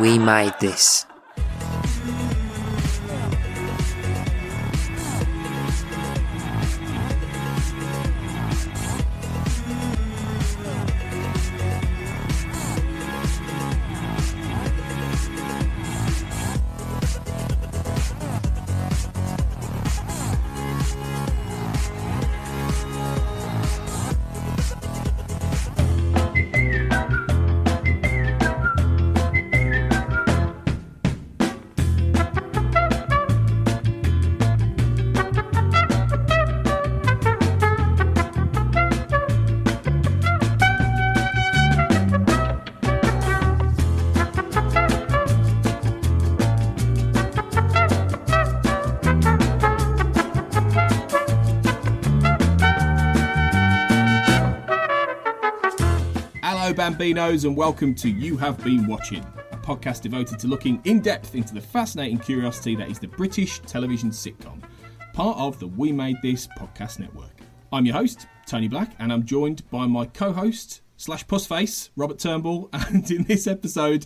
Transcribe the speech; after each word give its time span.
We 0.00 0.18
made 0.18 0.52
this. 0.60 1.06
Hello, 57.06 57.28
and 57.28 57.56
welcome 57.56 57.94
to 57.94 58.10
You 58.10 58.36
Have 58.36 58.58
Been 58.64 58.88
Watching, 58.88 59.24
a 59.52 59.56
podcast 59.56 60.02
devoted 60.02 60.40
to 60.40 60.48
looking 60.48 60.80
in 60.82 60.98
depth 60.98 61.36
into 61.36 61.54
the 61.54 61.60
fascinating 61.60 62.18
curiosity 62.18 62.74
that 62.74 62.90
is 62.90 62.98
the 62.98 63.06
British 63.06 63.60
television 63.60 64.10
sitcom, 64.10 64.60
part 65.12 65.38
of 65.38 65.56
the 65.60 65.68
We 65.68 65.92
Made 65.92 66.16
This 66.20 66.48
podcast 66.58 66.98
network. 66.98 67.42
I'm 67.72 67.86
your 67.86 67.94
host, 67.94 68.26
Tony 68.44 68.66
Black, 68.66 68.90
and 68.98 69.12
I'm 69.12 69.24
joined 69.24 69.70
by 69.70 69.86
my 69.86 70.06
co 70.06 70.32
host 70.32 70.80
slash 70.96 71.24
pussface, 71.24 71.90
Robert 71.94 72.18
Turnbull, 72.18 72.70
and 72.72 73.08
in 73.08 73.22
this 73.22 73.46
episode, 73.46 74.04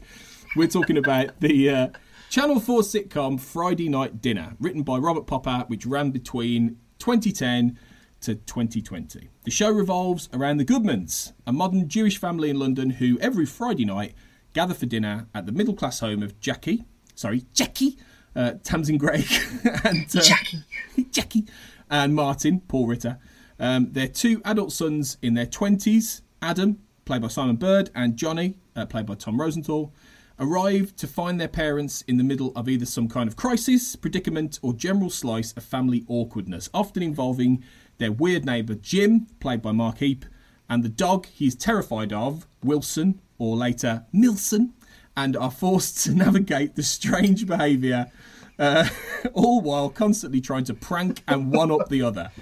we're 0.55 0.69
talking 0.69 0.98
about 0.98 1.41
the 1.41 1.70
uh, 1.70 1.89
Channel 2.29 2.61
4 2.61 2.83
sitcom 2.83 3.41
Friday 3.41 3.89
Night 3.89 4.20
Dinner, 4.20 4.57
written 4.61 4.83
by 4.83 4.98
Robert 4.98 5.27
Popper, 5.27 5.64
which 5.69 5.87
ran 5.87 6.11
between 6.11 6.77
2010 6.98 7.79
to 8.21 8.35
2020. 8.35 9.29
The 9.45 9.51
show 9.51 9.71
revolves 9.71 10.29
around 10.33 10.59
the 10.59 10.65
Goodmans, 10.65 11.33
a 11.47 11.53
modern 11.53 11.89
Jewish 11.89 12.19
family 12.19 12.51
in 12.51 12.59
London 12.59 12.91
who 12.91 13.19
every 13.21 13.47
Friday 13.47 13.85
night 13.85 14.15
gather 14.53 14.75
for 14.75 14.87
dinner 14.87 15.29
at 15.35 15.47
the 15.47 15.53
middle 15.53 15.75
class 15.75 16.01
home 16.01 16.23
of 16.23 16.39
Jackie, 16.41 16.85
sorry, 17.15 17.45
Jackie, 17.53 17.98
uh, 18.37 18.53
Tamsin 18.63 18.98
Greig, 18.98 19.27
and 19.85 20.05
uh, 20.15 20.21
Jackie. 20.21 20.65
Jackie, 21.11 21.47
and 21.91 22.15
Martin, 22.15 22.61
Paul 22.61 22.87
Ritter. 22.87 23.19
Um, 23.59 23.93
their 23.93 24.09
two 24.09 24.41
adult 24.45 24.73
sons 24.73 25.19
in 25.23 25.35
their 25.35 25.47
20s, 25.47 26.23
Adam, 26.41 26.79
played 27.05 27.23
by 27.23 27.29
Simon 27.29 27.57
Bird, 27.57 27.91
and 27.95 28.17
Jonny, 28.17 28.57
uh, 28.77 28.87
played 28.87 29.07
by 29.07 29.15
Tom 29.15 29.41
Rosenthal, 29.41 29.93
arrive 30.39 30.97
to 30.97 31.07
find 31.07 31.39
their 31.39 31.48
parents 31.48 32.03
in 32.09 32.17
the 32.17 32.25
middle 32.25 32.53
of 32.57 32.69
either 32.69 32.87
some 32.87 33.09
kind 33.09 33.29
of 33.29 33.37
crisis, 33.37 33.95
predicament, 33.95 34.59
or 34.63 34.73
general 34.73 35.11
slice 35.11 35.53
of 35.53 35.63
family 35.63 36.05
awkwardness, 36.09 36.71
often 36.73 37.03
involving 37.03 37.63
their 38.01 38.11
weird 38.11 38.45
neighbour 38.45 38.75
Jim, 38.75 39.29
played 39.39 39.62
by 39.62 39.70
Mark 39.70 39.98
Heap, 39.98 40.25
and 40.69 40.83
the 40.83 40.89
dog 40.89 41.27
he's 41.27 41.55
terrified 41.55 42.12
of, 42.12 42.47
Wilson, 42.65 43.20
or 43.39 43.57
later 43.57 44.05
Milson, 44.12 44.70
and 45.17 45.37
are 45.37 45.51
forced 45.51 46.03
to 46.05 46.15
navigate 46.15 46.75
the 46.75 46.83
strange 46.83 47.47
behaviour, 47.47 48.11
uh, 48.59 48.89
all 49.33 49.61
while 49.61 49.89
constantly 49.89 50.41
trying 50.41 50.65
to 50.65 50.75
prank 50.75 51.23
and 51.29 51.53
one 51.53 51.70
up 51.70 51.89
the 51.89 52.03
other. 52.03 52.33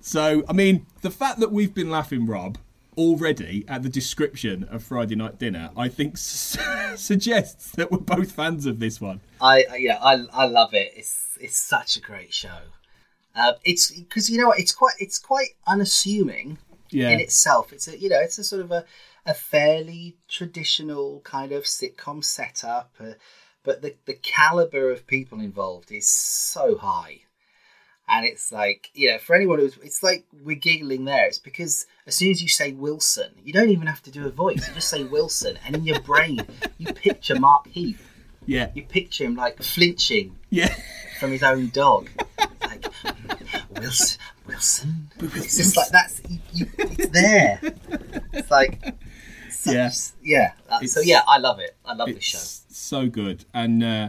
So, 0.00 0.44
I 0.48 0.52
mean, 0.52 0.86
the 1.02 1.10
fact 1.10 1.40
that 1.40 1.52
we've 1.52 1.74
been 1.74 1.90
laughing, 1.90 2.26
Rob, 2.26 2.56
already 2.96 3.64
at 3.68 3.82
the 3.82 3.88
description 3.88 4.64
of 4.64 4.82
Friday 4.82 5.14
Night 5.14 5.38
Dinner, 5.38 5.70
I 5.76 5.88
think 5.88 6.16
suggests 6.96 7.70
that 7.72 7.90
we're 7.90 7.98
both 7.98 8.32
fans 8.32 8.66
of 8.66 8.80
this 8.80 9.00
one. 9.00 9.20
I 9.40 9.64
I- 9.70 9.76
yeah, 9.76 9.98
I 10.02 10.24
I 10.32 10.46
love 10.46 10.74
it. 10.74 10.92
It's 10.96 11.38
it's 11.40 11.56
such 11.58 11.96
a 11.96 12.00
great 12.00 12.32
show. 12.34 12.58
Uh, 13.34 13.52
it's 13.64 13.90
because 13.92 14.28
you 14.28 14.38
know 14.38 14.50
it's 14.52 14.72
quite 14.72 14.94
it's 14.98 15.18
quite 15.18 15.50
unassuming 15.66 16.58
Yeah. 16.90 17.10
in 17.10 17.20
itself. 17.20 17.72
It's 17.72 17.86
a 17.88 17.98
you 17.98 18.08
know 18.08 18.20
it's 18.20 18.38
a 18.38 18.44
sort 18.44 18.62
of 18.62 18.70
a 18.70 18.84
a 19.26 19.34
fairly 19.34 20.16
traditional 20.28 21.20
kind 21.20 21.52
of 21.52 21.64
sitcom 21.64 22.24
setup, 22.24 22.92
uh, 22.98 23.12
but 23.62 23.82
the 23.82 23.94
the 24.06 24.14
caliber 24.14 24.90
of 24.90 25.06
people 25.06 25.40
involved 25.40 25.92
is 25.92 26.08
so 26.08 26.76
high. 26.78 27.20
And 28.12 28.26
it's 28.26 28.50
like, 28.50 28.90
you 28.92 29.12
know, 29.12 29.18
for 29.18 29.36
anyone 29.36 29.60
who's, 29.60 29.76
it's 29.84 30.02
like 30.02 30.24
we're 30.42 30.56
giggling 30.56 31.04
there. 31.04 31.26
It's 31.26 31.38
because 31.38 31.86
as 32.08 32.16
soon 32.16 32.32
as 32.32 32.42
you 32.42 32.48
say 32.48 32.72
Wilson, 32.72 33.30
you 33.44 33.52
don't 33.52 33.68
even 33.70 33.86
have 33.86 34.02
to 34.02 34.10
do 34.10 34.26
a 34.26 34.30
voice. 34.30 34.66
You 34.66 34.74
just 34.74 34.88
say 34.88 35.04
Wilson, 35.04 35.60
and 35.64 35.76
in 35.76 35.84
your 35.86 36.00
brain, 36.00 36.40
you 36.78 36.92
picture 36.92 37.38
Mark 37.38 37.68
Heap. 37.68 37.98
Yeah. 38.46 38.70
You 38.74 38.82
picture 38.82 39.22
him 39.24 39.36
like 39.36 39.62
flinching 39.62 40.36
Yeah. 40.50 40.74
From 41.20 41.30
his 41.32 41.42
own 41.42 41.68
dog. 41.68 42.08
Like 42.62 42.86
Wilson, 43.70 44.18
Wilson. 44.46 45.10
It's 45.20 45.56
just 45.56 45.76
like 45.76 45.88
that's 45.90 46.20
you, 46.52 46.66
it's 46.78 47.08
there. 47.08 47.60
It's 48.32 48.50
like 48.50 48.94
such- 49.50 49.74
Yeah. 49.74 49.90
yeah. 50.22 50.52
Uh, 50.68 50.86
so 50.86 51.00
yeah, 51.00 51.22
I 51.28 51.38
love 51.38 51.60
it. 51.60 51.76
I 51.84 51.94
love 51.94 52.08
this 52.08 52.24
show. 52.24 52.38
So 52.68 53.08
good. 53.08 53.44
And 53.54 53.82
uh, 53.84 54.08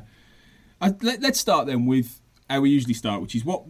I, 0.81 0.95
let, 1.01 1.21
let's 1.21 1.39
start 1.39 1.67
then 1.67 1.85
with 1.85 2.19
how 2.49 2.61
we 2.61 2.69
usually 2.69 2.93
start, 2.93 3.21
which 3.21 3.35
is 3.35 3.45
what 3.45 3.63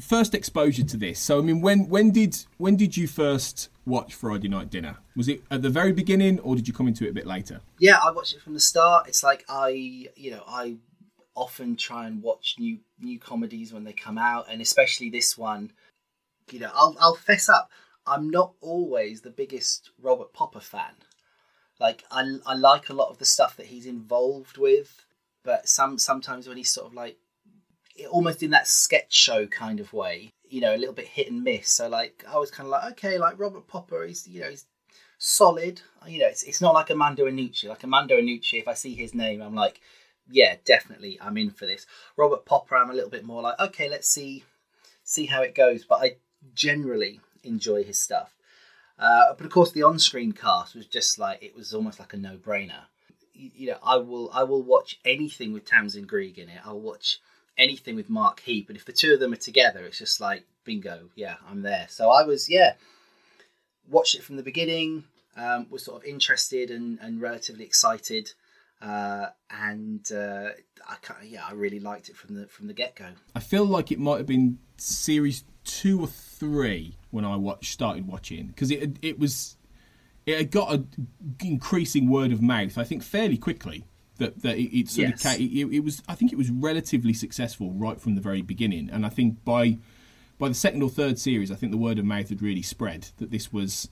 first 0.00 0.34
exposure 0.34 0.84
to 0.84 0.96
this. 0.96 1.18
So 1.20 1.38
I 1.38 1.42
mean, 1.42 1.60
when 1.60 1.88
when 1.88 2.10
did 2.10 2.36
when 2.58 2.76
did 2.76 2.96
you 2.96 3.06
first 3.06 3.68
watch 3.84 4.14
Friday 4.14 4.48
Night 4.48 4.70
Dinner? 4.70 4.96
Was 5.14 5.28
it 5.28 5.42
at 5.50 5.62
the 5.62 5.70
very 5.70 5.92
beginning, 5.92 6.38
or 6.40 6.54
did 6.56 6.66
you 6.68 6.74
come 6.74 6.88
into 6.88 7.06
it 7.06 7.10
a 7.10 7.14
bit 7.14 7.26
later? 7.26 7.60
Yeah, 7.78 7.98
I 8.04 8.10
watched 8.10 8.34
it 8.34 8.42
from 8.42 8.54
the 8.54 8.60
start. 8.60 9.08
It's 9.08 9.22
like 9.22 9.44
I, 9.48 9.68
you 10.16 10.30
know, 10.32 10.42
I 10.46 10.76
often 11.36 11.76
try 11.76 12.06
and 12.06 12.22
watch 12.22 12.56
new 12.58 12.78
new 12.98 13.18
comedies 13.20 13.72
when 13.72 13.84
they 13.84 13.92
come 13.92 14.18
out, 14.18 14.46
and 14.50 14.60
especially 14.60 15.10
this 15.10 15.38
one. 15.38 15.72
You 16.50 16.60
know, 16.60 16.70
I'll 16.74 16.96
I'll 17.00 17.14
fess 17.14 17.48
up. 17.48 17.70
I'm 18.06 18.30
not 18.30 18.54
always 18.60 19.20
the 19.20 19.30
biggest 19.30 19.90
Robert 20.00 20.32
Popper 20.32 20.60
fan. 20.60 20.94
Like 21.78 22.04
I 22.10 22.38
I 22.46 22.54
like 22.54 22.88
a 22.88 22.94
lot 22.94 23.10
of 23.10 23.18
the 23.18 23.24
stuff 23.24 23.56
that 23.56 23.66
he's 23.66 23.86
involved 23.86 24.58
with, 24.58 25.04
but 25.44 25.68
some 25.68 25.98
sometimes 25.98 26.48
when 26.48 26.56
he's 26.56 26.70
sort 26.70 26.86
of 26.86 26.94
like 26.94 27.18
almost 28.10 28.42
in 28.42 28.50
that 28.50 28.68
sketch 28.68 29.12
show 29.12 29.46
kind 29.46 29.80
of 29.80 29.92
way, 29.92 30.30
you 30.48 30.60
know, 30.60 30.74
a 30.74 30.78
little 30.78 30.94
bit 30.94 31.06
hit 31.06 31.30
and 31.30 31.42
miss. 31.42 31.70
So 31.70 31.88
like 31.88 32.24
I 32.28 32.38
was 32.38 32.50
kind 32.50 32.66
of 32.66 32.70
like, 32.70 32.92
okay, 32.92 33.18
like 33.18 33.38
Robert 33.38 33.66
Popper, 33.66 34.04
he's 34.04 34.26
you 34.26 34.40
know 34.40 34.50
he's 34.50 34.66
solid. 35.18 35.80
You 36.06 36.20
know, 36.20 36.28
it's 36.28 36.42
it's 36.44 36.60
not 36.60 36.74
like 36.74 36.90
Armando 36.90 37.26
Iannucci. 37.26 37.68
Like 37.68 37.84
Armando 37.84 38.16
Iannucci, 38.16 38.60
if 38.60 38.68
I 38.68 38.74
see 38.74 38.94
his 38.94 39.14
name, 39.14 39.42
I'm 39.42 39.54
like, 39.54 39.80
yeah, 40.30 40.56
definitely, 40.64 41.18
I'm 41.20 41.36
in 41.36 41.50
for 41.50 41.66
this. 41.66 41.86
Robert 42.16 42.44
Popper, 42.44 42.76
I'm 42.76 42.90
a 42.90 42.94
little 42.94 43.10
bit 43.10 43.24
more 43.24 43.42
like, 43.42 43.58
okay, 43.58 43.88
let's 43.88 44.08
see 44.08 44.44
see 45.04 45.26
how 45.26 45.42
it 45.42 45.54
goes. 45.54 45.84
But 45.84 46.02
I 46.02 46.16
generally 46.54 47.20
enjoy 47.44 47.84
his 47.84 48.00
stuff. 48.00 48.34
Uh, 48.98 49.34
but 49.36 49.44
of 49.44 49.52
course, 49.52 49.72
the 49.72 49.82
on-screen 49.82 50.32
cast 50.32 50.74
was 50.74 50.86
just 50.86 51.18
like 51.18 51.42
it 51.42 51.54
was 51.54 51.74
almost 51.74 52.00
like 52.00 52.14
a 52.14 52.16
no-brainer. 52.16 52.84
You, 53.34 53.50
you 53.54 53.66
know, 53.68 53.78
I 53.82 53.96
will 53.96 54.30
I 54.32 54.44
will 54.44 54.62
watch 54.62 54.98
anything 55.04 55.52
with 55.52 55.66
Tamsin 55.66 56.06
Greig 56.06 56.38
in 56.38 56.48
it. 56.48 56.60
I'll 56.64 56.80
watch 56.80 57.20
anything 57.58 57.96
with 57.96 58.08
Mark 58.08 58.40
Heap. 58.40 58.68
And 58.68 58.76
if 58.76 58.84
the 58.84 58.92
two 58.92 59.14
of 59.14 59.20
them 59.20 59.32
are 59.32 59.36
together, 59.36 59.84
it's 59.84 59.98
just 59.98 60.20
like 60.20 60.44
bingo. 60.64 61.10
Yeah, 61.14 61.36
I'm 61.48 61.62
there. 61.62 61.86
So 61.88 62.10
I 62.10 62.22
was 62.24 62.48
yeah 62.48 62.74
watched 63.88 64.14
it 64.14 64.22
from 64.22 64.36
the 64.36 64.42
beginning. 64.42 65.04
Um, 65.36 65.66
was 65.68 65.84
sort 65.84 66.02
of 66.02 66.08
interested 66.08 66.70
and, 66.70 66.98
and 67.02 67.20
relatively 67.20 67.64
excited, 67.64 68.32
uh, 68.82 69.26
and 69.50 70.10
uh, 70.12 70.50
I 70.86 70.96
yeah 71.24 71.44
I 71.48 71.52
really 71.52 71.80
liked 71.80 72.08
it 72.08 72.16
from 72.16 72.34
the 72.34 72.46
from 72.46 72.66
the 72.66 72.74
get 72.74 72.96
go. 72.96 73.06
I 73.34 73.40
feel 73.40 73.64
like 73.64 73.90
it 73.92 73.98
might 73.98 74.18
have 74.18 74.26
been 74.26 74.58
series 74.76 75.44
two 75.64 76.00
or 76.00 76.06
three 76.06 76.96
when 77.10 77.24
I 77.24 77.36
watched 77.36 77.72
started 77.72 78.06
watching 78.06 78.48
because 78.48 78.70
it 78.70 78.96
it 79.02 79.18
was 79.18 79.56
it 80.26 80.36
had 80.38 80.50
got 80.50 80.72
an 80.72 81.08
increasing 81.42 82.08
word 82.08 82.32
of 82.32 82.42
mouth. 82.42 82.76
I 82.78 82.84
think 82.84 83.02
fairly 83.02 83.38
quickly 83.38 83.84
that 84.18 84.42
that 84.42 84.58
it, 84.58 84.76
it 84.78 84.88
sort 84.88 85.08
Yes. 85.08 85.24
of 85.24 85.30
ca- 85.32 85.42
it, 85.42 85.74
it 85.74 85.80
was 85.84 86.02
I 86.08 86.14
think 86.14 86.32
it 86.32 86.36
was 86.38 86.50
relatively 86.50 87.12
successful 87.12 87.72
right 87.72 88.00
from 88.00 88.14
the 88.14 88.20
very 88.20 88.42
beginning, 88.42 88.90
and 88.90 89.06
I 89.06 89.08
think 89.08 89.44
by 89.44 89.78
by 90.38 90.48
the 90.48 90.54
second 90.54 90.82
or 90.82 90.90
third 90.90 91.18
series, 91.18 91.50
I 91.50 91.54
think 91.54 91.72
the 91.72 91.78
word 91.78 91.98
of 91.98 92.04
mouth 92.04 92.28
had 92.28 92.42
really 92.42 92.60
spread 92.62 93.08
that 93.16 93.30
this 93.30 93.52
was 93.54 93.88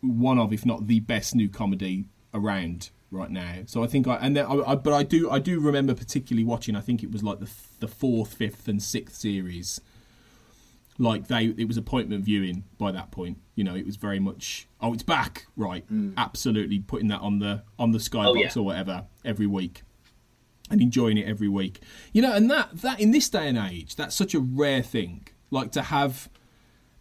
one 0.00 0.38
of, 0.38 0.52
if 0.52 0.66
not 0.66 0.88
the 0.88 0.98
best 1.00 1.34
new 1.36 1.48
comedy 1.48 2.06
around 2.34 2.90
right 3.10 3.30
now. 3.30 3.60
So 3.66 3.82
I 3.82 3.86
think 3.86 4.06
I 4.06 4.16
and 4.16 4.36
then 4.36 4.46
I, 4.46 4.72
I 4.72 4.74
but 4.74 4.92
I 4.92 5.02
do 5.02 5.30
I 5.30 5.38
do 5.38 5.60
remember 5.60 5.94
particularly 5.94 6.44
watching. 6.44 6.76
I 6.76 6.80
think 6.80 7.02
it 7.02 7.10
was 7.10 7.22
like 7.22 7.40
the 7.40 7.50
the 7.80 7.88
fourth, 7.88 8.34
fifth, 8.34 8.68
and 8.68 8.82
sixth 8.82 9.16
series. 9.16 9.80
Like 11.00 11.28
they, 11.28 11.44
it 11.56 11.68
was 11.68 11.76
appointment 11.76 12.24
viewing 12.24 12.64
by 12.76 12.90
that 12.90 13.12
point. 13.12 13.38
You 13.54 13.62
know, 13.62 13.76
it 13.76 13.86
was 13.86 13.94
very 13.94 14.18
much 14.18 14.66
oh, 14.80 14.92
it's 14.94 15.04
back, 15.04 15.46
right? 15.56 15.86
Mm. 15.92 16.14
Absolutely 16.16 16.80
putting 16.80 17.06
that 17.08 17.20
on 17.20 17.38
the 17.38 17.62
on 17.78 17.92
the 17.92 17.98
skybox 17.98 18.26
Oh, 18.26 18.34
yeah. 18.34 18.50
or 18.56 18.62
whatever 18.64 19.06
every 19.24 19.46
week. 19.46 19.82
and 20.70 20.82
enjoying 20.82 21.16
it 21.16 21.26
every 21.26 21.48
week. 21.48 21.80
You 22.12 22.20
know, 22.22 22.32
and 22.34 22.50
that 22.50 22.70
that 22.82 22.98
in 23.00 23.12
this 23.12 23.28
day 23.30 23.46
and 23.48 23.56
age, 23.56 23.94
that's 23.94 24.14
such 24.16 24.34
a 24.34 24.40
rare 24.40 24.82
thing. 24.82 25.28
Like 25.52 25.70
to 25.72 25.82
have 25.82 26.28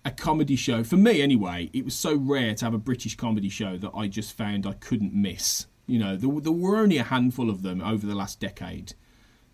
a 0.06 0.12
comedy 0.12 0.56
show 0.56 0.83
for 0.83 0.95
me 0.95 1.21
anyway. 1.21 1.69
It 1.74 1.83
was 1.83 1.95
so 1.95 2.15
rare 2.15 2.54
to 2.54 2.65
have 2.65 2.74
a 2.75 2.77
British 2.77 3.15
comedy 3.18 3.50
show 3.50 3.77
that 3.77 3.92
I 3.95 4.07
just 4.07 4.38
found 4.38 4.68
I 4.68 4.74
couldn't 4.74 5.13
miss. 5.13 5.65
You 5.87 5.99
know, 5.99 6.15
there, 6.15 6.29
there 6.41 6.51
were 6.51 6.77
only 6.77 6.97
a 6.97 7.03
handful 7.03 7.49
of 7.49 7.63
them 7.63 7.81
over 7.81 8.05
the 8.05 8.15
last 8.15 8.39
decade. 8.39 8.93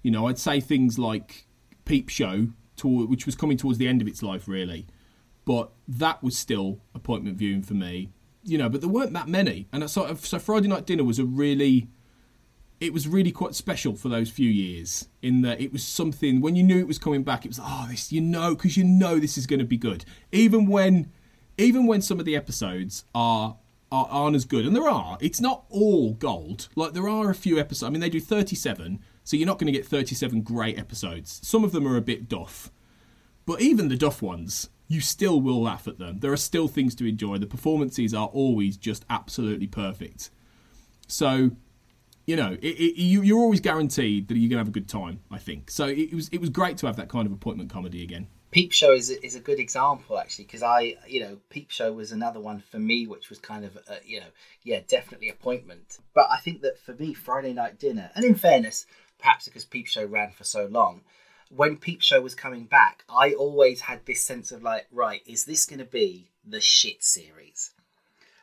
You 0.02 0.12
know, 0.12 0.28
I'd 0.28 0.40
say 0.40 0.60
things 0.60 1.00
like 1.00 1.48
Peep 1.86 2.10
Show, 2.10 2.50
which 2.84 3.26
was 3.26 3.36
coming 3.36 3.58
towards 3.58 3.78
the 3.78 3.88
end 3.88 4.02
of 4.02 4.08
its 4.08 4.22
life, 4.22 4.48
really. 4.48 4.88
But 5.46 5.72
that 5.88 6.24
was 6.24 6.38
still 6.38 6.82
appointment 6.96 7.38
viewing 7.38 7.64
for 7.64 7.74
me. 7.74 8.12
You 8.44 8.58
know, 8.58 8.68
but 8.68 8.82
there 8.82 8.90
weren't 8.90 9.14
that 9.14 9.30
many, 9.30 9.68
and 9.72 9.90
so 9.90 10.14
so 10.16 10.38
Friday 10.38 10.68
Night 10.68 10.86
Dinner 10.86 11.06
was 11.06 11.18
a 11.18 11.24
really 11.24 11.88
it 12.82 12.92
was 12.92 13.08
really 13.08 13.32
quite 13.32 13.56
special 13.56 13.96
for 13.96 14.10
those 14.10 14.30
few 14.30 14.50
years 14.50 15.08
in 15.22 15.42
that 15.44 15.62
it 15.62 15.72
was 15.72 15.86
something 15.86 16.42
when 16.42 16.58
you 16.58 16.64
knew 16.64 16.80
it 16.80 16.88
was 16.88 17.00
coming 17.00 17.24
back 17.24 17.46
it 17.46 17.48
was 17.48 17.60
oh 17.62 17.88
this 17.90 18.12
you 18.12 18.20
know 18.20 18.54
because 18.54 18.76
you 18.76 18.84
know 18.84 19.20
this 19.20 19.38
is 19.38 19.48
going 19.48 19.60
to 19.60 19.66
be 19.66 19.78
good 19.78 20.04
even 20.34 20.68
when 20.68 21.10
even 21.58 21.86
when 21.86 22.02
some 22.02 22.20
of 22.20 22.26
the 22.26 22.36
episodes 22.36 23.06
are, 23.14 23.58
are 23.94 24.08
aren't 24.10 24.36
as 24.36 24.46
good. 24.46 24.66
And 24.66 24.76
there 24.76 24.90
are. 24.90 25.18
It's 25.22 25.40
not 25.40 25.66
all 25.70 26.14
gold. 26.14 26.68
Like 26.76 26.94
there 26.94 27.08
are 27.08 27.30
a 27.30 27.36
few 27.36 27.60
episodes. 27.60 27.88
I 27.88 27.92
mean 27.92 28.02
they 28.02 28.10
do 28.10 28.20
37 28.20 29.00
so 29.26 29.38
you're 29.38 29.48
not 29.48 29.58
going 29.58 29.72
to 29.72 29.78
get 29.78 29.86
37 29.86 30.42
great 30.42 30.78
episodes. 30.78 31.40
Some 31.44 31.64
of 31.64 31.72
them 31.72 31.88
are 31.88 31.96
a 31.96 32.02
bit 32.02 32.28
duff 32.28 32.72
but 33.46 33.62
even 33.62 33.88
the 33.88 33.98
duff 33.98 34.22
ones 34.22 34.70
you 34.88 35.00
still 35.00 35.42
will 35.42 35.62
laugh 35.62 35.88
at 35.88 35.98
them. 35.98 36.20
There 36.20 36.32
are 36.32 36.38
still 36.38 36.68
things 36.68 36.94
to 36.96 37.06
enjoy. 37.06 37.38
The 37.38 37.48
performances 37.48 38.14
are 38.14 38.28
always 38.28 38.78
just 38.78 39.06
absolutely 39.10 39.68
perfect. 39.68 40.30
So 41.08 41.52
you 42.26 42.38
know, 42.38 42.54
it, 42.62 42.66
it, 42.66 43.02
you, 43.02 43.38
are 43.38 43.42
always 43.42 43.60
guaranteed 43.60 44.30
that 44.30 44.38
you're 44.38 44.50
going 44.50 44.52
to 44.52 44.60
have 44.60 44.70
a 44.70 44.72
good 44.72 44.88
time. 44.88 45.20
I 45.30 45.38
think. 45.38 45.70
So. 45.70 45.88
It, 45.88 46.14
was 46.14 46.30
it 46.30 46.40
was 46.40 46.50
great 46.50 46.78
to 46.78 46.88
have 46.88 46.96
that 46.96 47.10
kind 47.10 47.26
of 47.26 47.34
appointment 47.34 47.70
comedy 47.70 48.02
again. 48.02 48.28
Peep 48.54 48.72
Show 48.72 48.94
is 48.94 49.10
is 49.10 49.36
a 49.36 49.40
good 49.40 49.60
example 49.60 50.20
actually 50.20 50.46
because 50.46 50.62
I 50.62 50.96
you 51.08 51.20
know 51.20 51.40
Peep 51.50 51.72
Show 51.72 51.92
was 51.92 52.12
another 52.12 52.40
one 52.40 52.62
for 52.72 52.78
me 52.78 53.08
which 53.08 53.30
was 53.30 53.40
kind 53.40 53.66
of 53.66 53.76
a, 53.88 53.98
you 54.06 54.20
know 54.20 54.28
yeah 54.62 54.80
definitely 54.88 55.30
appointment. 55.30 55.98
But 56.14 56.28
I 56.30 56.38
think 56.38 56.62
that 56.62 56.80
for 56.80 56.94
me 56.94 57.14
Friday 57.14 57.54
Night 57.54 57.80
Dinner 57.80 58.12
and 58.16 58.24
in 58.24 58.36
fairness 58.36 58.86
perhaps 59.20 59.46
because 59.46 59.66
Peep 59.66 59.88
Show 59.88 60.06
ran 60.06 60.32
for 60.32 60.44
so 60.44 60.66
long 60.66 61.02
when 61.50 61.78
Peep 61.78 62.02
Show 62.02 62.22
was 62.22 62.36
coming 62.36 62.66
back 62.66 63.04
I 63.10 63.34
always 63.34 63.82
had 63.82 64.06
this 64.06 64.24
sense 64.24 64.52
of 64.52 64.62
like 64.62 64.86
right 64.92 65.22
is 65.26 65.46
this 65.46 65.66
going 65.66 65.80
to 65.80 65.86
be 65.86 66.30
the 66.46 66.62
shit 66.62 67.04
series. 67.04 67.72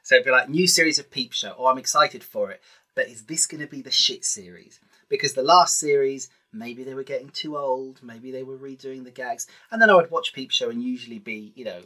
So 0.02 0.16
it'd 0.16 0.24
be 0.24 0.32
like 0.32 0.48
new 0.48 0.66
series 0.66 0.98
of 0.98 1.10
Peep 1.10 1.32
Show. 1.32 1.54
Oh, 1.56 1.66
I'm 1.66 1.78
excited 1.78 2.24
for 2.24 2.50
it 2.50 2.60
but 2.94 3.08
is 3.08 3.22
this 3.22 3.46
going 3.46 3.60
to 3.60 3.66
be 3.66 3.82
the 3.82 3.90
shit 3.90 4.24
series? 4.24 4.80
Because 5.08 5.34
the 5.34 5.42
last 5.42 5.78
series, 5.78 6.28
maybe 6.52 6.84
they 6.84 6.94
were 6.94 7.04
getting 7.04 7.30
too 7.30 7.56
old, 7.56 8.02
maybe 8.02 8.30
they 8.30 8.42
were 8.42 8.58
redoing 8.58 9.04
the 9.04 9.10
gags, 9.10 9.46
and 9.70 9.80
then 9.80 9.90
I 9.90 9.94
would 9.94 10.10
watch 10.10 10.32
Peep 10.32 10.50
Show 10.50 10.70
and 10.70 10.82
usually 10.82 11.18
be, 11.18 11.52
you 11.54 11.64
know, 11.64 11.80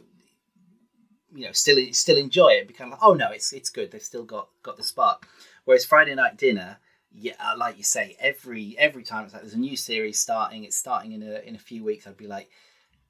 you 1.33 1.45
know, 1.45 1.51
still 1.51 1.77
still 1.91 2.17
enjoy 2.17 2.49
it. 2.49 2.67
Become 2.67 2.91
like, 2.91 2.99
oh 3.01 3.13
no, 3.13 3.31
it's 3.31 3.51
it's 3.53 3.69
good. 3.69 3.91
They've 3.91 4.01
still 4.01 4.23
got 4.23 4.49
got 4.63 4.77
the 4.77 4.83
spark. 4.83 5.27
Whereas 5.65 5.85
Friday 5.85 6.15
Night 6.15 6.37
Dinner, 6.37 6.77
yeah, 7.11 7.33
uh, 7.39 7.55
like 7.57 7.77
you 7.77 7.83
say, 7.83 8.15
every 8.19 8.75
every 8.77 9.03
time 9.03 9.25
it's 9.25 9.33
like 9.33 9.41
there's 9.41 9.53
a 9.53 9.59
new 9.59 9.75
series 9.75 10.19
starting. 10.19 10.63
It's 10.63 10.77
starting 10.77 11.11
in 11.11 11.23
a 11.23 11.39
in 11.39 11.55
a 11.55 11.59
few 11.59 11.83
weeks. 11.83 12.07
I'd 12.07 12.17
be 12.17 12.27
like, 12.27 12.49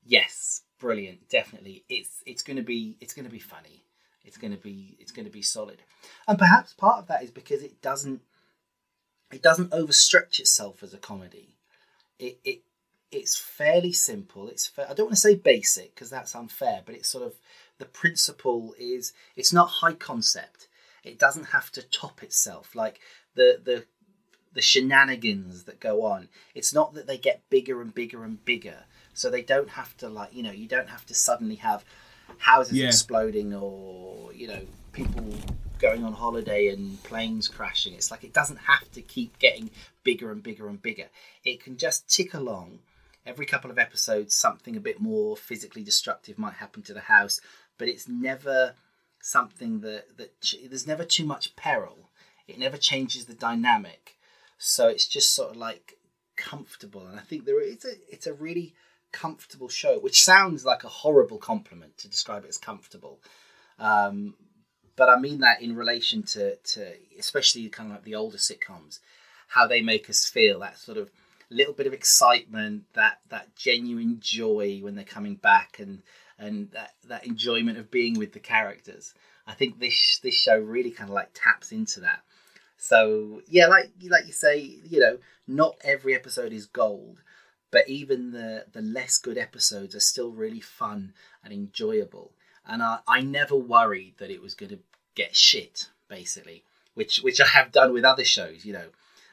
yes, 0.04 0.63
brilliant, 0.80 1.30
definitely. 1.30 1.84
It's 1.90 2.24
it's 2.25 2.44
gonna 2.44 2.63
be 2.63 2.98
it's 3.00 3.13
gonna 3.13 3.30
be 3.30 3.40
funny. 3.40 3.86
It's 4.24 4.38
to 4.38 4.50
be 4.57 4.98
it's 5.00 5.12
to 5.12 5.24
be 5.24 5.42
solid, 5.42 5.84
and 6.28 6.38
perhaps 6.38 6.74
part 6.74 7.00
of 7.00 7.07
that 7.07 7.24
is 7.24 7.31
because 7.31 7.62
it 7.62 7.81
doesn't 7.81 8.22
it 9.36 9.42
doesn't 9.42 9.72
overstretch 9.72 10.40
itself 10.40 10.82
as 10.82 10.94
a 10.94 10.98
comedy. 10.98 11.56
It 12.18 12.40
it 12.44 12.62
it's 13.12 13.38
fairly 13.38 13.92
simple. 13.92 14.48
It's 14.48 14.66
fair, 14.66 14.90
I 14.90 14.94
don't 14.94 15.08
want 15.08 15.16
to 15.16 15.22
say 15.22 15.36
basic 15.36 15.94
because 15.94 16.10
that's 16.10 16.36
unfair, 16.36 16.82
but 16.86 16.96
it's 16.96 17.10
sort 17.10 17.26
of 17.26 17.34
the 17.78 17.86
principle 17.86 18.74
is 18.80 19.14
it's 19.36 19.54
not 19.54 19.66
high 19.68 19.94
concept. 19.94 20.68
It 21.04 21.20
doesn't 21.20 21.48
have 21.48 21.70
to 21.74 21.82
top 21.84 22.24
itself 22.24 22.76
like 22.76 23.00
the 23.36 23.60
the 23.64 23.86
the 24.54 24.62
shenanigans 24.62 25.66
that 25.66 25.81
go 25.81 26.04
on. 26.04 26.30
It's 26.56 26.74
not 26.74 26.94
that 26.94 27.06
they 27.06 27.18
get 27.18 27.50
bigger 27.50 27.81
and 27.81 27.94
bigger 27.94 28.24
and 28.24 28.44
bigger. 28.46 28.86
So 29.14 29.30
they 29.30 29.42
don't 29.42 29.70
have 29.70 29.96
to 29.98 30.08
like, 30.08 30.34
you 30.34 30.44
know, 30.44 30.52
you 30.52 30.68
don't 30.68 30.90
have 30.90 31.06
to 31.08 31.14
suddenly 31.14 31.56
have 31.56 31.84
houses 32.38 32.78
yeah. 32.78 32.88
exploding 32.88 33.54
or 33.54 34.34
you 34.34 34.48
know 34.48 34.62
people 34.94 35.26
going 35.86 36.04
on 36.04 36.14
holiday 36.14 36.70
and 36.70 37.02
planes 37.04 37.48
crashing. 37.48 37.94
It's 37.94 38.10
like 38.10 38.24
it 38.24 38.34
doesn't 38.34 38.58
have 38.58 38.92
to 38.94 39.04
keep 39.04 39.38
getting 39.38 39.70
bigger 40.04 40.32
and 40.32 40.42
bigger 40.42 40.68
and 40.68 40.82
bigger. 40.82 41.10
It 41.44 41.64
can 41.64 41.78
just 41.78 42.10
tick 42.10 42.34
along. 42.34 42.80
Every 43.24 43.46
couple 43.46 43.70
of 43.70 43.78
episodes, 43.78 44.36
something 44.36 44.76
a 44.76 44.80
bit 44.80 45.00
more 45.00 45.38
physically 45.38 45.84
destructive 45.84 46.40
might 46.40 46.56
happen 46.56 46.82
to 46.84 46.94
the 46.94 47.02
house, 47.02 47.40
but 47.78 47.88
it's 47.88 48.08
never 48.08 48.74
something 49.22 49.82
that 49.82 50.18
that 50.18 50.34
there's 50.68 50.88
never 50.88 51.06
too 51.06 51.24
much 51.24 51.56
peril. 51.56 52.10
It 52.48 52.58
never 52.58 52.78
changes 52.78 53.26
the 53.26 53.36
dynamic, 53.36 54.18
so 54.58 54.88
it's 54.88 55.08
just 55.08 55.36
sort 55.36 55.52
of 55.52 55.58
like 55.58 56.00
comfortable. 56.36 57.06
And 57.06 57.20
I 57.20 57.24
think 57.24 57.46
there 57.46 57.62
is 57.62 57.86
a 57.86 57.94
it's 58.10 58.26
a 58.26 58.34
really 58.34 58.74
comfortable 59.12 59.70
show, 59.70 60.00
which 60.00 60.24
sounds 60.24 60.66
like 60.66 60.84
a 60.84 60.96
horrible 61.04 61.38
compliment 61.38 62.00
to 62.00 62.10
describe 62.10 62.44
it 62.44 62.50
as 62.50 62.58
comfortable. 62.58 63.20
Um, 63.78 64.34
but 64.95 65.09
I 65.09 65.19
mean 65.19 65.39
that 65.39 65.62
in 65.62 65.75
relation 65.75 66.24
to, 66.24 66.56
to 66.56 66.94
especially 67.19 67.68
kind 67.69 67.89
of 67.89 67.97
like 67.97 68.03
the 68.06 68.15
older 68.15 68.38
sitcoms, 68.38 69.00
how 69.47 69.68
they 69.68 69.81
make 69.81 70.09
us 70.09 70.25
feel 70.25 70.59
that 70.59 70.77
sort 70.77 70.97
of 70.97 71.12
little 71.50 71.74
bit 71.74 71.88
of 71.88 71.94
excitement, 71.94 72.83
that 72.94 73.19
that 73.30 73.56
genuine 73.56 74.18
joy 74.19 74.80
when 74.81 74.95
they're 74.95 75.03
coming 75.03 75.36
back, 75.36 75.80
and 75.80 76.01
and 76.38 76.71
that, 76.71 76.94
that 77.07 77.25
enjoyment 77.25 77.77
of 77.77 77.92
being 77.92 78.18
with 78.18 78.33
the 78.33 78.39
characters. 78.39 79.13
I 79.47 79.53
think 79.53 79.80
this 79.80 80.19
this 80.24 80.36
show 80.36 80.57
really 80.57 80.92
kind 80.92 81.09
of 81.09 81.13
like 81.13 81.30
taps 81.33 81.71
into 81.71 82.01
that. 82.01 82.21
So 82.77 83.42
yeah, 83.47 83.68
like 83.68 83.92
like 84.09 84.25
you 84.27 84.33
say, 84.33 84.59
you 84.59 85.00
know, 85.00 85.18
not 85.47 85.77
every 85.83 86.15
episode 86.15 86.53
is 86.53 86.65
gold, 86.65 87.21
but 87.71 87.88
even 87.89 88.31
the 88.31 88.65
the 88.71 88.81
less 88.81 89.18
good 89.18 89.38
episodes 89.38 89.95
are 89.95 90.00
still 90.00 90.31
really 90.31 90.62
fun 90.62 91.13
and 91.44 91.53
enjoyable. 91.53 92.31
And 92.68 92.82
I, 92.82 93.00
I 93.08 93.22
never 93.22 93.56
worried 93.56 94.16
that 94.18 94.32
it 94.32 94.42
was 94.42 94.56
going 94.56 94.72
to 94.72 94.80
get 95.16 95.36
shit, 95.36 95.90
basically, 96.10 96.64
which 96.94 97.18
which 97.20 97.40
I 97.40 97.48
have 97.48 97.72
done 97.72 97.94
with 97.94 98.06
other 98.06 98.26
shows. 98.26 98.66
You 98.66 98.74
know, 98.74 98.88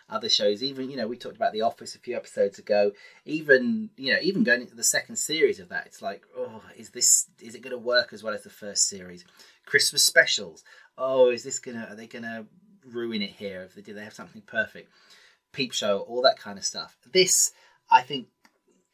other 0.08 0.28
shows. 0.28 0.62
Even 0.62 0.90
you 0.90 0.96
know, 0.96 1.08
we 1.08 1.16
talked 1.16 1.36
about 1.36 1.52
The 1.52 1.62
Office 1.62 1.94
a 1.94 1.98
few 1.98 2.16
episodes 2.16 2.58
ago. 2.58 2.92
Even 3.24 3.90
you 3.96 4.12
know, 4.12 4.18
even 4.22 4.44
going 4.44 4.60
into 4.60 4.76
the 4.76 4.84
second 4.84 5.16
series 5.16 5.58
of 5.60 5.68
that, 5.70 5.86
it's 5.86 6.02
like, 6.02 6.22
oh, 6.36 6.62
is 6.76 6.90
this 6.90 7.26
is 7.40 7.54
it 7.54 7.62
going 7.62 7.72
to 7.72 7.78
work 7.78 8.12
as 8.12 8.22
well 8.22 8.34
as 8.34 8.42
the 8.42 8.50
first 8.50 8.88
series? 8.88 9.24
Christmas 9.66 10.02
specials. 10.02 10.62
Oh, 10.98 11.30
is 11.30 11.42
this 11.42 11.58
gonna? 11.58 11.86
Are 11.90 11.96
they 11.96 12.06
gonna 12.06 12.46
ruin 12.86 13.22
it 13.22 13.30
here? 13.30 13.62
If 13.62 13.74
they 13.74 13.82
do, 13.82 13.94
they 13.94 14.04
have 14.04 14.14
something 14.14 14.42
perfect. 14.42 14.90
Peep 15.52 15.72
show, 15.72 16.00
all 16.00 16.22
that 16.22 16.38
kind 16.38 16.58
of 16.58 16.64
stuff. 16.64 16.96
This 17.10 17.52
I 17.90 18.02
think 18.02 18.28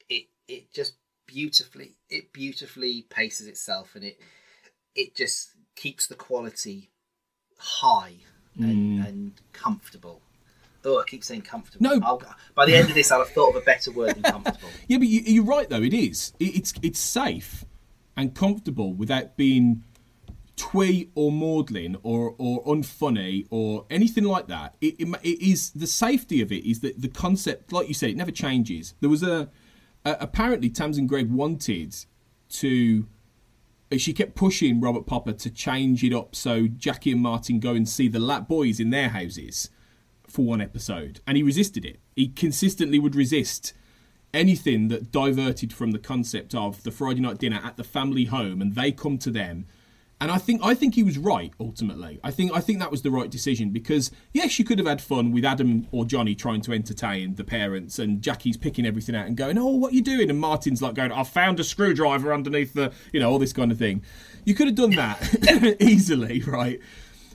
it 0.08 0.26
it 0.46 0.72
just 0.72 0.94
beautifully 1.28 1.94
it 2.10 2.32
beautifully 2.32 3.06
paces 3.08 3.46
itself 3.46 3.94
and 3.94 4.02
it 4.02 4.18
it 4.96 5.14
just 5.14 5.52
keeps 5.76 6.08
the 6.08 6.14
quality 6.14 6.90
high 7.58 8.14
and, 8.58 9.00
mm. 9.00 9.08
and 9.08 9.32
comfortable. 9.52 10.20
Oh, 10.84 11.00
I 11.00 11.04
keep 11.06 11.24
saying 11.24 11.42
comfortable. 11.42 11.84
No, 11.88 12.00
I'll, 12.04 12.22
by 12.54 12.66
the 12.66 12.74
end 12.74 12.88
of 12.88 12.94
this, 12.94 13.10
I'll 13.10 13.18
have 13.18 13.30
thought 13.30 13.50
of 13.50 13.56
a 13.56 13.64
better 13.64 13.90
word 13.90 14.14
than 14.16 14.22
comfortable. 14.22 14.68
yeah, 14.88 14.98
but 14.98 15.06
you, 15.08 15.42
are 15.42 15.44
right 15.44 15.68
though. 15.68 15.82
It 15.82 15.94
is. 15.94 16.32
It, 16.38 16.56
it's 16.56 16.74
it's 16.82 16.98
safe 16.98 17.64
and 18.16 18.34
comfortable 18.34 18.92
without 18.92 19.36
being 19.36 19.84
twee 20.56 21.10
or 21.14 21.30
maudlin 21.30 21.96
or 22.02 22.34
or 22.38 22.64
unfunny 22.64 23.46
or 23.50 23.86
anything 23.90 24.24
like 24.24 24.46
that. 24.48 24.76
It, 24.80 24.96
it, 24.98 25.08
it 25.22 25.42
is 25.42 25.70
the 25.70 25.86
safety 25.86 26.40
of 26.42 26.52
it 26.52 26.68
is 26.68 26.80
that 26.80 27.00
the 27.00 27.08
concept, 27.08 27.72
like 27.72 27.88
you 27.88 27.94
said, 27.94 28.10
it 28.10 28.16
never 28.16 28.32
changes. 28.32 28.94
There 29.00 29.10
was 29.10 29.22
a, 29.22 29.48
a 30.04 30.16
apparently 30.20 30.70
Tamsin 30.70 31.06
Greig 31.06 31.30
wanted 31.30 31.94
to. 32.50 33.06
Uh, 33.90 33.96
she 33.96 34.12
kept 34.12 34.34
pushing 34.34 34.80
Robert 34.80 35.06
Popper 35.06 35.32
to 35.32 35.50
change 35.50 36.04
it 36.04 36.12
up 36.12 36.34
so 36.34 36.66
Jackie 36.66 37.12
and 37.12 37.22
Martin 37.22 37.58
go 37.58 37.72
and 37.72 37.88
see 37.88 38.06
the 38.06 38.18
Lat 38.18 38.46
boys 38.46 38.80
in 38.80 38.90
their 38.90 39.08
houses 39.08 39.70
for 40.26 40.44
one 40.44 40.60
episode, 40.60 41.20
and 41.26 41.36
he 41.36 41.42
resisted 41.42 41.84
it. 41.84 41.98
He 42.14 42.28
consistently 42.28 42.98
would 42.98 43.14
resist 43.14 43.72
anything 44.34 44.88
that 44.88 45.10
diverted 45.10 45.72
from 45.72 45.92
the 45.92 45.98
concept 45.98 46.54
of 46.54 46.82
the 46.82 46.90
Friday 46.90 47.20
night 47.20 47.38
dinner 47.38 47.60
at 47.64 47.76
the 47.76 47.84
family 47.84 48.26
home, 48.26 48.60
and 48.60 48.74
they 48.74 48.92
come 48.92 49.18
to 49.18 49.30
them 49.30 49.66
and 50.20 50.30
I 50.32 50.38
think 50.38 50.60
I 50.64 50.74
think 50.74 50.94
he 50.94 51.02
was 51.02 51.16
right 51.16 51.52
ultimately. 51.60 52.18
I 52.24 52.30
think 52.30 52.52
I 52.52 52.60
think 52.60 52.80
that 52.80 52.90
was 52.90 53.02
the 53.02 53.10
right 53.10 53.30
decision 53.30 53.70
because 53.70 54.10
yes, 54.32 54.58
you 54.58 54.64
could 54.64 54.78
have 54.78 54.88
had 54.88 55.00
fun 55.00 55.30
with 55.30 55.44
Adam 55.44 55.86
or 55.92 56.04
Jonny 56.04 56.34
trying 56.34 56.60
to 56.62 56.72
entertain 56.72 57.36
the 57.36 57.44
parents, 57.44 57.98
and 57.98 58.20
Jackie's 58.20 58.56
picking 58.56 58.84
everything 58.84 59.14
out 59.14 59.26
and 59.26 59.36
going, 59.36 59.56
"Oh, 59.58 59.76
what 59.76 59.92
are 59.92 59.94
you 59.94 60.02
doing?" 60.02 60.28
And 60.28 60.40
Martin's 60.40 60.82
like 60.82 60.94
going, 60.94 61.12
"I 61.12 61.22
found 61.22 61.60
a 61.60 61.64
screwdriver 61.64 62.32
underneath 62.32 62.74
the, 62.74 62.92
you 63.12 63.20
know, 63.20 63.30
all 63.30 63.38
this 63.38 63.52
kind 63.52 63.70
of 63.70 63.78
thing." 63.78 64.02
You 64.44 64.54
could 64.54 64.66
have 64.66 64.76
done 64.76 64.90
that 64.92 65.76
easily, 65.80 66.40
right? 66.42 66.80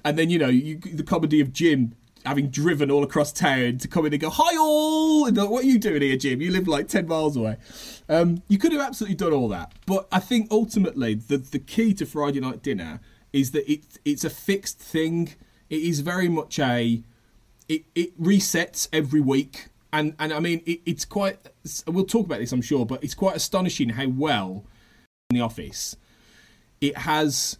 And 0.03 0.19
then 0.19 0.29
you 0.29 0.39
know 0.39 0.49
you, 0.49 0.77
the 0.77 1.03
comedy 1.03 1.39
of 1.39 1.53
Jim 1.53 1.93
having 2.25 2.49
driven 2.49 2.89
all 2.89 3.03
across 3.03 3.31
town 3.31 3.77
to 3.77 3.87
come 3.87 4.05
in 4.05 4.13
and 4.13 4.21
go, 4.21 4.29
"Hi 4.29 4.57
all," 4.57 4.92
all 5.23 5.29
in 5.29 5.35
the, 5.35 5.45
what 5.47 5.63
are 5.63 5.67
you 5.67 5.79
doing 5.79 6.01
here, 6.01 6.17
Jim? 6.17 6.41
You 6.41 6.51
live 6.51 6.67
like 6.67 6.87
10 6.87 7.07
miles 7.07 7.37
away. 7.37 7.57
Um, 8.09 8.43
you 8.49 8.57
could 8.57 8.73
have 8.73 8.81
absolutely 8.81 9.15
done 9.15 9.31
all 9.31 9.47
that. 9.49 9.73
But 9.85 10.07
I 10.11 10.19
think 10.19 10.49
ultimately 10.51 11.15
the, 11.15 11.37
the 11.37 11.59
key 11.59 11.93
to 11.95 12.05
Friday 12.05 12.39
night 12.39 12.61
dinner 12.61 12.99
is 13.31 13.51
that 13.51 13.71
it, 13.71 13.83
it's 14.03 14.25
a 14.25 14.29
fixed 14.29 14.79
thing. 14.79 15.33
It 15.69 15.81
is 15.81 16.01
very 16.01 16.27
much 16.27 16.59
a, 16.59 17.01
it, 17.69 17.85
it 17.95 18.21
resets 18.21 18.89
every 18.91 19.21
week. 19.21 19.69
And, 19.93 20.15
and 20.19 20.33
I 20.33 20.39
mean, 20.39 20.61
it, 20.65 20.81
it's 20.85 21.05
quite, 21.05 21.39
we'll 21.87 22.05
talk 22.05 22.25
about 22.25 22.39
this, 22.39 22.51
I'm 22.51 22.61
sure, 22.61 22.85
but 22.85 23.03
it's 23.03 23.15
quite 23.15 23.35
astonishing 23.35 23.89
how 23.89 24.07
well 24.07 24.65
in 25.29 25.37
the 25.37 25.41
office 25.41 25.95
it 26.81 26.97
has 26.97 27.57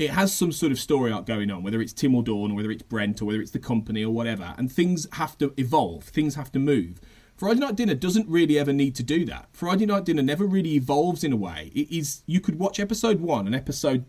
it 0.00 0.10
has 0.10 0.32
some 0.32 0.50
sort 0.50 0.72
of 0.72 0.80
story 0.80 1.12
arc 1.12 1.26
going 1.26 1.50
on, 1.50 1.62
whether 1.62 1.80
it's 1.82 1.92
Tim 1.92 2.14
or 2.14 2.22
Dawn, 2.22 2.52
or 2.52 2.54
whether 2.54 2.70
it's 2.70 2.82
Brent, 2.82 3.20
or 3.20 3.26
whether 3.26 3.40
it's 3.40 3.50
the 3.50 3.58
company, 3.58 4.02
or 4.02 4.12
whatever. 4.12 4.54
And 4.56 4.72
things 4.72 5.06
have 5.12 5.36
to 5.38 5.52
evolve, 5.58 6.04
things 6.04 6.36
have 6.36 6.50
to 6.52 6.58
move. 6.58 7.00
Friday 7.36 7.60
Night 7.60 7.76
Dinner 7.76 7.94
doesn't 7.94 8.26
really 8.26 8.58
ever 8.58 8.72
need 8.72 8.94
to 8.96 9.02
do 9.02 9.26
that. 9.26 9.50
Friday 9.52 9.84
Night 9.84 10.06
Dinner 10.06 10.22
never 10.22 10.46
really 10.46 10.74
evolves 10.74 11.22
in 11.22 11.34
a 11.34 11.36
way. 11.36 11.70
It 11.74 11.94
is 11.94 12.22
you 12.24 12.40
could 12.40 12.58
watch 12.58 12.80
episode 12.80 13.20
one 13.20 13.44
and 13.44 13.54
episode 13.54 14.06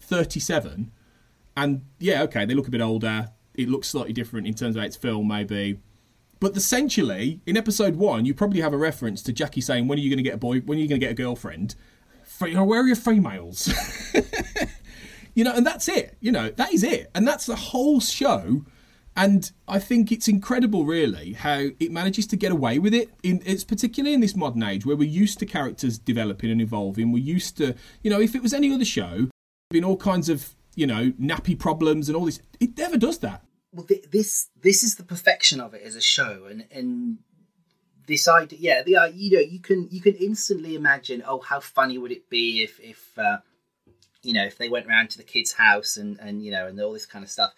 thirty-seven, 0.00 0.92
and 1.56 1.82
yeah, 1.98 2.22
okay, 2.24 2.44
they 2.44 2.54
look 2.54 2.68
a 2.68 2.70
bit 2.70 2.82
older. 2.82 3.30
It 3.54 3.70
looks 3.70 3.88
slightly 3.88 4.12
different 4.12 4.46
in 4.46 4.52
terms 4.52 4.76
of 4.76 4.82
its 4.82 4.96
film, 4.96 5.28
maybe. 5.28 5.80
But 6.40 6.56
essentially, 6.58 7.40
in 7.46 7.56
episode 7.56 7.96
one, 7.96 8.26
you 8.26 8.34
probably 8.34 8.60
have 8.60 8.74
a 8.74 8.78
reference 8.78 9.22
to 9.22 9.32
Jackie 9.32 9.62
saying, 9.62 9.88
"When 9.88 9.98
are 9.98 10.02
you 10.02 10.10
going 10.10 10.22
to 10.22 10.22
get 10.22 10.34
a 10.34 10.38
boy? 10.38 10.60
When 10.60 10.76
are 10.76 10.80
you 10.82 10.88
going 10.88 11.00
to 11.00 11.06
get 11.06 11.12
a 11.12 11.14
girlfriend? 11.14 11.74
Where 12.38 12.82
are 12.82 12.86
your 12.86 12.96
females?" 12.96 13.72
You 15.34 15.44
know, 15.44 15.52
and 15.54 15.66
that's 15.66 15.88
it. 15.88 16.16
You 16.20 16.32
know, 16.32 16.50
that 16.50 16.72
is 16.72 16.82
it. 16.82 17.10
And 17.14 17.26
that's 17.26 17.46
the 17.46 17.56
whole 17.56 18.00
show. 18.00 18.64
And 19.14 19.50
I 19.68 19.78
think 19.78 20.10
it's 20.10 20.26
incredible, 20.26 20.86
really, 20.86 21.34
how 21.34 21.66
it 21.78 21.90
manages 21.90 22.26
to 22.28 22.36
get 22.36 22.50
away 22.50 22.78
with 22.78 22.94
it. 22.94 23.10
In, 23.22 23.42
it's 23.44 23.64
particularly 23.64 24.14
in 24.14 24.20
this 24.20 24.34
modern 24.34 24.62
age 24.62 24.86
where 24.86 24.96
we're 24.96 25.08
used 25.08 25.38
to 25.40 25.46
characters 25.46 25.98
developing 25.98 26.50
and 26.50 26.60
evolving. 26.60 27.12
We're 27.12 27.22
used 27.22 27.56
to, 27.58 27.74
you 28.02 28.10
know, 28.10 28.20
if 28.20 28.34
it 28.34 28.42
was 28.42 28.54
any 28.54 28.72
other 28.72 28.86
show, 28.86 29.28
been 29.70 29.84
all 29.84 29.98
kinds 29.98 30.28
of, 30.28 30.54
you 30.76 30.86
know, 30.86 31.12
nappy 31.20 31.58
problems 31.58 32.08
and 32.08 32.16
all 32.16 32.24
this. 32.24 32.40
It 32.58 32.78
never 32.78 32.96
does 32.96 33.18
that. 33.18 33.44
Well, 33.74 33.86
this 34.10 34.48
this 34.60 34.82
is 34.82 34.96
the 34.96 35.02
perfection 35.02 35.60
of 35.60 35.72
it 35.72 35.82
as 35.82 35.96
a 35.96 36.00
show, 36.02 36.44
and 36.44 36.66
and 36.70 37.18
this 38.06 38.28
idea, 38.28 38.58
yeah, 38.60 38.82
the 38.82 39.10
you 39.14 39.36
know, 39.36 39.40
you 39.40 39.60
can 39.60 39.88
you 39.90 40.00
can 40.02 40.14
instantly 40.14 40.74
imagine, 40.74 41.22
oh, 41.26 41.40
how 41.40 41.60
funny 41.60 41.96
would 41.96 42.12
it 42.12 42.28
be 42.28 42.62
if 42.62 42.78
if 42.80 43.18
uh, 43.18 43.38
you 44.22 44.32
know, 44.32 44.44
if 44.44 44.56
they 44.56 44.68
went 44.68 44.86
round 44.86 45.10
to 45.10 45.18
the 45.18 45.24
kid's 45.24 45.52
house 45.52 45.96
and, 45.96 46.18
and, 46.20 46.44
you 46.44 46.50
know, 46.50 46.66
and 46.66 46.80
all 46.80 46.92
this 46.92 47.06
kind 47.06 47.24
of 47.24 47.30
stuff. 47.30 47.52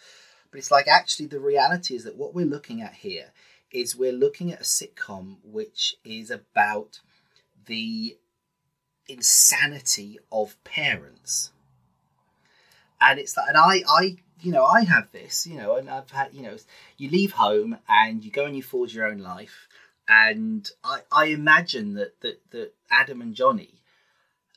But 0.50 0.58
it's 0.58 0.70
like 0.70 0.88
actually 0.88 1.26
the 1.26 1.40
reality 1.40 1.94
is 1.94 2.04
that 2.04 2.16
what 2.16 2.34
we're 2.34 2.46
looking 2.46 2.80
at 2.80 2.94
here 2.94 3.32
is 3.70 3.96
we're 3.96 4.12
looking 4.12 4.52
at 4.52 4.60
a 4.60 4.64
sitcom 4.64 5.36
which 5.42 5.96
is 6.04 6.30
about 6.30 7.00
the 7.66 8.16
insanity 9.08 10.18
of 10.30 10.62
parents. 10.64 11.50
And 13.00 13.18
it's 13.18 13.34
that, 13.34 13.48
and 13.48 13.58
I, 13.58 13.82
I, 13.88 14.16
you 14.40 14.52
know, 14.52 14.64
I 14.64 14.84
have 14.84 15.10
this, 15.12 15.46
you 15.46 15.56
know, 15.56 15.76
and 15.76 15.90
I've 15.90 16.10
had, 16.10 16.32
you 16.32 16.42
know, 16.42 16.56
you 16.96 17.10
leave 17.10 17.32
home 17.32 17.78
and 17.88 18.24
you 18.24 18.30
go 18.30 18.46
and 18.46 18.56
you 18.56 18.62
forge 18.62 18.94
your 18.94 19.06
own 19.06 19.18
life. 19.18 19.68
And 20.08 20.70
I, 20.82 21.00
I 21.10 21.26
imagine 21.26 21.94
that, 21.94 22.20
that, 22.20 22.40
that 22.50 22.72
Adam 22.90 23.20
and 23.20 23.34
Jonny, 23.34 23.82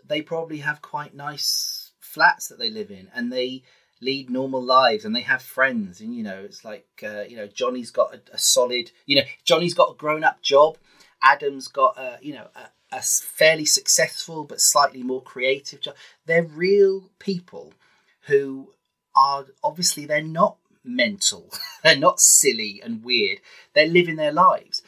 they 0.05 0.21
probably 0.21 0.59
have 0.59 0.81
quite 0.81 1.15
nice 1.15 1.86
flats 2.17 2.47
that 2.47 2.57
they 2.57 2.71
live 2.71 2.89
in 2.89 3.07
and 3.13 3.31
they 3.31 3.61
lead 4.01 4.27
normal 4.27 4.61
lives 4.61 5.05
and 5.05 5.15
they 5.15 5.21
have 5.21 5.41
friends 5.41 6.01
and 6.01 6.15
you 6.15 6.23
know 6.23 6.39
it's 6.43 6.65
like 6.65 6.87
uh, 7.03 7.21
you 7.29 7.37
know 7.37 7.47
jonny's 7.47 7.91
got 7.91 8.11
a, 8.11 8.19
a, 8.33 8.37
solid 8.39 8.89
you 9.05 9.15
know 9.15 9.21
jonny's 9.45 9.75
got 9.75 9.91
a 9.91 9.97
grown-up 9.97 10.41
job. 10.41 10.77
Adam's 11.21 11.67
got 11.67 11.95
a 11.95 12.17
you 12.19 12.33
know 12.33 12.47
a, 12.55 12.95
a 12.97 13.01
fairly 13.01 13.65
successful 13.65 14.43
but 14.45 14.59
slightly 14.59 15.03
more 15.03 15.21
creative 15.21 15.79
job. 15.79 15.93
They're 16.25 16.43
real 16.43 17.11
people 17.19 17.73
who 18.21 18.73
are 19.15 19.45
obviously 19.63 20.07
they're 20.07 20.23
not 20.23 20.57
mental 20.83 21.51
they're 21.83 21.95
not 21.95 22.19
silly 22.19 22.81
and 22.83 23.03
weird. 23.03 23.41
They're 23.73 23.87
living 23.87 24.15
their 24.15 24.31
lives. 24.31 24.81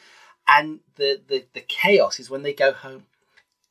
And 0.48 0.80
the, 0.96 1.20
the 1.28 1.44
the 1.52 1.60
chaos 1.60 2.18
is 2.18 2.28
when 2.28 2.42
they 2.42 2.54
go 2.54 2.72
home. 2.72 3.04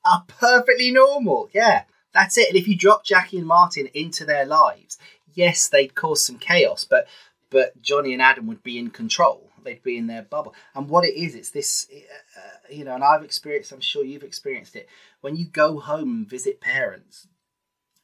Are 0.05 0.23
perfectly 0.27 0.91
normal 0.91 1.49
yeah 1.53 1.83
that's 2.13 2.37
it. 2.37 2.49
And 2.49 2.57
if 2.57 2.67
you 2.67 2.75
drop 2.75 3.03
Jackie 3.03 3.37
and 3.37 3.47
Martin 3.47 3.87
into 3.93 4.25
their 4.25 4.45
lives, 4.45 4.97
yes, 5.33 5.67
they'd 5.67 5.95
cause 5.95 6.25
some 6.25 6.37
chaos, 6.37 6.83
but 6.83 7.07
but 7.49 7.81
Jonny 7.81 8.13
and 8.13 8.21
Adam 8.21 8.47
would 8.47 8.61
be 8.61 8.77
in 8.77 8.91
control. 8.91 9.49
They'd 9.63 9.83
be 9.83 9.97
in 9.97 10.07
their 10.07 10.21
bubble. 10.21 10.53
And 10.75 10.87
what 10.87 11.03
it 11.03 11.15
is, 11.15 11.35
it's 11.35 11.49
this, 11.49 11.87
uh, 12.37 12.41
you 12.69 12.85
know, 12.85 12.93
and 12.93 13.03
I've 13.03 13.23
experienced. 13.23 13.71
I'm 13.71 13.81
sure 13.81 14.03
you've 14.03 14.23
experienced 14.23 14.75
it. 14.75 14.87
When 15.21 15.35
you 15.35 15.45
go 15.45 15.79
home 15.79 16.09
and 16.09 16.29
visit 16.29 16.61
parents, 16.61 17.27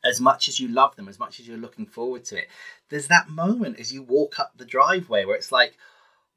as 0.03 0.19
much 0.21 0.47
as 0.47 0.59
you 0.59 0.67
love 0.67 0.95
them, 0.95 1.07
as 1.07 1.19
much 1.19 1.39
as 1.39 1.47
you're 1.47 1.57
looking 1.57 1.85
forward 1.85 2.25
to 2.25 2.37
it, 2.37 2.47
there's 2.89 3.07
that 3.07 3.29
moment 3.29 3.79
as 3.79 3.93
you 3.93 4.01
walk 4.01 4.39
up 4.39 4.53
the 4.55 4.65
driveway 4.65 5.25
where 5.25 5.35
it's 5.35 5.51
like, 5.51 5.77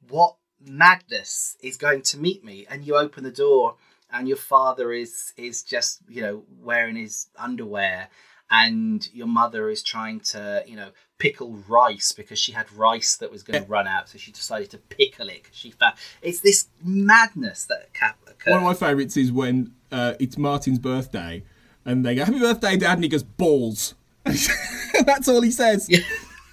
what 0.07 0.35
madness 0.59 1.57
is 1.61 1.77
going 1.77 2.01
to 2.01 2.17
meet 2.17 2.43
me? 2.43 2.65
And 2.69 2.85
you 2.85 2.95
open 2.95 3.23
the 3.23 3.31
door 3.31 3.75
and 4.11 4.27
your 4.27 4.37
father 4.37 4.91
is 4.91 5.33
is 5.37 5.63
just 5.63 6.01
you 6.07 6.21
know 6.21 6.43
wearing 6.61 6.95
his 6.95 7.27
underwear 7.37 8.09
and 8.51 9.09
your 9.13 9.27
mother 9.27 9.69
is 9.69 9.83
trying 9.83 10.19
to 10.19 10.63
you 10.65 10.75
know 10.75 10.89
pickle 11.17 11.57
rice 11.67 12.11
because 12.11 12.39
she 12.39 12.51
had 12.51 12.71
rice 12.73 13.17
that 13.17 13.31
was 13.31 13.43
going 13.43 13.61
to 13.61 13.69
run 13.69 13.87
out 13.87 14.09
so 14.09 14.17
she 14.17 14.31
decided 14.31 14.69
to 14.69 14.77
pickle 14.77 15.27
it 15.27 15.43
she 15.51 15.71
found 15.71 15.93
it's 16.21 16.39
this 16.39 16.67
madness 16.83 17.65
that 17.65 17.89
occurred. 18.27 18.51
one 18.51 18.59
of 18.59 18.63
my 18.63 18.73
favorites 18.73 19.17
is 19.17 19.31
when 19.31 19.73
uh, 19.91 20.13
it's 20.19 20.37
martin's 20.37 20.79
birthday 20.79 21.43
and 21.85 22.05
they 22.05 22.15
go 22.15 22.25
happy 22.25 22.39
birthday 22.39 22.77
dad 22.77 22.93
and 22.93 23.03
he 23.03 23.09
goes 23.09 23.23
balls. 23.23 23.95
That's 24.23 25.27
all 25.27 25.41
he 25.41 25.51
says. 25.51 25.87
Yeah. 25.89 25.99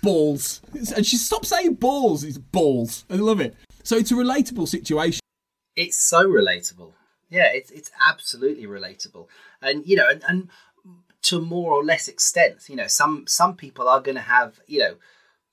balls. 0.02 0.62
And 0.94 1.04
she 1.04 1.16
stops 1.16 1.48
saying 1.48 1.74
balls 1.74 2.24
it's 2.24 2.38
balls. 2.38 3.04
I 3.10 3.16
love 3.16 3.40
it. 3.40 3.54
So 3.82 3.96
it's 3.96 4.10
a 4.10 4.14
relatable 4.14 4.68
situation. 4.68 5.20
It's 5.74 5.96
so 5.96 6.26
relatable 6.26 6.92
yeah, 7.28 7.50
it's 7.52 7.70
it's 7.70 7.90
absolutely 8.08 8.66
relatable, 8.66 9.26
and 9.60 9.86
you 9.86 9.96
know, 9.96 10.08
and, 10.08 10.22
and 10.28 10.48
to 11.22 11.40
more 11.40 11.72
or 11.72 11.84
less 11.84 12.08
extent, 12.08 12.68
you 12.68 12.76
know, 12.76 12.86
some 12.86 13.24
some 13.26 13.56
people 13.56 13.88
are 13.88 14.00
going 14.00 14.14
to 14.14 14.20
have 14.20 14.60
you 14.66 14.78
know 14.78 14.96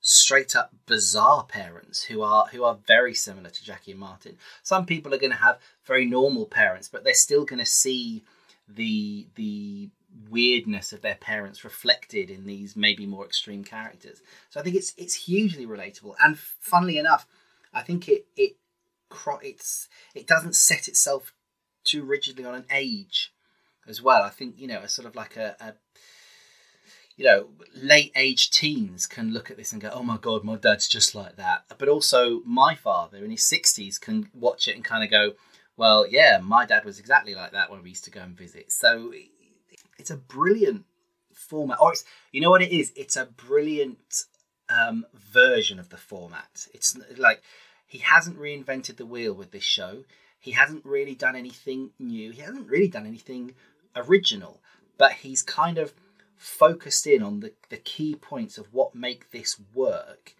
straight 0.00 0.54
up 0.54 0.70
bizarre 0.86 1.44
parents 1.44 2.04
who 2.04 2.22
are 2.22 2.46
who 2.52 2.62
are 2.62 2.78
very 2.86 3.14
similar 3.14 3.50
to 3.50 3.64
Jackie 3.64 3.92
and 3.92 4.00
Martin. 4.00 4.36
Some 4.62 4.86
people 4.86 5.12
are 5.14 5.18
going 5.18 5.32
to 5.32 5.38
have 5.38 5.58
very 5.84 6.04
normal 6.04 6.46
parents, 6.46 6.88
but 6.88 7.02
they're 7.02 7.14
still 7.14 7.44
going 7.44 7.58
to 7.58 7.66
see 7.66 8.22
the 8.68 9.26
the 9.34 9.90
weirdness 10.30 10.92
of 10.92 11.00
their 11.00 11.16
parents 11.16 11.64
reflected 11.64 12.30
in 12.30 12.46
these 12.46 12.76
maybe 12.76 13.04
more 13.06 13.24
extreme 13.24 13.64
characters. 13.64 14.22
So 14.50 14.60
I 14.60 14.62
think 14.62 14.76
it's 14.76 14.94
it's 14.96 15.14
hugely 15.14 15.66
relatable, 15.66 16.14
and 16.22 16.38
funnily 16.38 16.98
enough, 16.98 17.26
I 17.72 17.82
think 17.82 18.08
it 18.08 18.26
it 18.36 18.56
it's 19.42 19.88
it 20.14 20.26
doesn't 20.26 20.56
set 20.56 20.88
itself 20.88 21.32
too 21.84 22.02
rigidly 22.02 22.44
on 22.44 22.54
an 22.54 22.66
age 22.70 23.32
as 23.86 24.02
well. 24.02 24.22
I 24.22 24.30
think 24.30 24.54
you 24.58 24.66
know, 24.66 24.80
a 24.80 24.88
sort 24.88 25.06
of 25.06 25.14
like 25.14 25.36
a, 25.36 25.56
a 25.60 25.74
you 27.16 27.24
know, 27.24 27.48
late 27.74 28.12
age 28.16 28.50
teens 28.50 29.06
can 29.06 29.32
look 29.32 29.50
at 29.50 29.56
this 29.56 29.72
and 29.72 29.80
go, 29.80 29.90
"Oh 29.92 30.02
my 30.02 30.16
god, 30.16 30.44
my 30.44 30.56
dad's 30.56 30.88
just 30.88 31.14
like 31.14 31.36
that." 31.36 31.64
But 31.78 31.88
also, 31.88 32.40
my 32.44 32.74
father 32.74 33.24
in 33.24 33.30
his 33.30 33.44
sixties 33.44 33.98
can 33.98 34.30
watch 34.34 34.68
it 34.68 34.74
and 34.74 34.84
kind 34.84 35.04
of 35.04 35.10
go, 35.10 35.34
"Well, 35.76 36.06
yeah, 36.08 36.40
my 36.42 36.66
dad 36.66 36.84
was 36.84 36.98
exactly 36.98 37.34
like 37.34 37.52
that 37.52 37.70
when 37.70 37.82
we 37.82 37.90
used 37.90 38.04
to 38.04 38.10
go 38.10 38.20
and 38.20 38.36
visit." 38.36 38.72
So 38.72 39.12
it's 39.98 40.10
a 40.10 40.16
brilliant 40.16 40.84
format, 41.32 41.78
or 41.80 41.92
it's 41.92 42.04
you 42.32 42.40
know 42.40 42.50
what 42.50 42.62
it 42.62 42.72
is? 42.72 42.92
It's 42.96 43.16
a 43.16 43.26
brilliant 43.26 44.24
um, 44.68 45.06
version 45.14 45.78
of 45.78 45.90
the 45.90 45.96
format. 45.96 46.66
It's 46.72 46.98
like 47.16 47.42
he 47.86 47.98
hasn't 47.98 48.38
reinvented 48.38 48.96
the 48.96 49.06
wheel 49.06 49.34
with 49.34 49.52
this 49.52 49.64
show. 49.64 50.04
He 50.44 50.50
hasn't 50.50 50.84
really 50.84 51.14
done 51.14 51.36
anything 51.36 51.92
new. 51.98 52.30
He 52.30 52.42
hasn't 52.42 52.68
really 52.68 52.88
done 52.88 53.06
anything 53.06 53.54
original, 53.96 54.60
but 54.98 55.12
he's 55.12 55.40
kind 55.40 55.78
of 55.78 55.94
focused 56.36 57.06
in 57.06 57.22
on 57.22 57.40
the, 57.40 57.54
the 57.70 57.78
key 57.78 58.14
points 58.14 58.58
of 58.58 58.66
what 58.70 58.94
make 58.94 59.30
this 59.30 59.58
work 59.74 60.34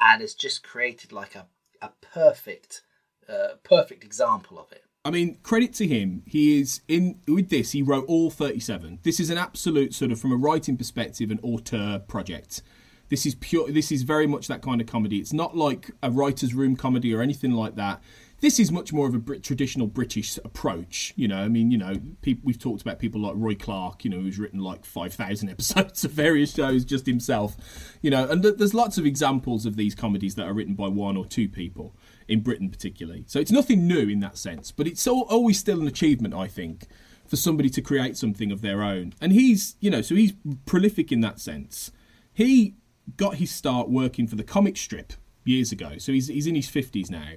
and 0.00 0.22
has 0.22 0.32
just 0.32 0.62
created 0.62 1.12
like 1.12 1.34
a, 1.34 1.44
a 1.82 1.90
perfect 2.00 2.80
uh, 3.28 3.56
perfect 3.62 4.02
example 4.04 4.58
of 4.58 4.72
it. 4.72 4.84
I 5.04 5.10
mean, 5.10 5.36
credit 5.42 5.74
to 5.74 5.86
him. 5.86 6.22
He 6.26 6.58
is 6.58 6.80
in 6.88 7.20
with 7.28 7.50
this. 7.50 7.72
He 7.72 7.82
wrote 7.82 8.06
all 8.08 8.30
thirty-seven. 8.30 9.00
This 9.02 9.20
is 9.20 9.28
an 9.28 9.36
absolute 9.36 9.92
sort 9.92 10.12
of, 10.12 10.18
from 10.18 10.32
a 10.32 10.36
writing 10.36 10.78
perspective, 10.78 11.30
an 11.30 11.40
auteur 11.42 11.98
project. 11.98 12.62
This 13.10 13.26
is 13.26 13.34
pure. 13.34 13.70
This 13.70 13.92
is 13.92 14.02
very 14.02 14.26
much 14.26 14.46
that 14.48 14.62
kind 14.62 14.80
of 14.80 14.86
comedy. 14.86 15.18
It's 15.18 15.34
not 15.34 15.54
like 15.54 15.90
a 16.02 16.10
writer's 16.10 16.54
room 16.54 16.74
comedy 16.74 17.14
or 17.14 17.20
anything 17.20 17.50
like 17.50 17.74
that. 17.76 18.00
This 18.42 18.60
is 18.60 18.70
much 18.70 18.92
more 18.92 19.06
of 19.06 19.14
a 19.14 19.38
traditional 19.38 19.86
British 19.86 20.36
approach. 20.44 21.14
You 21.16 21.28
know, 21.28 21.38
I 21.38 21.48
mean, 21.48 21.70
you 21.70 21.78
know, 21.78 21.94
people, 22.20 22.42
we've 22.44 22.58
talked 22.58 22.82
about 22.82 22.98
people 22.98 23.20
like 23.20 23.34
Roy 23.36 23.54
Clarke, 23.54 24.04
you 24.04 24.10
know, 24.10 24.18
who's 24.18 24.38
written 24.38 24.58
like 24.58 24.84
5,000 24.84 25.48
episodes 25.48 26.04
of 26.04 26.10
various 26.10 26.52
shows 26.52 26.84
just 26.84 27.06
himself, 27.06 27.56
you 28.02 28.10
know, 28.10 28.28
and 28.28 28.42
th- 28.42 28.56
there's 28.56 28.74
lots 28.74 28.98
of 28.98 29.06
examples 29.06 29.64
of 29.64 29.76
these 29.76 29.94
comedies 29.94 30.34
that 30.34 30.46
are 30.46 30.52
written 30.52 30.74
by 30.74 30.88
one 30.88 31.16
or 31.16 31.24
two 31.24 31.48
people. 31.48 31.96
in 32.28 32.40
Britain, 32.40 32.70
particularly. 32.70 33.24
So 33.26 33.40
it's 33.40 33.52
nothing 33.52 33.86
new 33.86 34.08
in 34.08 34.20
that 34.20 34.38
sense, 34.38 34.72
but 34.72 34.86
it's 34.86 35.06
always 35.06 35.58
still 35.58 35.80
an 35.80 35.86
achievement, 35.86 36.34
I 36.34 36.46
think, 36.48 36.86
for 37.26 37.36
somebody 37.36 37.68
to 37.70 37.80
create 37.80 38.16
something 38.16 38.50
of 38.50 38.60
their 38.60 38.82
own. 38.82 39.12
And 39.20 39.32
he's, 39.32 39.76
you 39.80 39.90
know, 39.90 40.02
so 40.02 40.14
he's 40.14 40.32
prolific 40.66 41.12
in 41.12 41.20
that 41.20 41.40
sense. 41.40 41.92
He 42.32 42.74
got 43.16 43.36
his 43.36 43.50
start 43.50 43.88
working 43.88 44.26
for 44.26 44.36
the 44.36 44.44
comic 44.44 44.76
strip 44.76 45.12
years 45.44 45.72
ago, 45.72 45.98
so 45.98 46.12
he's 46.12 46.28
he's 46.28 46.46
in 46.46 46.54
his 46.54 46.68
fifties 46.68 47.10
now, 47.10 47.34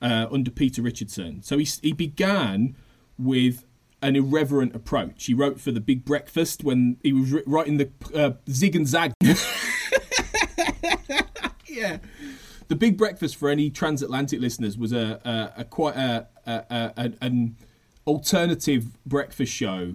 uh, 0.00 0.26
under 0.30 0.50
Peter 0.50 0.82
Richardson. 0.82 1.42
So 1.42 1.58
he 1.58 1.64
he 1.82 1.92
began 1.92 2.76
with 3.18 3.64
an 4.02 4.16
irreverent 4.16 4.74
approach. 4.74 5.24
He 5.26 5.34
wrote 5.34 5.60
for 5.60 5.72
the 5.72 5.80
Big 5.80 6.04
Breakfast 6.04 6.62
when 6.62 6.98
he 7.02 7.12
was 7.12 7.32
writing 7.46 7.78
the 7.78 7.90
uh, 8.14 8.32
Zig 8.48 8.76
and 8.76 8.86
Zag. 8.86 9.12
yeah. 11.66 11.98
The 12.68 12.76
Big 12.76 12.96
Breakfast 12.98 13.36
for 13.36 13.48
any 13.48 13.70
transatlantic 13.70 14.40
listeners 14.40 14.76
was 14.76 14.92
a, 14.92 15.20
a, 15.24 15.60
a 15.60 15.64
quite 15.64 15.96
a, 15.96 16.26
a, 16.46 17.12
an 17.20 17.56
alternative 18.06 19.02
breakfast 19.04 19.52
show 19.52 19.94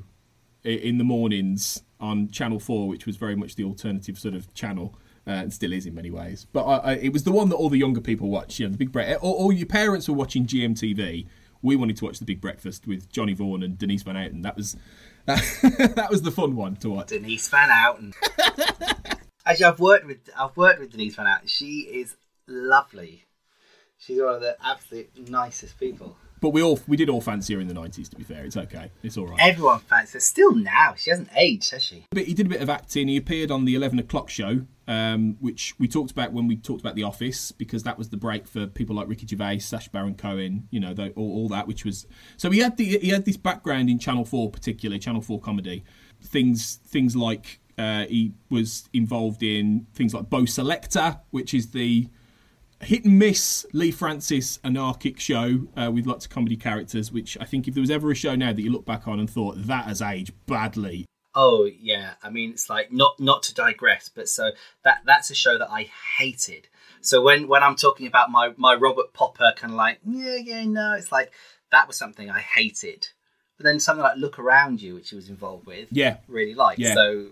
in 0.64 0.98
the 0.98 1.04
mornings 1.04 1.84
on 2.00 2.30
Channel 2.30 2.60
Four, 2.60 2.88
which 2.88 3.06
was 3.06 3.18
very 3.18 3.36
much 3.36 3.56
the 3.56 3.64
alternative 3.64 4.18
sort 4.18 4.34
of 4.34 4.54
channel. 4.54 4.96
Uh, 5.28 5.32
and 5.32 5.54
still 5.54 5.72
is 5.72 5.86
in 5.86 5.94
many 5.94 6.10
ways, 6.10 6.48
but 6.52 6.64
I, 6.64 6.78
I, 6.78 6.94
it 6.94 7.14
was 7.14 7.26
the 7.26 7.32
one 7.32 7.50
that 7.50 7.56
all 7.56 7.70
the 7.70 7.78
younger 7.78 8.02
people 8.02 8.30
watch. 8.30 8.60
You 8.60 8.66
know, 8.66 8.72
the 8.72 8.78
Big 8.80 8.92
Breakfast. 8.92 9.22
All, 9.22 9.34
all 9.34 9.52
your 9.52 9.68
parents 9.68 10.10
were 10.10 10.16
watching 10.16 10.48
GMTV, 10.48 11.28
we 11.62 11.76
wanted 11.76 11.98
to 11.98 12.06
watch 12.06 12.20
the 12.20 12.26
Big 12.26 12.42
Breakfast 12.42 12.88
with 12.88 13.12
Johnny 13.12 13.34
Vaughan 13.34 13.64
and 13.64 13.78
Denise 13.78 14.04
Van 14.04 14.16
Outen. 14.18 14.42
That 14.42 14.58
was 14.58 14.76
that 15.26 16.08
was 16.10 16.24
the 16.24 16.32
fun 16.32 16.56
one 16.56 16.76
to 16.78 16.90
watch. 16.90 17.08
Denise 17.08 17.48
Van 17.50 17.70
Outen. 17.70 18.14
Actually, 19.46 19.66
I've 19.66 19.80
worked 19.80 20.06
with 20.06 20.30
I've 20.38 20.58
worked 20.58 20.80
with 20.80 20.92
Denise 20.92 21.16
Van 21.16 21.28
Outen. 21.28 21.48
She 21.48 21.82
is 21.82 22.16
lovely. 22.48 23.26
She's 23.98 24.20
one 24.20 24.36
of 24.36 24.42
the 24.42 24.58
absolute 24.64 25.30
nicest 25.30 25.80
people. 25.80 26.18
But 26.42 26.50
we 26.50 26.64
all 26.64 26.80
we 26.88 26.98
did 26.98 27.08
all 27.08 27.22
fancy 27.22 27.54
her 27.54 27.62
in 27.62 27.68
the 27.68 27.74
nineties. 27.74 28.10
To 28.10 28.16
be 28.16 28.24
fair, 28.24 28.44
it's 28.44 28.58
okay. 28.58 28.92
It's 29.04 29.16
all 29.16 29.28
right. 29.28 29.40
Everyone 29.40 29.80
fancies 29.80 30.14
her. 30.14 30.20
Still 30.20 30.56
now, 30.56 30.96
she 30.98 31.12
hasn't 31.12 31.30
aged, 31.38 31.70
has 31.70 31.84
she? 31.84 32.06
But 32.10 32.24
he 32.24 32.34
did 32.34 32.48
a 32.48 32.50
bit 32.50 32.62
of 32.62 32.70
acting. 32.70 33.08
He 33.08 33.16
appeared 33.16 33.52
on 33.52 33.66
the 33.66 33.76
eleven 33.76 34.00
o'clock 34.00 34.30
show, 34.32 34.66
um, 34.88 35.38
which 35.40 35.76
we 35.78 35.88
talked 35.88 36.10
about 36.10 36.34
when 36.34 36.48
we 36.48 36.56
talked 36.56 36.82
about 36.82 36.96
The 36.96 37.04
Office, 37.04 37.52
because 37.52 37.84
that 37.84 37.96
was 37.96 38.10
the 38.10 38.18
break 38.18 38.48
for 38.48 38.66
people 38.66 38.96
like 38.96 39.08
Ricky 39.08 39.28
Gervais, 39.28 39.60
Sacha 39.60 39.92
Baron 39.92 40.16
Cohen, 40.16 40.68
you 40.72 40.80
know, 40.80 40.96
all, 41.16 41.32
all, 41.32 41.48
that. 41.50 41.68
Which 41.68 41.86
was 41.86 42.08
so 42.38 42.50
he 42.50 42.60
had 42.60 42.76
the 42.76 42.98
he 42.98 43.10
had 43.10 43.26
this 43.26 43.38
background 43.38 43.92
in 43.92 44.00
Channel 44.00 44.26
Four, 44.26 44.50
particularly 44.50 44.98
Channel 44.98 45.22
Four 45.22 45.40
comedy, 45.40 45.84
things 46.24 46.80
things 46.88 47.16
like 47.16 47.60
uh, 47.78 48.06
he 48.06 48.34
was 48.50 48.90
involved 48.94 49.44
in 49.44 49.86
things 49.94 50.16
like 50.16 50.28
Bo' 50.30 50.44
Selecta, 50.44 51.20
which 51.30 51.54
is 51.54 51.70
the 51.72 52.08
hit 52.84 53.06
and 53.06 53.18
miss 53.18 53.66
Leigh 53.74 53.92
Francis 53.92 54.60
anarchic 54.64 55.20
show 55.20 55.68
uh, 55.76 55.92
with 55.92 56.06
lots 56.06 56.26
of 56.26 56.32
comedy 56.32 56.58
characters, 56.58 57.12
which 57.12 57.38
I 57.40 57.46
think 57.46 57.68
if 57.68 57.74
there 57.74 57.82
was 57.82 57.92
ever 57.92 58.12
a 58.12 58.16
show 58.16 58.36
now 58.36 58.54
that 58.54 58.62
you 58.62 58.72
look 58.72 58.86
back 58.86 59.08
on 59.08 59.20
and 59.20 59.30
thought 59.30 59.56
that 59.68 59.86
has 59.86 60.02
aged 60.02 60.34
badly. 60.46 61.06
Oh 61.34 61.66
yeah, 61.66 62.14
I 62.22 62.30
mean 62.30 62.52
it's 62.52 62.70
like 62.70 62.92
not 62.92 63.20
not 63.20 63.44
to 63.44 63.54
digress, 63.54 64.10
but 64.10 64.28
so 64.28 64.52
that 64.84 65.02
that's 65.06 65.30
a 65.30 65.36
show 65.36 65.58
that 65.58 65.70
I 65.70 65.90
hated. 66.18 66.68
So 67.02 67.22
when 67.22 67.48
when 67.48 67.64
I'm 67.64 67.76
talking 67.76 68.08
about 68.08 68.30
my 68.30 68.54
my 68.58 68.76
Robert 68.76 69.14
Popper 69.14 69.54
kind 69.56 69.72
of 69.72 69.78
like 69.78 70.00
yeah 70.06 70.36
yeah 70.36 70.66
no, 70.66 70.94
it's 70.94 71.12
like 71.12 71.32
that 71.72 71.88
was 71.88 71.96
something 71.96 72.30
I 72.30 72.40
hated. 72.40 73.08
But 73.58 73.66
then 73.66 73.80
something 73.80 74.04
like 74.04 74.18
Look 74.18 74.40
Around 74.40 74.82
You, 74.82 74.96
which 74.96 75.12
he 75.12 75.16
was 75.16 75.30
involved 75.30 75.68
with, 75.68 75.88
yeah, 75.92 76.18
really 76.28 76.56
liked. 76.56 76.80
Yeah. 76.80 76.96
So 76.96 77.28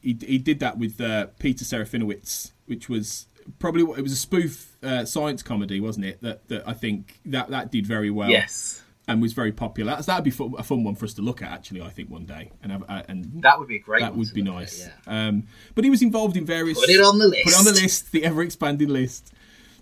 he 0.00 0.16
he 0.20 0.38
did 0.38 0.60
that 0.60 0.78
with 0.78 1.00
uh, 1.00 1.26
Peter 1.38 1.64
Serafinowicz, 1.64 2.52
which 2.66 2.88
was 2.88 3.26
probably 3.58 3.82
it 3.98 4.02
was 4.02 4.12
a 4.12 4.16
spoof 4.16 4.76
uh, 4.82 5.04
science 5.04 5.42
comedy, 5.42 5.80
wasn't 5.80 6.06
it? 6.06 6.22
That 6.22 6.48
that 6.48 6.68
I 6.68 6.72
think 6.72 7.20
that 7.26 7.50
that 7.50 7.70
did 7.70 7.86
very 7.86 8.10
well. 8.10 8.30
Yes. 8.30 8.82
And 9.08 9.20
was 9.20 9.32
very 9.32 9.50
popular. 9.50 10.00
That 10.00 10.14
would 10.14 10.24
be 10.24 10.30
a 10.58 10.62
fun 10.62 10.84
one 10.84 10.94
for 10.94 11.04
us 11.06 11.14
to 11.14 11.22
look 11.22 11.42
at, 11.42 11.50
actually. 11.50 11.82
I 11.82 11.90
think 11.90 12.08
one 12.08 12.24
day, 12.24 12.52
and 12.62 12.70
have, 12.70 12.84
uh, 12.88 13.02
and 13.08 13.42
that 13.42 13.58
would 13.58 13.66
be 13.66 13.76
a 13.76 13.80
great. 13.80 14.00
That 14.00 14.14
would 14.14 14.32
be 14.32 14.42
nice. 14.42 14.86
At, 14.86 14.92
yeah. 15.08 15.28
um, 15.28 15.48
but 15.74 15.82
he 15.82 15.90
was 15.90 16.02
involved 16.02 16.36
in 16.36 16.46
various. 16.46 16.78
Put 16.78 16.88
it 16.88 17.00
on 17.00 17.18
the 17.18 17.26
list. 17.26 17.44
Put 17.44 17.52
it 17.52 17.58
on 17.58 17.64
the 17.64 17.72
list. 17.72 18.12
The 18.12 18.24
ever 18.24 18.42
expanding 18.42 18.88
list. 18.88 19.32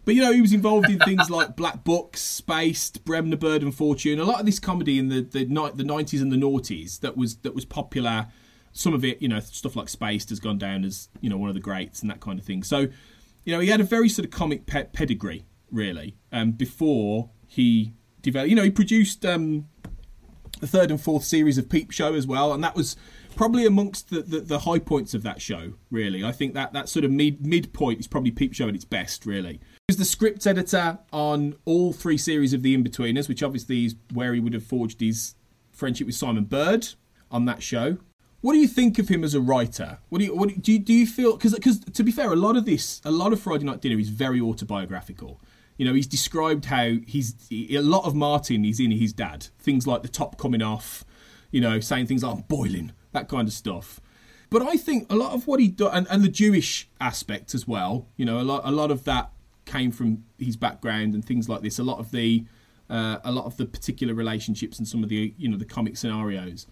But 0.05 0.15
you 0.15 0.23
know, 0.23 0.33
he 0.33 0.41
was 0.41 0.53
involved 0.53 0.89
in 0.89 0.99
things 0.99 1.31
like 1.31 1.57
Black 1.57 1.85
Books, 1.85 2.21
Spaced, 2.21 3.05
Bremner, 3.05 3.37
Bird 3.37 3.63
and 3.63 3.75
Fortune. 3.75 4.19
A 4.19 4.25
lot 4.25 4.41
of 4.41 4.47
this 4.47 4.59
comedy 4.59 4.99
in 4.99 5.09
the 5.09 5.21
the 5.21 5.45
the 5.45 5.85
nineties 5.85 6.23
and 6.23 6.33
the 6.33 6.37
noughties 6.37 7.01
that 7.01 7.17
was 7.17 7.37
that 7.39 7.55
was 7.55 7.65
popular. 7.65 8.29
Some 8.73 8.95
of 8.95 9.05
it, 9.05 9.21
you 9.21 9.29
know, 9.29 9.41
stuff 9.41 9.75
like 9.75 9.89
Spaced 9.89 10.29
has 10.31 10.39
gone 10.39 10.59
down 10.59 10.85
as 10.85 11.09
you 11.21 11.29
know 11.29 11.37
one 11.37 11.49
of 11.49 11.55
the 11.55 11.61
greats 11.61 12.01
and 12.01 12.11
that 12.11 12.21
kind 12.21 12.39
of 12.39 12.45
thing. 12.45 12.63
So 12.63 12.89
you 13.45 13.55
know, 13.55 13.61
he 13.61 13.69
had 13.69 13.81
a 13.81 13.85
very 13.85 14.09
sort 14.09 14.25
of 14.25 14.31
comic 14.31 14.67
pe- 14.67 14.89
pedigree, 14.93 15.45
really, 15.71 16.17
um, 16.33 16.53
before 16.53 17.31
he 17.47 17.95
developed. 18.23 18.51
You 18.51 18.57
know, 18.57 18.63
he 18.63 18.71
produced 18.71 19.25
um, 19.25 19.69
the 20.61 20.67
third 20.67 20.91
and 20.91 21.01
fourth 21.01 21.25
series 21.25 21.59
of 21.59 21.69
Peep 21.69 21.91
Show 21.91 22.15
as 22.15 22.27
well, 22.27 22.53
and 22.53 22.63
that 22.63 22.75
was 22.75 22.97
probably 23.37 23.65
amongst 23.65 24.11
the, 24.11 24.23
the, 24.23 24.41
the, 24.41 24.59
high 24.61 24.79
points 24.79 25.15
of 25.15 25.23
that 25.23 25.41
show. 25.41 25.75
Really, 25.91 26.25
I 26.25 26.33
think 26.33 26.55
that 26.55 26.73
that 26.73 26.89
sort 26.89 27.05
of 27.05 27.11
mid 27.11 27.45
midpoint 27.47 28.01
is 28.01 28.07
probably 28.07 28.31
Peep 28.31 28.55
Show 28.55 28.69
at 28.69 28.75
its 28.75 28.85
best. 28.85 29.27
Really, 29.27 29.55
he 29.55 29.85
was 29.89 29.97
the 29.97 30.05
script 30.05 30.47
editor 30.47 30.99
on 31.13 31.57
all 31.65 31.93
three 31.93 32.19
series 32.19 32.53
of 32.53 32.63
The 32.63 32.77
Inbetweeners, 32.77 33.29
which 33.29 33.43
obviously 33.43 33.87
is 33.87 33.97
where 34.13 34.35
he 34.35 34.41
would 34.41 34.55
have 34.55 34.65
forged 34.65 35.01
his 35.01 35.35
friendship 35.73 36.07
with 36.07 36.17
Simon 36.17 36.45
Bird 36.45 36.89
on 37.31 37.47
that 37.47 37.63
show. 37.63 37.99
What 38.41 38.55
do 38.55 38.59
you 38.59 38.69
think 38.69 38.99
of 38.99 39.09
him 39.09 39.23
as 39.23 39.35
a 39.35 39.41
writer? 39.41 39.99
What 40.09 40.19
do 40.19 40.25
you 40.25 40.35
what 40.35 40.63
do 40.63 40.73
you, 40.73 40.79
do 40.79 40.95
you 40.95 41.07
feel? 41.07 41.37
Because 41.37 41.55
because 41.55 41.81
to 41.81 42.03
be 42.03 42.11
fair, 42.11 42.33
a 42.33 42.37
lot 42.37 42.57
of 42.57 42.65
this, 42.65 43.03
a 43.05 43.11
lot 43.11 43.33
of 43.33 43.41
Friday 43.41 43.65
Night 43.65 43.81
Dinner 43.81 43.99
is 43.99 44.09
very 44.09 44.41
autobiographical. 44.41 45.41
You 45.77 45.87
know, 45.87 45.95
he's 45.95 46.07
described 46.07 46.67
how 46.67 46.95
he's 47.07 47.35
a 47.51 47.81
lot 47.81 48.05
of 48.05 48.15
Martin 48.15 48.65
is 48.65 48.81
in 48.81 48.91
his 48.93 49.13
dad. 49.13 49.49
Things 49.59 49.87
like 49.87 50.03
the 50.03 50.09
top 50.09 50.39
coming 50.39 50.63
off, 50.63 51.05
you 51.51 51.61
know, 51.61 51.81
saying 51.81 52.07
things 52.07 52.23
like 52.23 52.35
"I'm 52.35 52.43
boiling, 52.43 52.93
that 53.13 53.29
kind 53.29 53.47
of 53.47 53.53
stuff. 53.53 54.01
But 54.49 54.63
I 54.63 54.77
think 54.77 55.11
a 55.13 55.17
lot 55.17 55.33
of 55.33 55.47
what 55.47 55.61
he 55.61 55.69
does, 55.69 55.91
and, 55.93 56.07
and 56.11 56.25
the 56.25 56.29
Jewish 56.29 56.89
aspect 57.01 57.55
as 57.55 57.69
well. 57.69 58.09
You 58.17 58.25
know, 58.25 58.41
a 58.41 58.43
lot 58.43 58.63
a 58.65 58.71
lot 58.71 58.91
of 58.91 59.05
that 59.05 59.31
came 59.67 59.93
from 59.93 60.25
his 60.39 60.57
background 60.57 61.15
and 61.15 61.25
things 61.25 61.49
like 61.49 61.61
this. 61.61 61.79
A 61.79 61.85
lot 61.85 61.99
of 61.99 62.11
the 62.11 62.45
uh, 62.89 63.19
a 63.23 63.33
lot 63.33 63.45
of 63.45 63.57
the 63.59 63.67
particular 63.67 64.15
relationships 64.15 64.79
and 64.79 64.89
some 64.89 65.03
of 65.03 65.11
the 65.11 65.35
you 65.37 65.49
know 65.49 65.59
the 65.59 65.65
comic 65.67 65.97
scenarios. 65.99 66.67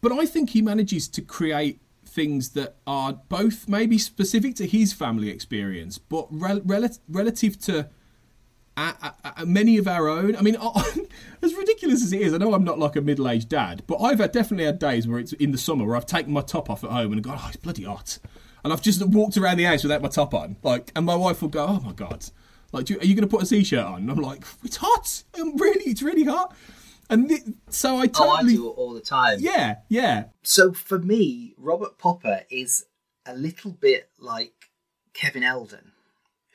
But 0.00 0.12
I 0.12 0.26
think 0.26 0.50
he 0.50 0.62
manages 0.62 1.08
to 1.08 1.22
create 1.22 1.80
things 2.04 2.50
that 2.50 2.76
are 2.86 3.12
both 3.28 3.68
maybe 3.68 3.98
specific 3.98 4.54
to 4.56 4.66
his 4.66 4.92
family 4.92 5.30
experience, 5.30 5.98
but 5.98 6.26
rel- 6.30 6.62
rel- 6.64 6.88
relative 7.08 7.58
to 7.60 7.88
many 9.44 9.78
of 9.78 9.86
our 9.86 10.08
own. 10.08 10.36
I 10.36 10.42
mean, 10.42 10.56
as 11.42 11.54
ridiculous 11.54 12.02
as 12.02 12.12
it 12.12 12.20
is, 12.20 12.34
I 12.34 12.38
know 12.38 12.54
I'm 12.54 12.64
not 12.64 12.78
like 12.78 12.96
a 12.96 13.00
middle 13.00 13.28
aged 13.28 13.48
dad, 13.48 13.82
but 13.86 13.96
I've 13.96 14.18
had, 14.18 14.32
definitely 14.32 14.64
had 14.64 14.78
days 14.78 15.06
where 15.06 15.18
it's 15.18 15.32
in 15.34 15.52
the 15.52 15.58
summer 15.58 15.84
where 15.84 15.96
I've 15.96 16.06
taken 16.06 16.32
my 16.32 16.40
top 16.40 16.70
off 16.70 16.84
at 16.84 16.90
home 16.90 17.12
and 17.12 17.22
gone, 17.22 17.38
oh, 17.40 17.46
it's 17.48 17.56
bloody 17.56 17.84
hot. 17.84 18.18
And 18.64 18.72
I've 18.72 18.82
just 18.82 19.04
walked 19.06 19.36
around 19.36 19.56
the 19.56 19.64
house 19.64 19.82
without 19.82 20.02
my 20.02 20.08
top 20.08 20.34
on. 20.34 20.56
Like, 20.62 20.92
and 20.94 21.06
my 21.06 21.14
wife 21.14 21.42
will 21.42 21.48
go, 21.48 21.66
oh 21.66 21.80
my 21.80 21.92
God. 21.92 22.26
Like, 22.72 22.88
you, 22.88 22.98
are 22.98 23.04
you 23.04 23.14
going 23.14 23.28
to 23.28 23.36
put 23.36 23.42
a 23.42 23.46
t-shirt 23.46 23.84
on? 23.84 24.02
And 24.02 24.10
I'm 24.10 24.18
like, 24.18 24.44
it's 24.62 24.76
hot. 24.76 25.24
I'm 25.38 25.56
really, 25.56 25.90
it's 25.90 26.02
really 26.02 26.24
hot. 26.24 26.54
And 27.10 27.28
th- 27.28 27.42
so 27.68 27.98
I 27.98 28.06
totally. 28.06 28.30
Oh, 28.30 28.34
I 28.36 28.42
do 28.42 28.66
it 28.68 28.72
all 28.72 28.94
the 28.94 29.00
time. 29.00 29.38
Yeah, 29.40 29.78
yeah. 29.88 30.24
So 30.42 30.72
for 30.72 30.98
me, 30.98 31.54
Robert 31.58 31.98
Popper 31.98 32.44
is 32.50 32.86
a 33.26 33.34
little 33.34 33.72
bit 33.72 34.08
like 34.18 34.70
Kevin 35.12 35.42
Eldon, 35.42 35.92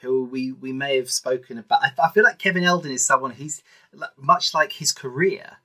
who 0.02 0.24
we, 0.24 0.54
we 0.54 0.72
may 0.72 0.96
have 0.98 1.12
spoken 1.12 1.58
about. 1.58 1.84
I, 1.84 1.92
I 2.02 2.10
feel 2.10 2.24
like 2.24 2.40
Kevin 2.40 2.64
Eldon 2.64 2.92
is 2.92 3.06
someone 3.06 3.32
who's 3.32 3.62
much 4.18 4.54
like 4.54 4.72
his 4.72 4.92
career. 4.92 5.58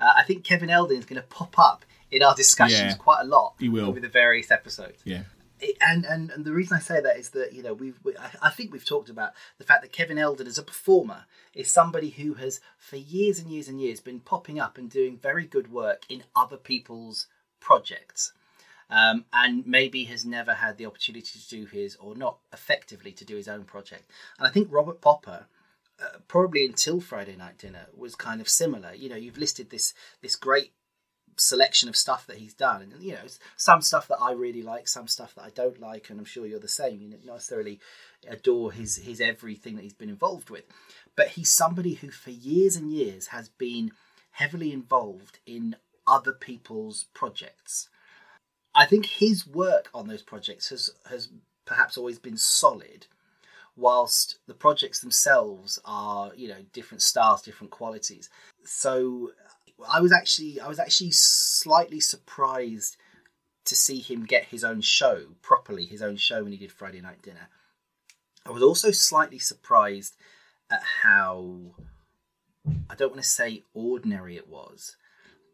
Uh, 0.00 0.12
I 0.16 0.22
think 0.24 0.44
Kevin 0.44 0.70
Eldon 0.70 0.96
is 0.96 1.04
going 1.04 1.20
to 1.20 1.28
pop 1.28 1.58
up 1.58 1.84
in 2.10 2.22
our 2.22 2.34
discussions 2.34 2.92
yeah, 2.92 2.94
quite 2.94 3.20
a 3.20 3.26
lot 3.26 3.54
he 3.58 3.68
will. 3.68 3.86
over 3.86 4.00
the 4.00 4.08
various 4.08 4.50
episodes. 4.50 5.02
Yeah 5.04 5.22
and, 5.80 6.04
and 6.04 6.30
and 6.30 6.44
the 6.44 6.52
reason 6.52 6.76
I 6.76 6.80
say 6.80 7.00
that 7.00 7.16
is 7.16 7.30
that 7.30 7.52
you 7.52 7.62
know 7.62 7.74
we've 7.74 7.98
we, 8.02 8.14
I 8.42 8.50
think 8.50 8.72
we've 8.72 8.84
talked 8.84 9.08
about 9.08 9.32
the 9.58 9.64
fact 9.64 9.82
that 9.82 9.92
Kevin 9.92 10.18
Eldon 10.18 10.46
as 10.46 10.58
a 10.58 10.62
performer 10.62 11.24
is 11.54 11.70
somebody 11.70 12.10
who 12.10 12.34
has 12.34 12.60
for 12.78 12.96
years 12.96 13.38
and 13.38 13.50
years 13.50 13.68
and 13.68 13.80
years 13.80 14.00
been 14.00 14.20
popping 14.20 14.60
up 14.60 14.78
and 14.78 14.90
doing 14.90 15.18
very 15.18 15.46
good 15.46 15.72
work 15.72 16.04
in 16.08 16.24
other 16.34 16.56
people's 16.56 17.26
projects, 17.60 18.32
um, 18.90 19.24
and 19.32 19.66
maybe 19.66 20.04
has 20.04 20.24
never 20.24 20.54
had 20.54 20.78
the 20.78 20.86
opportunity 20.86 21.38
to 21.38 21.48
do 21.48 21.66
his 21.66 21.96
or 21.96 22.14
not 22.14 22.38
effectively 22.52 23.12
to 23.12 23.24
do 23.24 23.36
his 23.36 23.48
own 23.48 23.64
project. 23.64 24.10
And 24.38 24.46
I 24.46 24.50
think 24.50 24.68
Robert 24.70 25.00
Popper. 25.00 25.46
Uh, 26.00 26.18
probably 26.28 26.64
until 26.64 27.00
Friday 27.00 27.34
Night 27.34 27.58
Dinner 27.58 27.88
was 27.92 28.14
kind 28.14 28.40
of 28.40 28.48
similar. 28.48 28.94
You 28.94 29.08
know, 29.08 29.16
you've 29.16 29.36
listed 29.36 29.70
this 29.70 29.94
this 30.22 30.36
great 30.36 30.70
selection 31.40 31.88
of 31.88 31.96
stuff 31.96 32.26
that 32.26 32.36
he's 32.38 32.54
done. 32.54 32.82
And 32.82 33.02
you 33.02 33.12
know, 33.12 33.26
some 33.56 33.82
stuff 33.82 34.08
that 34.08 34.18
I 34.20 34.32
really 34.32 34.62
like, 34.62 34.88
some 34.88 35.08
stuff 35.08 35.34
that 35.34 35.42
I 35.42 35.50
don't 35.50 35.80
like, 35.80 36.10
and 36.10 36.18
I'm 36.18 36.24
sure 36.24 36.46
you're 36.46 36.58
the 36.58 36.68
same. 36.68 37.00
You 37.00 37.10
don't 37.10 37.26
necessarily 37.26 37.80
adore 38.28 38.72
his 38.72 38.96
his 38.96 39.20
everything 39.20 39.76
that 39.76 39.82
he's 39.82 39.92
been 39.94 40.08
involved 40.08 40.50
with, 40.50 40.64
but 41.16 41.28
he's 41.28 41.50
somebody 41.50 41.94
who, 41.94 42.10
for 42.10 42.30
years 42.30 42.76
and 42.76 42.92
years, 42.92 43.28
has 43.28 43.48
been 43.48 43.92
heavily 44.32 44.72
involved 44.72 45.38
in 45.46 45.76
other 46.06 46.32
people's 46.32 47.06
projects. 47.14 47.88
I 48.74 48.86
think 48.86 49.06
his 49.06 49.46
work 49.46 49.90
on 49.94 50.06
those 50.06 50.22
projects 50.22 50.70
has 50.70 50.90
has 51.08 51.28
perhaps 51.64 51.98
always 51.98 52.18
been 52.18 52.36
solid, 52.36 53.06
whilst 53.76 54.38
the 54.46 54.54
projects 54.54 55.00
themselves 55.00 55.78
are 55.84 56.32
you 56.36 56.48
know 56.48 56.62
different 56.72 57.02
styles, 57.02 57.42
different 57.42 57.70
qualities. 57.70 58.28
So 58.64 59.32
I 59.86 60.00
was 60.00 60.12
actually 60.12 60.60
I 60.60 60.68
was 60.68 60.78
actually 60.78 61.10
slightly 61.12 62.00
surprised 62.00 62.96
to 63.64 63.76
see 63.76 64.00
him 64.00 64.24
get 64.24 64.46
his 64.46 64.64
own 64.64 64.80
show 64.80 65.26
properly, 65.42 65.84
his 65.84 66.02
own 66.02 66.16
show 66.16 66.42
when 66.42 66.52
he 66.52 66.58
did 66.58 66.72
Friday 66.72 67.00
Night 67.00 67.22
Dinner. 67.22 67.48
I 68.46 68.50
was 68.50 68.62
also 68.62 68.90
slightly 68.90 69.38
surprised 69.38 70.16
at 70.70 70.82
how 71.02 71.74
I 72.88 72.94
don't 72.94 73.10
want 73.10 73.22
to 73.22 73.28
say 73.28 73.62
ordinary 73.74 74.36
it 74.36 74.48
was, 74.48 74.96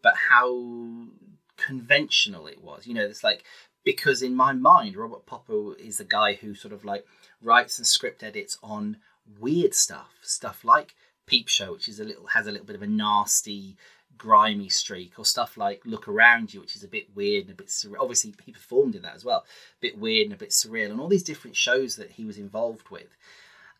but 0.02 0.14
how 0.30 1.08
conventional 1.56 2.46
it 2.46 2.62
was. 2.62 2.86
You 2.86 2.94
know, 2.94 3.04
it's 3.04 3.24
like 3.24 3.44
because 3.84 4.22
in 4.22 4.34
my 4.34 4.52
mind, 4.52 4.96
Robert 4.96 5.26
Popper 5.26 5.74
is 5.76 6.00
a 6.00 6.04
guy 6.04 6.34
who 6.34 6.54
sort 6.54 6.72
of 6.72 6.84
like 6.84 7.04
writes 7.42 7.78
and 7.78 7.86
script 7.86 8.22
edits 8.22 8.58
on 8.62 8.98
weird 9.38 9.74
stuff, 9.74 10.14
stuff 10.22 10.64
like 10.64 10.94
Peep 11.26 11.48
Show, 11.48 11.72
which 11.72 11.88
is 11.88 12.00
a 12.00 12.04
little 12.04 12.28
has 12.28 12.46
a 12.46 12.52
little 12.52 12.66
bit 12.66 12.76
of 12.76 12.82
a 12.82 12.86
nasty, 12.86 13.76
grimy 14.18 14.68
streak, 14.68 15.18
or 15.18 15.24
stuff 15.24 15.56
like 15.56 15.82
Look 15.84 16.08
Around 16.08 16.54
You, 16.54 16.60
which 16.60 16.76
is 16.76 16.84
a 16.84 16.88
bit 16.88 17.14
weird 17.14 17.44
and 17.44 17.52
a 17.52 17.56
bit 17.56 17.68
surreal. 17.68 18.00
Obviously, 18.00 18.34
he 18.44 18.52
performed 18.52 18.94
in 18.94 19.02
that 19.02 19.14
as 19.14 19.24
well, 19.24 19.38
a 19.38 19.80
bit 19.80 19.98
weird 19.98 20.26
and 20.26 20.34
a 20.34 20.38
bit 20.38 20.50
surreal, 20.50 20.90
and 20.90 21.00
all 21.00 21.08
these 21.08 21.22
different 21.22 21.56
shows 21.56 21.96
that 21.96 22.12
he 22.12 22.24
was 22.24 22.38
involved 22.38 22.88
with. 22.90 23.16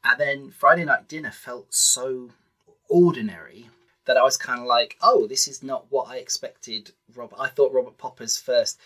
And 0.04 0.20
then 0.20 0.50
Friday 0.50 0.84
Night 0.84 1.08
Dinner 1.08 1.30
felt 1.30 1.72
so 1.72 2.30
ordinary 2.88 3.70
that 4.04 4.16
I 4.16 4.22
was 4.22 4.36
kind 4.36 4.60
of 4.60 4.66
like, 4.66 4.96
oh, 5.02 5.26
this 5.26 5.48
is 5.48 5.62
not 5.62 5.86
what 5.88 6.08
I 6.08 6.16
expected. 6.16 6.92
Robert, 7.14 7.38
I 7.40 7.48
thought 7.48 7.72
Robert 7.72 7.96
Popper's 7.96 8.36
first 8.36 8.78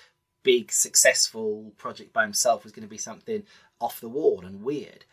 big 0.44 0.70
successful 0.70 1.72
project 1.76 2.12
by 2.12 2.22
himself 2.22 2.62
was 2.62 2.72
going 2.72 2.84
to 2.84 2.88
be 2.88 2.98
something 2.98 3.42
off 3.80 4.00
the 4.00 4.08
wall 4.08 4.42
and 4.44 4.62
weird, 4.62 5.04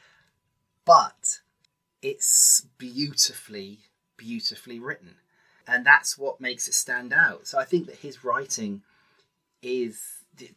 but 0.86 1.40
it's 2.02 2.68
beautifully, 2.78 3.80
beautifully 4.18 4.80
written, 4.80 5.16
and 5.68 5.86
that's 5.86 6.18
what 6.18 6.42
makes 6.42 6.68
it 6.68 6.74
stand 6.74 7.14
out. 7.14 7.48
So 7.48 7.58
I 7.58 7.66
think 7.66 7.88
that 7.88 7.98
his 7.98 8.24
writing 8.24 8.82
is 9.62 10.02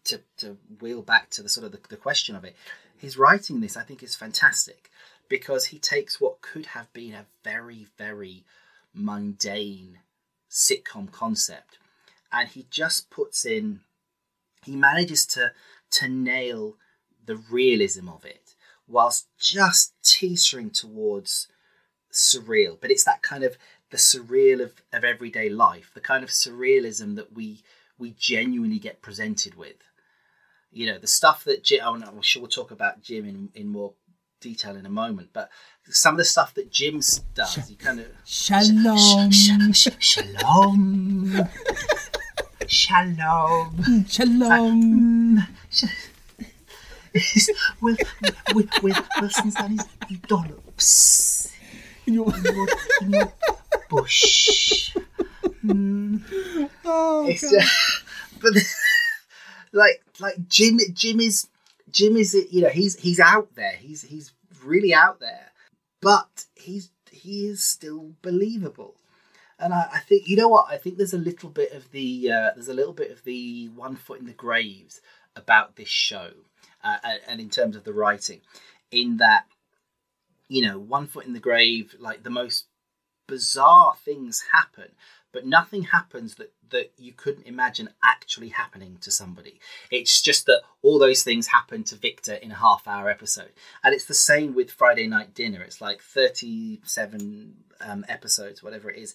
to 0.05 0.21
to 0.38 0.57
wheel 0.81 1.03
back 1.03 1.31
to 1.31 1.42
the 1.42 1.49
sort 1.49 1.66
of 1.66 1.73
the, 1.73 1.81
the 1.88 1.97
question 1.97 2.37
of 2.37 2.44
it. 2.44 2.57
His 2.97 3.16
writing 3.16 3.61
this, 3.61 3.77
I 3.77 3.83
think, 3.83 4.03
is 4.03 4.16
fantastic 4.16 4.90
because 5.29 5.66
he 5.66 5.79
takes 5.79 6.21
what 6.21 6.40
could 6.40 6.66
have 6.66 6.92
been 6.92 7.14
a 7.14 7.27
very, 7.44 7.87
very 7.97 8.44
mundane 8.94 9.99
sitcom 10.51 11.11
concept 11.12 11.79
and 12.33 12.49
he 12.49 12.66
just 12.71 13.11
puts 13.11 13.44
in 13.44 13.81
he 14.64 14.75
manages 14.75 15.27
to 15.27 15.53
to 15.90 16.09
nail 16.09 16.77
the 17.27 17.37
realism 17.37 18.09
of 18.09 18.25
it 18.25 18.55
whilst 18.87 19.27
just 19.38 19.92
teetering 20.03 20.71
towards 20.71 21.49
surreal 22.11 22.79
but 22.81 22.90
it's 22.90 23.05
that 23.05 23.23
kind 23.23 23.44
of 23.44 23.59
the 23.90 23.96
surreal 23.96 24.61
of, 24.62 24.72
of 24.92 25.05
everyday 25.05 25.48
life 25.48 25.90
the 25.94 26.01
kind 26.01 26.22
of 26.22 26.31
surrealism 26.31 27.16
that 27.16 27.33
we 27.33 27.62
we 27.98 28.14
genuinely 28.18 28.79
get 28.79 29.03
presented 29.03 29.55
with. 29.55 29.77
You 30.70 30.87
know 30.87 30.98
the 30.98 31.07
stuff 31.07 31.44
that 31.44 31.64
jim 31.64 31.81
oh 31.85 31.94
no, 31.94 32.20
sure 32.20 32.42
we'll 32.42 32.51
talk 32.51 32.70
about 32.70 33.03
jim 33.03 33.24
in, 33.27 33.48
in 33.55 33.68
more 33.68 33.94
detail 34.40 34.77
in 34.77 34.87
a 34.87 34.90
moment 34.90 35.31
but 35.33 35.51
some 35.90 36.14
of 36.14 36.18
the 36.18 36.24
stuff 36.24 36.55
that 36.55 36.70
jim 36.70 37.01
does 37.35 37.55
Sh- 37.55 37.70
you 37.70 37.77
kind 37.77 37.98
of 38.01 38.07
shalom. 38.24 39.33
Sh- 39.33 39.51
sh- 39.72 39.88
shalom. 39.98 41.48
Shalom. 42.68 43.72
Mm, 43.79 44.11
shalom. 44.11 45.46
Will, 47.81 47.96
Will, 48.55 48.64
Will, 48.83 48.94
Wilson's 49.20 49.55
done 49.55 49.70
his 49.70 50.18
dollops. 50.27 51.51
In 52.07 52.14
your, 52.14 52.35
in 52.37 52.44
your, 52.44 52.68
in 53.01 53.11
your 53.11 53.33
bush. 53.88 54.94
Mm. 55.64 56.70
Oh, 56.85 57.27
it's 57.29 57.40
just, 57.42 58.05
but 58.40 58.53
like 59.72 60.03
like 60.20 60.48
Jim 60.48 60.79
Jim 60.92 61.20
is 61.20 61.48
Jim 61.90 62.16
is 62.16 62.35
you 62.51 62.62
know 62.62 62.68
he's 62.68 62.98
he's 62.98 63.20
out 63.20 63.55
there. 63.55 63.72
He's 63.72 64.03
he's 64.03 64.33
really 64.64 64.94
out 64.94 65.20
there. 65.20 65.53
But 66.01 66.46
he's 66.55 66.90
he 67.11 67.46
is 67.46 67.62
still 67.62 68.12
believable. 68.22 68.94
And 69.59 69.74
I, 69.74 69.88
I, 69.94 69.98
think 69.98 70.29
you 70.29 70.37
know 70.37 70.48
what? 70.48 70.66
I 70.70 70.77
think 70.77 70.96
there's 70.96 71.14
a 71.14 71.18
little 71.18 71.51
bit 71.51 71.72
of 71.72 71.90
the 71.90 72.31
uh, 72.31 72.51
there's 72.55 72.68
a 72.68 72.74
little 72.74 72.92
bit 72.92 73.11
of 73.11 73.24
the 73.24 73.68
one 73.70 73.96
foot 73.96 74.20
in 74.20 74.27
the 74.27 74.33
graves 74.33 75.01
about 75.35 75.77
this 75.77 75.88
show, 75.88 76.31
uh, 76.85 76.98
and 77.27 77.40
in 77.40 77.51
terms 77.51 77.74
of 77.74 77.83
the 77.83 77.92
writing, 77.92 78.40
in 78.92 79.16
that 79.16 79.46
you 80.48 80.62
know 80.62 80.79
one 80.79 81.09
foot 81.09 81.27
in 81.27 81.33
the 81.33 81.40
grave, 81.40 81.96
like 81.98 82.22
the 82.22 82.31
most 82.31 82.66
bizarre 83.28 83.94
things 84.04 84.44
happen, 84.52 84.92
but 85.32 85.46
nothing 85.46 85.84
happens 85.84 86.34
that 86.36 86.52
that 86.70 86.92
you 86.98 87.12
couldn't 87.12 87.46
imagine 87.46 87.88
actually 88.04 88.48
happening 88.50 88.98
to 89.00 89.10
somebody. 89.10 89.58
It's 89.90 90.20
just 90.20 90.44
that 90.46 90.60
all 90.82 90.98
those 90.98 91.22
things 91.22 91.46
happen 91.46 91.82
to 91.84 91.94
Victor 91.94 92.34
in 92.34 92.50
a 92.50 92.56
half 92.56 92.86
hour 92.86 93.08
episode. 93.08 93.52
And 93.82 93.94
it's 93.94 94.04
the 94.04 94.12
same 94.12 94.54
with 94.54 94.70
Friday 94.70 95.06
Night 95.06 95.32
Dinner. 95.32 95.62
It's 95.62 95.80
like 95.80 96.02
37 96.02 97.54
um, 97.80 98.04
episodes, 98.06 98.62
whatever 98.62 98.90
it 98.90 98.98
is 98.98 99.14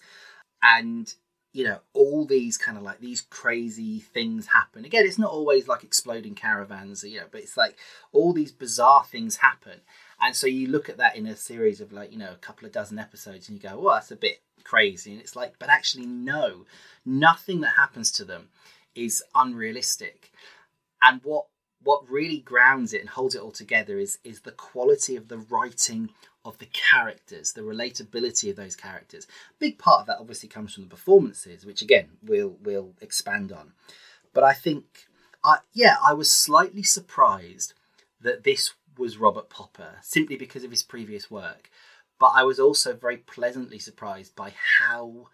and 0.64 1.14
you 1.52 1.62
know 1.62 1.78
all 1.92 2.24
these 2.24 2.58
kind 2.58 2.76
of 2.76 2.82
like 2.82 2.98
these 2.98 3.20
crazy 3.20 4.00
things 4.00 4.46
happen 4.48 4.84
again 4.84 5.04
it's 5.04 5.18
not 5.18 5.30
always 5.30 5.68
like 5.68 5.84
exploding 5.84 6.34
caravans 6.34 7.04
you 7.04 7.18
know 7.20 7.26
but 7.30 7.42
it's 7.42 7.56
like 7.56 7.76
all 8.12 8.32
these 8.32 8.50
bizarre 8.50 9.04
things 9.04 9.36
happen 9.36 9.80
and 10.24 10.34
so 10.34 10.46
you 10.46 10.68
look 10.68 10.88
at 10.88 10.96
that 10.96 11.16
in 11.16 11.26
a 11.26 11.36
series 11.36 11.80
of 11.80 11.92
like 11.92 12.12
you 12.12 12.18
know 12.18 12.32
a 12.32 12.36
couple 12.36 12.66
of 12.66 12.72
dozen 12.72 12.98
episodes 12.98 13.48
and 13.48 13.62
you 13.62 13.68
go 13.68 13.78
well 13.78 13.94
that's 13.94 14.10
a 14.10 14.16
bit 14.16 14.40
crazy 14.64 15.12
and 15.12 15.20
it's 15.20 15.36
like 15.36 15.54
but 15.58 15.68
actually 15.68 16.06
no 16.06 16.64
nothing 17.04 17.60
that 17.60 17.74
happens 17.76 18.10
to 18.10 18.24
them 18.24 18.48
is 18.94 19.22
unrealistic 19.34 20.32
and 21.02 21.20
what 21.22 21.46
what 21.82 22.10
really 22.10 22.38
grounds 22.38 22.94
it 22.94 23.00
and 23.02 23.10
holds 23.10 23.34
it 23.34 23.42
all 23.42 23.52
together 23.52 23.98
is 23.98 24.18
is 24.24 24.40
the 24.40 24.52
quality 24.52 25.16
of 25.16 25.28
the 25.28 25.38
writing 25.38 26.08
of 26.44 26.58
the 26.58 26.66
characters, 26.66 27.52
the 27.52 27.62
relatability 27.62 28.50
of 28.50 28.56
those 28.56 28.76
characters. 28.76 29.26
big 29.58 29.78
part 29.78 30.00
of 30.00 30.06
that 30.06 30.18
obviously 30.18 30.48
comes 30.48 30.74
from 30.74 30.84
the 30.84 30.90
performances, 30.90 31.64
which 31.64 31.80
again 31.80 32.10
we'll 32.22 32.56
we'll 32.62 32.92
expand 33.00 33.52
on. 33.52 33.72
But 34.32 34.44
I 34.44 34.52
think, 34.52 35.06
I 35.42 35.58
yeah, 35.72 35.96
I 36.02 36.12
was 36.12 36.30
slightly 36.30 36.82
surprised 36.82 37.72
that 38.20 38.44
this 38.44 38.74
was 38.98 39.18
Robert 39.18 39.50
Popper 39.50 39.96
simply 40.02 40.36
because 40.36 40.64
of 40.64 40.70
his 40.70 40.82
previous 40.82 41.30
work. 41.30 41.70
But 42.18 42.32
I 42.34 42.44
was 42.44 42.58
also 42.58 42.94
very 42.94 43.16
pleasantly 43.18 43.78
surprised 43.78 44.36
by 44.36 44.54
how 44.78 45.28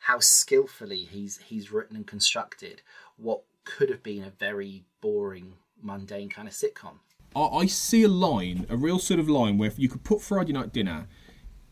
how 0.00 0.20
skillfully 0.20 1.04
he's 1.04 1.38
he's 1.38 1.72
written 1.72 1.96
and 1.96 2.06
constructed 2.06 2.82
what 3.16 3.42
could 3.64 3.90
have 3.90 4.02
been 4.02 4.22
a 4.22 4.30
very 4.30 4.84
boring, 5.00 5.54
mundane 5.82 6.28
kind 6.28 6.48
of 6.48 6.54
sitcom. 6.54 6.98
I, 7.36 7.66
see 7.66 8.02
a 8.02 8.08
line, 8.08 8.66
a 8.68 8.76
real 8.76 8.98
sort 8.98 9.20
of 9.20 9.28
line 9.28 9.58
where 9.58 9.70
you 9.76 9.88
could 9.88 10.02
put 10.02 10.22
Friday 10.22 10.52
Night 10.52 10.72
Dinner 10.72 11.06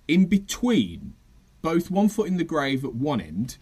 in 0.07 0.27
between 0.27 1.15
both 1.63 1.91
One 1.91 2.09
Foot 2.09 2.29
in 2.29 2.37
the 2.37 2.45
Grave 2.45 2.85
at 2.85 2.95
one 2.95 3.21
end, 3.21 3.57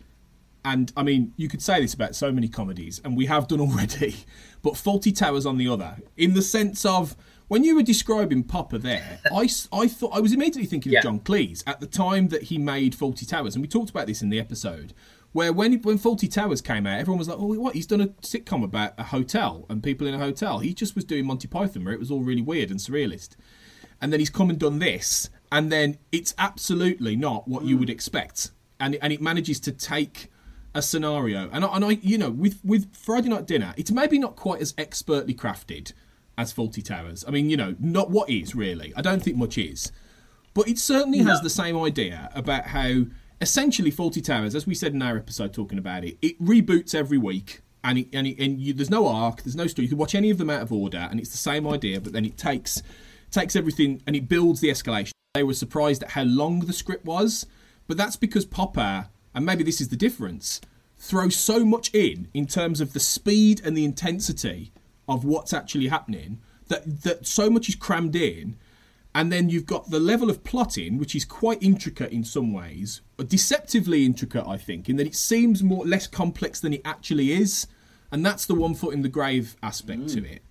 and 0.65 0.93
I 0.97 1.03
mean, 1.03 1.33
you 1.37 1.49
could 1.49 1.63
say 1.63 1.81
this 1.81 1.95
about 1.95 2.17
so 2.17 2.33
many 2.33 2.49
comedies, 2.49 3.01
and 3.05 3.17
we 3.17 3.27
have 3.27 3.49
done 3.49 3.61
already, 3.61 4.17
but 4.63 4.75
Fawlty 4.75 5.15
Towers 5.17 5.47
on 5.47 5.57
the 5.57 5.69
other, 5.69 5.99
in 6.17 6.35
the 6.35 6.43
sense 6.43 6.85
of 6.85 7.17
when 7.55 7.63
you 7.63 7.77
were 7.77 7.85
describing 7.85 8.43
Popper 8.43 8.79
there, 8.79 9.21
I, 9.33 9.49
I 9.73 9.87
thought 9.87 10.11
I 10.13 10.19
was 10.19 10.33
immediately 10.33 10.67
thinking 10.67 10.91
yeah. 10.91 10.99
of 10.99 11.05
John 11.05 11.21
Cleese 11.21 11.63
at 11.69 11.79
the 11.79 11.87
time 11.87 12.27
that 12.31 12.43
he 12.43 12.59
made 12.59 12.97
Fawlty 12.97 13.29
Towers, 13.29 13.55
and 13.55 13.63
we 13.63 13.69
talked 13.69 13.91
about 13.91 14.09
this 14.09 14.23
in 14.23 14.29
the 14.29 14.41
episode 14.41 14.93
where 15.31 15.53
when 15.53 15.81
when 15.83 15.97
Fawlty 15.97 16.29
Towers 16.29 16.61
came 16.61 16.85
out, 16.85 16.99
everyone 16.99 17.21
was 17.21 17.29
like, 17.29 17.39
"Oh, 17.39 17.55
what? 17.55 17.77
He's 17.77 17.87
done 17.87 18.01
a 18.01 18.09
sitcom 18.09 18.65
about 18.65 18.95
a 18.99 19.05
hotel 19.05 19.67
and 19.69 19.85
people 19.85 20.05
in 20.05 20.15
a 20.15 20.19
hotel." 20.19 20.59
He 20.59 20.75
just 20.75 20.97
was 20.97 21.05
doing 21.05 21.27
Monty 21.27 21.47
Python, 21.47 21.85
where 21.85 21.95
it 21.95 22.01
was 22.01 22.11
all 22.11 22.23
really 22.23 22.43
weird 22.43 22.73
and 22.73 22.81
surrealist. 22.81 23.37
And 24.03 24.13
then 24.13 24.19
he's 24.19 24.31
come 24.31 24.51
and 24.51 24.59
done 24.59 24.81
this, 24.81 25.31
and 25.53 25.71
then 25.71 25.99
it's 26.11 26.35
absolutely 26.37 27.15
not 27.15 27.47
what 27.47 27.63
mm. 27.63 27.69
you 27.69 27.79
would 27.79 27.89
expect, 27.89 28.51
and 28.81 28.97
and 29.01 29.13
it 29.13 29.23
manages 29.23 29.61
to 29.61 29.71
take 29.71 30.29
a 30.75 30.83
scenario. 30.83 31.49
And 31.53 31.65
I, 31.65 31.77
and 31.77 31.85
I, 31.85 31.91
you 32.03 32.19
know, 32.19 32.31
with 32.31 32.59
with 32.65 32.93
Friday 32.97 33.29
Night 33.29 33.47
Dinner, 33.47 33.75
it's 33.77 33.93
maybe 33.93 34.19
not 34.19 34.35
quite 34.35 34.61
as 34.61 34.75
expertly 34.77 35.35
crafted 35.35 35.93
as 36.37 36.53
Fawlty 36.53 36.85
Towers. 36.85 37.25
I 37.27 37.31
mean, 37.31 37.51
you 37.51 37.57
know, 37.57 37.75
not 37.79 38.11
what 38.11 38.31
is 38.31 38.55
really. 38.55 38.93
I 38.97 39.03
don't 39.03 39.23
think 39.23 39.37
much 39.37 39.59
is, 39.59 39.93
but 40.53 40.69
it 40.69 40.79
certainly 40.79 41.21
no. 41.21 41.31
has 41.31 41.41
the 41.41 41.51
same 41.51 41.77
idea 41.77 42.31
about 42.35 42.67
how 42.67 43.05
essentially 43.41 43.93
Fawlty 43.93 44.25
Towers, 44.25 44.55
as 44.55 44.67
we 44.67 44.75
said 44.75 44.93
in 44.93 45.03
our 45.03 45.17
episode 45.17 45.53
talking 45.53 45.79
about 45.79 46.05
it, 46.05 46.17
it 46.23 46.41
reboots 46.43 46.95
every 46.95 47.19
week. 47.19 47.61
And, 47.83 47.99
it, 47.99 48.09
and, 48.15 48.27
it, 48.27 48.39
and 48.43 48.59
you, 48.59 48.73
there's 48.73 48.89
no 48.89 49.07
arc, 49.07 49.43
there's 49.43 49.57
no 49.57 49.67
story. 49.67 49.85
You 49.85 49.91
can 49.91 49.99
watch 49.99 50.15
any 50.15 50.31
of 50.31 50.39
them 50.39 50.49
out 50.49 50.63
of 50.63 50.73
order, 50.73 51.07
and 51.11 51.21
it's 51.21 51.31
the 51.31 51.37
same 51.37 51.67
idea, 51.67 52.01
but 52.01 52.15
then 52.15 52.25
it 52.25 52.39
takes 52.39 52.83
takes 53.31 53.57
everything 53.57 54.01
and 54.07 54.15
it 54.15 54.29
builds 54.29 54.61
the 54.61 54.69
escalation. 54.69 55.11
They 55.35 55.43
were 55.43 55.55
surprised 55.55 56.05
at 56.05 56.11
how 56.11 56.23
long 56.23 56.61
the 56.61 56.73
script 56.73 57.05
was, 57.05 57.47
but 57.89 57.97
that's 57.97 58.17
because 58.17 58.45
Popper, 58.45 59.09
and 59.35 59.45
maybe 59.45 59.65
this 59.65 59.81
is 59.81 59.89
the 59.89 59.97
difference, 59.97 60.61
throws 60.97 61.35
so 61.37 61.65
much 61.65 61.93
in 61.93 62.29
in 62.33 62.47
terms 62.47 62.81
of 62.81 62.93
the 62.93 63.01
speed 63.01 63.61
and 63.65 63.77
the 63.77 63.85
intensity 63.85 64.73
of 65.09 65.25
what's 65.25 65.53
actually 65.53 65.89
happening 65.89 66.41
that 66.69 67.03
that 67.03 67.27
so 67.27 67.51
much 67.51 67.69
is 67.69 67.75
crammed 67.75 68.17
in 68.17 68.57
And 69.15 69.31
then 69.31 69.49
you've 69.49 69.67
got 69.67 69.91
the 69.91 70.01
level 70.01 70.29
of 70.29 70.43
plotting, 70.43 70.99
which 70.99 71.15
is 71.15 71.25
quite 71.25 71.63
intricate 71.63 72.11
in 72.11 72.25
some 72.25 72.53
ways, 72.53 73.01
deceptively 73.29 74.05
intricate, 74.05 74.45
I 74.47 74.57
think, 74.57 74.89
in 74.89 74.97
that 74.97 75.07
it 75.07 75.15
seems 75.15 75.63
more 75.63 75.87
less 75.87 76.09
complex 76.09 76.61
than 76.61 76.73
it 76.73 76.83
actually 76.85 77.33
is, 77.33 77.69
and 78.11 78.27
that's 78.27 78.45
the 78.45 78.57
one 78.57 78.75
foot 78.75 78.93
in 78.93 79.03
the 79.03 79.09
grave 79.09 79.57
aspect 79.63 80.03
mm. 80.03 80.15
to 80.15 80.25
it. 80.25 80.43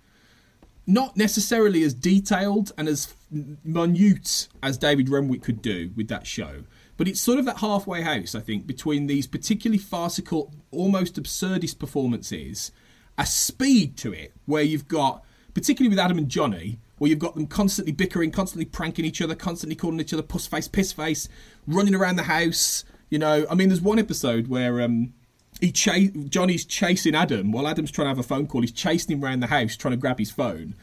Not 0.86 1.16
necessarily 1.16 1.82
as 1.82 1.94
detailed 1.94 2.72
and 2.78 2.88
as 2.88 3.14
minute 3.30 4.48
as 4.62 4.78
David 4.78 5.08
Renwick 5.10 5.42
could 5.42 5.60
do 5.60 5.90
with 5.94 6.08
that 6.08 6.26
show, 6.26 6.64
but 6.96 7.06
it's 7.06 7.20
sort 7.20 7.38
of 7.38 7.44
that 7.44 7.58
halfway 7.58 8.00
house, 8.02 8.34
I 8.34 8.40
think, 8.40 8.66
between 8.66 9.06
these 9.06 9.26
particularly 9.26 9.78
farcical, 9.78 10.54
almost 10.70 11.16
absurdist 11.22 11.78
performances, 11.78 12.72
a 13.18 13.26
speed 13.26 13.96
to 13.98 14.12
it 14.12 14.32
where 14.46 14.62
you've 14.62 14.88
got, 14.88 15.24
particularly 15.54 15.90
with 15.90 15.98
Adam 15.98 16.18
and 16.18 16.28
Jonny, 16.28 16.78
where 16.98 17.08
you've 17.08 17.18
got 17.18 17.34
them 17.34 17.46
constantly 17.46 17.92
bickering, 17.92 18.30
constantly 18.30 18.64
pranking 18.64 19.04
each 19.04 19.20
other, 19.20 19.34
constantly 19.34 19.76
calling 19.76 20.00
each 20.00 20.12
other 20.12 20.22
puss 20.22 20.46
face, 20.46 20.68
piss 20.68 20.92
face, 20.92 21.28
running 21.66 21.94
around 21.94 22.16
the 22.16 22.24
house. 22.24 22.84
You 23.10 23.18
know, 23.18 23.46
I 23.50 23.54
mean, 23.54 23.68
there's 23.68 23.80
one 23.80 23.98
episode 23.98 24.48
where 24.48 24.80
um, 24.80 25.12
he 25.60 25.70
chase 25.72 26.10
Jonny's 26.10 26.64
chasing 26.64 27.14
Adam 27.14 27.52
while 27.52 27.68
Adam's 27.68 27.90
trying 27.90 28.06
to 28.06 28.10
have 28.10 28.18
a 28.18 28.22
phone 28.22 28.46
call. 28.46 28.60
He's 28.60 28.72
chasing 28.72 29.16
him 29.16 29.24
around 29.24 29.40
the 29.40 29.48
house 29.48 29.76
trying 29.76 29.92
to 29.92 29.98
grab 29.98 30.18
his 30.18 30.30
phone, 30.30 30.74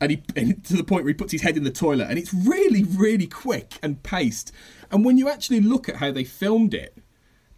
and 0.00 0.10
he 0.10 0.22
and 0.36 0.64
to 0.64 0.76
the 0.76 0.84
point 0.84 1.04
where 1.04 1.10
he 1.10 1.14
puts 1.14 1.32
his 1.32 1.42
head 1.42 1.56
in 1.56 1.64
the 1.64 1.70
toilet, 1.70 2.08
and 2.08 2.18
it's 2.18 2.34
really, 2.34 2.84
really 2.84 3.26
quick 3.26 3.74
and 3.82 4.02
paced. 4.02 4.52
And 4.90 5.04
when 5.04 5.18
you 5.18 5.28
actually 5.28 5.60
look 5.60 5.88
at 5.88 5.96
how 5.96 6.10
they 6.12 6.24
filmed 6.24 6.74
it 6.74 6.98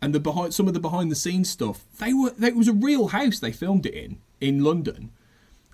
and 0.06 0.14
the 0.14 0.20
behind 0.20 0.54
some 0.54 0.68
of 0.68 0.74
the 0.74 0.78
behind 0.78 1.10
the 1.10 1.16
scenes 1.16 1.50
stuff, 1.50 1.84
they 1.98 2.14
were 2.14 2.30
they, 2.30 2.46
it 2.46 2.54
was 2.54 2.68
a 2.68 2.72
real 2.72 3.08
house 3.08 3.40
they 3.40 3.50
filmed 3.50 3.84
it 3.86 3.92
in 3.92 4.18
in 4.40 4.62
London. 4.62 5.10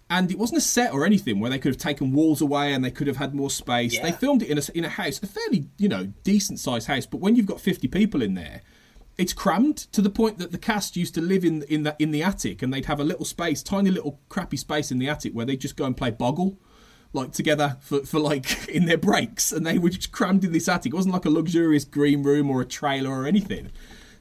And 0.09 0.31
it 0.31 0.39
wasn't 0.39 0.57
a 0.57 0.63
set 0.63 0.95
or 0.95 1.05
anything 1.05 1.39
where 1.39 1.51
they 1.51 1.59
could 1.59 1.75
have 1.75 1.81
taken 1.81 2.13
walls 2.13 2.41
away 2.41 2.73
and 2.73 2.83
they 2.83 2.91
could 2.91 3.09
have 3.09 3.19
had 3.19 3.35
more 3.35 3.51
space. 3.51 3.95
Yeah. 3.95 4.05
They 4.05 4.13
filmed 4.13 4.43
it 4.43 4.49
in 4.49 4.57
a, 4.57 4.63
in 4.75 4.85
a 4.87 4.89
house, 4.89 5.23
a 5.23 5.27
fairly, 5.27 5.67
you 5.77 5.89
know, 5.89 6.13
decent 6.25 6.61
sized 6.61 6.87
house. 6.87 7.05
But 7.05 7.21
when 7.21 7.37
you've 7.37 7.47
got 7.47 7.61
50 7.61 7.89
people 7.89 8.23
in 8.23 8.33
there, 8.33 8.63
it's 9.19 9.35
crammed 9.35 9.77
to 9.77 10.01
the 10.01 10.11
point 10.11 10.39
that 10.39 10.51
the 10.51 10.59
cast 10.59 10.97
used 10.97 11.15
to 11.15 11.21
live 11.21 11.45
in 11.45 11.63
in 11.65 11.83
the 11.83 11.95
in 11.99 12.11
the 12.11 12.23
attic 12.23 12.63
and 12.63 12.73
they'd 12.73 12.87
have 12.87 13.01
a 13.01 13.05
little 13.05 13.27
space, 13.27 13.63
tiny 13.63 13.91
little 13.91 14.19
crappy 14.31 14.57
space 14.57 14.91
in 14.91 14.99
the 14.99 15.11
attic 15.11 15.35
where 15.35 15.45
they'd 15.45 15.61
just 15.61 15.77
go 15.77 15.85
and 15.85 15.95
play 15.95 16.11
boggle 16.11 16.59
like 17.13 17.33
together 17.33 17.77
for, 17.81 18.01
for 18.01 18.19
like 18.19 18.69
in 18.69 18.87
their 18.87 18.97
breaks 18.97 19.53
and 19.53 19.67
they 19.67 19.77
were 19.77 19.91
just 19.91 20.11
crammed 20.11 20.43
in 20.43 20.53
this 20.53 20.69
attic. 20.69 20.93
It 20.93 20.97
wasn't 20.97 21.13
like 21.13 21.27
a 21.27 21.31
luxurious 21.31 21.85
green 21.85 22.23
room 22.23 22.51
or 22.51 22.63
a 22.63 22.67
trailer 22.67 23.11
or 23.11 23.27
anything. 23.27 23.71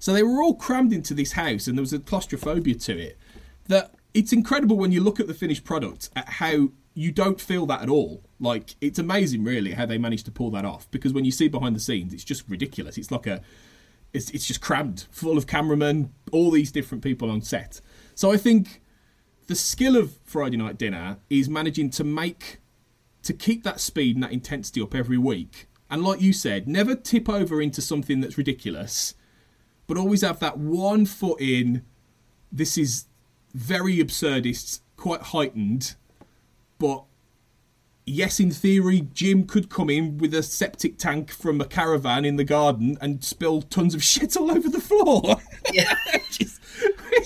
So 0.02 0.14
they 0.14 0.24
were 0.24 0.42
all 0.42 0.56
crammed 0.56 0.94
into 0.94 1.14
this 1.14 1.34
house 1.34 1.68
and 1.68 1.78
there 1.78 1.84
was 1.84 1.94
a 1.94 2.00
claustrophobia 2.00 2.74
to 2.74 2.98
it 2.98 3.20
that 3.68 3.94
it's 4.16 4.34
incredible 4.34 4.76
when 4.76 4.92
you 4.92 5.00
look 5.00 5.20
at 5.20 5.28
the 5.28 5.34
finished 5.36 5.64
product 5.64 6.10
at 6.16 6.28
how 6.28 6.70
you 6.96 7.12
don't 7.12 7.40
feel 7.40 7.68
that 7.68 7.84
at 7.84 7.90
all. 7.90 8.24
Like 8.40 8.74
it's 8.82 8.98
amazing 8.98 9.44
really 9.44 9.74
how 9.74 9.86
they 9.86 10.00
managed 10.00 10.26
to 10.26 10.32
pull 10.32 10.50
that 10.52 10.66
off 10.66 10.90
because 10.90 11.14
when 11.14 11.24
you 11.24 11.32
see 11.32 11.48
behind 11.48 11.76
the 11.76 11.80
scenes 11.80 12.16
it's 12.16 12.24
just 12.24 12.50
ridiculous. 12.50 12.98
It's 12.98 13.12
like 13.12 13.28
a 13.28 13.42
it's, 14.12 14.32
it's 14.32 14.48
just 14.48 14.60
crammed 14.60 15.06
full 15.12 15.38
of 15.38 15.46
cameramen, 15.46 16.12
all 16.32 16.50
these 16.50 16.72
different 16.72 17.04
people 17.04 17.30
on 17.30 17.44
set. 17.44 17.80
So 18.16 18.32
I 18.32 18.38
think 18.38 18.82
the 19.46 19.54
skill 19.54 19.96
of 19.96 20.18
Friday 20.26 20.58
Night 20.58 20.80
Dinner 20.80 21.18
is 21.30 21.48
managing 21.48 21.92
to 21.92 22.04
make 22.04 22.58
to 23.22 23.34
keep 23.34 23.64
that 23.66 23.80
speed 23.80 24.16
and 24.16 24.24
that 24.24 24.32
intensity 24.32 24.82
up 24.82 24.96
every 24.96 25.20
week. 25.20 25.68
And 25.92 26.04
like 26.04 26.22
you 26.22 26.34
said, 26.34 26.68
never 26.68 26.96
tip 26.96 27.30
over 27.30 27.62
into 27.62 27.84
something 27.84 28.20
that's 28.20 28.38
ridiculous, 28.40 29.14
but 29.92 30.00
always 30.00 30.22
have 30.22 30.40
that 30.40 30.58
one 30.58 31.06
foot 31.06 31.42
in. 31.42 31.84
This 32.50 32.78
is 32.78 33.08
very 33.54 33.98
absurdist, 33.98 34.80
quite 34.96 35.22
heightened, 35.22 35.96
but 36.80 37.04
yes, 38.06 38.40
in 38.40 38.52
theory, 38.52 39.10
Jim 39.14 39.46
could 39.46 39.70
come 39.70 39.90
in 39.90 40.18
with 40.18 40.34
a 40.34 40.44
septic 40.44 40.98
tank 40.98 41.30
from 41.30 41.60
a 41.60 41.66
caravan 41.66 42.24
in 42.24 42.38
the 42.38 42.46
garden 42.46 42.98
and 43.02 43.22
spill 43.22 43.64
tons 43.64 43.94
of 43.94 44.02
shit 44.12 44.38
all 44.38 44.50
over 44.50 44.70
the 44.70 44.80
floor. 44.80 45.42
Yeah. 45.74 45.94
just, 46.32 46.62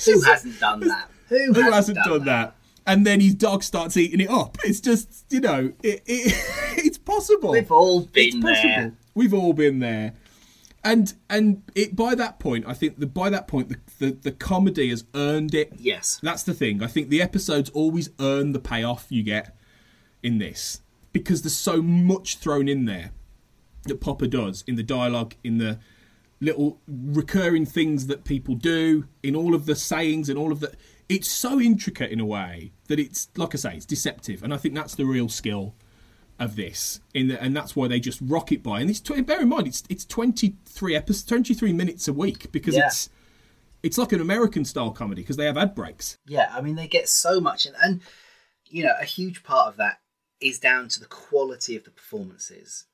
Who 0.08 0.22
hasn't 0.22 0.60
done 0.60 0.80
that? 0.88 1.12
Who, 1.30 1.54
Who 1.54 1.62
hasn't, 1.62 1.74
hasn't, 1.76 1.98
done, 1.98 2.10
done 2.10 2.26
that? 2.26 2.56
that? 2.56 2.92
and 2.92 3.06
then 3.06 3.20
his 3.20 3.36
dog 3.36 3.62
starts 3.62 3.96
eating 3.96 4.22
it 4.22 4.30
up. 4.32 4.58
It's 4.64 4.80
just, 4.80 5.26
you 5.30 5.40
know, 5.40 5.72
it, 5.84 6.02
it 6.08 6.34
it's 6.84 6.98
possible. 6.98 7.52
We've 7.52 7.72
all 7.72 8.02
been 8.02 8.40
there. 8.40 8.94
We've 9.14 9.36
all 9.36 9.54
been 9.54 9.78
there. 9.78 10.16
And 10.86 11.16
and 11.32 11.64
it 11.74 11.96
by 11.96 12.14
that 12.14 12.40
point, 12.40 12.66
I 12.68 12.74
think 12.74 13.00
the 13.00 13.08
by 13.08 13.32
that 13.32 13.48
point 13.48 13.70
the, 13.70 13.80
the, 13.98 14.12
the 14.12 14.32
comedy 14.32 14.92
has 14.92 15.04
earned 15.16 15.56
it. 15.56 15.74
Yes. 15.78 16.20
That's 16.22 16.44
the 16.44 16.54
thing. 16.54 16.84
I 16.84 16.88
think 16.88 17.10
the 17.10 17.24
episodes 17.24 17.72
always 17.72 18.12
earn 18.20 18.52
the 18.52 18.60
payoff 18.60 19.08
you 19.10 19.24
get 19.24 19.58
in 20.22 20.38
this. 20.38 20.82
Because 21.12 21.42
there's 21.42 21.58
so 21.58 21.82
much 21.82 22.38
thrown 22.38 22.68
in 22.68 22.86
there 22.86 23.12
that 23.86 24.00
Popper 24.00 24.28
does 24.28 24.64
in 24.68 24.76
the 24.76 24.84
dialogue, 24.84 25.34
in 25.44 25.58
the 25.58 25.80
little 26.40 26.80
recurring 26.88 27.66
things 27.66 28.06
that 28.08 28.24
people 28.24 28.54
do, 28.54 29.08
in 29.24 29.36
all 29.36 29.56
of 29.56 29.66
the 29.66 29.76
sayings 29.76 30.30
and 30.30 30.38
all 30.38 30.52
of 30.52 30.60
the 30.60 30.74
it's 31.10 31.28
so 31.28 31.60
intricate 31.60 32.12
in 32.12 32.20
a 32.20 32.26
way 32.26 32.74
that 32.90 33.00
it's 33.00 33.30
like 33.36 33.56
I 33.56 33.58
say, 33.58 33.76
it's 33.76 33.86
deceptive, 33.86 34.44
and 34.44 34.54
I 34.54 34.58
think 34.58 34.76
that's 34.76 34.96
the 34.96 35.06
real 35.06 35.30
skill 35.30 35.76
of 36.40 36.56
this. 36.56 37.00
In 37.14 37.28
the, 37.28 37.42
and 37.42 37.56
that's 37.56 37.76
why 37.76 37.88
they 37.88 38.00
just 38.00 38.20
rock 38.22 38.52
it 38.52 38.64
by. 38.64 38.82
And 38.82 38.90
it's 38.90 39.00
bear 39.00 39.42
in 39.42 39.50
mind, 39.50 39.68
it's 39.68 39.84
it's 39.90 40.06
twenty 40.06 40.56
three 40.66 40.96
episodes, 40.96 41.26
twenty 41.26 41.54
three 41.54 41.74
minutes 41.74 42.08
a 42.08 42.14
week 42.14 42.52
because 42.52 42.76
yeah. 42.76 42.88
it's 42.88 43.10
it's 43.84 43.98
like 43.98 44.12
an 44.12 44.22
American 44.22 44.66
style 44.66 44.92
comedy 44.92 45.22
because 45.22 45.38
they 45.38 45.46
have 45.46 45.58
ad 45.58 45.76
breaks. 45.76 46.18
Yeah, 46.26 46.52
I 46.52 46.62
mean 46.62 46.76
they 46.76 46.88
get 46.88 47.08
so 47.08 47.40
much, 47.40 47.66
and, 47.66 47.76
and 47.82 48.02
you 48.68 48.84
know 48.84 48.94
a 49.00 49.06
huge 49.06 49.44
part 49.44 49.68
of 49.68 49.78
that 49.78 50.00
is 50.42 50.60
down 50.60 50.88
to 50.90 51.00
the 51.00 51.06
quality 51.06 51.76
of 51.76 51.84
the 51.84 51.92
performances. 51.92 52.86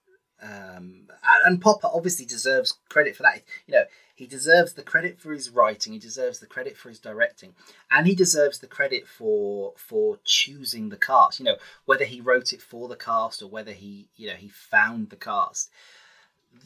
Um, 0.42 1.08
and 1.46 1.62
Popper 1.62 1.90
obviously 1.94 2.26
deserves 2.26 2.78
credit 2.90 3.16
for 3.16 3.24
that. 3.24 3.44
You 3.68 3.76
know, 3.76 3.84
he 4.16 4.26
deserves 4.28 4.74
the 4.74 4.84
credit 4.84 5.20
for 5.20 5.32
his 5.32 5.50
writing. 5.50 5.94
He 5.94 6.00
deserves 6.00 6.40
the 6.40 6.48
credit 6.48 6.78
for 6.78 6.90
his 6.90 7.00
directing, 7.00 7.54
and 7.90 8.08
he 8.08 8.16
deserves 8.16 8.60
the 8.60 8.68
credit 8.68 9.08
for 9.08 9.74
for 9.78 10.20
choosing 10.24 10.90
the 10.90 10.98
cast. 10.98 11.40
You 11.40 11.46
know, 11.46 11.58
whether 11.86 12.06
he 12.06 12.22
wrote 12.22 12.54
it 12.54 12.62
for 12.62 12.88
the 12.88 12.96
cast 12.96 13.42
or 13.42 13.48
whether 13.48 13.72
he 13.72 14.10
you 14.16 14.28
know 14.28 14.36
he 14.36 14.50
found 14.50 15.10
the 15.10 15.16
cast. 15.16 15.70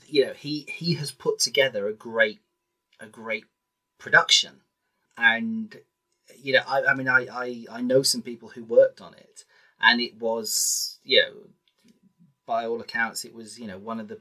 You 0.08 0.28
know, 0.28 0.34
he 0.34 0.66
he 0.70 0.96
has 0.96 1.12
put 1.12 1.40
together 1.40 1.88
a 1.88 1.94
great 1.94 2.40
a 3.00 3.08
great 3.08 3.46
production, 3.98 4.62
and 5.18 5.78
you 6.42 6.54
know, 6.54 6.62
I, 6.68 6.84
I 6.86 6.94
mean, 6.94 7.08
I, 7.08 7.28
I 7.32 7.66
I 7.72 7.82
know 7.82 8.04
some 8.04 8.22
people 8.22 8.50
who 8.50 8.64
worked 8.64 9.02
on 9.02 9.14
it, 9.14 9.46
and 9.80 10.02
it 10.02 10.20
was 10.20 11.00
you 11.04 11.22
know, 11.22 11.34
by 12.46 12.66
all 12.66 12.82
accounts, 12.82 13.26
it 13.26 13.34
was 13.34 13.60
you 13.60 13.68
know 13.68 13.78
one 13.78 14.00
of 14.00 14.08
the 14.08 14.20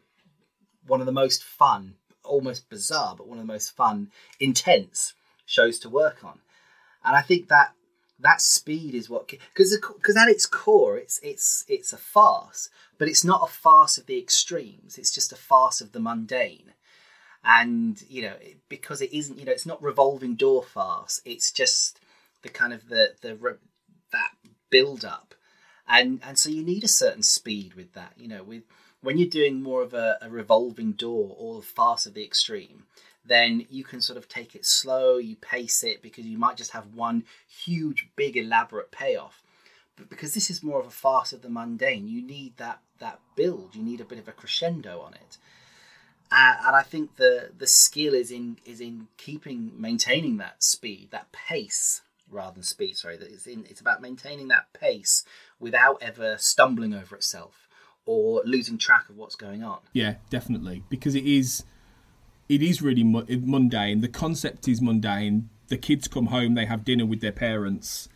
one 0.86 1.00
of 1.00 1.06
the 1.06 1.12
most 1.12 1.42
fun 1.42 1.94
almost 2.24 2.68
bizarre, 2.68 3.14
but 3.16 3.28
one 3.28 3.38
of 3.38 3.46
the 3.46 3.52
most 3.52 3.76
fun, 3.76 4.10
intense 4.40 5.14
shows 5.46 5.78
to 5.78 5.88
work 5.88 6.24
on. 6.24 6.40
And 7.04 7.14
I 7.14 7.20
think 7.20 7.48
that 7.48 7.72
that 8.18 8.40
speed 8.40 8.94
is 8.94 9.10
what 9.10 9.28
because 9.28 9.76
because 9.96 10.16
at 10.16 10.28
its 10.28 10.46
core 10.46 10.96
it's 10.96 11.20
it's 11.22 11.64
it's 11.68 11.92
a 11.92 11.98
farce, 11.98 12.70
but 12.98 13.08
it's 13.08 13.24
not 13.24 13.42
a 13.44 13.52
farce 13.52 13.98
of 13.98 14.06
the 14.06 14.18
extremes. 14.18 14.98
It's 14.98 15.14
just 15.14 15.32
a 15.32 15.36
farce 15.36 15.80
of 15.80 15.92
the 15.92 16.00
mundane. 16.00 16.72
And 17.44 18.02
you 18.08 18.22
know 18.22 18.34
because 18.68 19.02
it 19.02 19.12
isn't 19.12 19.38
you 19.38 19.44
know 19.44 19.52
it's 19.52 19.66
not 19.66 19.82
revolving 19.82 20.34
door 20.34 20.62
farce. 20.62 21.20
It's 21.24 21.52
just 21.52 22.00
the 22.42 22.48
kind 22.48 22.72
of 22.72 22.88
the 22.88 23.14
the 23.20 23.58
that 24.12 24.30
build 24.70 25.04
up, 25.04 25.33
and 25.88 26.20
and 26.22 26.38
so 26.38 26.50
you 26.50 26.62
need 26.62 26.84
a 26.84 26.88
certain 26.88 27.22
speed 27.22 27.74
with 27.74 27.92
that. 27.94 28.12
You 28.16 28.28
know 28.28 28.42
with 28.42 28.62
when 29.04 29.18
you're 29.18 29.28
doing 29.28 29.62
more 29.62 29.82
of 29.82 29.92
a, 29.92 30.16
a 30.22 30.30
revolving 30.30 30.92
door 30.92 31.36
or 31.38 31.60
farce 31.60 32.06
of 32.06 32.14
the 32.14 32.24
extreme, 32.24 32.84
then 33.24 33.66
you 33.70 33.84
can 33.84 34.00
sort 34.00 34.16
of 34.16 34.28
take 34.28 34.54
it 34.54 34.64
slow, 34.64 35.18
you 35.18 35.36
pace 35.36 35.84
it 35.84 36.02
because 36.02 36.24
you 36.24 36.38
might 36.38 36.56
just 36.56 36.70
have 36.72 36.94
one 36.94 37.24
huge, 37.46 38.08
big, 38.16 38.36
elaborate 38.36 38.90
payoff. 38.90 39.42
But 39.96 40.08
because 40.08 40.34
this 40.34 40.50
is 40.50 40.62
more 40.62 40.80
of 40.80 40.86
a 40.86 40.90
farce 40.90 41.32
of 41.32 41.42
the 41.42 41.50
mundane, 41.50 42.08
you 42.08 42.22
need 42.22 42.56
that 42.56 42.80
that 42.98 43.20
build. 43.36 43.74
You 43.74 43.82
need 43.82 44.00
a 44.00 44.04
bit 44.04 44.18
of 44.18 44.28
a 44.28 44.32
crescendo 44.32 45.00
on 45.00 45.14
it. 45.14 45.38
Uh, 46.32 46.56
and 46.66 46.76
I 46.76 46.82
think 46.82 47.16
the 47.16 47.50
the 47.56 47.66
skill 47.66 48.14
is 48.14 48.30
in 48.30 48.56
is 48.64 48.80
in 48.80 49.08
keeping 49.16 49.72
maintaining 49.76 50.38
that 50.38 50.62
speed, 50.62 51.08
that 51.10 51.30
pace 51.30 52.02
rather 52.34 52.54
than 52.54 52.62
speed. 52.62 52.96
Sorry, 52.96 53.16
that 53.16 53.30
it's 53.30 53.46
in 53.46 53.64
it's 53.68 53.80
about 53.80 54.02
maintaining 54.02 54.48
that 54.48 54.72
pace 54.72 55.24
without 55.58 56.02
ever 56.02 56.36
stumbling 56.38 56.92
over 56.92 57.16
itself 57.16 57.68
or 58.06 58.42
losing 58.44 58.76
track 58.76 59.08
of 59.08 59.16
what's 59.16 59.36
going 59.36 59.62
on. 59.62 59.78
Yeah, 59.92 60.16
definitely, 60.30 60.82
because 60.88 61.14
it 61.14 61.24
is 61.24 61.64
it 62.48 62.62
is 62.62 62.82
really 62.82 63.04
mundane. 63.04 64.00
The 64.00 64.08
concept 64.08 64.68
is 64.68 64.82
mundane. 64.82 65.48
The 65.68 65.78
kids 65.78 66.08
come 66.08 66.26
home, 66.26 66.54
they 66.54 66.66
have 66.66 66.84
dinner 66.84 67.06
with 67.06 67.20
their 67.20 67.32
parents, 67.32 68.08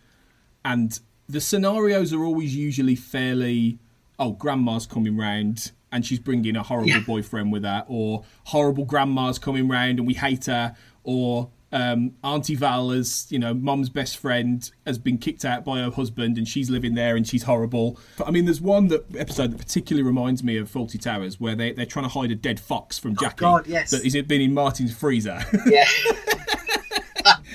and 0.64 0.98
the 1.28 1.40
scenarios 1.40 2.12
are 2.12 2.24
always 2.24 2.54
usually 2.54 2.96
fairly. 2.96 3.78
Oh, 4.20 4.32
grandma's 4.32 4.84
coming 4.84 5.16
round 5.16 5.70
and 5.92 6.04
she's 6.04 6.18
bringing 6.18 6.56
a 6.56 6.62
horrible 6.62 6.90
yeah. 6.90 7.00
boyfriend 7.00 7.52
with 7.52 7.64
her, 7.64 7.84
or 7.88 8.24
horrible 8.44 8.84
grandma's 8.84 9.38
coming 9.38 9.68
round 9.68 9.98
and 9.98 10.06
we 10.06 10.14
hate 10.14 10.46
her, 10.46 10.76
or 11.04 11.50
Um, 11.70 12.14
Auntie 12.24 12.54
Val, 12.54 12.90
as 12.90 13.26
you 13.30 13.38
know, 13.38 13.52
Mum's 13.52 13.90
best 13.90 14.16
friend, 14.16 14.70
has 14.86 14.98
been 14.98 15.18
kicked 15.18 15.44
out 15.44 15.64
by 15.64 15.80
her 15.80 15.90
husband, 15.90 16.38
and 16.38 16.48
she's 16.48 16.70
living 16.70 16.94
there, 16.94 17.14
and 17.14 17.28
she's 17.28 17.42
horrible. 17.42 17.98
But, 18.16 18.28
I 18.28 18.30
mean, 18.30 18.46
there's 18.46 18.60
one 18.60 18.88
that 18.88 19.04
episode 19.16 19.52
that 19.52 19.58
particularly 19.58 20.06
reminds 20.06 20.42
me 20.42 20.56
of 20.56 20.70
Fawlty 20.70 21.00
Towers, 21.00 21.38
where 21.38 21.54
they 21.54 21.72
they're 21.72 21.86
trying 21.86 22.06
to 22.06 22.10
hide 22.10 22.30
a 22.30 22.34
dead 22.34 22.58
fox 22.58 22.98
from 22.98 23.16
Jackie. 23.16 23.44
Oh, 23.44 23.58
God, 23.58 23.66
yes. 23.66 23.90
That 23.90 24.02
has 24.02 24.14
been 24.22 24.40
in 24.40 24.54
Martin's 24.54 24.94
freezer. 24.94 25.40
Yeah. 25.66 25.86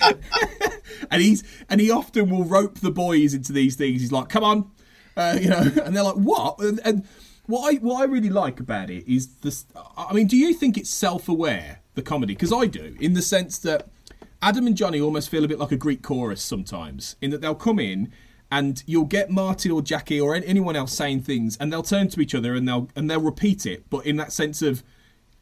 and 1.09 1.21
he's 1.21 1.43
and 1.69 1.79
he 1.79 1.89
often 1.89 2.29
will 2.29 2.43
rope 2.43 2.79
the 2.79 2.91
boys 2.91 3.33
into 3.33 3.53
these 3.53 3.75
things. 3.75 4.01
He's 4.01 4.11
like, 4.11 4.29
"Come 4.29 4.43
on," 4.43 4.71
uh, 5.15 5.37
you 5.41 5.49
know, 5.49 5.57
and 5.83 5.95
they're 5.95 6.03
like, 6.03 6.15
"What?" 6.15 6.59
And, 6.59 6.79
and 6.83 7.07
what 7.45 7.73
I 7.73 7.77
what 7.77 8.01
I 8.01 8.05
really 8.05 8.29
like 8.29 8.59
about 8.59 8.89
it 8.89 9.11
is 9.11 9.35
this. 9.37 9.65
I 9.97 10.13
mean, 10.13 10.27
do 10.27 10.37
you 10.37 10.53
think 10.53 10.77
it's 10.77 10.89
self 10.89 11.29
aware 11.29 11.81
the 11.95 12.01
comedy? 12.01 12.33
Because 12.33 12.53
I 12.53 12.65
do, 12.65 12.95
in 12.99 13.13
the 13.13 13.21
sense 13.21 13.57
that 13.59 13.89
Adam 14.43 14.67
and 14.67 14.75
Jonny 14.75 14.99
almost 14.99 15.29
feel 15.29 15.45
a 15.45 15.47
bit 15.47 15.57
like 15.57 15.71
a 15.71 15.77
Greek 15.77 16.01
chorus 16.01 16.41
sometimes, 16.41 17.15
in 17.21 17.31
that 17.31 17.41
they'll 17.41 17.55
come 17.55 17.79
in. 17.79 18.11
And 18.51 18.83
you'll 18.85 19.05
get 19.05 19.31
Martin 19.31 19.71
or 19.71 19.81
Jackie 19.81 20.21
or 20.21 20.35
anyone 20.35 20.75
else 20.75 20.93
saying 20.93 21.21
things, 21.21 21.57
and 21.57 21.73
they'll 21.73 21.81
turn 21.81 22.09
to 22.09 22.21
each 22.21 22.35
other 22.35 22.53
and 22.53 22.67
they'll 22.67 22.87
and 22.95 23.09
they'll 23.09 23.19
repeat 23.19 23.65
it, 23.65 23.89
but 23.89 24.05
in 24.05 24.17
that 24.17 24.31
sense 24.31 24.61
of, 24.61 24.83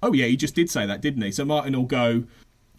oh 0.02 0.14
yeah, 0.14 0.28
he 0.28 0.38
just 0.38 0.56
did 0.56 0.70
say 0.70 0.86
that, 0.86 1.02
didn't 1.02 1.22
he? 1.22 1.32
So 1.32 1.44
Martin 1.44 1.76
will 1.76 1.84
go, 1.84 2.24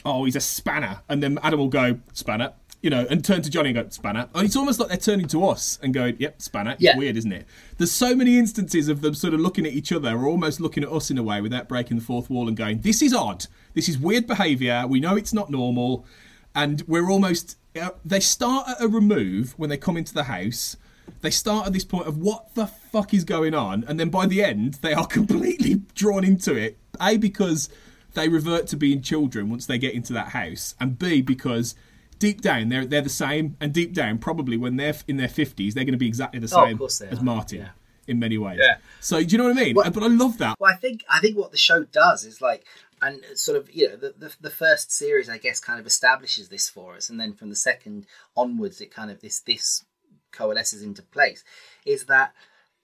oh, 0.07 0.25
he's 0.25 0.37
a 0.37 0.41
spanner. 0.41 1.01
And 1.09 1.23
then 1.23 1.39
Adam 1.43 1.59
will 1.59 1.69
go, 1.69 1.99
spanner. 2.15 2.55
You 2.83 2.91
know, 2.91 3.07
and 3.09 3.25
turn 3.25 3.43
to 3.43 3.49
Jonny 3.51 3.71
and 3.71 3.77
go, 3.77 3.89
spanner. 3.91 4.29
And 4.35 4.45
it's 4.45 4.57
almost 4.57 4.81
like 4.81 4.89
they're 4.89 4.97
turning 4.99 5.29
to 5.29 5.47
us 5.47 5.79
and 5.83 5.95
going, 5.95 6.17
yep, 6.19 6.43
spanner. 6.43 6.73
It's 6.73 6.83
Yeah. 6.83 6.97
weird, 6.97 7.17
isn't 7.17 7.33
it? 7.33 7.47
There's 7.79 7.93
so 7.93 8.17
many 8.17 8.37
instances 8.39 8.89
of 8.89 9.03
them 9.03 9.15
sort 9.15 9.35
of 9.35 9.41
looking 9.41 9.65
at 9.67 9.73
each 9.73 9.93
other 9.93 10.11
or 10.17 10.27
almost 10.27 10.61
looking 10.61 10.83
at 10.83 10.91
us 10.93 11.09
in 11.09 11.17
a 11.17 11.23
way 11.23 11.41
without 11.41 11.69
breaking 11.69 11.99
the 11.99 12.03
fourth 12.05 12.29
wall 12.29 12.49
and 12.49 12.57
going, 12.57 12.81
this 12.81 13.01
is 13.01 13.15
odd. 13.15 13.47
This 13.75 13.89
is 13.89 13.99
weird 13.99 14.27
behaviour. 14.27 14.85
We 14.89 14.99
know 14.99 15.15
it's 15.15 15.33
not 15.33 15.49
normal. 15.49 16.05
And 16.57 16.83
we're 16.89 17.09
almost, 17.09 17.57
uh, 17.81 17.91
they 18.05 18.19
start 18.21 18.69
at 18.69 18.83
a 18.83 18.89
remove 18.89 19.55
when 19.57 19.71
they 19.71 19.77
come 19.77 19.97
into 19.97 20.13
the 20.13 20.25
house. 20.25 20.77
They 21.21 21.31
start 21.31 21.69
at 21.69 21.73
this 21.73 21.85
point 21.85 22.09
of 22.09 22.19
what 22.19 22.55
the 22.57 22.67
fuck 22.67 23.15
is 23.15 23.23
going 23.25 23.55
on, 23.55 23.85
and 23.87 23.99
then 23.99 24.09
by 24.09 24.27
the 24.27 24.43
end, 24.43 24.75
they 24.83 24.93
are 24.93 25.07
completely 25.19 25.83
drawn 25.95 26.25
into 26.25 26.55
it. 26.57 26.79
A, 27.01 27.17
because 27.17 27.69
they 28.15 28.29
revert 28.29 28.67
to 28.69 28.77
being 28.77 29.03
children 29.03 29.49
once 29.51 29.67
they 29.67 29.79
get 29.79 29.95
into 29.95 30.13
that 30.15 30.29
house, 30.29 30.75
and 30.81 30.99
B, 30.99 31.23
because 31.23 31.75
deep 32.23 32.41
down 32.41 32.69
they're 32.69 32.87
they're 32.87 33.03
the 33.03 33.09
same, 33.27 33.57
and 33.61 33.73
deep 33.75 33.93
down 33.93 34.19
probably 34.19 34.57
when 34.57 34.77
they're 34.77 34.95
in 35.09 35.17
their 35.17 35.29
fifties, 35.29 35.75
they're 35.75 35.85
going 35.85 35.99
to 36.01 36.05
be 36.07 36.07
exactly 36.15 36.39
the 36.41 36.53
Oh, 36.57 36.65
same 36.67 36.77
they 36.79 37.13
as 37.13 37.19
are, 37.21 37.25
Martin 37.25 37.59
yeah. 37.59 37.69
in 38.07 38.19
many 38.19 38.39
ways. 38.39 38.59
Yeah. 38.63 38.77
So 39.01 39.15
do 39.23 39.27
you 39.33 39.39
know 39.39 39.49
what 39.49 39.59
I 39.59 39.65
mean? 39.65 39.75
Well- 39.77 39.91
but 39.91 40.03
I 40.03 40.07
love 40.09 40.39
that. 40.39 40.55
Well, 40.61 40.73
I 40.73 40.77
think 40.77 41.05
I 41.11 41.19
think 41.21 41.37
what 41.37 41.51
the 41.51 41.59
show 41.69 41.83
does 41.85 42.25
is 42.25 42.41
like, 42.41 42.65
and 43.01 43.21
sort 43.35 43.59
of 43.59 43.65
you 43.75 43.89
know 43.89 43.97
the, 43.97 44.15
the 44.17 44.31
the 44.41 44.51
first 44.51 44.93
series 44.93 45.29
I 45.29 45.39
guess 45.39 45.59
kind 45.61 45.81
of 45.81 45.87
establishes 45.87 46.49
this 46.49 46.69
for 46.69 46.95
us, 46.95 47.11
and 47.11 47.19
then 47.21 47.33
from 47.35 47.49
the 47.51 47.57
second 47.71 48.07
onwards, 48.37 48.81
it 48.81 48.95
kind 48.95 49.11
of 49.11 49.21
this 49.21 49.41
this 49.41 49.85
coalesces 50.31 50.83
into 50.83 51.03
place. 51.03 51.43
Is 51.85 52.05
that 52.05 52.33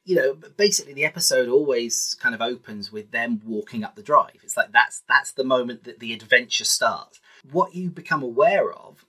you 0.05 0.17
know 0.17 0.35
basically 0.57 0.95
the 0.95 1.05
episode 1.05 1.49
always 1.49 2.17
kind 2.21 2.35
of 2.35 2.41
opens 2.41 2.91
with 2.91 3.11
them 3.13 3.41
walking 3.47 3.85
up 3.85 3.95
the 3.95 4.03
drive. 4.03 4.41
It's 4.43 4.57
like 4.57 4.73
that's 4.73 5.03
that's 5.09 5.31
the 5.33 5.45
moment 5.45 5.85
that 5.85 6.01
the 6.01 6.13
adventure 6.13 6.65
starts. 6.65 7.21
What 7.53 7.75
you 7.75 7.89
become 7.91 8.23
aware 8.25 8.73
of 8.73 9.05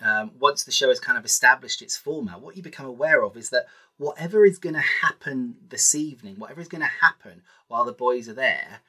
um, 0.00 0.32
once 0.38 0.64
the 0.64 0.72
show 0.72 0.88
has 0.88 1.00
kind 1.00 1.18
of 1.18 1.24
established 1.24 1.82
its 1.82 1.96
format, 1.96 2.40
what 2.40 2.56
you 2.56 2.62
become 2.62 2.86
aware 2.86 3.22
of 3.22 3.36
is 3.36 3.50
that 3.50 3.66
whatever 3.96 4.44
is 4.44 4.58
going 4.58 4.74
to 4.74 4.80
happen 4.80 5.56
this 5.68 5.94
evening, 5.94 6.36
whatever 6.36 6.60
is 6.60 6.68
going 6.68 6.82
to 6.82 6.86
happen 7.00 7.42
while 7.68 7.84
the 7.84 7.92
boys 7.92 8.28
are 8.28 8.34
there, 8.34 8.80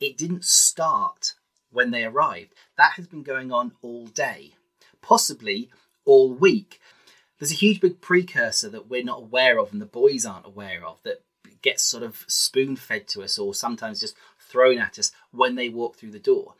it 0.00 0.18
didn't 0.18 0.44
start 0.44 1.34
when 1.70 1.90
they 1.90 2.04
arrived. 2.04 2.54
That 2.76 2.92
has 2.92 3.06
been 3.06 3.22
going 3.22 3.52
on 3.52 3.72
all 3.82 4.06
day, 4.06 4.54
possibly 5.00 5.70
all 6.04 6.32
week. 6.32 6.80
There's 7.38 7.52
a 7.52 7.56
huge 7.56 7.80
big 7.80 8.00
precursor 8.00 8.68
that 8.70 8.88
we're 8.88 9.04
not 9.04 9.20
aware 9.20 9.58
of 9.58 9.72
and 9.72 9.80
the 9.80 9.86
boys 9.86 10.26
aren't 10.26 10.46
aware 10.46 10.84
of 10.84 11.02
that 11.04 11.22
gets 11.62 11.82
sort 11.82 12.02
of 12.02 12.24
spoon 12.28 12.76
fed 12.76 13.08
to 13.08 13.22
us 13.22 13.38
or 13.38 13.54
sometimes 13.54 14.00
just 14.00 14.16
thrown 14.38 14.78
at 14.78 14.98
us 14.98 15.12
when 15.30 15.54
they 15.54 15.68
walk 15.68 15.96
through 15.96 16.10
the 16.10 16.18
door. 16.18 16.54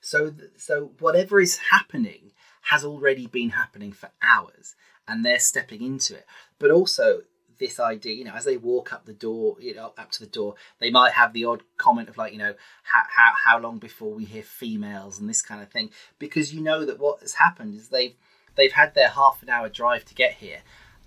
So, 0.00 0.34
so 0.56 0.92
whatever 0.98 1.40
is 1.40 1.58
happening 1.70 2.32
has 2.70 2.84
already 2.84 3.26
been 3.26 3.50
happening 3.50 3.92
for 3.92 4.10
hours, 4.22 4.74
and 5.06 5.24
they're 5.24 5.38
stepping 5.38 5.82
into 5.82 6.14
it. 6.14 6.26
But 6.58 6.70
also 6.70 7.22
this 7.58 7.78
idea, 7.78 8.14
you 8.14 8.24
know, 8.24 8.34
as 8.34 8.44
they 8.44 8.56
walk 8.56 8.92
up 8.92 9.04
the 9.04 9.12
door, 9.12 9.56
you 9.60 9.74
know, 9.74 9.92
up 9.96 10.10
to 10.12 10.20
the 10.20 10.30
door, 10.30 10.54
they 10.80 10.90
might 10.90 11.12
have 11.12 11.32
the 11.32 11.44
odd 11.44 11.62
comment 11.76 12.08
of 12.08 12.16
like, 12.16 12.32
you 12.32 12.38
know, 12.38 12.54
how 12.84 13.02
how, 13.08 13.32
how 13.44 13.58
long 13.58 13.78
before 13.78 14.12
we 14.12 14.24
hear 14.24 14.42
females? 14.42 15.18
and 15.18 15.28
this 15.28 15.42
kind 15.42 15.62
of 15.62 15.70
thing, 15.70 15.90
because 16.18 16.54
you 16.54 16.60
know 16.60 16.84
that 16.84 16.98
what 16.98 17.20
has 17.20 17.34
happened 17.34 17.74
is 17.74 17.88
they've 17.88 18.14
they've 18.56 18.72
had 18.72 18.94
their 18.94 19.08
half 19.08 19.42
an 19.42 19.48
hour 19.48 19.68
drive 19.68 20.04
to 20.06 20.14
get 20.14 20.34
here, 20.34 20.60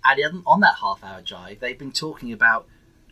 and 0.04 0.42
on 0.46 0.60
that 0.60 0.76
half 0.80 1.02
hour 1.02 1.20
drive, 1.20 1.60
they've 1.60 1.78
been 1.78 1.92
talking 1.92 2.32
about 2.32 2.66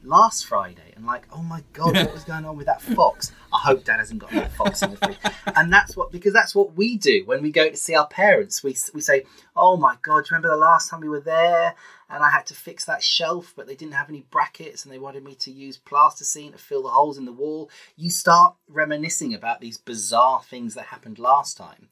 last 0.07 0.47
Friday 0.47 0.93
and 0.95 1.05
like, 1.05 1.27
oh 1.33 1.43
my 1.43 1.63
god, 1.73 1.95
what 1.95 2.13
was 2.13 2.25
going 2.25 2.45
on 2.45 2.57
with 2.57 2.67
that 2.67 2.81
fox? 2.81 3.33
I 3.53 3.59
hope 3.59 3.85
Dad 3.85 3.99
hasn't 3.99 4.21
got 4.21 4.31
that 4.31 4.53
fox 4.53 4.83
in 4.83 4.93
the 4.93 4.97
fridge. 4.97 5.19
And 5.55 5.73
that's 5.73 5.97
what 5.97 6.13
because 6.13 6.33
that's 6.33 6.55
what 6.55 6.77
we 6.77 6.97
do 6.97 7.23
when 7.27 7.43
we 7.43 7.51
go 7.51 7.69
to 7.69 7.77
see 7.77 7.95
our 7.95 8.07
parents. 8.07 8.63
We 8.63 8.77
we 8.95 9.01
say, 9.01 9.25
oh 9.55 9.77
my 9.77 9.97
god, 10.03 10.25
do 10.25 10.29
you 10.31 10.37
remember 10.37 10.49
the 10.49 10.57
last 10.57 10.91
time 10.91 11.01
we 11.01 11.09
were 11.09 11.21
there? 11.21 11.75
And 12.09 12.23
I 12.23 12.31
had 12.31 12.47
to 12.47 12.55
fix 12.55 12.85
that 12.85 13.03
shelf, 13.03 13.53
but 13.57 13.67
they 13.67 13.75
didn't 13.75 13.95
have 13.95 14.09
any 14.09 14.25
brackets, 14.31 14.85
and 14.85 14.93
they 14.93 14.99
wanted 14.99 15.25
me 15.25 15.35
to 15.37 15.51
use 15.51 15.77
plasticine 15.77 16.53
to 16.53 16.59
fill 16.59 16.85
the 16.85 16.91
holes 16.91 17.19
in 17.19 17.25
the 17.25 17.33
wall. 17.33 17.69
You 17.97 18.11
start 18.11 18.55
reminiscing 18.69 19.35
about 19.35 19.61
these 19.61 19.77
bizarre 19.77 20.41
things 20.43 20.75
that 20.75 20.87
happened 20.87 21.19
last 21.19 21.57
time. 21.57 21.89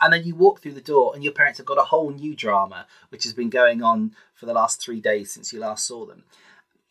And 0.00 0.12
then 0.12 0.24
you 0.24 0.34
walk 0.34 0.60
through 0.60 0.74
the 0.74 0.82
door, 0.82 1.12
and 1.14 1.24
your 1.24 1.32
parents 1.32 1.58
have 1.58 1.66
got 1.66 1.78
a 1.78 1.84
whole 1.84 2.10
new 2.10 2.34
drama, 2.36 2.86
which 3.08 3.24
has 3.24 3.32
been 3.32 3.48
going 3.48 3.82
on 3.82 4.14
for 4.34 4.44
the 4.44 4.52
last 4.52 4.82
three 4.82 5.00
days 5.00 5.32
since 5.32 5.50
you 5.50 5.60
last 5.60 5.86
saw 5.86 6.04
them. 6.04 6.24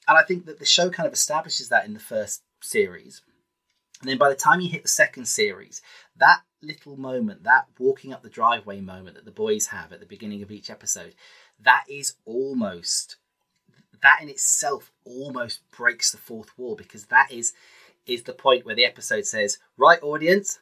And 0.07 0.17
I 0.17 0.23
think 0.23 0.45
that 0.45 0.59
the 0.59 0.65
show 0.65 0.89
kind 0.89 1.07
of 1.07 1.13
establishes 1.13 1.69
that 1.69 1.85
in 1.85 1.93
the 1.93 1.99
first 1.99 2.43
series. 2.61 3.21
And 4.01 4.09
then 4.09 4.17
by 4.17 4.29
the 4.29 4.35
time 4.35 4.59
you 4.59 4.69
hit 4.69 4.83
the 4.83 4.89
second 4.89 5.27
series, 5.27 5.81
that 6.17 6.41
little 6.61 6.97
moment, 6.97 7.43
that 7.43 7.67
walking 7.79 8.11
up 8.11 8.21
the 8.21 8.29
driveway 8.29 8.81
moment 8.81 9.15
that 9.15 9.25
the 9.25 9.31
boys 9.31 9.67
have 9.67 9.93
at 9.93 9.99
the 9.99 10.05
beginning 10.05 10.41
of 10.43 10.51
each 10.51 10.69
episode, 10.69 11.15
that 11.61 11.85
is 11.89 12.15
almost 12.25 13.17
that 14.01 14.21
in 14.21 14.29
itself 14.29 14.91
almost 15.05 15.61
breaks 15.71 16.11
the 16.11 16.17
fourth 16.17 16.49
wall 16.57 16.75
because 16.75 17.05
that 17.05 17.31
is 17.31 17.53
is 18.05 18.23
the 18.23 18.33
point 18.33 18.65
where 18.65 18.75
the 18.75 18.85
episode 18.85 19.25
says, 19.25 19.59
"Right, 19.77 20.03
audience, 20.03 20.59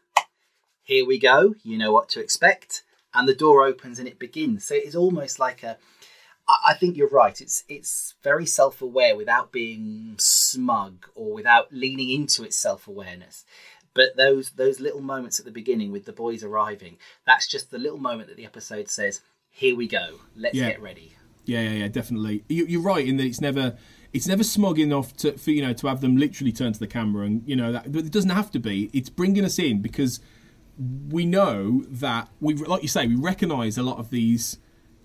here 0.84 1.06
we 1.06 1.18
go. 1.18 1.56
You 1.64 1.78
know 1.78 1.92
what 1.92 2.08
to 2.10 2.20
expect." 2.20 2.84
And 3.14 3.28
the 3.28 3.36
door 3.36 3.66
opens 3.66 4.00
and 4.00 4.08
it 4.08 4.20
begins. 4.20 4.64
So 4.66 4.76
it 4.76 4.86
is 4.86 4.96
almost 4.96 5.40
like 5.40 5.64
a 5.64 5.78
I 6.66 6.74
think 6.74 6.98
you're 6.98 7.10
right. 7.10 7.40
It's 7.40 7.64
it's 7.70 8.16
very 8.24 8.46
self 8.46 8.82
aware 8.82 9.16
without 9.16 9.52
being 9.52 10.16
smug 10.18 11.08
or 11.16 11.34
without 11.34 11.72
leaning 11.72 12.10
into 12.10 12.44
its 12.44 12.58
self 12.58 12.88
awareness. 12.88 13.46
But 13.94 14.16
those 14.16 14.52
those 14.52 14.80
little 14.80 15.02
moments 15.02 15.40
at 15.40 15.46
the 15.46 15.52
beginning 15.52 15.92
with 15.92 16.06
the 16.06 16.14
boys 16.14 16.44
arriving, 16.44 16.98
that's 17.26 17.48
just 17.48 17.72
the 17.72 17.78
little 17.78 17.98
moment 18.00 18.30
that 18.30 18.38
the 18.38 18.46
episode 18.46 18.90
says, 18.90 19.22
"Here 19.50 19.76
we 19.76 19.88
go. 19.88 20.20
Let's 20.36 20.56
Yeah. 20.56 20.70
get 20.70 20.82
ready." 20.82 21.14
Yeah, 21.46 21.62
yeah, 21.64 21.72
yeah, 21.72 21.88
definitely. 21.88 22.44
You, 22.48 22.66
you're 22.68 22.82
right 22.82 23.06
in 23.06 23.18
that 23.18 23.26
it's 23.26 23.42
never 23.42 23.78
it's 24.14 24.28
never 24.28 24.44
smug 24.44 24.80
enough 24.80 25.16
to 25.18 25.38
for 25.38 25.52
you 25.52 25.62
know 25.62 25.74
to 25.74 25.88
have 25.88 26.02
them 26.02 26.16
literally 26.18 26.52
turn 26.52 26.74
to 26.74 26.80
the 26.80 26.88
camera 26.88 27.26
and 27.26 27.44
you 27.48 27.56
know 27.56 27.72
that, 27.72 27.92
but 27.92 28.06
it 28.06 28.12
doesn't 28.12 28.30
have 28.30 28.52
to 28.52 28.60
be. 28.60 28.90
It's 28.94 29.10
bringing 29.10 29.44
us 29.44 29.60
in 29.60 29.82
because 29.82 30.20
we 31.10 31.26
know 31.26 31.84
that 31.90 32.30
we 32.40 32.54
like 32.56 32.82
you 32.82 32.88
say 32.88 33.08
we 33.08 33.16
recognise 33.16 33.78
a 33.78 33.84
lot 33.84 33.98
of 33.98 34.10
these 34.10 34.58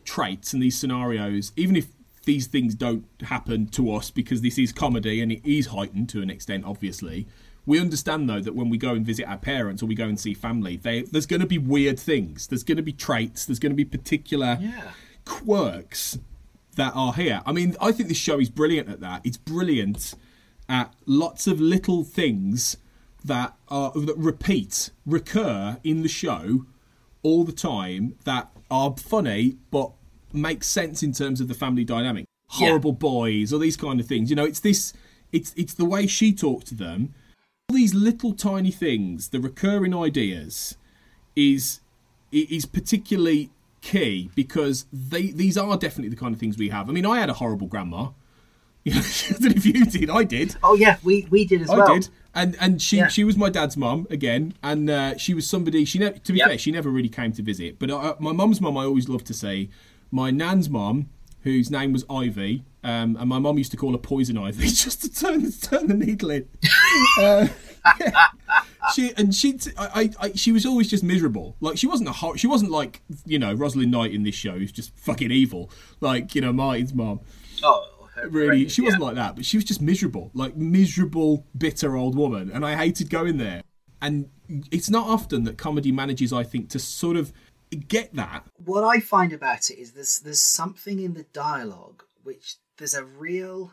traits 0.07 0.53
and 0.55 0.63
these 0.63 0.79
scenarios, 0.79 1.53
even 1.57 1.77
if 1.77 1.89
these 2.25 2.47
things 2.47 2.75
don't 2.75 3.05
happen 3.25 3.67
to 3.69 3.93
us 3.93 4.11
because 4.11 4.41
this 4.41 4.59
is 4.59 4.73
comedy 4.73 5.21
and 5.21 5.31
it 5.31 5.45
is 5.45 5.67
heightened 5.67 6.09
to 6.09 6.23
an 6.23 6.31
extent, 6.31 6.65
obviously. 6.65 7.27
We 7.67 7.79
understand 7.81 8.29
though 8.29 8.41
that 8.41 8.55
when 8.55 8.69
we 8.71 8.79
go 8.79 8.95
and 8.95 9.05
visit 9.05 9.27
our 9.27 9.37
parents 9.39 9.83
or 9.83 9.87
we 9.87 9.95
go 9.95 10.07
and 10.07 10.19
see 10.19 10.35
family, 10.35 10.77
they, 10.77 11.03
there's 11.03 11.27
going 11.27 11.41
to 11.41 11.47
be 11.47 11.59
weird 11.59 11.99
things. 11.99 12.47
There's 12.47 12.63
going 12.65 12.77
to 12.79 12.83
be 12.83 12.93
traits. 12.93 13.45
There's 13.45 13.59
going 13.59 13.73
to 13.73 13.77
be 13.77 13.85
particular 13.85 14.59
Yeah. 14.61 14.91
quirks 15.25 16.19
that 16.77 16.93
are 16.95 17.13
here. 17.15 17.43
I 17.47 17.53
mean, 17.53 17.77
I 17.81 17.93
think 17.93 18.09
this 18.09 18.19
show 18.19 18.39
is 18.39 18.51
brilliant 18.51 18.89
at 18.89 19.01
that. 19.01 19.23
It's 19.25 19.37
brilliant 19.37 20.15
at 20.69 20.93
lots 21.07 21.47
of 21.47 21.61
little 21.61 22.05
things 22.05 22.77
that 23.25 23.55
are 23.69 23.93
that 23.93 24.17
repeat, 24.17 24.91
recur 25.05 25.79
in 25.83 26.03
the 26.03 26.09
show 26.09 26.67
all 27.23 27.45
the 27.45 27.53
time 27.53 28.15
that 28.25 28.51
are 28.71 28.95
funny 28.97 29.57
but 29.71 29.91
make 30.37 30.63
sense 30.65 31.03
in 31.03 31.13
terms 31.13 31.41
of 31.41 31.49
the 31.49 31.55
family 31.55 31.85
dynamic. 31.85 32.27
Yeah. 32.59 32.69
Horrible 32.69 32.93
boys 32.93 33.53
or 33.53 33.59
these 33.59 33.77
kind 33.77 33.99
of 33.99 34.07
things. 34.07 34.31
You 34.31 34.37
know, 34.37 34.45
it's 34.45 34.61
this 34.61 34.93
it's 35.33 35.53
it's 35.57 35.75
the 35.75 35.85
way 35.85 36.07
she 36.07 36.33
talks 36.33 36.65
to 36.67 36.75
them. 36.75 37.15
All 37.69 37.75
these 37.77 37.95
little 37.95 38.33
tiny 38.33 38.71
things, 38.71 39.29
the 39.29 39.41
recurring 39.41 39.95
ideas 39.95 40.77
is 41.35 41.81
is 42.33 42.67
particularly 42.67 43.51
key 43.81 44.31
because 44.35 44.87
they 44.93 45.29
these 45.29 45.57
are 45.57 45.77
definitely 45.77 46.09
the 46.11 46.17
kind 46.17 46.33
of 46.35 46.41
things 46.41 46.57
we 46.59 46.69
have. 46.69 46.89
I 46.89 46.93
mean, 46.93 47.07
I 47.07 47.19
had 47.21 47.31
a 47.31 47.35
horrible 47.35 47.67
grandma. 47.67 48.09
I 48.89 48.91
know 48.91 49.51
if 49.57 49.67
you 49.67 49.85
did. 49.85 50.11
I 50.11 50.23
did. 50.23 50.55
Oh 50.63 50.75
yeah, 50.77 50.99
we 51.03 51.27
we 51.29 51.45
did 51.45 51.63
as 51.63 51.71
I 51.71 51.77
well. 51.79 51.91
I 51.91 51.95
did. 51.99 52.09
And 52.37 52.57
and 52.61 52.81
she 52.81 52.99
Yeah. 52.99 53.09
she 53.09 53.25
was 53.25 53.37
my 53.37 53.51
dad's 53.51 53.77
mum 53.77 54.07
again, 54.11 54.55
and 54.63 54.89
uh, 54.89 55.17
she 55.17 55.35
was 55.35 55.45
somebody. 55.49 55.85
She 55.85 55.99
never, 55.99 56.17
to 56.19 56.33
be 56.33 56.39
Yep. 56.39 56.49
fair, 56.49 56.59
she 56.59 56.71
never 56.71 56.89
really 56.91 57.09
came 57.09 57.33
to 57.33 57.43
visit. 57.43 57.81
But 57.81 57.91
uh, 57.91 58.15
my 58.21 58.31
mum's 58.31 58.61
mum, 58.61 58.77
I 58.77 58.85
always 58.85 59.09
loved 59.09 59.27
to 59.27 59.35
say, 59.35 59.69
my 60.11 60.31
nan's 60.31 60.69
mum, 60.71 61.09
whose 61.43 61.71
name 61.71 61.93
was 61.93 62.05
Ivy, 62.11 62.65
um, 62.83 63.17
and 63.17 63.29
my 63.29 63.39
mum 63.39 63.59
used 63.59 63.71
to 63.73 63.77
call 63.77 63.93
her 63.93 63.99
Poison 63.99 64.39
Ivy 64.39 64.67
just 64.69 65.03
to 65.03 65.13
turn 65.13 65.51
turn 65.53 65.89
the 65.89 65.95
needle 65.95 66.31
in. 66.31 66.49
Uh, 67.19 67.49
she 68.95 69.13
and 69.17 69.35
she 69.35 69.59
I, 69.79 70.11
I, 70.21 70.27
I 70.27 70.33
she 70.33 70.53
was 70.53 70.67
always 70.67 70.89
just 70.89 71.03
miserable. 71.03 71.57
Like 71.61 71.79
she 71.79 71.87
wasn't 71.87 72.09
a 72.09 72.13
hor- 72.13 72.37
she 72.37 72.47
wasn't 72.47 72.71
like 72.73 73.01
you 73.25 73.39
know 73.39 73.55
Rosalind 73.55 73.91
Knight 73.91 74.13
in 74.13 74.23
this 74.23 74.35
show 74.35 74.53
who's 74.53 74.73
just 74.73 74.97
fucking 74.99 75.31
evil. 75.31 75.71
Like 76.01 76.35
you 76.35 76.41
know 76.41 76.53
Martin's 76.53 76.93
mum 76.93 77.21
Oh, 77.63 77.87
really 78.29 78.69
she 78.69 78.83
wasn't 78.83 79.03
yeah. 79.03 79.07
like 79.07 79.15
that 79.17 79.37
but 79.37 79.45
she 79.45 79.57
was 79.57 79.65
just 79.65 79.81
miserable 79.81 80.31
like 80.35 80.57
miserable 80.57 81.47
bitter 81.57 81.97
old 81.97 82.17
woman 82.17 82.51
and 82.53 82.65
i 82.65 82.75
hated 82.75 83.11
going 83.11 83.37
there 83.37 83.63
and 84.01 84.29
it's 84.71 84.89
not 84.91 85.07
often 85.07 85.45
that 85.45 85.59
comedy 85.59 85.93
manages 85.93 86.33
i 86.33 86.43
think 86.43 86.69
to 86.71 86.79
sort 86.79 87.17
of 87.17 87.33
get 87.71 88.15
that 88.15 88.45
what 88.65 88.85
I 88.85 89.01
find 89.01 89.33
about 89.33 89.71
it 89.71 89.79
is 89.79 89.93
there's 89.93 90.21
there's 90.21 90.41
something 90.41 91.01
in 91.01 91.15
the 91.15 91.25
dialogue 91.25 92.05
which 92.23 92.57
there's 92.79 92.95
a 92.95 93.05
real 93.05 93.73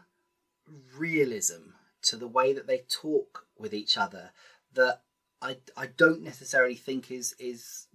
realism 0.97 1.71
to 2.03 2.15
the 2.15 2.27
way 2.27 2.53
that 2.53 2.67
they 2.67 2.83
talk 2.89 3.45
with 3.57 3.73
each 3.73 3.97
other 3.97 4.31
that 4.73 5.01
I 5.41 5.57
I 5.77 5.87
don't 5.87 6.21
necessarily 6.21 6.75
think 6.75 7.11
is 7.11 7.35
is 7.39 7.87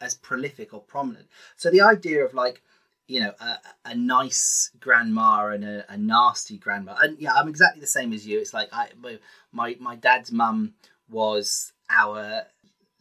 as 0.00 0.14
prolific 0.14 0.72
or 0.72 0.80
prominent. 0.80 1.26
So 1.56 1.70
the 1.70 1.80
idea 1.80 2.24
of 2.24 2.34
like 2.34 2.62
you 3.06 3.20
know 3.20 3.32
a, 3.40 3.58
a 3.86 3.94
nice 3.94 4.70
grandma 4.78 5.48
and 5.48 5.64
a, 5.64 5.84
a 5.90 5.96
nasty 5.96 6.58
grandma 6.58 6.96
and 7.00 7.18
yeah 7.18 7.32
I'm 7.34 7.48
exactly 7.48 7.80
the 7.80 7.86
same 7.86 8.12
as 8.12 8.26
you. 8.26 8.38
It's 8.38 8.54
like 8.54 8.68
I 8.72 8.90
my 8.96 9.18
my, 9.52 9.76
my 9.80 9.96
dad's 9.96 10.30
mum 10.30 10.74
was 11.08 11.72
our 11.90 12.44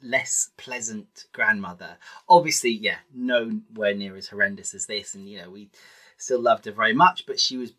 less 0.02 0.50
pleasant 0.58 1.26
grandmother. 1.34 1.98
Obviously, 2.30 2.72
yeah, 2.72 2.98
nowhere 3.14 3.94
near 3.96 4.16
as 4.16 4.28
horrendous 4.28 4.74
as 4.74 4.86
this, 4.86 5.16
and 5.16 5.30
you 5.30 5.40
know, 5.42 5.50
we 5.50 5.70
still 6.18 6.42
loved 6.42 6.66
her 6.66 6.72
very 6.72 6.94
much, 6.94 7.26
but 7.26 7.40
she 7.40 7.58
was 7.58 7.74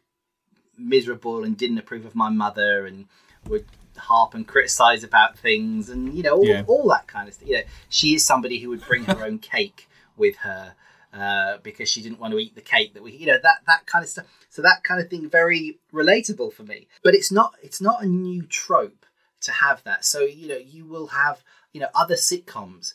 miserable 0.77 1.45
and 1.45 1.57
didn't 1.57 1.79
approve 1.79 2.05
of 2.05 2.15
my 2.15 2.29
mother 2.31 2.87
and 2.87 3.07
would 3.49 3.65
harp 3.97 4.35
and 4.35 4.47
criticize 4.47 5.03
about 5.03 5.37
things 5.37 5.89
and 5.89 6.15
you 6.15 6.23
know 6.23 6.37
all, 6.37 6.47
Yeah. 6.47 6.63
all 6.67 6.89
that 6.89 7.07
kind 7.09 7.29
of 7.29 7.35
stuff. 7.35 7.49
You 7.49 7.57
know, 7.57 7.63
she 7.89 8.15
is 8.15 8.25
somebody 8.25 8.59
who 8.61 8.69
would 8.71 8.87
bring 8.87 9.05
her 9.05 9.25
own 9.27 9.39
cake 9.39 9.89
with 10.17 10.37
her 10.39 10.75
uh, 11.13 11.57
because 11.63 11.89
she 11.89 12.03
didn't 12.03 12.21
want 12.21 12.33
to 12.33 12.39
eat 12.39 12.55
the 12.55 12.61
cake 12.61 12.95
that 12.95 13.03
we, 13.03 13.13
you 13.13 13.27
know, 13.27 13.39
that 13.43 13.63
that 13.67 13.87
kind 13.87 14.05
of 14.05 14.09
stuff. 14.09 14.27
So 14.51 14.63
that 14.63 14.85
kind 14.85 15.01
of 15.01 15.09
thing, 15.09 15.29
very 15.29 15.79
relatable 15.93 16.53
for 16.53 16.63
me. 16.63 16.87
But 17.03 17.15
it's 17.15 17.33
not 17.33 17.55
it's 17.63 17.81
not 17.81 18.03
a 18.03 18.07
new 18.07 18.43
trope 18.43 19.05
to 19.43 19.53
have 19.53 19.83
that. 19.85 20.05
So 20.05 20.21
you 20.21 20.49
know, 20.49 20.57
you 20.57 20.85
will 20.85 21.09
have 21.09 21.43
you 21.73 21.81
know 21.81 21.89
other 21.95 22.17
sitcoms 22.17 22.95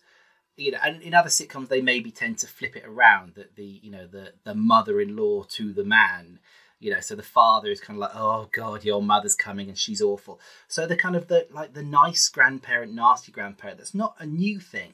you 0.56 0.72
know, 0.72 0.78
and 0.84 1.02
in 1.02 1.14
other 1.14 1.30
sitcoms 1.30 1.68
they 1.68 1.82
maybe 1.82 2.12
tend 2.12 2.38
to 2.40 2.48
flip 2.48 2.76
it 2.76 2.86
around 2.86 3.34
that 3.36 3.56
the 3.56 3.66
you 3.66 3.92
know 3.92 4.08
the 4.08 4.34
the 4.44 4.54
mother-in-law 4.54 5.44
to 5.44 5.74
the 5.74 5.84
man, 5.84 6.40
you 6.80 6.92
know, 6.92 7.00
so 7.00 7.16
the 7.16 7.24
father 7.24 7.70
is 7.70 7.82
kind 7.82 7.98
of 7.98 8.02
like, 8.02 8.16
oh 8.16 8.50
god, 8.52 8.84
your 8.84 9.02
mother's 9.02 9.36
coming 9.36 9.68
and 9.68 9.78
she's 9.78 10.02
awful. 10.02 10.40
So 10.68 10.86
the 10.86 10.96
kind 10.96 11.16
of 11.16 11.28
the 11.28 11.48
like 11.52 11.74
the 11.74 11.84
nice 11.84 12.30
grandparent, 12.30 12.94
nasty 12.94 13.32
grandparent. 13.32 13.80
That's 13.80 13.96
not 13.96 14.16
a 14.20 14.26
new 14.26 14.60
thing, 14.60 14.94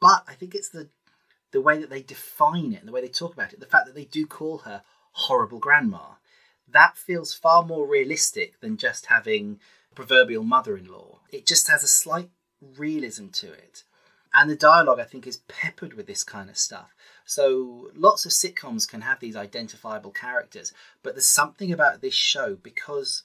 but 0.00 0.24
I 0.28 0.34
think 0.34 0.54
it's 0.54 0.70
the 0.70 0.88
the 1.50 1.60
way 1.60 1.78
that 1.78 1.90
they 1.90 2.02
define 2.02 2.72
it 2.72 2.84
the 2.84 2.92
way 2.92 3.00
they 3.00 3.08
talk 3.08 3.32
about 3.32 3.52
it. 3.52 3.60
The 3.60 3.66
fact 3.66 3.86
that 3.86 3.94
they 3.94 4.04
do 4.04 4.26
call 4.26 4.58
her 4.58 4.82
horrible 5.12 5.58
grandma, 5.58 6.16
that 6.68 6.96
feels 6.96 7.34
far 7.34 7.64
more 7.64 7.88
realistic 7.88 8.60
than 8.60 8.76
just 8.76 9.06
having 9.06 9.58
proverbial 9.98 10.44
mother-in-law. 10.44 11.18
It 11.32 11.44
just 11.44 11.66
has 11.66 11.82
a 11.82 11.88
slight 11.88 12.30
realism 12.76 13.30
to 13.30 13.52
it. 13.52 13.82
And 14.32 14.48
the 14.48 14.54
dialogue 14.54 15.00
i 15.00 15.02
think 15.02 15.26
is 15.26 15.42
peppered 15.48 15.94
with 15.94 16.06
this 16.06 16.22
kind 16.22 16.48
of 16.48 16.56
stuff. 16.56 16.94
So 17.24 17.90
lots 17.96 18.24
of 18.24 18.30
sitcoms 18.30 18.88
can 18.88 19.00
have 19.00 19.18
these 19.18 19.34
identifiable 19.34 20.12
characters 20.12 20.72
but 21.02 21.14
there's 21.16 21.26
something 21.40 21.72
about 21.72 22.00
this 22.00 22.14
show 22.14 22.54
because 22.54 23.24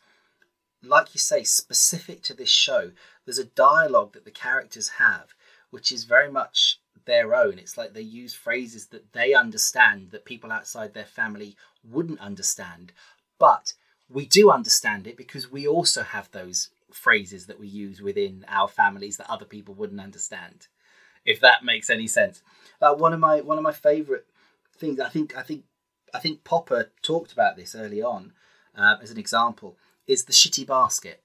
like 0.81 1.13
you 1.13 1.19
say 1.19 1.43
specific 1.43 2.23
to 2.23 2.33
this 2.33 2.49
show 2.49 2.91
there's 3.23 3.37
a 3.37 3.55
dialogue 3.69 4.13
that 4.13 4.25
the 4.25 4.31
characters 4.31 4.97
have 4.97 5.35
which 5.69 5.91
is 5.91 6.05
very 6.05 6.31
much 6.31 6.79
their 7.05 7.35
own. 7.35 7.59
It's 7.59 7.77
like 7.77 7.93
they 7.93 8.01
use 8.01 8.33
phrases 8.33 8.87
that 8.87 9.13
they 9.13 9.35
understand 9.35 10.09
that 10.09 10.25
people 10.25 10.51
outside 10.51 10.95
their 10.95 11.05
family 11.05 11.55
wouldn't 11.83 12.19
understand 12.19 12.93
but 13.37 13.73
we 14.13 14.25
do 14.25 14.51
understand 14.51 15.07
it 15.07 15.17
because 15.17 15.51
we 15.51 15.67
also 15.67 16.03
have 16.03 16.29
those 16.31 16.69
phrases 16.91 17.47
that 17.47 17.59
we 17.59 17.67
use 17.67 18.01
within 18.01 18.45
our 18.47 18.67
families 18.67 19.17
that 19.17 19.29
other 19.29 19.45
people 19.45 19.73
wouldn't 19.73 19.99
understand 19.99 20.67
if 21.25 21.39
that 21.39 21.63
makes 21.63 21.89
any 21.89 22.07
sense. 22.07 22.41
Uh, 22.81 22.93
one 22.93 23.13
of 23.13 23.19
my 23.19 23.41
one 23.41 23.57
of 23.57 23.63
my 23.63 23.71
favourite 23.71 24.23
things, 24.77 24.99
I 24.99 25.09
think, 25.09 25.37
I 25.37 25.41
think, 25.41 25.63
I 26.13 26.19
think 26.19 26.43
Popper 26.43 26.91
talked 27.01 27.31
about 27.31 27.55
this 27.55 27.75
early 27.75 28.01
on 28.01 28.33
uh, 28.75 28.97
as 29.01 29.11
an 29.11 29.17
example, 29.17 29.77
is 30.07 30.25
the 30.25 30.33
shitty 30.33 30.65
basket. 30.65 31.21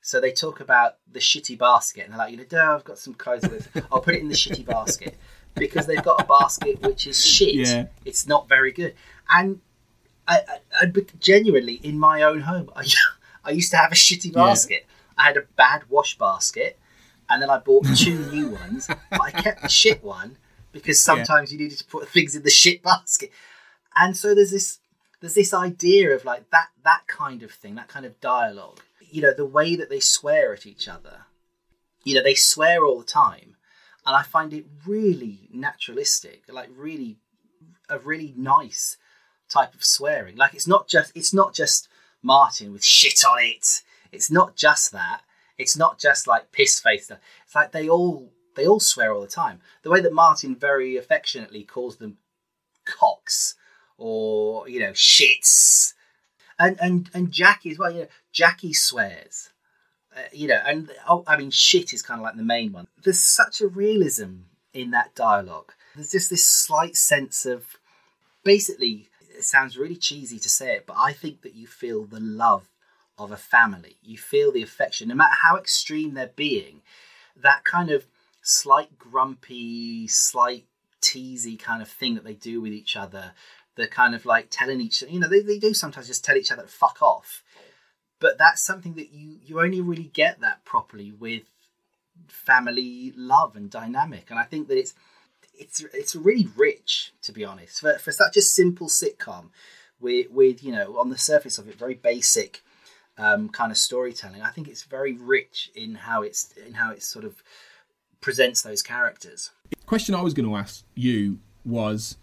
So 0.00 0.20
they 0.20 0.32
talk 0.32 0.60
about 0.60 0.96
the 1.10 1.18
shitty 1.18 1.58
basket, 1.58 2.04
and 2.04 2.12
they're 2.12 2.18
like, 2.18 2.30
you 2.30 2.38
know, 2.38 2.44
"Dad, 2.44 2.70
I've 2.70 2.84
got 2.84 2.98
some 2.98 3.14
clothes 3.14 3.42
with. 3.42 3.68
I'll 3.92 4.00
put 4.00 4.14
it 4.14 4.20
in 4.20 4.28
the 4.28 4.34
shitty 4.34 4.64
basket 4.64 5.18
because 5.54 5.86
they've 5.86 6.02
got 6.02 6.22
a 6.22 6.24
basket 6.24 6.80
which 6.82 7.06
is 7.06 7.24
shit. 7.24 7.54
Yeah. 7.54 7.86
It's 8.04 8.26
not 8.26 8.48
very 8.48 8.72
good, 8.72 8.94
and 9.28 9.60
I, 10.28 10.40
I, 10.80 10.86
genuinely 11.18 11.74
in 11.74 11.98
my 11.98 12.22
own 12.22 12.40
home, 12.40 12.70
I, 12.76 12.86
I 13.44 13.50
used 13.50 13.70
to 13.72 13.78
have 13.78 13.90
a 13.90 13.96
shitty 13.96 14.26
Yeah. 14.34 14.44
basket. 14.44 14.86
I 15.16 15.24
had 15.24 15.36
a 15.36 15.42
bad 15.56 15.88
wash 15.88 16.16
basket, 16.18 16.78
and 17.28 17.42
then 17.42 17.50
I 17.50 17.58
bought 17.58 17.86
two 17.96 18.18
new 18.30 18.48
ones. 18.48 18.86
But 19.10 19.20
I 19.20 19.30
kept 19.30 19.62
the 19.62 19.68
shit 19.68 20.04
one 20.04 20.36
because 20.70 21.00
sometimes 21.02 21.52
you 21.52 21.58
needed 21.58 21.78
to 21.78 21.84
put 21.84 22.08
things 22.08 22.36
in 22.36 22.42
the 22.42 22.50
shit 22.50 22.82
basket. 22.92 23.32
And 23.96 24.16
so 24.16 24.34
there's 24.34 24.50
this 24.52 24.78
there's 25.20 25.34
this 25.34 25.52
idea 25.52 26.14
of 26.14 26.24
like 26.24 26.50
that 26.50 26.68
that 26.84 27.06
kind 27.08 27.42
of 27.42 27.50
thing, 27.50 27.74
that 27.76 27.88
kind 27.88 28.06
of 28.06 28.20
dialogue. 28.20 28.80
You 29.10 29.22
know, 29.22 29.32
the 29.34 29.46
way 29.46 29.74
that 29.74 29.88
they 29.88 30.00
swear 30.00 30.52
at 30.52 30.66
each 30.66 30.86
other. 30.86 31.22
You 32.04 32.14
know, 32.14 32.22
they 32.22 32.34
swear 32.34 32.84
all 32.84 32.98
the 33.00 33.04
time, 33.04 33.56
and 34.06 34.14
I 34.14 34.22
find 34.22 34.52
it 34.54 34.66
really 34.86 35.48
naturalistic, 35.52 36.42
like 36.48 36.68
really 36.74 37.18
a 37.88 37.98
really 37.98 38.34
nice 38.36 38.96
type 39.48 39.74
of 39.74 39.84
swearing. 39.84 40.36
Like 40.36 40.54
it's 40.54 40.66
not 40.66 40.88
just 40.88 41.12
it's 41.16 41.34
not 41.34 41.54
just 41.54 41.88
Martin 42.22 42.72
with 42.72 42.84
shit 42.84 43.22
on 43.28 43.38
it. 43.42 43.82
It's 44.12 44.30
not 44.30 44.56
just 44.56 44.92
that. 44.92 45.22
It's 45.56 45.76
not 45.76 45.98
just 45.98 46.26
like 46.26 46.52
piss 46.52 46.80
face 46.80 47.06
stuff. 47.06 47.18
It's 47.44 47.54
like 47.54 47.72
they 47.72 47.88
all 47.88 48.32
they 48.54 48.66
all 48.66 48.80
swear 48.80 49.12
all 49.12 49.20
the 49.20 49.28
time. 49.28 49.60
The 49.82 49.90
way 49.90 50.00
that 50.00 50.12
Martin 50.12 50.54
very 50.54 50.96
affectionately 50.96 51.64
calls 51.64 51.96
them 51.96 52.18
cocks 52.84 53.54
or 53.98 54.68
you 54.68 54.80
know 54.80 54.92
shits, 54.92 55.94
and 56.58 56.78
and 56.80 57.10
and 57.12 57.32
Jackie 57.32 57.70
as 57.70 57.78
well. 57.78 57.92
You 57.92 58.02
know, 58.02 58.08
Jackie 58.32 58.72
swears. 58.72 59.50
Uh, 60.16 60.22
you 60.32 60.48
know, 60.48 60.60
and 60.64 60.90
oh, 61.08 61.22
I 61.26 61.36
mean, 61.36 61.50
shit 61.50 61.92
is 61.92 62.02
kind 62.02 62.20
of 62.20 62.24
like 62.24 62.36
the 62.36 62.42
main 62.42 62.72
one. 62.72 62.86
There's 63.04 63.20
such 63.20 63.60
a 63.60 63.68
realism 63.68 64.42
in 64.72 64.90
that 64.92 65.14
dialogue. 65.14 65.72
There's 65.94 66.12
just 66.12 66.30
this 66.30 66.46
slight 66.46 66.96
sense 66.96 67.44
of 67.44 67.76
basically 68.44 69.08
it 69.38 69.44
sounds 69.44 69.78
really 69.78 69.96
cheesy 69.96 70.38
to 70.38 70.48
say 70.48 70.74
it 70.74 70.86
but 70.86 70.96
i 70.98 71.12
think 71.12 71.42
that 71.42 71.54
you 71.54 71.66
feel 71.66 72.04
the 72.04 72.20
love 72.20 72.68
of 73.18 73.32
a 73.32 73.36
family. 73.36 73.96
You 74.02 74.16
feel 74.16 74.52
the 74.52 74.62
affection 74.62 75.08
no 75.08 75.14
matter 75.14 75.34
how 75.42 75.56
extreme 75.56 76.14
they're 76.14 76.32
being 76.34 76.82
that 77.36 77.64
kind 77.64 77.90
of 77.90 78.06
slight 78.42 78.98
grumpy 78.98 80.06
slight 80.08 80.66
teasy 81.02 81.58
kind 81.58 81.82
of 81.82 81.88
thing 81.88 82.14
that 82.14 82.24
they 82.24 82.34
do 82.34 82.60
with 82.60 82.72
each 82.72 82.96
other 82.96 83.32
the 83.76 83.86
kind 83.86 84.14
of 84.14 84.24
like 84.24 84.48
telling 84.50 84.80
each 84.80 85.02
you 85.02 85.20
know 85.20 85.28
they, 85.28 85.40
they 85.40 85.58
do 85.58 85.74
sometimes 85.74 86.06
just 86.06 86.24
tell 86.24 86.36
each 86.36 86.52
other 86.52 86.62
to 86.62 86.68
fuck 86.68 87.00
off. 87.00 87.42
But 88.20 88.36
that's 88.36 88.62
something 88.62 88.94
that 88.94 89.12
you 89.12 89.38
you 89.44 89.60
only 89.60 89.80
really 89.80 90.10
get 90.12 90.40
that 90.40 90.64
properly 90.64 91.12
with 91.12 91.42
family 92.26 93.12
love 93.16 93.54
and 93.54 93.70
dynamic. 93.70 94.26
And 94.30 94.38
i 94.38 94.44
think 94.44 94.68
that 94.68 94.78
it's 94.78 94.94
it's 95.58 95.84
it's 95.92 96.14
really 96.14 96.48
rich 96.56 97.12
to 97.22 97.32
be 97.32 97.44
honest. 97.44 97.80
For, 97.80 97.98
for 97.98 98.12
such 98.12 98.36
a 98.36 98.42
simple 98.42 98.88
sitcom 98.88 99.50
with 100.00 100.30
with 100.30 100.62
you 100.62 100.72
know 100.72 100.98
on 100.98 101.10
the 101.10 101.18
surface 101.18 101.58
of 101.58 101.68
it 101.68 101.74
very 101.74 101.94
basic 101.94 102.62
um, 103.16 103.48
kind 103.48 103.72
of 103.72 103.78
storytelling 103.78 104.42
i 104.42 104.50
think 104.50 104.68
it's 104.68 104.84
very 104.84 105.14
rich 105.14 105.70
in 105.74 105.94
how 105.94 106.22
it's 106.22 106.52
in 106.66 106.74
how 106.74 106.92
it 106.92 107.02
sort 107.02 107.24
of 107.24 107.42
presents 108.20 108.62
those 108.62 108.82
characters. 108.82 109.50
Question 109.86 110.14
i 110.14 110.22
was 110.22 110.34
going 110.34 110.48
to 110.48 110.56
ask 110.56 110.84
you 110.94 111.40
was 111.64 112.16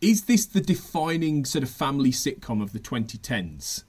is 0.00 0.24
this 0.24 0.46
the 0.46 0.60
defining 0.60 1.44
sort 1.44 1.62
of 1.62 1.70
family 1.70 2.10
sitcom 2.10 2.62
of 2.62 2.72
the 2.72 2.80
2010s 2.80 3.84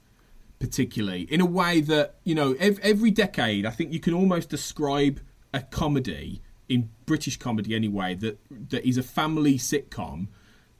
particularly? 0.58 1.22
In 1.22 1.40
a 1.40 1.46
way 1.46 1.80
that 1.80 2.16
you 2.24 2.34
know 2.34 2.52
ev- 2.58 2.78
every 2.82 3.10
decade 3.10 3.66
i 3.66 3.70
think 3.70 3.92
you 3.92 4.00
can 4.00 4.14
almost 4.14 4.48
describe 4.48 5.20
a 5.54 5.60
comedy 5.60 6.42
in 6.68 6.88
british 7.06 7.36
comedy 7.36 7.74
anyway 7.74 8.14
that 8.14 8.38
that 8.70 8.86
is 8.86 8.96
a 8.96 9.02
family 9.02 9.58
sitcom 9.58 10.28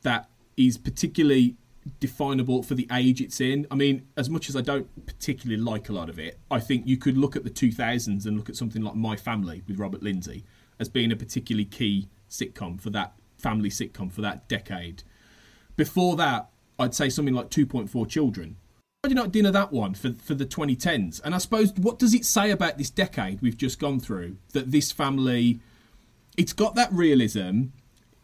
that 0.03 0.29
is 0.57 0.79
particularly 0.79 1.57
definable 2.01 2.63
for 2.63 2.75
the 2.75 2.87
age 2.93 3.21
it's 3.21 3.41
in. 3.41 3.67
I 3.71 3.75
mean, 3.75 4.07
as 4.17 4.31
much 4.31 4.49
as 4.49 4.57
I 4.57 4.61
don't 4.61 5.07
particularly 5.07 5.61
like 5.61 5.89
a 5.89 5.93
lot 5.93 6.09
of 6.09 6.19
it, 6.19 6.39
I 6.51 6.61
think 6.61 6.87
you 6.87 6.97
could 6.97 7.17
look 7.17 7.37
at 7.37 7.45
the 7.45 7.51
2000s 7.51 8.27
and 8.27 8.37
look 8.37 8.49
at 8.49 8.57
something 8.57 8.83
like 8.83 8.95
My 8.95 9.17
Family 9.17 9.63
with 9.67 9.79
Robert 9.79 10.03
Lindsay 10.03 10.45
as 10.79 10.89
being 10.89 11.13
a 11.13 11.17
particularly 11.17 11.65
key 11.65 12.09
sitcom 12.31 12.81
for 12.81 12.91
that 12.91 13.15
family 13.39 13.69
sitcom 13.69 14.13
for 14.13 14.21
that 14.21 14.49
decade. 14.49 15.03
Before 15.77 16.17
that, 16.17 16.49
I'd 16.79 16.95
say 16.95 17.09
something 17.09 17.35
like 17.35 17.51
2.4 17.51 18.09
Children. 18.09 18.57
Why 19.03 19.09
you 19.09 19.15
not 19.17 19.33
dinner 19.33 19.51
that 19.51 19.73
one 19.73 19.95
for, 19.95 20.13
for 20.13 20.35
the 20.35 20.47
2010s? 20.47 21.21
And 21.25 21.35
I 21.35 21.39
suppose, 21.39 21.73
what 21.73 21.99
does 21.99 22.15
it 22.15 22.25
say 22.25 22.53
about 22.53 22.79
this 22.79 22.91
decade 22.91 23.43
we've 23.43 23.57
just 23.57 23.81
gone 23.81 23.99
through? 23.99 24.37
That 24.53 24.71
this 24.71 24.93
family, 24.93 25.61
it's 26.37 26.53
got 26.53 26.75
that 26.75 26.93
realism, 26.93 27.65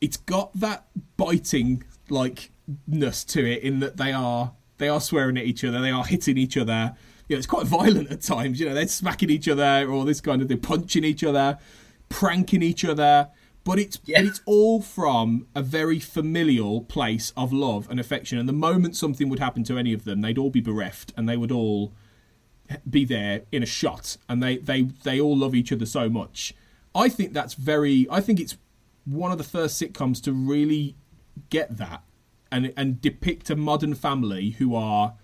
it's 0.01 0.17
got 0.17 0.53
that 0.55 0.87
biting, 1.17 1.85
like, 2.09 2.51
ness 2.87 3.25
to 3.25 3.45
it 3.45 3.63
in 3.63 3.81
that 3.81 3.97
they 3.97 4.13
are 4.13 4.53
they 4.79 4.89
are 4.89 5.01
swearing 5.01 5.37
at 5.37 5.45
each 5.45 5.65
other, 5.65 5.81
they 5.81 5.91
are 5.91 6.05
hitting 6.05 6.39
each 6.39 6.57
other. 6.57 6.95
You 7.29 7.37
know, 7.37 7.39
it's 7.39 7.47
quite 7.47 7.67
violent 7.67 8.11
at 8.11 8.23
times. 8.23 8.59
You 8.59 8.69
know, 8.69 8.75
they're 8.75 8.89
smacking 8.89 9.29
each 9.29 9.49
other 9.49 9.87
or 9.91 10.05
this 10.05 10.21
kind 10.21 10.41
of 10.41 10.49
thing, 10.49 10.61
punching 10.61 11.05
each 11.05 11.23
other, 11.25 11.59
pranking 12.09 12.63
each 12.63 12.85
other. 12.85 13.29
But 13.65 13.79
it's 13.79 13.99
yeah. 14.07 14.21
but 14.21 14.27
it's 14.29 14.41
all 14.47 14.81
from 14.81 15.47
a 15.55 15.63
very 15.63 15.99
familial 15.99 16.83
place 16.83 17.33
of 17.37 17.53
love 17.53 17.91
and 17.91 18.01
affection. 18.01 18.39
And 18.39 18.49
the 18.49 18.55
moment 18.55 18.97
something 18.97 19.29
would 19.29 19.41
happen 19.41 19.65
to 19.65 19.77
any 19.77 19.93
of 19.93 20.05
them, 20.05 20.23
they'd 20.23 20.39
all 20.39 20.51
be 20.51 20.61
bereft 20.61 21.13
and 21.17 21.29
they 21.29 21.37
would 21.37 21.53
all 21.53 21.93
be 22.89 23.05
there 23.05 23.43
in 23.53 23.63
a 23.63 23.67
shot. 23.67 24.17
And 24.29 24.43
they 24.43 24.57
they 24.57 24.83
they 24.83 25.21
all 25.21 25.37
love 25.37 25.55
each 25.55 25.73
other 25.73 25.87
so 25.87 26.09
much. 26.09 26.55
I 26.95 27.09
think 27.09 27.33
that's 27.33 27.55
very. 27.55 28.07
I 28.11 28.21
think 28.21 28.41
it's 28.41 28.57
one 29.05 29.33
of 29.33 29.39
the 29.39 29.45
first 29.45 29.81
sitcoms 29.81 30.23
to 30.25 30.33
really 30.33 30.97
get 31.51 31.77
that 31.79 32.03
and 32.51 32.73
and 32.77 33.01
depict 33.01 33.51
a 33.51 33.57
modern 33.57 33.95
family 33.95 34.51
who 34.51 34.75
are 34.75 35.15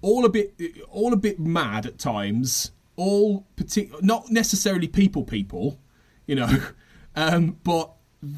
all 0.00 0.24
a 0.24 0.28
bit 0.28 0.54
all 0.88 1.12
a 1.12 1.16
bit 1.16 1.38
mad 1.38 1.86
at 1.86 1.98
times, 1.98 2.72
all 2.96 3.46
partic- 3.56 4.02
not 4.02 4.30
necessarily 4.30 4.88
people 4.88 5.24
people, 5.24 5.78
you 6.26 6.34
know, 6.34 6.48
um, 7.16 7.58
but 7.64 7.92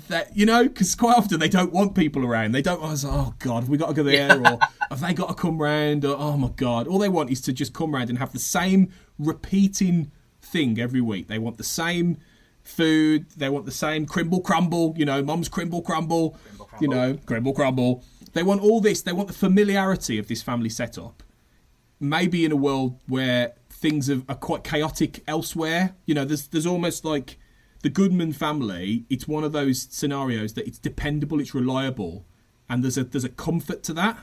that 0.09 0.35
you 0.35 0.47
know 0.47 0.65
because 0.65 0.95
quite 0.95 1.17
often 1.17 1.39
they 1.39 1.49
don't 1.49 1.73
want 1.73 1.95
people 1.95 2.25
around. 2.25 2.53
They 2.53 2.63
don't. 2.63 2.81
want 2.81 3.05
oh 3.07 3.35
God, 3.39 3.65
have 3.65 3.69
we 3.69 3.77
got 3.77 3.89
to 3.89 3.95
go 3.95 4.03
there, 4.03 4.39
or 4.39 4.59
have 4.91 5.01
they 5.01 5.13
got 5.13 5.29
to 5.29 5.35
come 5.35 5.61
round? 5.61 6.05
Or 6.05 6.17
oh 6.19 6.37
my 6.37 6.49
God, 6.49 6.87
all 6.87 6.99
they 6.99 7.09
want 7.09 7.31
is 7.31 7.41
to 7.43 7.53
just 7.53 7.73
come 7.73 7.95
round 7.95 8.11
and 8.11 8.19
have 8.19 8.33
the 8.33 8.39
same 8.39 8.93
repeating 9.19 10.11
thing 10.41 10.79
every 10.79 11.01
week. 11.01 11.29
They 11.29 11.39
want 11.39 11.59
the 11.59 11.65
same 11.65 12.19
food. 12.65 13.31
They 13.37 13.49
want 13.49 13.67
the 13.67 13.73
same 13.73 14.07
crimble 14.07 14.41
crumble. 14.41 14.95
You 14.97 15.05
know, 15.05 15.23
mom's 15.23 15.49
crimble 15.49 15.83
crumble 15.83 16.37
you 16.81 16.89
know, 16.89 17.19
crumble, 17.27 17.53
crumble. 17.53 18.05
They 18.33 18.43
want 18.43 18.63
all 18.63 18.81
this. 18.81 19.03
They 19.03 19.13
want 19.13 19.29
the 19.29 19.35
familiarity 19.35 20.19
of 20.19 20.29
this 20.29 20.43
family 20.43 20.69
setup. 20.69 21.23
Maybe 22.01 22.45
in 22.45 22.53
a 22.53 22.57
world 22.57 23.01
where 23.07 23.55
things 23.71 24.11
are, 24.11 24.23
are 24.29 24.35
quite 24.35 24.65
chaotic 24.65 25.23
elsewhere. 25.27 25.95
You 26.07 26.15
know, 26.15 26.25
there's 26.25 26.49
there's 26.49 26.67
almost 26.67 27.05
like 27.05 27.39
the 27.83 27.91
Goodman 27.91 28.33
family. 28.33 29.05
It's 29.09 29.29
one 29.29 29.45
of 29.45 29.53
those 29.53 29.83
scenarios 29.91 30.55
that 30.55 30.67
it's 30.67 30.79
dependable, 30.79 31.41
it's 31.41 31.55
reliable, 31.55 32.27
and 32.69 32.83
there's 32.83 32.99
a 32.99 33.05
there's 33.05 33.25
a 33.25 33.29
comfort 33.29 33.83
to 33.85 33.93
that. 33.95 34.19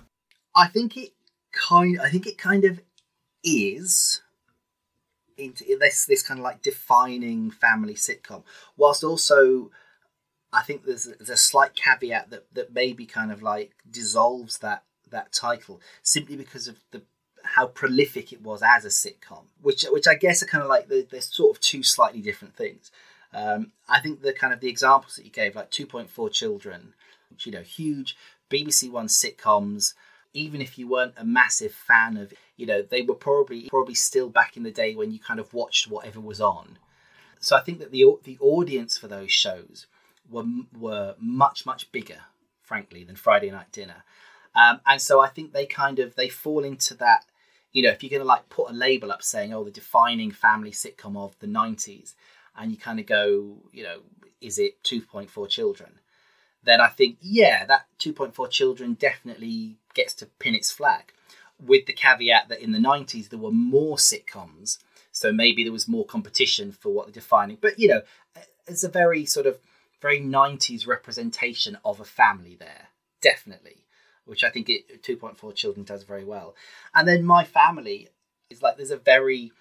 I 0.56 0.68
think 0.68 0.98
it 0.98 1.12
kind. 1.54 2.00
I 2.02 2.10
think 2.10 2.28
it 2.28 2.38
kind 2.38 2.66
of 2.66 2.82
is 3.44 4.22
into 5.42 5.66
this 5.80 6.06
this 6.06 6.24
kind 6.24 6.40
of 6.40 6.44
like 6.44 6.62
defining 6.62 7.52
family 7.52 7.96
sitcom, 7.96 8.44
whilst 8.78 9.04
also 9.04 9.72
I 10.54 10.62
think 10.62 10.86
there's 10.86 11.08
a, 11.08 11.16
there's 11.16 11.30
a 11.30 11.38
slight 11.38 11.76
caveat 11.76 12.30
that 12.30 12.46
that 12.54 12.74
maybe 12.74 13.06
kind 13.06 13.32
of 13.32 13.42
like 13.42 13.72
dissolves 13.90 14.60
that 14.60 14.84
that 15.10 15.34
title 15.34 15.82
simply 16.02 16.36
because 16.36 16.68
of 16.68 16.78
the 16.92 17.02
how 17.44 17.68
prolific 17.68 18.32
it 18.32 18.42
was 18.42 18.62
as 18.64 18.86
a 18.86 18.90
sitcom, 18.90 19.46
which 19.62 19.84
which 19.90 20.08
I 20.08 20.16
guess 20.16 20.44
are 20.44 20.48
kind 20.48 20.64
of 20.64 20.70
like 20.70 20.88
the, 20.88 21.08
they're 21.10 21.22
sort 21.22 21.56
of 21.56 21.62
two 21.62 21.84
slightly 21.84 22.22
different 22.22 22.56
things. 22.56 22.92
Um, 23.34 23.72
I 23.88 24.00
think 24.00 24.22
the 24.22 24.34
kind 24.34 24.54
of 24.54 24.60
the 24.60 24.70
examples 24.70 25.16
that 25.16 25.26
you 25.26 25.32
gave, 25.32 25.56
like 25.56 25.72
2.4 25.72 26.32
Children, 26.32 26.94
which, 27.30 27.46
you 27.46 27.52
know, 27.52 27.62
huge 27.62 28.18
BBC 28.50 28.92
One 28.92 29.08
sitcoms. 29.08 29.94
Even 30.34 30.62
if 30.62 30.78
you 30.78 30.88
weren't 30.88 31.14
a 31.18 31.26
massive 31.26 31.74
fan 31.74 32.18
of, 32.18 32.34
you 32.56 32.66
know, 32.66 32.82
they 32.82 33.02
were 33.02 33.16
probably 33.16 33.70
probably 33.70 33.96
still 33.96 34.30
back 34.30 34.56
in 34.56 34.64
the 34.64 34.72
day 34.72 34.96
when 34.96 35.12
you 35.12 35.20
kind 35.20 35.40
of 35.40 35.54
watched 35.54 35.90
whatever 35.90 36.20
was 36.20 36.40
on. 36.42 36.78
So 37.40 37.56
I 37.56 37.62
think 37.62 37.80
that 37.80 37.92
the 37.92 38.06
the 38.24 38.38
audience 38.40 38.98
for 38.98 39.08
those 39.08 39.32
shows 39.32 39.88
were 40.30 40.46
were 40.78 41.16
much 41.20 41.66
much 41.66 41.92
bigger, 41.92 42.22
frankly, 42.62 43.04
than 43.04 43.16
Friday 43.16 43.52
Night 43.52 43.72
Dinner, 43.72 44.04
um, 44.56 44.80
and 44.86 45.02
so 45.02 45.20
I 45.20 45.28
think 45.28 45.52
they 45.52 45.66
kind 45.66 46.00
of 46.00 46.16
they 46.16 46.30
fall 46.30 46.64
into 46.64 46.96
that. 46.96 47.26
You 47.74 47.84
know, 47.84 47.90
if 47.90 48.04
you're 48.04 48.10
going 48.10 48.22
to 48.22 48.28
like 48.28 48.50
put 48.50 48.70
a 48.70 48.74
label 48.74 49.12
up 49.12 49.24
saying, 49.24 49.54
"Oh, 49.54 49.64
the 49.64 49.72
defining 49.72 50.32
family 50.32 50.72
sitcom 50.72 51.18
of 51.18 51.38
the 51.40 51.48
'90s," 51.48 52.16
and 52.58 52.72
you 52.72 52.78
kind 52.78 53.00
of 53.00 53.06
go, 53.06 53.58
you 53.72 53.84
know, 53.84 54.02
is 54.42 54.60
it 54.60 54.84
2.4 54.84 55.48
Children? 55.50 56.00
Then 56.64 56.80
I 56.80 56.88
think, 56.90 57.18
yeah, 57.22 57.66
that 57.66 57.86
2.4 58.00 58.50
Children 58.50 58.94
definitely 58.94 59.78
gets 59.94 60.14
to 60.16 60.28
pin 60.40 60.56
its 60.56 60.72
flag. 60.72 61.14
With 61.60 61.86
the 61.86 61.94
caveat 61.94 62.50
that 62.50 62.62
in 62.62 62.72
the 62.72 62.80
90s 62.80 63.30
there 63.30 63.40
were 63.40 63.52
more 63.52 63.98
sitcoms, 63.98 64.80
so 65.12 65.32
maybe 65.32 65.64
there 65.64 65.74
was 65.74 65.88
more 65.88 66.06
competition 66.06 66.72
for 66.72 66.92
what 66.92 67.06
they're 67.06 67.14
defining. 67.14 67.58
But 67.60 67.78
you 67.78 67.88
know, 67.88 68.02
it's 68.68 68.84
a 68.84 68.90
very 68.90 69.26
sort 69.26 69.46
of 69.46 69.60
very 70.02 70.20
90s 70.20 70.88
representation 70.88 71.78
of 71.86 72.00
a 72.00 72.06
family 72.06 72.56
there, 72.56 72.88
definitely, 73.22 73.86
which 74.26 74.44
I 74.44 74.50
think 74.50 74.70
it 74.70 75.04
2.4 75.04 75.54
Children 75.54 75.86
does 75.86 76.04
very 76.04 76.24
well. 76.24 76.56
And 76.96 77.08
then 77.08 77.24
My 77.24 77.44
Family 77.44 78.10
is 78.50 78.62
like, 78.62 78.78
there's 78.78 78.92
a 78.92 78.98
very, 78.98 79.52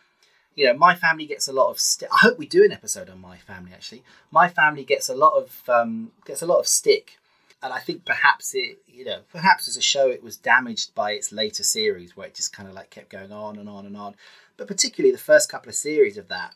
you 0.55 0.67
know, 0.67 0.75
My 0.75 0.95
Family 0.95 1.27
gets 1.27 1.49
a 1.49 1.53
lot 1.53 1.71
of. 1.71 1.81
St- 1.81 2.11
I 2.13 2.19
hope 2.21 2.39
we 2.39 2.47
do 2.47 2.65
an 2.65 2.73
episode 2.73 3.09
on 3.09 3.21
My 3.21 3.39
Family 3.39 3.73
actually. 3.73 4.03
My 4.31 4.49
Family 4.49 4.85
gets 4.85 5.09
a 5.09 5.15
lot 5.15 5.35
of 5.35 5.69
um, 5.69 6.13
gets 6.25 6.43
a 6.43 6.47
lot 6.47 6.59
of 6.59 6.67
stick, 6.67 7.19
and 7.63 7.73
I 7.73 7.79
think 7.79 8.05
perhaps 8.05 8.55
it, 8.55 8.79
you 8.87 9.05
know, 9.05 9.21
perhaps 9.33 9.69
as 9.69 9.77
a 9.77 9.83
show 9.83 10.09
it 10.09 10.23
was 10.23 10.37
damaged 10.37 10.95
by 10.95 11.13
its 11.13 11.33
later 11.33 11.63
series 11.63 12.17
where 12.17 12.27
it 12.27 12.35
just 12.35 12.53
kind 12.53 12.69
of 12.69 12.75
like 12.75 12.91
kept 12.91 13.11
going 13.11 13.33
on 13.33 13.59
and 13.59 13.69
on 13.69 13.87
and 13.87 13.97
on. 13.97 14.15
But 14.57 14.69
particularly 14.69 15.13
the 15.13 15.19
first 15.19 15.49
couple 15.49 15.71
of 15.71 15.75
series 15.75 16.19
of 16.19 16.29
that, 16.29 16.55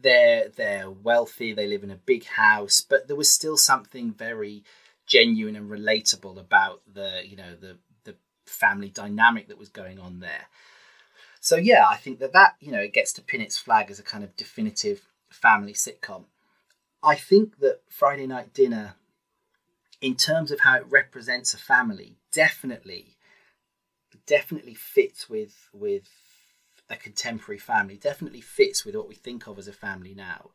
they're 0.00 0.48
they're 0.48 0.90
wealthy, 0.90 1.52
they 1.52 1.66
live 1.66 1.82
in 1.82 1.90
a 1.90 1.96
big 1.96 2.24
house, 2.24 2.80
but 2.80 3.08
there 3.08 3.16
was 3.16 3.30
still 3.30 3.56
something 3.56 4.12
very 4.12 4.62
genuine 5.06 5.56
and 5.56 5.70
relatable 5.70 6.38
about 6.38 6.80
the 6.92 7.22
you 7.26 7.36
know 7.36 7.54
the 7.60 7.76
the 8.04 8.14
family 8.46 8.88
dynamic 8.88 9.48
that 9.48 9.58
was 9.58 9.68
going 9.68 9.98
on 9.98 10.20
there. 10.20 10.46
So 11.44 11.56
yeah, 11.56 11.84
I 11.86 11.96
think 11.96 12.20
that 12.20 12.32
that 12.32 12.54
you 12.58 12.72
know 12.72 12.80
it 12.80 12.94
gets 12.94 13.12
to 13.12 13.22
pin 13.22 13.42
its 13.42 13.58
flag 13.58 13.90
as 13.90 13.98
a 13.98 14.02
kind 14.02 14.24
of 14.24 14.34
definitive 14.34 15.02
family 15.28 15.74
sitcom. 15.74 16.24
I 17.02 17.16
think 17.16 17.58
that 17.58 17.80
Friday 17.86 18.26
Night 18.26 18.54
Dinner, 18.54 18.94
in 20.00 20.14
terms 20.14 20.50
of 20.50 20.60
how 20.60 20.76
it 20.76 20.86
represents 20.88 21.52
a 21.52 21.58
family, 21.58 22.16
definitely 22.32 23.18
definitely 24.26 24.72
fits 24.72 25.28
with 25.28 25.68
with 25.74 26.08
a 26.88 26.96
contemporary 26.96 27.58
family. 27.58 27.98
Definitely 27.98 28.40
fits 28.40 28.86
with 28.86 28.94
what 28.94 29.06
we 29.06 29.14
think 29.14 29.46
of 29.46 29.58
as 29.58 29.68
a 29.68 29.72
family 29.74 30.14
now. 30.14 30.48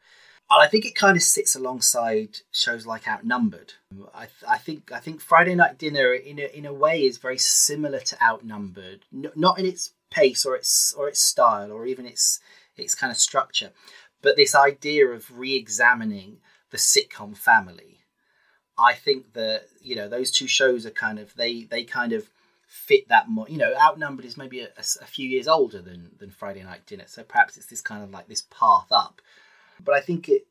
And 0.50 0.64
I 0.64 0.68
think 0.68 0.86
it 0.86 0.96
kind 0.96 1.16
of 1.16 1.22
sits 1.22 1.56
alongside 1.56 2.38
shows 2.52 2.88
like 2.88 3.08
Outnumbered. 3.08 3.74
I, 4.16 4.30
I 4.48 4.58
think 4.58 4.92
I 4.92 5.00
think 5.00 5.22
Friday 5.22 5.54
Night 5.54 5.78
Dinner 5.78 6.14
in 6.14 6.40
a, 6.40 6.58
in 6.58 6.66
a 6.66 6.74
way 6.74 7.04
is 7.04 7.20
very 7.20 7.38
similar 7.38 8.00
to 8.00 8.24
Outnumbered, 8.24 9.06
N- 9.14 9.32
not 9.36 9.60
in 9.60 9.68
its 9.68 9.92
pace 10.12 10.46
or 10.46 10.56
its 10.56 10.94
or 10.98 11.08
its 11.08 11.20
style 11.20 11.72
or 11.72 11.86
even 11.86 12.06
its 12.06 12.40
its 12.78 12.96
kind 12.96 13.12
of 13.12 13.18
structure, 13.18 13.72
but 14.22 14.36
this 14.36 14.56
idea 14.56 15.08
of 15.08 15.38
re-examining 15.38 16.38
the 16.72 16.78
sitcom 16.78 17.36
family. 17.36 18.00
I 18.78 18.94
think 18.94 19.34
that 19.34 19.64
you 19.82 19.96
know 19.96 20.08
those 20.08 20.32
two 20.32 20.48
shows 20.48 20.86
are 20.86 20.92
kind 20.92 21.20
of 21.20 21.36
they 21.36 21.64
they 21.64 21.84
kind 21.84 22.14
of 22.14 22.30
fit 22.68 23.10
that 23.10 23.28
more. 23.28 23.48
You 23.50 23.58
know, 23.58 23.74
outnumbered 23.76 24.26
is 24.26 24.38
maybe 24.38 24.62
a, 24.62 24.70
a, 24.78 25.06
few 25.06 25.28
years 25.28 25.48
older 25.48 25.82
than 25.82 26.12
than 26.18 26.30
Friday 26.30 26.64
Night 26.64 26.86
Dinner, 26.86 27.06
so 27.08 27.24
perhaps 27.24 27.58
it's 27.58 27.66
this 27.66 27.82
kind 27.82 28.04
of 28.04 28.12
like 28.12 28.28
this 28.28 28.44
path 28.44 28.88
up. 28.92 29.22
But 29.84 29.96
I 29.96 30.02
think 30.02 30.30
it 30.30 30.48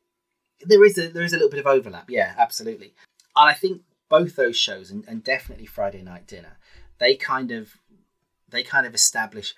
there 0.61 0.83
is 0.85 0.97
a 0.97 1.07
there 1.07 1.23
is 1.23 1.33
a 1.33 1.37
little 1.37 1.49
bit 1.49 1.59
of 1.59 1.67
overlap. 1.67 2.09
Yeah, 2.09 2.35
absolutely. 2.37 2.93
And 3.35 3.49
I 3.49 3.53
think 3.53 3.81
both 4.09 4.35
those 4.35 4.57
shows 4.57 4.91
and, 4.91 5.05
and 5.07 5.23
definitely 5.23 5.65
Friday 5.65 6.01
Night 6.01 6.27
Dinner, 6.27 6.57
they 6.99 7.15
kind 7.15 7.51
of 7.51 7.77
they 8.51 8.63
kind 8.63 8.85
of 8.85 8.95
establish 8.95 9.55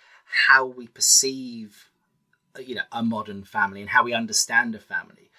how 0.48 0.66
we 0.66 0.88
perceive 0.88 1.90
uh, 2.58 2.62
you 2.62 2.76
know 2.76 2.84
a 2.92 3.04
modern 3.04 3.44
family 3.44 3.82
and 3.82 3.90
how 3.90 4.04
we 4.04 4.14
understand 4.14 4.76
a 4.76 4.80
family. 4.80 5.30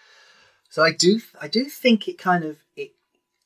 So 0.69 0.83
I 0.83 0.93
do 0.93 1.21
I 1.41 1.49
do 1.49 1.65
think 1.65 2.09
it 2.09 2.19
kind 2.19 2.45
of 2.45 2.59
it 2.77 2.95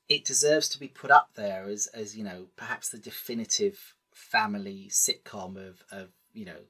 it 0.08 0.24
deserves 0.24 0.68
to 0.70 0.80
be 0.80 0.88
put 0.88 1.10
up 1.10 1.30
there 1.34 1.64
as 1.68 1.86
as 1.88 2.16
you 2.16 2.24
know 2.24 2.46
perhaps 2.56 2.88
the 2.88 2.98
definitive 2.98 3.94
family 4.12 4.88
sitcom 4.90 5.56
of 5.56 5.82
of 5.90 6.08
you 6.32 6.44
know 6.44 6.60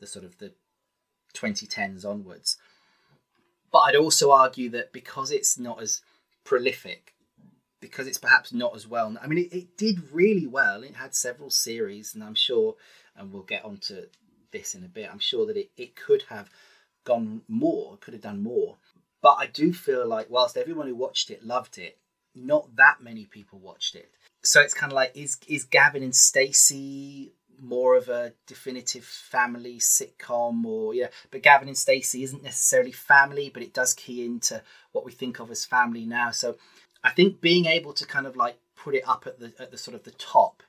the 0.00 0.06
sort 0.06 0.24
of 0.24 0.38
the 0.38 0.52
2010s 1.34 2.04
onwards 2.04 2.56
but 3.72 3.78
i'd 3.80 3.96
also 3.96 4.32
argue 4.32 4.68
that 4.68 4.92
because 4.92 5.30
it's 5.30 5.58
not 5.58 5.80
as 5.80 6.02
prolific 6.44 7.14
because 7.80 8.06
it's 8.06 8.18
perhaps 8.18 8.52
not 8.52 8.74
as 8.74 8.86
well. 8.86 9.16
I 9.22 9.26
mean, 9.26 9.38
it, 9.38 9.54
it 9.56 9.76
did 9.76 10.12
really 10.12 10.46
well. 10.46 10.82
It 10.82 10.96
had 10.96 11.14
several 11.14 11.50
series, 11.50 12.14
and 12.14 12.22
I'm 12.22 12.34
sure, 12.34 12.76
and 13.16 13.32
we'll 13.32 13.42
get 13.42 13.64
onto 13.64 14.06
this 14.52 14.74
in 14.74 14.84
a 14.84 14.88
bit. 14.88 15.08
I'm 15.10 15.18
sure 15.18 15.46
that 15.46 15.56
it, 15.56 15.70
it 15.76 15.96
could 15.96 16.22
have 16.28 16.50
gone 17.04 17.42
more, 17.48 17.96
could 18.00 18.14
have 18.14 18.22
done 18.22 18.42
more. 18.42 18.76
But 19.22 19.36
I 19.38 19.46
do 19.46 19.72
feel 19.72 20.06
like 20.06 20.28
whilst 20.30 20.56
everyone 20.56 20.86
who 20.86 20.94
watched 20.94 21.30
it 21.30 21.44
loved 21.44 21.78
it, 21.78 21.98
not 22.34 22.76
that 22.76 23.02
many 23.02 23.26
people 23.26 23.58
watched 23.58 23.94
it. 23.94 24.10
So 24.42 24.60
it's 24.60 24.74
kind 24.74 24.92
of 24.92 24.96
like 24.96 25.12
is 25.14 25.36
is 25.46 25.64
Gavin 25.64 26.02
and 26.02 26.14
Stacey 26.14 27.32
more 27.62 27.96
of 27.96 28.08
a 28.08 28.32
definitive 28.46 29.04
family 29.04 29.78
sitcom 29.78 30.64
or 30.64 30.94
yeah 30.94 31.08
but 31.30 31.42
gavin 31.42 31.68
and 31.68 31.76
stacey 31.76 32.22
isn't 32.22 32.42
necessarily 32.42 32.92
family 32.92 33.50
but 33.52 33.62
it 33.62 33.74
does 33.74 33.92
key 33.94 34.24
into 34.24 34.62
what 34.92 35.04
we 35.04 35.12
think 35.12 35.38
of 35.38 35.50
as 35.50 35.64
family 35.64 36.06
now 36.06 36.30
so 36.30 36.56
i 37.04 37.10
think 37.10 37.40
being 37.40 37.66
able 37.66 37.92
to 37.92 38.06
kind 38.06 38.26
of 38.26 38.36
like 38.36 38.58
put 38.76 38.94
it 38.94 39.06
up 39.06 39.26
at 39.26 39.38
the 39.38 39.52
at 39.58 39.70
the 39.70 39.78
sort 39.78 39.94
of 39.94 40.04
the 40.04 40.10
top 40.12 40.62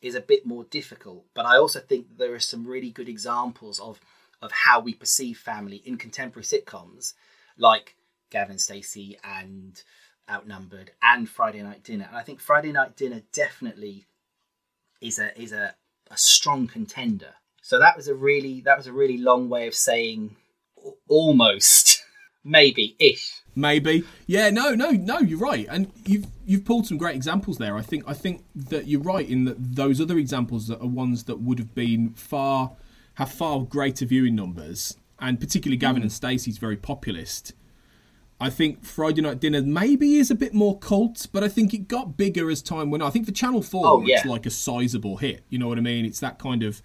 is 0.00 0.14
a 0.14 0.20
bit 0.20 0.46
more 0.46 0.64
difficult 0.64 1.24
but 1.34 1.44
i 1.46 1.56
also 1.56 1.80
think 1.80 2.06
there 2.16 2.34
are 2.34 2.40
some 2.40 2.66
really 2.66 2.90
good 2.90 3.08
examples 3.08 3.78
of 3.80 4.00
of 4.40 4.52
how 4.52 4.78
we 4.78 4.94
perceive 4.94 5.36
family 5.38 5.82
in 5.84 5.96
contemporary 5.96 6.44
sitcoms 6.44 7.14
like 7.56 7.96
gavin 8.30 8.58
stacey 8.58 9.18
and 9.24 9.82
outnumbered 10.30 10.92
and 11.02 11.28
friday 11.28 11.62
night 11.62 11.82
dinner 11.82 12.06
and 12.08 12.16
i 12.16 12.22
think 12.22 12.40
friday 12.40 12.70
night 12.70 12.96
dinner 12.96 13.22
definitely 13.32 14.06
is 15.00 15.18
a 15.18 15.40
is 15.40 15.52
a 15.52 15.74
a 16.10 16.16
strong 16.16 16.66
contender. 16.66 17.34
So 17.62 17.78
that 17.78 17.96
was 17.96 18.08
a 18.08 18.14
really 18.14 18.60
that 18.62 18.76
was 18.76 18.86
a 18.86 18.92
really 18.92 19.18
long 19.18 19.48
way 19.48 19.66
of 19.66 19.74
saying 19.74 20.36
almost 21.08 21.97
maybe 22.48 22.96
ish 22.98 23.42
maybe 23.54 24.04
yeah 24.26 24.50
no 24.50 24.74
no 24.74 24.90
no 24.90 25.18
you're 25.18 25.38
right 25.38 25.66
and 25.70 25.90
you've 26.06 26.26
you've 26.46 26.64
pulled 26.64 26.86
some 26.86 26.96
great 26.96 27.14
examples 27.14 27.58
there 27.58 27.76
i 27.76 27.82
think 27.82 28.02
i 28.06 28.14
think 28.14 28.44
that 28.54 28.86
you're 28.86 29.00
right 29.00 29.28
in 29.28 29.44
that 29.44 29.56
those 29.58 30.00
other 30.00 30.16
examples 30.16 30.68
that 30.68 30.80
are 30.80 30.88
ones 30.88 31.24
that 31.24 31.40
would 31.40 31.58
have 31.58 31.74
been 31.74 32.10
far 32.14 32.72
have 33.14 33.30
far 33.30 33.60
greater 33.60 34.06
viewing 34.06 34.34
numbers 34.34 34.96
and 35.20 35.40
particularly 35.40 35.76
gavin 35.76 36.00
mm. 36.00 36.04
and 36.04 36.12
stacey's 36.12 36.58
very 36.58 36.76
populist 36.76 37.52
I 38.40 38.50
think 38.50 38.84
Friday 38.84 39.20
Night 39.20 39.40
Dinner 39.40 39.62
maybe 39.62 40.14
is 40.16 40.30
a 40.30 40.34
bit 40.34 40.54
more 40.54 40.78
cult, 40.78 41.26
but 41.32 41.42
I 41.42 41.48
think 41.48 41.74
it 41.74 41.88
got 41.88 42.16
bigger 42.16 42.50
as 42.50 42.62
time 42.62 42.88
went 42.88 43.02
on. 43.02 43.08
I 43.08 43.10
think 43.10 43.26
for 43.26 43.32
Channel 43.32 43.62
4, 43.62 43.82
oh, 43.84 44.00
yeah. 44.02 44.18
it's 44.18 44.26
like 44.26 44.46
a 44.46 44.50
sizable 44.50 45.16
hit. 45.16 45.42
You 45.48 45.58
know 45.58 45.66
what 45.66 45.76
I 45.76 45.80
mean? 45.80 46.04
It's 46.04 46.20
that 46.20 46.38
kind 46.38 46.62
of 46.62 46.80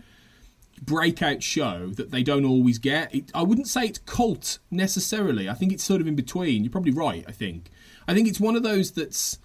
breakout 0.81 1.43
show 1.43 1.87
that 1.95 2.11
they 2.11 2.23
don't 2.23 2.45
always 2.45 2.77
get. 2.77 3.13
It, 3.13 3.31
I 3.33 3.43
wouldn't 3.43 3.67
say 3.67 3.85
it's 3.85 3.99
cult 3.99 4.59
necessarily. 4.71 5.49
I 5.49 5.53
think 5.53 5.71
it's 5.71 5.83
sort 5.83 6.01
of 6.01 6.07
in 6.07 6.15
between. 6.15 6.63
You're 6.63 6.71
probably 6.71 6.91
right, 6.91 7.23
I 7.27 7.31
think. 7.31 7.69
I 8.07 8.13
think 8.13 8.27
it's 8.27 8.39
one 8.39 8.55
of 8.55 8.63
those 8.63 8.91
that's 8.91 9.39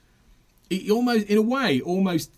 it 0.71 0.91
almost, 0.91 1.27
in 1.27 1.39
a 1.39 1.43
way, 1.43 1.81
almost, 1.81 2.33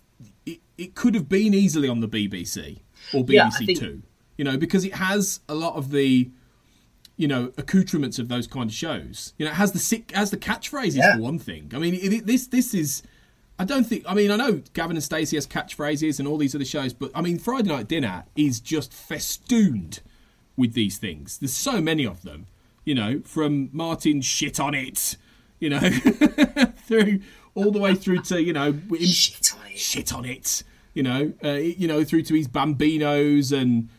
it, 0.45 0.59
it 0.77 0.95
could 0.95 1.15
have 1.15 1.27
been 1.27 1.53
easily 1.53 1.89
on 1.89 1.99
the 1.99 2.07
BBC 2.07 2.79
or 3.13 3.23
BBC 3.23 3.33
yeah, 3.33 3.49
think... 3.49 3.79
Two. 3.79 4.01
You 4.37 4.45
know, 4.45 4.57
because 4.57 4.85
it 4.85 4.95
has 4.95 5.41
a 5.47 5.53
lot 5.53 5.75
of 5.75 5.91
the 5.91 6.31
you 7.15 7.27
know 7.27 7.51
accoutrements 7.57 8.17
of 8.17 8.27
those 8.27 8.47
kind 8.47 8.69
of 8.69 8.75
shows. 8.75 9.33
You 9.37 9.45
know, 9.45 9.51
it 9.51 9.55
has 9.55 9.73
the 9.73 9.79
sick 9.79 10.09
has 10.11 10.31
the 10.31 10.37
catchphrases 10.37 10.95
yeah. 10.95 11.15
for 11.15 11.21
one 11.21 11.37
thing. 11.37 11.71
I 11.75 11.77
mean, 11.77 11.93
it, 11.93 12.25
this 12.25 12.47
this 12.47 12.73
is. 12.73 13.03
I 13.61 13.63
don't 13.63 13.83
think. 13.83 14.03
I 14.07 14.15
mean, 14.15 14.31
I 14.31 14.37
know 14.37 14.63
Gavin 14.73 14.97
and 14.97 15.03
Stacey 15.03 15.37
has 15.37 15.45
catchphrases 15.45 16.17
and 16.17 16.27
all 16.27 16.37
these 16.37 16.55
other 16.55 16.65
shows, 16.65 16.93
but 16.93 17.11
I 17.13 17.21
mean, 17.21 17.37
Friday 17.37 17.69
Night 17.69 17.87
Dinner 17.87 18.23
is 18.35 18.59
just 18.59 18.91
festooned 18.91 19.99
with 20.57 20.73
these 20.73 20.97
things. 20.97 21.37
There's 21.37 21.53
so 21.53 21.79
many 21.79 22.03
of 22.03 22.23
them. 22.23 22.47
You 22.85 22.95
know, 22.95 23.21
from 23.23 23.69
Martin 23.71 24.21
shit 24.21 24.59
on 24.59 24.73
it. 24.73 25.15
You 25.59 25.69
know, 25.69 25.79
through 26.87 27.19
all 27.53 27.69
the 27.69 27.77
way 27.77 27.93
through 27.93 28.23
to 28.23 28.41
you 28.41 28.51
know 28.51 28.79
shit 28.99 29.53
on 29.53 29.67
it. 29.67 29.77
Shit 29.77 30.11
on 30.11 30.25
it. 30.25 30.63
You 30.95 31.03
know, 31.03 31.33
uh, 31.43 31.51
you 31.51 31.87
know, 31.87 32.03
through 32.03 32.23
to 32.23 32.33
his 32.33 32.47
bambinos 32.47 33.55
and 33.55 33.89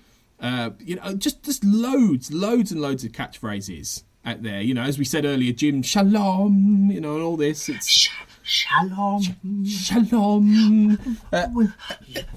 uh, 0.41 0.71
you 0.81 0.97
know, 0.97 1.15
just 1.15 1.45
just 1.45 1.63
loads, 1.63 2.33
loads 2.33 2.73
and 2.73 2.83
loads 2.83 3.05
of 3.05 3.13
catchphrases 3.13 4.03
out 4.25 4.43
there. 4.43 4.61
You 4.61 4.75
know, 4.75 4.83
as 4.83 4.99
we 4.99 5.05
said 5.05 5.25
earlier, 5.25 5.53
Jim 5.53 5.83
Shalom, 5.83 6.91
you 6.91 7.01
know, 7.01 7.15
and 7.15 7.23
all 7.23 7.37
this. 7.37 7.69
It's 7.69 7.87
Sh- 7.87 8.11
Shalom, 8.45 9.65
Shalom. 9.65 10.99
Uh, 11.33 11.47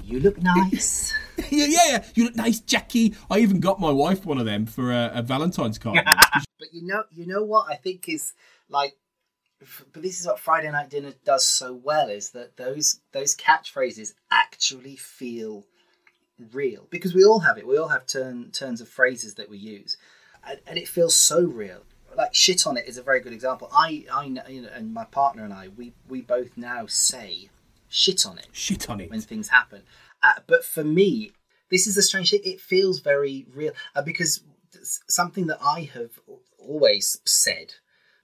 you 0.04 0.20
look 0.20 0.42
nice. 0.42 1.14
yeah, 1.38 1.66
yeah, 1.66 1.80
yeah, 1.88 2.06
you 2.14 2.26
look 2.26 2.36
nice, 2.36 2.60
Jackie. 2.60 3.16
I 3.30 3.40
even 3.40 3.60
got 3.60 3.80
my 3.80 3.92
wife 3.92 4.26
one 4.26 4.38
of 4.38 4.46
them 4.46 4.66
for 4.66 4.92
a, 4.92 5.12
a 5.16 5.22
Valentine's 5.22 5.78
card. 5.78 6.00
but 6.06 6.74
you 6.74 6.86
know, 6.86 7.04
you 7.12 7.26
know 7.26 7.44
what 7.44 7.70
I 7.70 7.76
think 7.76 8.08
is 8.08 8.34
like 8.70 8.96
but 9.94 10.04
this 10.04 10.20
is 10.20 10.28
what 10.28 10.40
Friday 10.40 10.72
Night 10.72 10.90
Dinner 10.90 11.14
does 11.24 11.46
so 11.46 11.74
well 11.74 12.10
is 12.10 12.32
that 12.32 12.58
those 12.58 13.00
those 13.12 13.36
catchphrases 13.36 14.14
actually 14.30 14.96
feel 14.96 15.66
real 16.52 16.88
because 16.90 17.16
we 17.16 17.24
all 17.24 17.40
have 17.40 17.58
it. 17.58 17.68
We 17.68 17.78
all 17.78 17.88
have 17.88 18.06
turn 18.06 18.52
turns 18.52 18.82
of 18.82 18.90
phrases 18.90 19.36
that 19.36 19.50
we 19.50 19.58
use, 19.58 19.98
and, 20.48 20.60
and, 20.68 20.78
it 20.78 20.88
feels 20.88 21.16
so 21.16 21.44
real. 21.44 21.84
Like 22.16 22.34
shit 22.34 22.66
on 22.66 22.78
it 22.78 22.88
is 22.88 22.98
a 22.98 23.04
very 23.04 23.20
good 23.20 23.34
example. 23.34 23.70
I 23.74 24.06
I 24.12 24.26
you 24.26 24.62
know, 24.62 24.70
and 24.74 24.94
my 24.94 25.06
partner 25.06 25.44
and 25.44 25.54
I 25.54 25.70
we 25.70 25.94
we 26.08 26.22
both 26.22 26.58
now 26.58 26.86
say 26.88 27.50
shit 27.90 28.26
on 28.26 28.38
it. 28.38 28.48
Shit 28.52 28.90
on 28.90 29.02
it 29.02 29.10
when 29.10 29.22
things 29.22 29.50
happen. 29.50 29.84
Uh, 30.24 30.40
but 30.48 30.64
for 30.64 30.84
me, 30.84 31.32
this 31.70 31.88
is 31.88 31.96
the 31.96 32.02
strange 32.02 32.32
thing. 32.32 32.42
It 32.44 32.60
feels 32.62 33.00
very 33.00 33.46
real 33.54 33.74
uh, 33.96 34.02
because 34.02 34.42
something 35.08 35.48
that 35.48 35.60
I 35.62 35.90
have 35.94 36.12
always 36.58 37.20
said 37.26 37.74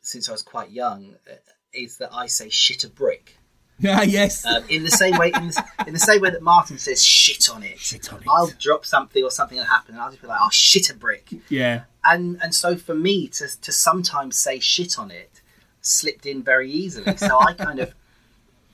since 0.02 0.28
I 0.28 0.32
was 0.32 0.42
quite 0.42 0.72
young 0.72 1.16
uh, 1.30 1.36
is 1.74 1.98
that 1.98 2.14
I 2.14 2.28
say 2.28 2.50
shit 2.50 2.84
a 2.84 2.89
brick 2.89 3.38
Ah, 3.88 4.04
yes. 4.04 4.46
Um, 4.46 4.64
in 4.70 4.84
the 4.84 4.92
same 4.92 5.18
way, 5.18 5.32
in 5.36 5.48
the, 5.48 5.66
in 5.88 5.94
the, 5.94 6.00
same 6.00 6.22
way 6.22 6.30
that 6.30 6.42
Martin 6.42 6.78
says 6.78 7.04
"shit 7.04 7.50
on 7.50 7.64
it," 7.64 7.80
shit 7.80 8.14
on 8.14 8.22
it. 8.22 8.28
I'll 8.30 8.52
drop 8.60 8.86
something 8.86 9.24
or 9.24 9.32
something 9.32 9.58
will 9.58 9.66
happen, 9.66 9.96
and 9.96 10.04
I'll 10.04 10.10
just 10.10 10.22
be 10.22 10.28
like, 10.28 10.40
"Oh, 10.42 10.50
shit 10.52 10.90
a 10.92 10.94
brick." 10.94 11.30
Yeah. 11.50 11.84
And 12.04 12.40
and 12.44 12.54
so 12.54 12.76
for 12.76 12.94
me 12.94 13.28
to 13.30 13.62
to 13.62 13.72
sometimes 13.72 14.38
say 14.38 14.60
"shit 14.60 15.00
on 15.00 15.10
it" 15.10 15.42
slipped 15.82 16.26
in 16.28 16.44
very 16.44 16.70
easily. 16.72 17.18
So 17.18 17.40
I 17.40 17.54
kind 17.54 17.80
of. 17.80 17.94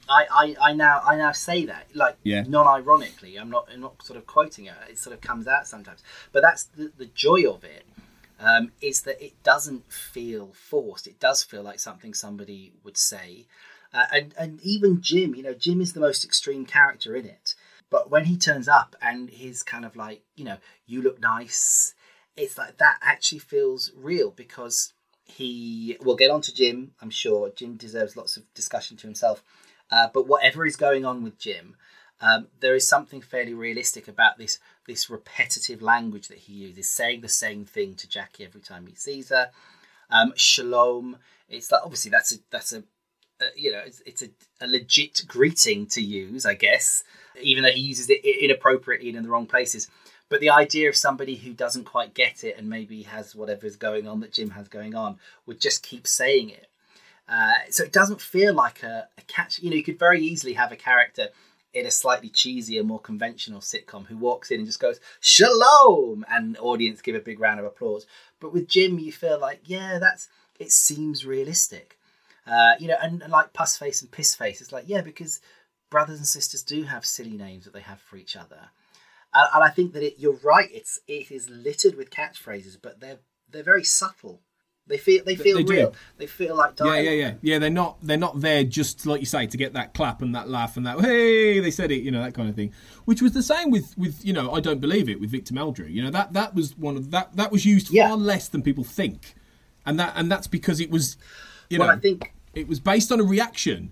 I, 0.09 0.25
I, 0.31 0.69
I 0.69 0.73
now 0.73 1.01
I 1.05 1.17
now 1.17 1.33
say 1.33 1.65
that 1.65 1.87
like 1.93 2.15
yeah. 2.23 2.43
non-ironically 2.47 3.37
I'm 3.37 3.49
not 3.49 3.67
I'm 3.69 3.81
not 3.81 4.01
sort 4.01 4.15
of 4.15 4.25
quoting 4.25 4.67
it 4.67 4.73
it 4.89 4.97
sort 4.97 5.13
of 5.13 5.19
comes 5.19 5.49
out 5.49 5.67
sometimes 5.67 6.01
but 6.31 6.41
that's 6.41 6.63
the, 6.63 6.93
the 6.97 7.07
joy 7.07 7.43
of 7.43 7.65
it 7.65 7.83
um, 8.39 8.71
is 8.79 9.01
that 9.01 9.21
it 9.21 9.33
doesn't 9.43 9.91
feel 9.91 10.53
forced 10.53 11.07
it 11.07 11.19
does 11.19 11.43
feel 11.43 11.61
like 11.61 11.81
something 11.81 12.13
somebody 12.13 12.71
would 12.85 12.95
say 12.95 13.47
uh, 13.93 14.05
and 14.11 14.33
and 14.37 14.61
even 14.61 15.01
Jim, 15.01 15.35
you 15.35 15.43
know, 15.43 15.53
Jim 15.53 15.81
is 15.81 15.93
the 15.93 15.99
most 15.99 16.23
extreme 16.23 16.65
character 16.65 17.15
in 17.15 17.25
it. 17.25 17.55
But 17.89 18.09
when 18.09 18.25
he 18.25 18.37
turns 18.37 18.67
up 18.67 18.95
and 19.01 19.29
he's 19.29 19.63
kind 19.63 19.85
of 19.85 19.95
like, 19.95 20.21
you 20.35 20.43
know, 20.43 20.57
you 20.85 21.01
look 21.01 21.21
nice, 21.21 21.93
it's 22.35 22.57
like 22.57 22.77
that 22.77 22.97
actually 23.01 23.39
feels 23.39 23.91
real 23.95 24.31
because 24.31 24.93
he. 25.25 25.97
We'll 26.01 26.15
get 26.15 26.31
on 26.31 26.41
to 26.41 26.53
Jim. 26.53 26.91
I'm 27.01 27.09
sure 27.09 27.51
Jim 27.55 27.75
deserves 27.75 28.17
lots 28.17 28.37
of 28.37 28.43
discussion 28.53 28.97
to 28.97 29.07
himself. 29.07 29.43
Uh, 29.89 30.07
but 30.13 30.27
whatever 30.27 30.65
is 30.65 30.75
going 30.75 31.05
on 31.05 31.23
with 31.23 31.39
Jim, 31.39 31.77
um, 32.19 32.47
there 32.59 32.75
is 32.75 32.87
something 32.87 33.21
fairly 33.21 33.53
realistic 33.53 34.07
about 34.07 34.37
this 34.37 34.59
this 34.85 35.09
repetitive 35.09 35.81
language 35.81 36.27
that 36.27 36.39
he 36.39 36.53
uses, 36.53 36.89
saying 36.89 37.21
the 37.21 37.29
same 37.29 37.65
thing 37.65 37.95
to 37.95 38.09
Jackie 38.09 38.45
every 38.45 38.61
time 38.61 38.87
he 38.87 38.95
sees 38.95 39.29
her. 39.29 39.51
Um, 40.09 40.33
shalom. 40.35 41.17
It's 41.49 41.71
like 41.71 41.81
obviously 41.83 42.11
that's 42.11 42.33
a 42.33 42.37
that's 42.49 42.73
a 42.73 42.83
uh, 43.41 43.45
you 43.55 43.71
know, 43.71 43.81
it's, 43.85 44.01
it's 44.05 44.23
a, 44.23 44.29
a, 44.61 44.67
legit 44.67 45.23
greeting 45.27 45.85
to 45.87 46.01
use, 46.01 46.45
I 46.45 46.55
guess, 46.55 47.03
even 47.41 47.63
though 47.63 47.71
he 47.71 47.81
uses 47.81 48.09
it 48.09 48.25
inappropriately 48.25 49.09
and 49.09 49.17
in 49.17 49.23
the 49.23 49.29
wrong 49.29 49.45
places. 49.45 49.89
But 50.29 50.41
the 50.41 50.49
idea 50.49 50.89
of 50.89 50.95
somebody 50.95 51.35
who 51.35 51.53
doesn't 51.53 51.85
quite 51.85 52.13
get 52.13 52.43
it 52.43 52.57
and 52.57 52.69
maybe 52.69 53.03
has 53.03 53.35
whatever 53.35 53.65
is 53.65 53.75
going 53.75 54.07
on 54.07 54.19
that 54.21 54.33
Jim 54.33 54.51
has 54.51 54.67
going 54.67 54.95
on 54.95 55.19
would 55.45 55.61
just 55.61 55.83
keep 55.83 56.07
saying 56.07 56.49
it. 56.49 56.67
Uh, 57.29 57.53
so 57.69 57.83
it 57.83 57.93
doesn't 57.93 58.21
feel 58.21 58.53
like 58.53 58.83
a, 58.83 59.07
a 59.17 59.21
catch. 59.21 59.59
You 59.59 59.69
know, 59.69 59.75
you 59.75 59.83
could 59.83 59.99
very 59.99 60.21
easily 60.21 60.53
have 60.53 60.71
a 60.71 60.77
character 60.77 61.29
in 61.73 61.85
a 61.85 61.91
slightly 61.91 62.29
cheesier, 62.29 62.83
more 62.83 62.99
conventional 62.99 63.59
sitcom 63.59 64.07
who 64.07 64.17
walks 64.17 64.49
in 64.49 64.59
and 64.59 64.67
just 64.67 64.79
goes 64.79 64.99
"Shalom," 65.19 66.25
and 66.29 66.57
audience 66.57 67.01
give 67.01 67.15
a 67.15 67.19
big 67.19 67.39
round 67.39 67.59
of 67.59 67.65
applause. 67.65 68.05
But 68.39 68.53
with 68.53 68.67
Jim, 68.67 68.99
you 68.99 69.11
feel 69.11 69.39
like, 69.39 69.61
yeah, 69.65 69.99
that's 69.99 70.29
it 70.59 70.71
seems 70.71 71.25
realistic. 71.25 71.96
Uh, 72.47 72.75
you 72.79 72.87
know, 72.87 72.95
and, 73.01 73.21
and 73.21 73.31
like 73.31 73.53
Pussface 73.53 74.01
and 74.01 74.11
piss 74.11 74.33
face. 74.33 74.61
it's 74.61 74.71
like, 74.71 74.85
yeah, 74.87 75.01
because 75.01 75.41
brothers 75.89 76.17
and 76.17 76.27
sisters 76.27 76.63
do 76.63 76.83
have 76.83 77.05
silly 77.05 77.37
names 77.37 77.65
that 77.65 77.73
they 77.73 77.81
have 77.81 77.99
for 78.01 78.17
each 78.17 78.35
other. 78.35 78.69
Uh, 79.33 79.47
and 79.55 79.63
I 79.63 79.69
think 79.69 79.93
that 79.93 80.03
it, 80.03 80.15
you're 80.17 80.39
right. 80.43 80.69
It's 80.71 80.99
it 81.07 81.31
is 81.31 81.49
littered 81.49 81.95
with 81.95 82.09
catchphrases, 82.09 82.77
but 82.81 82.99
they're 82.99 83.19
they're 83.49 83.63
very 83.63 83.83
subtle. 83.83 84.41
They 84.87 84.97
feel 84.97 85.23
they 85.25 85.35
feel 85.35 85.57
they 85.57 85.63
real. 85.63 85.91
Do. 85.91 85.97
They 86.17 86.27
feel 86.27 86.55
like 86.55 86.77
dialogue. 86.77 87.03
Yeah, 87.03 87.11
yeah, 87.11 87.11
yeah, 87.11 87.33
yeah. 87.41 87.59
They're 87.59 87.69
not 87.69 87.97
they're 88.01 88.17
not 88.17 88.39
there 88.39 88.63
just 88.63 89.05
like 89.05 89.19
you 89.19 89.25
say 89.25 89.45
to 89.45 89.57
get 89.57 89.73
that 89.73 89.93
clap 89.93 90.21
and 90.21 90.33
that 90.33 90.47
laugh 90.49 90.77
and 90.77 90.85
that 90.87 91.01
hey 91.01 91.59
they 91.59 91.71
said 91.71 91.91
it, 91.91 92.01
you 92.03 92.11
know 92.11 92.23
that 92.23 92.33
kind 92.33 92.49
of 92.49 92.55
thing. 92.55 92.73
Which 93.03 93.21
was 93.21 93.33
the 93.33 93.43
same 93.43 93.69
with 93.69 93.97
with 93.97 94.25
you 94.25 94.31
know 94.31 94.53
I 94.53 94.61
don't 94.61 94.79
believe 94.79 95.09
it 95.09 95.19
with 95.19 95.29
Victor 95.29 95.53
Meldrew. 95.53 95.91
You 95.91 96.03
know 96.03 96.11
that 96.11 96.33
that 96.33 96.55
was 96.55 96.77
one 96.77 96.95
of 96.95 97.11
that 97.11 97.35
that 97.35 97.51
was 97.51 97.65
used 97.65 97.91
yeah. 97.91 98.07
far 98.07 98.17
less 98.17 98.47
than 98.47 98.61
people 98.61 98.85
think, 98.85 99.35
and 99.85 99.99
that 99.99 100.13
and 100.15 100.31
that's 100.31 100.47
because 100.47 100.79
it 100.79 100.89
was 100.89 101.17
you 101.69 101.79
well, 101.79 101.89
know 101.89 101.93
I 101.95 101.99
think 101.99 102.33
it 102.57 102.67
was 102.67 102.79
based 102.79 103.11
on 103.11 103.19
a 103.19 103.23
reaction 103.23 103.91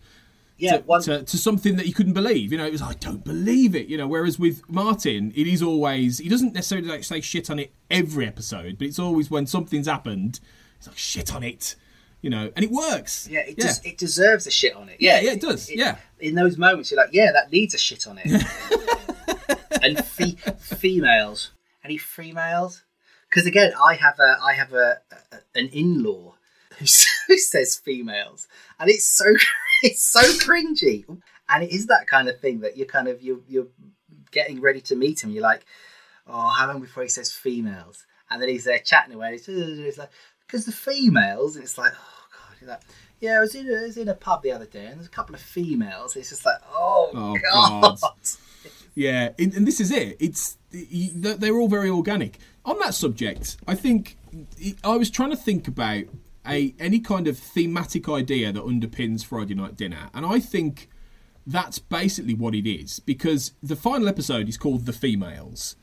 Yeah, 0.58 0.78
to, 0.78 0.84
one- 0.84 1.02
to, 1.04 1.24
to 1.24 1.38
something 1.38 1.76
that 1.78 1.86
you 1.88 1.94
couldn't 1.94 2.14
believe. 2.14 2.52
You 2.52 2.58
know, 2.58 2.66
it 2.66 2.72
was 2.72 2.82
I 2.82 2.94
don't 2.94 3.24
believe 3.24 3.76
it. 3.76 3.88
You 3.88 3.98
know, 3.98 4.08
whereas 4.08 4.38
with 4.40 4.62
Martin, 4.70 5.32
it 5.36 5.48
is 5.48 5.62
always 5.62 6.18
he 6.20 6.30
doesn't 6.30 6.54
necessarily 6.54 6.88
like 6.88 7.04
say 7.04 7.22
shit 7.22 7.50
on 7.50 7.60
it 7.60 7.72
every 7.90 8.26
episode, 8.28 8.78
but 8.78 8.88
it's 8.88 9.00
always 9.00 9.30
when 9.32 9.46
something's 9.48 9.88
happened, 9.88 10.40
he's 10.78 10.88
like 10.88 10.98
shit 10.98 11.34
on 11.36 11.44
it. 11.44 11.76
You 12.22 12.32
know, 12.32 12.52
and 12.56 12.66
it 12.66 12.72
works. 12.72 13.28
Yeah, 13.30 13.42
it 13.42 13.60
just 13.60 13.86
it 13.86 13.98
deserves 14.00 14.48
a 14.48 14.52
shit 14.52 14.76
on 14.76 14.90
it. 14.90 14.98
Yeah, 15.00 15.20
yeah, 15.22 15.34
it 15.34 15.42
does, 15.42 15.70
yeah. 15.70 15.98
in 16.20 16.34
those 16.34 16.58
moments, 16.58 16.90
you're 16.90 17.00
like, 17.00 17.12
yeah, 17.14 17.32
that 17.32 17.52
needs 17.52 17.76
a 17.76 17.78
shit 17.78 18.08
on 18.08 18.20
it. 18.24 18.44
and 19.84 20.04
fe- 20.04 20.38
females, 20.58 21.52
any 21.84 21.98
females? 21.98 22.84
Because 23.30 23.46
again, 23.46 23.74
I 23.90 23.96
have 23.96 24.18
a 24.20 24.38
I 24.44 24.54
have 24.54 24.74
a, 24.74 25.02
a 25.12 25.38
an 25.60 25.68
in 25.68 26.02
law 26.04 26.35
who, 26.80 26.86
who 27.28 27.38
says 27.38 27.76
females, 27.76 28.48
and 28.80 28.90
it's 28.90 29.08
so 29.08 29.26
it's 29.84 30.04
so 30.04 30.22
cringy, 30.22 31.06
and 31.50 31.64
it 31.64 31.72
is 31.72 31.88
that 31.88 32.08
kind 32.08 32.30
of 32.30 32.40
thing 32.40 32.60
that 32.62 32.78
you're 32.78 32.88
kind 32.88 33.08
of 33.08 33.22
you're 33.22 33.42
you're 33.48 33.68
getting 34.32 34.62
ready 34.62 34.82
to 34.82 34.96
meet 34.96 35.24
him. 35.24 35.32
You're 35.32 35.44
like, 35.44 35.66
oh, 36.28 36.50
how 36.50 36.68
long 36.68 36.82
before 36.82 37.04
he 37.04 37.10
says 37.10 37.32
females? 37.32 38.06
And 38.30 38.42
then 38.42 38.50
he's 38.50 38.64
there 38.64 38.80
chatting 38.80 39.14
away. 39.14 39.38
He's 39.38 39.98
like, 39.98 40.10
because 40.46 40.66
the 40.66 40.72
females, 40.72 41.56
and 41.56 41.64
it's 41.64 41.78
like, 41.78 41.94
oh 41.94 42.24
god, 42.60 42.68
like, 42.68 42.82
yeah, 43.20 43.38
I 43.38 43.40
was 43.40 43.56
in 43.56 43.70
a, 43.70 43.76
I 43.76 43.84
was 43.84 43.98
in 43.98 44.10
a 44.10 44.16
pub 44.16 44.42
the 44.42 44.52
other 44.52 44.66
day, 44.66 44.86
and 44.86 44.98
there's 44.98 45.08
a 45.08 45.12
couple 45.12 45.36
of 45.36 45.42
females. 45.42 46.16
It's 46.16 46.30
just 46.30 46.46
like, 46.46 46.58
oh, 46.74 46.96
Oh, 47.14 47.38
god. 47.52 47.98
God. 48.02 48.14
Yeah, 48.98 49.32
and, 49.38 49.68
this 49.68 49.82
is 49.82 49.92
it. 49.92 50.16
It's 50.22 50.58
they're 50.72 51.60
all 51.60 51.68
very 51.68 51.90
organic. 51.90 52.40
On 52.64 52.80
that 52.80 52.94
subject, 52.94 53.58
I 53.68 53.76
think 53.76 54.18
I 54.86 54.96
was 54.96 55.10
trying 55.10 55.32
to 55.32 55.36
think 55.36 55.68
about 55.68 56.06
a 56.48 56.74
any 56.80 57.00
kind 57.00 57.28
of 57.28 57.38
thematic 57.38 58.08
idea 58.10 58.52
that 58.52 58.64
underpins 58.64 59.26
Friday 59.26 59.56
Night 59.56 59.76
Dinner, 59.76 60.10
and 60.14 60.26
I 60.26 60.40
think 60.40 60.90
that's 61.48 61.78
basically 61.80 62.34
what 62.34 62.56
it 62.56 62.68
is 62.68 63.00
because 63.00 63.52
the 63.62 63.76
final 63.76 64.08
episode 64.08 64.50
is 64.50 64.58
called 64.58 64.86
The 64.86 64.94
Females. 64.94 65.76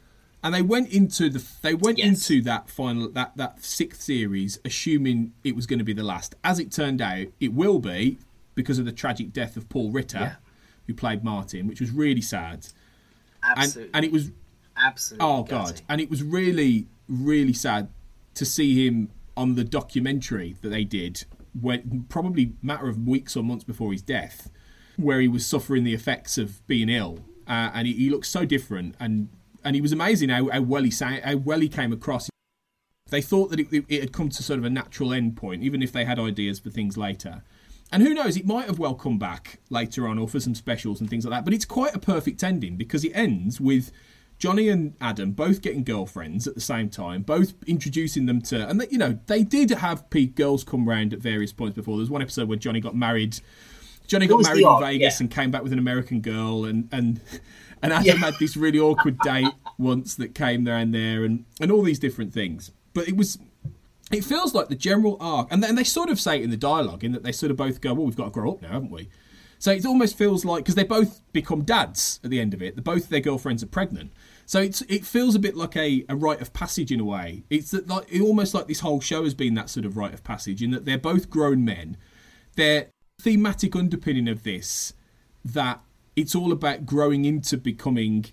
And 0.44 0.52
they 0.52 0.62
went 0.62 0.88
into 0.92 1.28
the 1.30 1.44
they 1.62 1.74
went 1.74 1.98
Yes. 1.98 2.08
into 2.28 2.42
that 2.42 2.68
final 2.68 3.08
that 3.10 3.36
that 3.36 3.62
sixth 3.64 4.02
series 4.02 4.58
assuming 4.64 5.32
it 5.44 5.54
was 5.54 5.66
going 5.66 5.78
to 5.78 5.84
be 5.84 5.92
the 5.92 6.02
last. 6.02 6.34
As 6.42 6.58
it 6.58 6.72
turned 6.72 7.00
out, 7.00 7.28
it 7.38 7.52
will 7.52 7.78
be 7.78 8.18
because 8.56 8.80
of 8.80 8.84
the 8.84 8.90
tragic 8.92 9.32
death 9.32 9.56
of 9.56 9.68
Paul 9.68 9.92
Ritter, 9.92 10.18
Yeah. 10.18 10.34
who 10.88 10.94
played 10.94 11.22
Martin, 11.22 11.68
which 11.68 11.80
was 11.80 11.92
really 11.92 12.20
sad. 12.20 12.66
And 13.44 13.58
absolutely, 13.60 13.94
and 13.94 14.04
it 14.04 14.10
was 14.10 14.30
absolutely. 14.76 15.24
oh 15.28 15.42
god, 15.44 15.80
and 15.88 16.00
it 16.00 16.10
was 16.10 16.24
really 16.24 16.86
really 17.08 17.52
sad 17.52 17.88
to 18.34 18.44
see 18.44 18.84
him 18.86 19.10
on 19.36 19.54
the 19.54 19.64
documentary 19.64 20.56
that 20.60 20.68
they 20.68 20.84
did 20.84 21.24
when 21.58 22.06
probably 22.08 22.54
matter 22.62 22.88
of 22.88 23.06
weeks 23.06 23.36
or 23.36 23.42
months 23.42 23.64
before 23.64 23.92
his 23.92 24.02
death, 24.02 24.50
where 24.96 25.20
he 25.20 25.28
was 25.28 25.44
suffering 25.44 25.84
the 25.84 25.94
effects 25.94 26.38
of 26.38 26.66
being 26.66 26.88
ill, 26.88 27.20
uh, 27.46 27.70
and 27.74 27.86
he, 27.86 27.94
he 27.94 28.10
looked 28.10 28.26
so 28.26 28.44
different 28.44 28.94
and 28.98 29.28
and 29.64 29.76
he 29.76 29.80
was 29.80 29.92
amazing 29.92 30.28
how, 30.28 30.48
how 30.48 30.60
well 30.60 30.82
he 30.82 30.90
sang, 30.90 31.20
how 31.22 31.36
well 31.36 31.60
he 31.60 31.68
came 31.68 31.92
across. 31.92 32.28
They 33.10 33.22
thought 33.22 33.50
that 33.50 33.60
it, 33.60 33.84
it 33.88 34.00
had 34.00 34.12
come 34.12 34.28
to 34.30 34.42
sort 34.42 34.58
of 34.58 34.64
a 34.64 34.70
natural 34.70 35.12
end 35.12 35.36
point, 35.36 35.62
even 35.62 35.82
if 35.82 35.92
they 35.92 36.04
had 36.04 36.18
ideas 36.18 36.58
for 36.58 36.70
things 36.70 36.96
later. 36.96 37.42
And 37.92 38.02
who 38.02 38.14
knows, 38.14 38.36
it 38.36 38.46
might 38.46 38.66
have 38.66 38.78
well 38.78 38.94
come 38.94 39.18
back 39.18 39.60
later 39.68 40.08
on 40.08 40.18
or 40.18 40.26
for 40.26 40.40
some 40.40 40.54
specials 40.54 41.00
and 41.00 41.10
things 41.10 41.26
like 41.26 41.32
that. 41.32 41.44
But 41.44 41.52
it's 41.52 41.66
quite 41.66 41.94
a 41.94 41.98
perfect 41.98 42.42
ending 42.42 42.76
because 42.76 43.04
it 43.04 43.12
ends 43.14 43.60
with 43.60 43.92
Jonny 44.42 44.68
and 44.68 44.96
Adam 45.00 45.30
both 45.30 45.62
getting 45.62 45.84
girlfriends 45.84 46.48
at 46.48 46.56
the 46.56 46.60
same 46.60 46.90
time, 46.90 47.22
both 47.22 47.54
introducing 47.68 48.26
them 48.26 48.42
to. 48.42 48.68
And, 48.68 48.80
they, 48.80 48.88
you 48.90 48.98
know, 48.98 49.20
they 49.28 49.44
did 49.44 49.70
have 49.70 50.10
peak 50.10 50.34
girls 50.34 50.64
come 50.64 50.88
round 50.88 51.12
at 51.12 51.20
various 51.20 51.52
points 51.52 51.76
before. 51.76 51.96
There's 51.96 52.10
one 52.10 52.22
episode 52.22 52.48
where 52.48 52.58
Jonny 52.58 52.80
got 52.80 52.96
married. 52.96 53.38
Jonny 54.08 54.26
got 54.26 54.42
married 54.42 54.66
in 54.66 54.80
Vegas 54.80 55.20
yeah. 55.20 55.22
and 55.22 55.30
came 55.30 55.52
back 55.52 55.62
with 55.62 55.72
an 55.72 55.78
American 55.78 56.20
girl, 56.20 56.64
and 56.64 56.88
and 56.90 57.20
and 57.84 57.92
Adam 57.92 58.04
Yeah. 58.04 58.14
had 58.14 58.34
this 58.40 58.56
really 58.56 58.80
awkward 58.80 59.16
date 59.20 59.52
once 59.78 60.16
that 60.16 60.34
came 60.34 60.64
there 60.64 60.76
and 60.76 60.92
there, 60.92 61.22
and 61.22 61.44
and 61.60 61.70
all 61.70 61.82
these 61.82 62.00
different 62.00 62.32
things. 62.34 62.72
But 62.94 63.06
it 63.06 63.16
was 63.16 63.38
it 64.10 64.24
feels 64.24 64.54
like 64.54 64.66
the 64.66 64.74
general 64.74 65.18
arc, 65.20 65.52
and 65.52 65.62
then 65.62 65.76
they 65.76 65.84
sort 65.84 66.10
of 66.10 66.18
say 66.18 66.38
it 66.38 66.42
in 66.42 66.50
the 66.50 66.56
dialogue, 66.56 67.04
in 67.04 67.12
that 67.12 67.22
they 67.22 67.30
sort 67.30 67.52
of 67.52 67.56
both 67.56 67.80
go, 67.80 67.94
"Well, 67.94 68.06
we've 68.06 68.16
got 68.16 68.24
to 68.24 68.30
grow 68.30 68.50
up 68.50 68.60
now, 68.60 68.72
haven't 68.72 68.90
we?" 68.90 69.08
So 69.60 69.70
it 69.70 69.86
almost 69.86 70.18
feels 70.18 70.44
like 70.44 70.64
because 70.64 70.74
they 70.74 70.82
both 70.82 71.20
become 71.32 71.62
dads 71.62 72.18
at 72.24 72.30
the 72.30 72.40
end 72.40 72.52
of 72.52 72.60
it. 72.60 72.74
The, 72.74 72.82
both 72.82 73.08
their 73.08 73.20
girlfriends 73.20 73.62
are 73.62 73.68
pregnant, 73.68 74.10
so 74.52 74.60
it's 74.60 74.82
it 74.82 75.06
feels 75.06 75.34
a 75.34 75.38
bit 75.38 75.56
like 75.56 75.76
a, 75.76 76.04
a 76.10 76.14
rite 76.14 76.42
of 76.42 76.52
passage 76.52 76.92
in 76.92 77.00
a 77.00 77.06
way. 77.06 77.42
It's 77.48 77.70
that 77.70 77.88
like 77.88 78.04
it 78.12 78.20
almost 78.20 78.52
like 78.52 78.66
this 78.66 78.80
whole 78.80 79.00
show 79.00 79.24
has 79.24 79.32
been 79.32 79.54
that 79.54 79.70
sort 79.70 79.86
of 79.86 79.96
rite 79.96 80.12
of 80.12 80.22
passage 80.24 80.62
in 80.62 80.72
that 80.72 80.84
they're 80.84 80.98
both 80.98 81.30
grown 81.30 81.64
men. 81.64 81.96
Their 82.56 82.88
thematic 83.18 83.74
underpinning 83.74 84.28
of 84.28 84.42
this 84.42 84.92
that 85.42 85.80
it's 86.16 86.34
all 86.34 86.52
about 86.52 86.84
growing 86.84 87.24
into 87.24 87.56
becoming 87.56 88.26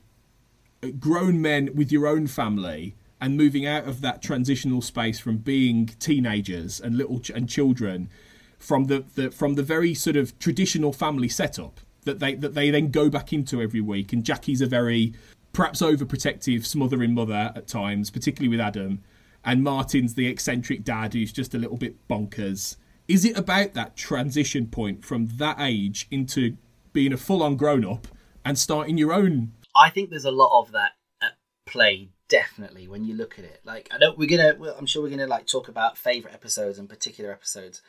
uh, 0.83 0.89
grown 0.99 1.41
men 1.41 1.69
with 1.73 1.89
your 1.89 2.05
own 2.05 2.27
family 2.27 2.95
and 3.21 3.37
moving 3.37 3.65
out 3.65 3.87
of 3.87 4.01
that 4.01 4.21
transitional 4.21 4.81
space 4.81 5.21
from 5.21 5.37
being 5.37 5.85
teenagers 5.99 6.81
and 6.81 6.97
little 6.97 7.21
ch- 7.21 7.29
and 7.29 7.47
children 7.47 8.09
from 8.57 8.87
the, 8.87 9.05
the 9.15 9.31
from 9.31 9.55
the 9.55 9.63
very 9.63 9.93
sort 9.93 10.17
of 10.17 10.37
traditional 10.37 10.91
family 10.91 11.29
setup 11.29 11.79
that 12.03 12.19
they 12.19 12.35
that 12.35 12.55
they 12.55 12.69
then 12.69 12.91
go 12.91 13.09
back 13.09 13.31
into 13.31 13.61
every 13.61 13.79
week 13.79 14.11
and 14.11 14.25
Jackie's 14.25 14.59
a 14.59 14.65
very 14.65 15.13
perhaps 15.53 15.81
overprotective 15.81 16.65
smothering 16.65 17.13
mother 17.13 17.51
at 17.55 17.67
times 17.67 18.09
particularly 18.09 18.49
with 18.49 18.59
Adam 18.59 19.01
and 19.43 19.63
Martin's 19.63 20.15
the 20.15 20.27
eccentric 20.27 20.83
dad 20.83 21.13
who's 21.13 21.31
just 21.31 21.53
a 21.53 21.57
little 21.57 21.77
bit 21.77 21.95
bonkers 22.07 22.75
is 23.07 23.25
it 23.25 23.37
about 23.37 23.73
that 23.73 23.95
transition 23.95 24.67
point 24.67 25.03
from 25.03 25.27
that 25.37 25.57
age 25.59 26.07
into 26.11 26.55
being 26.93 27.13
a 27.13 27.17
full-on 27.17 27.55
grown-up 27.55 28.07
and 28.45 28.57
starting 28.57 28.97
your 28.97 29.13
own 29.13 29.53
I 29.75 29.89
think 29.89 30.09
there's 30.09 30.25
a 30.25 30.31
lot 30.31 30.59
of 30.59 30.71
that 30.73 30.91
at 31.21 31.37
play. 31.65 32.09
Definitely, 32.27 32.87
when 32.87 33.05
you 33.05 33.15
look 33.15 33.39
at 33.39 33.45
it, 33.45 33.61
like 33.63 33.89
I 33.91 33.97
know 33.97 34.13
we're 34.15 34.29
gonna, 34.29 34.55
I'm 34.77 34.85
sure 34.85 35.01
we're 35.01 35.09
gonna 35.09 35.25
like 35.25 35.47
talk 35.47 35.67
about 35.67 35.97
favorite 35.97 36.33
episodes 36.33 36.77
and 36.77 36.87
particular 36.87 37.31
episodes, 37.31 37.81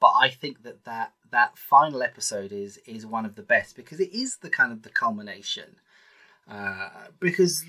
but 0.00 0.12
I 0.18 0.30
think 0.30 0.62
that 0.62 0.84
that 0.84 1.12
that 1.30 1.58
final 1.58 2.02
episode 2.02 2.52
is 2.52 2.78
is 2.86 3.04
one 3.04 3.26
of 3.26 3.34
the 3.34 3.42
best 3.42 3.76
because 3.76 4.00
it 4.00 4.12
is 4.14 4.38
the 4.38 4.48
kind 4.48 4.72
of 4.72 4.82
the 4.82 4.88
culmination. 4.88 5.76
Uh, 6.48 6.88
because, 7.18 7.64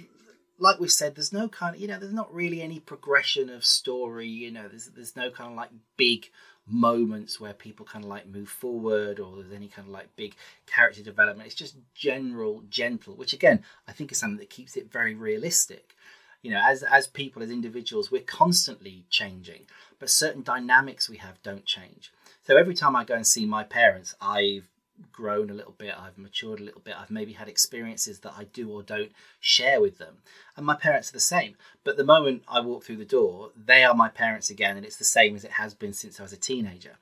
like 0.60 0.80
we 0.80 0.88
said, 0.88 1.16
there's 1.16 1.34
no 1.34 1.48
kind 1.48 1.76
of 1.76 1.82
you 1.82 1.88
know, 1.88 2.00
there's 2.00 2.14
not 2.14 2.34
really 2.34 2.62
any 2.62 2.80
progression 2.80 3.50
of 3.50 3.66
story. 3.66 4.28
You 4.28 4.52
know, 4.52 4.68
there's 4.68 4.88
there's 4.88 5.16
no 5.16 5.32
kind 5.32 5.52
of 5.52 5.58
like 5.58 5.70
big 5.98 6.30
moments 6.70 7.40
where 7.40 7.54
people 7.54 7.86
kind 7.86 8.04
of 8.04 8.10
like 8.10 8.28
move 8.28 8.50
forward 8.50 9.20
or 9.20 9.38
there's 9.38 9.54
any 9.54 9.70
kind 9.70 9.88
of 9.88 9.94
like 9.94 10.14
big 10.16 10.36
character 10.66 11.02
development. 11.02 11.48
It's 11.48 11.56
just 11.56 11.76
general, 11.96 12.64
gentle, 12.70 13.16
which 13.16 13.34
again 13.34 13.64
I 13.88 13.94
think 13.94 14.12
is 14.12 14.18
something 14.18 14.40
that 14.40 14.50
keeps 14.50 14.76
it 14.76 14.92
very 14.92 15.16
realistic. 15.16 15.96
You 16.44 16.52
know, 16.52 16.62
as 16.64 16.84
as 16.84 17.08
people, 17.08 17.42
as 17.42 17.50
individuals, 17.50 18.12
we're 18.12 18.22
constantly 18.22 19.06
changing, 19.10 19.66
but 19.98 20.10
certain 20.10 20.44
dynamics 20.44 21.10
we 21.10 21.18
have 21.18 21.42
don't 21.42 21.66
change. 21.66 22.12
So 22.46 22.56
every 22.56 22.76
time 22.76 22.96
I 22.96 23.04
go 23.04 23.16
and 23.16 23.28
see 23.28 23.46
my 23.46 23.64
parents, 23.64 24.16
I've 24.22 24.70
grown 25.12 25.50
a 25.50 25.54
little 25.54 25.76
bit, 25.78 25.94
I've 25.98 26.18
matured 26.18 26.60
a 26.60 26.64
little 26.64 26.82
bit, 26.82 26.96
I've 26.98 27.12
maybe 27.12 27.34
had 27.34 27.48
experiences 27.48 28.20
that 28.20 28.34
I 28.38 28.46
do 28.46 28.72
or 28.72 28.84
don't 28.84 29.12
share 29.40 29.82
with 29.82 29.98
them. 29.98 30.18
And 30.56 30.66
my 30.66 30.76
parents 30.76 31.10
are 31.10 31.14
the 31.14 31.20
same. 31.20 31.56
But 31.84 31.98
the 31.98 32.04
moment 32.04 32.44
I 32.48 32.60
walk 32.62 32.84
through 32.84 32.98
the 32.98 33.06
door, 33.06 33.52
they 33.56 33.84
are 33.84 33.94
my 33.94 34.10
parents 34.10 34.50
again, 34.50 34.78
and 34.78 34.86
it's 34.86 34.98
the 34.98 35.04
same 35.04 35.36
as 35.36 35.44
it 35.44 35.52
has 35.52 35.74
been 35.74 35.94
since 35.94 36.20
I 36.20 36.24
was 36.24 36.34
a 36.34 36.38
teenager. 36.38 36.98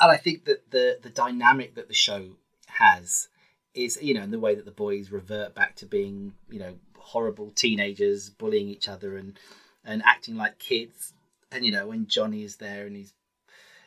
And 0.00 0.10
I 0.10 0.16
think 0.16 0.44
that 0.46 0.70
the 0.70 0.98
the 1.00 1.10
dynamic 1.10 1.76
that 1.76 1.86
the 1.88 1.94
show 1.94 2.30
has 2.66 3.28
is, 3.74 3.98
you 4.02 4.14
know, 4.14 4.22
in 4.22 4.30
the 4.30 4.40
way 4.40 4.54
that 4.54 4.64
the 4.64 4.70
boys 4.70 5.12
revert 5.12 5.54
back 5.54 5.76
to 5.76 5.86
being, 5.86 6.34
you 6.50 6.58
know, 6.58 6.74
horrible 6.98 7.50
teenagers, 7.50 8.30
bullying 8.30 8.68
each 8.68 8.88
other 8.88 9.16
and 9.16 9.38
and 9.84 10.02
acting 10.04 10.36
like 10.36 10.58
kids. 10.58 11.12
And 11.50 11.64
you 11.64 11.72
know, 11.72 11.88
when 11.88 12.06
Jonny 12.06 12.42
is 12.42 12.56
there 12.56 12.86
and 12.86 12.96
he's 12.96 13.12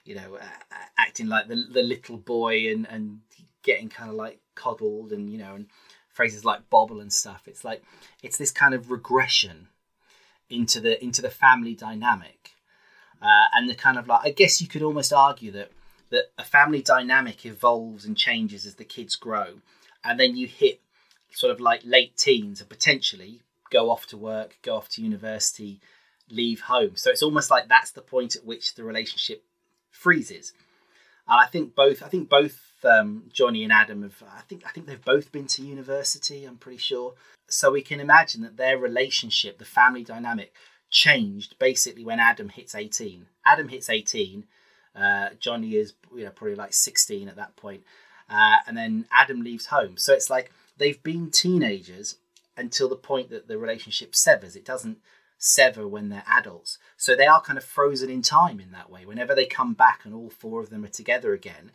you 0.06 0.16
know, 0.16 0.36
uh, 0.36 0.76
acting 0.98 1.28
like 1.28 1.48
the 1.48 1.56
the 1.56 1.84
little 1.84 2.18
boy 2.18 2.72
and 2.72 2.88
and 2.90 3.20
getting 3.64 3.90
kind 3.90 4.10
of 4.10 4.16
like 4.16 4.40
coddled 4.54 5.12
and 5.12 5.30
you 5.30 5.38
know 5.38 5.56
and 5.56 5.68
phrases 6.10 6.46
like 6.46 6.70
bobble 6.70 7.02
and 7.02 7.12
stuff. 7.12 7.44
It's 7.46 7.64
like 7.64 7.84
it's 8.24 8.38
this 8.38 8.52
kind 8.52 8.74
of 8.74 8.92
regression 8.92 9.68
into 10.50 10.80
the 10.80 11.04
into 11.04 11.22
the 11.22 11.30
family 11.30 11.76
dynamic, 11.76 12.52
uh, 13.22 13.46
and 13.54 13.70
the 13.70 13.76
kind 13.76 13.98
of 13.98 14.08
like 14.08 14.22
I 14.24 14.32
guess 14.32 14.62
you 14.62 14.68
could 14.68 14.84
almost 14.84 15.12
argue 15.12 15.52
that 15.52 15.72
that 16.12 16.32
a 16.38 16.44
family 16.44 16.82
dynamic 16.82 17.46
evolves 17.46 18.06
and 18.06 18.16
changes 18.16 18.66
as 18.66 18.76
the 18.76 18.86
kids 18.86 19.16
grow, 19.16 19.56
and 20.04 20.20
then 20.20 20.36
you 20.36 20.48
hit 20.48 20.82
sort 21.32 21.52
of 21.52 21.60
like 21.60 21.82
late 21.84 22.16
teens 22.16 22.62
and 22.62 22.70
potentially 22.70 23.42
go 23.72 23.90
off 23.90 24.06
to 24.08 24.18
work, 24.18 24.58
go 24.62 24.76
off 24.76 24.88
to 24.90 25.02
university, 25.02 25.82
leave 26.30 26.62
home. 26.62 26.96
So 26.96 27.10
it's 27.10 27.24
almost 27.24 27.52
like 27.52 27.68
that's 27.68 27.92
the 27.92 28.02
point 28.02 28.36
at 28.36 28.46
which 28.46 28.76
the 28.76 28.84
relationship 28.84 29.44
freezes. 29.96 30.54
And 31.28 31.40
I 31.40 31.48
think 31.48 31.76
both 31.76 32.04
I 32.04 32.08
think 32.08 32.30
both 32.30 32.60
um, 32.84 33.24
Jonny 33.34 33.64
and 33.64 33.72
Adam 33.72 34.04
have 34.04 34.22
I 34.38 34.42
think 34.42 34.64
I 34.66 34.70
think 34.70 34.86
they've 34.86 35.04
both 35.04 35.32
been 35.32 35.48
to 35.48 35.64
university, 35.64 36.46
I'm 36.46 36.58
pretty 36.58 36.78
sure. 36.78 37.14
So 37.48 37.72
we 37.72 37.82
can 37.82 38.00
imagine 38.00 38.42
that 38.42 38.58
their 38.58 38.78
relationship, 38.78 39.58
the 39.58 39.66
family 39.66 40.04
dynamic, 40.04 40.54
changed 40.90 41.58
basically 41.60 42.04
when 42.06 42.20
Adam 42.20 42.50
hits 42.50 42.76
18. 42.76 43.28
Adam 43.46 43.68
hits 43.70 43.90
18, 43.90 44.46
uh, 44.96 45.30
Jonny 45.40 45.76
is 45.76 45.94
you 46.16 46.24
know 46.26 46.32
probably 46.32 46.56
like 46.56 46.74
16 46.74 47.28
at 47.28 47.36
that 47.36 47.56
point. 47.56 47.84
uh, 48.30 48.58
and 48.68 48.76
then 48.78 49.06
Adam 49.12 49.42
leaves 49.42 49.68
home. 49.68 49.98
So 49.98 50.14
it's 50.14 50.30
like 50.30 50.52
they've 50.78 51.02
been 51.04 51.30
teenagers 51.32 52.18
until 52.58 52.90
the 52.90 52.96
point 52.96 53.30
that 53.30 53.48
the 53.48 53.58
relationship 53.58 54.16
severs. 54.16 54.56
It 54.56 54.66
doesn't 54.66 54.98
sever 55.38 55.88
when 55.88 56.10
they're 56.10 56.24
adults. 56.28 56.78
So 56.98 57.16
they 57.16 57.28
are 57.28 57.42
kind 57.42 57.58
of 57.58 57.64
frozen 57.64 58.10
in 58.10 58.22
time 58.22 58.60
in 58.60 58.72
that 58.72 58.90
way. 58.90 59.06
Whenever 59.06 59.36
they 59.36 59.46
come 59.46 59.74
back 59.74 60.02
and 60.04 60.14
all 60.14 60.30
four 60.30 60.62
of 60.62 60.70
them 60.70 60.84
are 60.84 60.90
together 60.90 61.34
again, 61.34 61.72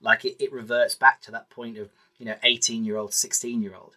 like 0.00 0.24
it, 0.24 0.36
it 0.42 0.52
reverts 0.52 0.94
back 0.94 1.20
to 1.22 1.30
that 1.32 1.50
point 1.50 1.78
of, 1.78 1.90
you 2.18 2.26
know, 2.26 2.36
18 2.42 2.84
year 2.84 2.96
old, 2.96 3.12
16 3.12 3.62
year 3.62 3.74
old. 3.74 3.96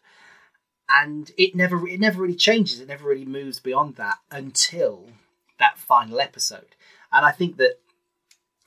And 0.89 1.31
it 1.37 1.55
never 1.55 1.87
it 1.87 1.99
never 1.99 2.21
really 2.21 2.35
changes. 2.35 2.79
It 2.79 2.89
never 2.89 3.07
really 3.07 3.25
moves 3.25 3.59
beyond 3.59 3.95
that 3.95 4.17
until 4.29 5.07
that 5.59 5.77
final 5.77 6.19
episode. 6.19 6.75
And 7.11 7.25
I 7.25 7.31
think 7.31 7.57
that, 7.57 7.79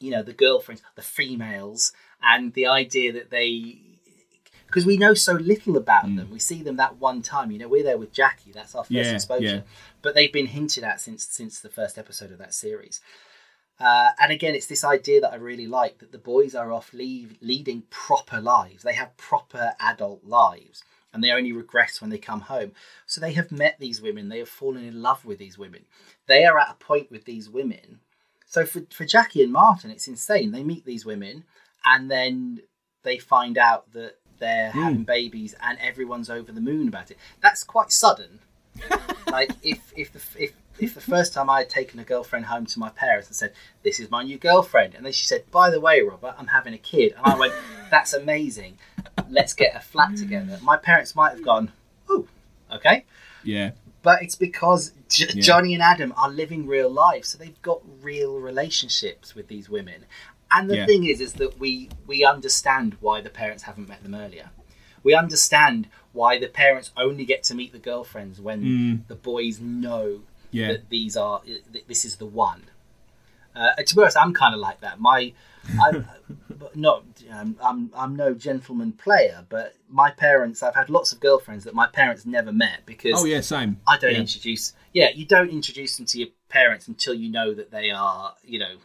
you 0.00 0.10
know, 0.10 0.22
the 0.22 0.32
girlfriends, 0.32 0.82
the 0.94 1.02
females, 1.02 1.92
and 2.22 2.54
the 2.54 2.66
idea 2.66 3.12
that 3.12 3.30
they 3.30 3.80
because 4.76 4.86
we 4.86 4.98
know 4.98 5.14
so 5.14 5.32
little 5.32 5.78
about 5.78 6.04
mm. 6.04 6.18
them. 6.18 6.30
We 6.30 6.38
see 6.38 6.62
them 6.62 6.76
that 6.76 6.98
one 6.98 7.22
time. 7.22 7.50
You 7.50 7.58
know, 7.58 7.66
we're 7.66 7.82
there 7.82 7.96
with 7.96 8.12
Jackie. 8.12 8.52
That's 8.52 8.74
our 8.74 8.84
first 8.84 8.90
yeah, 8.90 9.14
exposure. 9.14 9.46
Yeah. 9.46 9.60
But 10.02 10.14
they've 10.14 10.30
been 10.30 10.48
hinted 10.48 10.84
at 10.84 11.00
since 11.00 11.24
since 11.24 11.60
the 11.60 11.70
first 11.70 11.96
episode 11.96 12.30
of 12.30 12.36
that 12.36 12.52
series. 12.52 13.00
Uh, 13.80 14.10
and 14.20 14.30
again, 14.30 14.54
it's 14.54 14.66
this 14.66 14.84
idea 14.84 15.22
that 15.22 15.32
I 15.32 15.36
really 15.36 15.66
like 15.66 15.96
that 16.00 16.12
the 16.12 16.18
boys 16.18 16.54
are 16.54 16.70
off 16.72 16.92
leave, 16.92 17.38
leading 17.40 17.84
proper 17.88 18.38
lives. 18.38 18.82
They 18.82 18.92
have 18.92 19.16
proper 19.16 19.72
adult 19.80 20.24
lives, 20.24 20.84
and 21.10 21.24
they 21.24 21.30
only 21.30 21.52
regress 21.54 22.02
when 22.02 22.10
they 22.10 22.18
come 22.18 22.40
home. 22.40 22.72
So 23.06 23.18
they 23.18 23.32
have 23.32 23.50
met 23.50 23.76
these 23.80 24.02
women. 24.02 24.28
They 24.28 24.40
have 24.40 24.48
fallen 24.50 24.84
in 24.84 25.00
love 25.00 25.24
with 25.24 25.38
these 25.38 25.56
women. 25.56 25.86
They 26.26 26.44
are 26.44 26.58
at 26.58 26.70
a 26.70 26.84
point 26.84 27.10
with 27.10 27.24
these 27.24 27.48
women. 27.48 28.00
So 28.46 28.66
for 28.66 28.82
for 28.90 29.06
Jackie 29.06 29.42
and 29.42 29.52
Martin, 29.54 29.90
it's 29.90 30.06
insane. 30.06 30.52
They 30.52 30.62
meet 30.62 30.84
these 30.84 31.06
women, 31.06 31.44
and 31.86 32.10
then 32.10 32.60
they 33.04 33.16
find 33.16 33.56
out 33.56 33.90
that 33.94 34.16
they're 34.38 34.70
mm. 34.70 34.82
having 34.82 35.04
babies 35.04 35.54
and 35.62 35.78
everyone's 35.80 36.30
over 36.30 36.52
the 36.52 36.60
moon 36.60 36.88
about 36.88 37.10
it. 37.10 37.18
That's 37.40 37.64
quite 37.64 37.92
sudden. 37.92 38.40
like 39.30 39.50
if 39.62 39.92
if 39.96 40.12
the 40.12 40.20
if 40.42 40.52
if 40.78 40.94
the 40.94 41.00
first 41.00 41.32
time 41.32 41.48
I 41.48 41.60
had 41.60 41.70
taken 41.70 41.98
a 42.00 42.04
girlfriend 42.04 42.46
home 42.46 42.66
to 42.66 42.78
my 42.78 42.90
parents 42.90 43.28
and 43.28 43.36
said, 43.36 43.52
"This 43.82 43.98
is 43.98 44.10
my 44.10 44.22
new 44.22 44.38
girlfriend," 44.38 44.94
and 44.94 45.04
then 45.04 45.12
she 45.12 45.26
said, 45.26 45.50
"By 45.50 45.70
the 45.70 45.80
way, 45.80 46.02
Robert, 46.02 46.34
I'm 46.38 46.48
having 46.48 46.74
a 46.74 46.78
kid," 46.78 47.14
and 47.16 47.24
I 47.24 47.36
went, 47.38 47.54
"That's 47.90 48.12
amazing. 48.12 48.78
Let's 49.30 49.54
get 49.54 49.74
a 49.74 49.80
flat 49.80 50.16
together." 50.16 50.58
My 50.62 50.76
parents 50.76 51.14
might 51.14 51.30
have 51.32 51.42
gone, 51.44 51.72
"Oh, 52.08 52.26
okay." 52.72 53.04
Yeah. 53.42 53.70
But 54.02 54.22
it's 54.22 54.36
because 54.36 54.92
J- 55.08 55.26
yeah. 55.34 55.42
Jonny 55.42 55.74
and 55.74 55.82
Adam 55.82 56.12
are 56.16 56.28
living 56.28 56.66
real 56.66 56.90
life, 56.90 57.24
so 57.24 57.38
they've 57.38 57.60
got 57.62 57.80
real 58.02 58.38
relationships 58.38 59.34
with 59.34 59.48
these 59.48 59.68
women, 59.68 60.04
and 60.50 60.70
the 60.70 60.76
yeah. 60.76 60.86
thing 60.86 61.04
is, 61.04 61.20
is 61.20 61.34
that 61.34 61.58
we 61.58 61.90
we 62.06 62.24
understand 62.24 62.96
why 63.00 63.20
the 63.20 63.30
parents 63.30 63.64
haven't 63.64 63.88
met 63.88 64.02
them 64.02 64.14
earlier. 64.14 64.50
We 65.02 65.14
understand 65.14 65.88
why 66.12 66.38
the 66.38 66.48
parents 66.48 66.90
only 66.96 67.24
get 67.24 67.42
to 67.44 67.54
meet 67.54 67.72
the 67.72 67.78
girlfriends 67.78 68.40
when 68.40 68.62
mm. 68.62 69.06
the 69.08 69.14
boys 69.14 69.60
know 69.60 70.22
yeah. 70.50 70.68
that 70.68 70.88
these 70.88 71.16
are 71.16 71.42
this 71.86 72.04
is 72.04 72.16
the 72.16 72.26
one. 72.26 72.64
Uh, 73.54 73.74
to 73.74 73.94
be 73.94 74.02
honest, 74.02 74.18
I'm 74.18 74.34
kind 74.34 74.54
of 74.54 74.60
like 74.60 74.80
that. 74.80 75.00
My, 75.00 75.32
I'm 75.80 76.06
not, 76.74 77.04
um, 77.30 77.56
I'm, 77.62 77.90
I'm 77.96 78.14
no 78.14 78.34
gentleman 78.34 78.92
player, 78.92 79.46
but 79.48 79.74
my 79.88 80.10
parents, 80.10 80.62
I've 80.62 80.74
had 80.74 80.90
lots 80.90 81.12
of 81.12 81.20
girlfriends 81.20 81.64
that 81.64 81.74
my 81.74 81.86
parents 81.86 82.26
never 82.26 82.52
met 82.52 82.80
because. 82.84 83.14
Oh 83.14 83.24
yeah, 83.24 83.40
same. 83.40 83.78
I 83.86 83.96
don't 83.96 84.12
yeah. 84.12 84.18
introduce. 84.18 84.74
Yeah, 84.92 85.08
you 85.14 85.24
don't 85.24 85.48
introduce 85.48 85.96
them 85.96 86.04
to 86.06 86.18
your 86.18 86.28
parents 86.50 86.86
until 86.86 87.14
you 87.14 87.30
know 87.30 87.54
that 87.54 87.70
they 87.70 87.90
are, 87.90 88.34
you 88.44 88.58
know, 88.58 88.76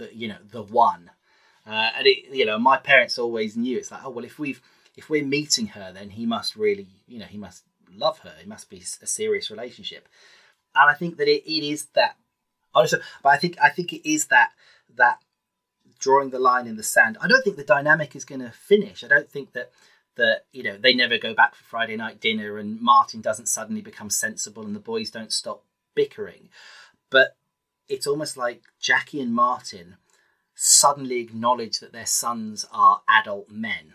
the 0.00 0.14
you 0.14 0.28
know 0.28 0.38
the 0.50 0.62
one. 0.62 1.10
Uh, 1.66 1.90
and 1.96 2.06
it, 2.06 2.34
you 2.34 2.46
know, 2.46 2.58
my 2.58 2.78
parents 2.78 3.18
always 3.18 3.56
knew 3.56 3.76
it's 3.76 3.90
like, 3.90 4.00
oh 4.04 4.10
well, 4.10 4.24
if 4.24 4.38
we've 4.38 4.60
if 4.96 5.08
we're 5.08 5.24
meeting 5.24 5.68
her, 5.68 5.92
then 5.92 6.10
he 6.10 6.26
must 6.26 6.56
really, 6.56 6.88
you 7.06 7.18
know, 7.18 7.26
he 7.26 7.38
must 7.38 7.62
love 7.94 8.18
her. 8.20 8.34
It 8.40 8.48
must 8.48 8.68
be 8.70 8.82
a 9.02 9.06
serious 9.06 9.50
relationship. 9.50 10.08
And 10.74 10.90
I 10.90 10.94
think 10.94 11.16
that 11.18 11.28
it, 11.28 11.44
it 11.44 11.64
is 11.64 11.86
that. 11.94 12.16
Also, 12.74 12.98
but 13.22 13.30
I 13.30 13.36
think 13.36 13.56
I 13.62 13.68
think 13.68 13.92
it 13.92 14.08
is 14.08 14.26
that 14.26 14.50
that 14.96 15.18
drawing 15.98 16.30
the 16.30 16.38
line 16.38 16.66
in 16.66 16.76
the 16.76 16.82
sand. 16.82 17.18
I 17.20 17.28
don't 17.28 17.42
think 17.42 17.56
the 17.56 17.64
dynamic 17.64 18.16
is 18.16 18.24
going 18.24 18.40
to 18.40 18.50
finish. 18.50 19.04
I 19.04 19.08
don't 19.08 19.30
think 19.30 19.52
that 19.52 19.70
that 20.16 20.44
you 20.52 20.62
know 20.62 20.76
they 20.76 20.94
never 20.94 21.18
go 21.18 21.34
back 21.34 21.54
for 21.54 21.64
Friday 21.64 21.96
night 21.96 22.20
dinner 22.20 22.58
and 22.58 22.80
Martin 22.80 23.20
doesn't 23.20 23.46
suddenly 23.48 23.80
become 23.80 24.10
sensible 24.10 24.64
and 24.64 24.74
the 24.74 24.80
boys 24.80 25.10
don't 25.10 25.32
stop 25.32 25.62
bickering. 25.94 26.48
But 27.10 27.36
it's 27.90 28.06
almost 28.06 28.36
like 28.36 28.62
Jackie 28.80 29.20
and 29.20 29.34
Martin 29.34 29.96
suddenly 30.54 31.18
acknowledge 31.18 31.80
that 31.80 31.92
their 31.92 32.06
sons 32.06 32.64
are 32.72 33.02
adult 33.08 33.50
men. 33.50 33.94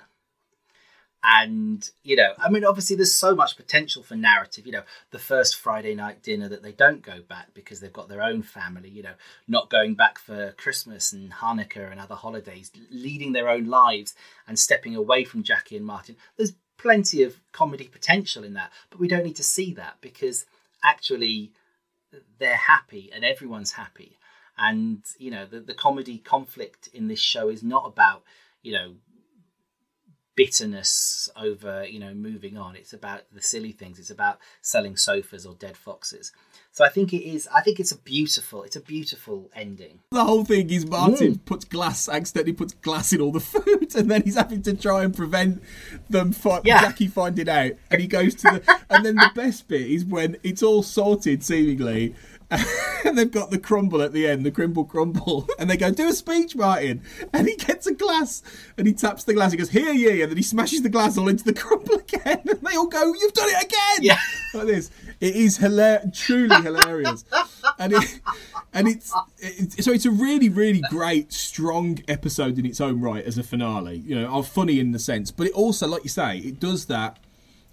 And, 1.28 1.90
you 2.04 2.16
know, 2.16 2.34
I 2.38 2.52
mean, 2.52 2.64
obviously, 2.64 2.96
there's 2.96 3.16
so 3.16 3.34
much 3.34 3.58
potential 3.58 4.04
for 4.04 4.16
narrative. 4.16 4.68
You 4.68 4.74
know, 4.74 4.84
the 5.10 5.18
first 5.18 5.56
Friday 5.56 5.96
night 5.96 6.22
dinner 6.22 6.48
that 6.50 6.62
they 6.62 6.72
don't 6.72 7.02
go 7.02 7.22
back 7.28 7.48
because 7.56 7.80
they've 7.80 7.92
got 7.92 8.10
their 8.10 8.22
own 8.22 8.44
family, 8.44 8.90
you 8.90 9.02
know, 9.02 9.16
not 9.48 9.72
going 9.72 9.96
back 9.96 10.20
for 10.20 10.52
Christmas 10.52 11.14
and 11.14 11.32
Hanukkah 11.32 11.90
and 11.92 12.00
other 12.00 12.14
holidays, 12.14 12.72
leading 12.92 13.32
their 13.32 13.50
own 13.50 13.66
lives 13.66 14.14
and 14.48 14.60
stepping 14.60 14.96
away 14.96 15.24
from 15.24 15.42
Jackie 15.42 15.78
and 15.78 15.86
Martin. 15.86 16.16
There's 16.38 16.54
plenty 16.78 17.24
of 17.24 17.40
comedy 17.52 17.86
potential 17.86 18.44
in 18.44 18.54
that, 18.54 18.72
but 18.92 19.00
we 19.00 19.08
don't 19.08 19.24
need 19.24 19.38
to 19.38 19.44
see 19.44 19.74
that 19.74 19.96
because 20.02 20.46
actually 20.84 21.52
they're 22.40 22.56
happy 22.56 23.12
and 23.14 23.24
everyone's 23.24 23.74
happy. 23.74 24.18
And 24.58 25.04
you 25.18 25.32
know 25.32 25.46
the 25.46 25.60
the 25.60 25.74
comedy 25.74 26.18
conflict 26.18 26.88
in 26.94 27.08
this 27.08 27.20
show 27.20 27.50
is 27.50 27.62
not 27.62 27.86
about 27.86 28.24
you 28.62 28.74
know 28.74 28.96
bitterness 30.36 31.30
over 31.38 31.86
you 31.86 32.00
know 32.00 32.14
moving 32.14 32.58
on 32.58 32.76
it's 32.76 32.92
about 32.92 33.22
the 33.32 33.42
silly 33.42 33.72
things 33.72 33.98
it's 34.00 34.10
about 34.10 34.38
selling 34.62 34.98
sofas 34.98 35.46
or 35.46 35.56
dead 35.56 35.78
foxes 35.78 36.34
so 36.72 36.84
i 36.84 36.90
think 36.90 37.14
it 37.14 37.24
is 37.24 37.48
i 37.56 37.62
think 37.62 37.80
it's 37.80 37.92
a 37.92 37.98
beautiful 38.00 38.64
it's 38.64 38.76
a 38.76 38.82
beautiful 38.82 39.50
ending 39.56 40.00
the 40.12 40.24
whole 40.24 40.44
thing 40.44 40.70
is 40.70 40.86
martin 40.86 41.36
mm. 41.36 41.46
puts 41.46 41.64
glass 41.64 42.10
accidentally 42.10 42.52
puts 42.52 42.74
glass 42.74 43.14
in 43.14 43.22
all 43.22 43.32
the 43.32 43.40
food 43.40 43.96
and 43.96 44.12
then 44.12 44.22
he's 44.24 44.36
having 44.36 44.62
to 44.62 44.76
try 44.76 45.04
and 45.04 45.16
prevent 45.16 45.64
them 46.10 46.34
fi- 46.34 46.62
yeah. 46.66 46.82
jackie 46.82 47.08
finding 47.08 47.48
out 47.48 47.72
and 47.90 48.02
he 48.02 48.08
goes 48.08 48.36
to 48.36 48.44
the 48.44 48.80
and 48.90 49.06
then 49.06 49.16
the 49.16 49.32
best 49.36 49.68
bit 49.70 49.90
is 49.90 50.04
when 50.04 50.36
it's 50.44 50.62
all 50.62 50.84
sorted 50.84 51.44
seemingly 51.44 52.14
and 53.06 53.18
they've 53.18 53.32
got 53.32 53.52
the 53.52 53.58
crumble 53.58 54.02
at 54.02 54.14
the 54.14 54.28
end, 54.28 54.46
the 54.46 54.52
crimble 54.52 54.86
crumble, 54.86 55.48
and 55.60 55.70
they 55.70 55.78
go, 55.78 55.92
"Do 55.92 56.08
a 56.08 56.14
speech, 56.14 56.56
Martin." 56.56 57.02
And 57.34 57.48
he 57.48 57.56
gets 57.56 57.88
a 57.88 57.94
glass 57.94 58.44
and 58.78 58.88
he 58.88 58.94
taps 58.94 59.24
the 59.24 59.34
glass. 59.34 59.52
He 59.52 59.58
goes, 59.58 59.70
"Here, 59.70 59.92
yeah," 59.92 60.24
and 60.24 60.32
then 60.32 60.38
he 60.38 60.44
smashes 60.44 60.82
the 60.82 60.90
glass 60.90 61.18
all 61.18 61.28
into 61.28 61.44
the 61.44 61.54
crumble 61.60 61.96
again, 61.96 62.42
and 62.46 62.62
they 62.62 62.76
all 62.76 62.88
go, 62.88 63.14
"You've 63.14 63.34
done 63.34 63.50
it 63.50 63.66
again!" 63.66 64.00
Yeah, 64.02 64.20
like 64.54 64.68
this. 64.68 64.92
It 65.20 65.36
is 65.36 65.58
hilarious, 65.58 66.18
truly 66.18 66.62
hilarious, 66.62 67.26
and 67.80 67.94
it 67.94 68.20
and 68.74 68.88
it's 68.88 69.14
it, 69.40 69.84
so 69.84 69.92
it's 69.92 70.06
a 70.06 70.12
really, 70.12 70.50
really 70.50 70.82
great, 70.90 71.32
strong 71.32 72.00
episode 72.08 72.58
in 72.58 72.66
its 72.66 72.82
own 72.82 73.02
right 73.02 73.24
as 73.24 73.38
a 73.38 73.44
finale. 73.44 73.98
You 73.98 74.22
know, 74.22 74.28
are 74.28 74.44
funny 74.44 74.80
in 74.80 74.92
the 74.92 75.00
sense, 75.00 75.32
but 75.32 75.48
it 75.48 75.54
also, 75.54 75.88
like 75.88 76.04
you 76.04 76.10
say, 76.10 76.40
it 76.40 76.60
does 76.60 76.86
that 76.86 77.20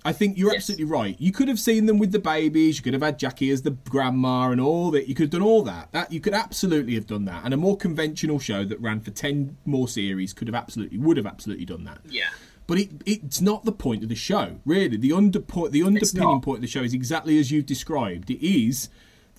I 0.05 0.13
think 0.13 0.37
you're 0.37 0.53
yes. 0.53 0.63
absolutely 0.63 0.87
right. 0.87 1.17
You 1.21 1.33
could 1.33 1.49
have 1.49 1.61
seen 1.61 1.87
them 1.87 1.99
with 1.99 2.13
the 2.13 2.19
babies. 2.19 2.77
You 2.77 2.83
could 2.83 2.93
have 2.93 3.03
had 3.03 3.19
Jackie 3.19 3.51
as 3.51 3.63
the 3.63 3.71
grandma 3.71 4.51
and 4.51 4.61
all 4.61 4.91
that. 4.91 5.09
You 5.09 5.15
could 5.15 5.25
have 5.25 5.31
done 5.31 5.43
all 5.43 5.63
that. 5.63 5.93
That 5.93 6.13
you 6.13 6.21
could 6.21 6.35
absolutely 6.35 6.95
have 6.95 7.07
done 7.07 7.25
that. 7.27 7.45
And 7.45 7.55
a 7.55 7.57
more 7.57 7.77
conventional 7.77 8.39
show 8.39 8.65
that 8.65 8.81
ran 8.81 9.01
for 9.01 9.11
ten 9.11 9.57
more 9.65 9.89
series 9.89 10.33
could 10.33 10.49
have 10.49 10.55
absolutely 10.55 10.99
would 10.99 11.17
have 11.17 11.27
absolutely 11.27 11.67
done 11.67 11.85
that. 11.85 12.01
Yeah. 12.09 12.31
But 12.67 12.79
it, 12.79 12.91
it's 13.07 13.41
not 13.41 13.65
the 13.65 13.73
point 13.73 14.03
of 14.03 14.09
the 14.09 14.15
show, 14.15 14.61
really. 14.65 14.97
The 14.97 15.13
under 15.13 15.41
the 15.41 15.83
underpinning 15.83 16.41
point 16.41 16.59
of 16.59 16.63
the 16.63 16.69
show 16.69 16.83
is 16.83 16.95
exactly 16.95 17.39
as 17.39 17.51
you've 17.51 17.67
described. 17.67 18.31
It 18.31 18.45
is 18.45 18.89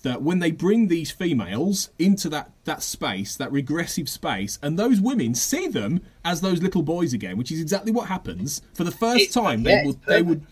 that 0.02 0.22
when 0.22 0.38
they 0.38 0.50
bring 0.50 0.88
these 0.88 1.10
females 1.10 1.90
into 1.98 2.28
that 2.28 2.52
that 2.64 2.82
space, 2.82 3.36
that 3.36 3.50
regressive 3.50 4.08
space, 4.08 4.58
and 4.62 4.78
those 4.78 5.00
women 5.00 5.34
see 5.34 5.66
them 5.66 6.02
as 6.24 6.42
those 6.42 6.62
little 6.62 6.82
boys 6.82 7.12
again, 7.12 7.36
which 7.36 7.50
is 7.50 7.60
exactly 7.60 7.90
what 7.90 8.08
happens 8.08 8.62
for 8.74 8.84
the 8.84 8.90
first 8.90 9.32
time. 9.32 9.62
They 9.62 9.82
would 9.84 10.00
they 10.02 10.22
would 10.22 10.46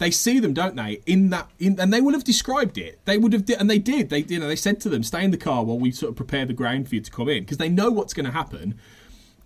they 0.00 0.10
see 0.10 0.40
them, 0.40 0.54
don't 0.54 0.76
they? 0.76 1.02
In 1.04 1.28
that, 1.28 1.50
in, 1.58 1.78
and 1.78 1.92
they 1.92 2.00
would 2.00 2.14
have 2.14 2.24
described 2.24 2.78
it. 2.78 2.98
They 3.04 3.18
would 3.18 3.34
have, 3.34 3.44
and 3.58 3.68
they 3.68 3.78
did. 3.78 4.08
They, 4.08 4.20
you 4.20 4.40
know, 4.40 4.48
they 4.48 4.56
said 4.56 4.80
to 4.80 4.88
them, 4.88 5.02
"Stay 5.02 5.22
in 5.22 5.30
the 5.30 5.36
car 5.36 5.62
while 5.62 5.78
we 5.78 5.90
sort 5.90 6.08
of 6.08 6.16
prepare 6.16 6.46
the 6.46 6.54
ground 6.54 6.88
for 6.88 6.94
you 6.94 7.02
to 7.02 7.10
come 7.10 7.28
in," 7.28 7.42
because 7.44 7.58
they 7.58 7.68
know 7.68 7.90
what's 7.90 8.14
going 8.14 8.24
to 8.24 8.32
happen. 8.32 8.80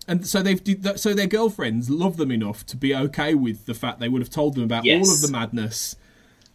And 0.07 0.25
so 0.25 0.41
they've, 0.41 0.61
so 0.95 1.13
their 1.13 1.27
girlfriends 1.27 1.89
love 1.89 2.15
them 2.15 2.31
enough 2.31 2.65
to 2.67 2.77
be 2.77 2.95
okay 2.95 3.35
with 3.35 3.65
the 3.65 3.73
fact 3.73 3.99
they 3.99 4.07
would 4.07 4.21
have 4.21 4.29
told 4.29 4.55
them 4.55 4.63
about 4.63 4.85
yes. 4.85 5.05
all 5.05 5.13
of 5.13 5.21
the 5.21 5.27
madness, 5.27 5.97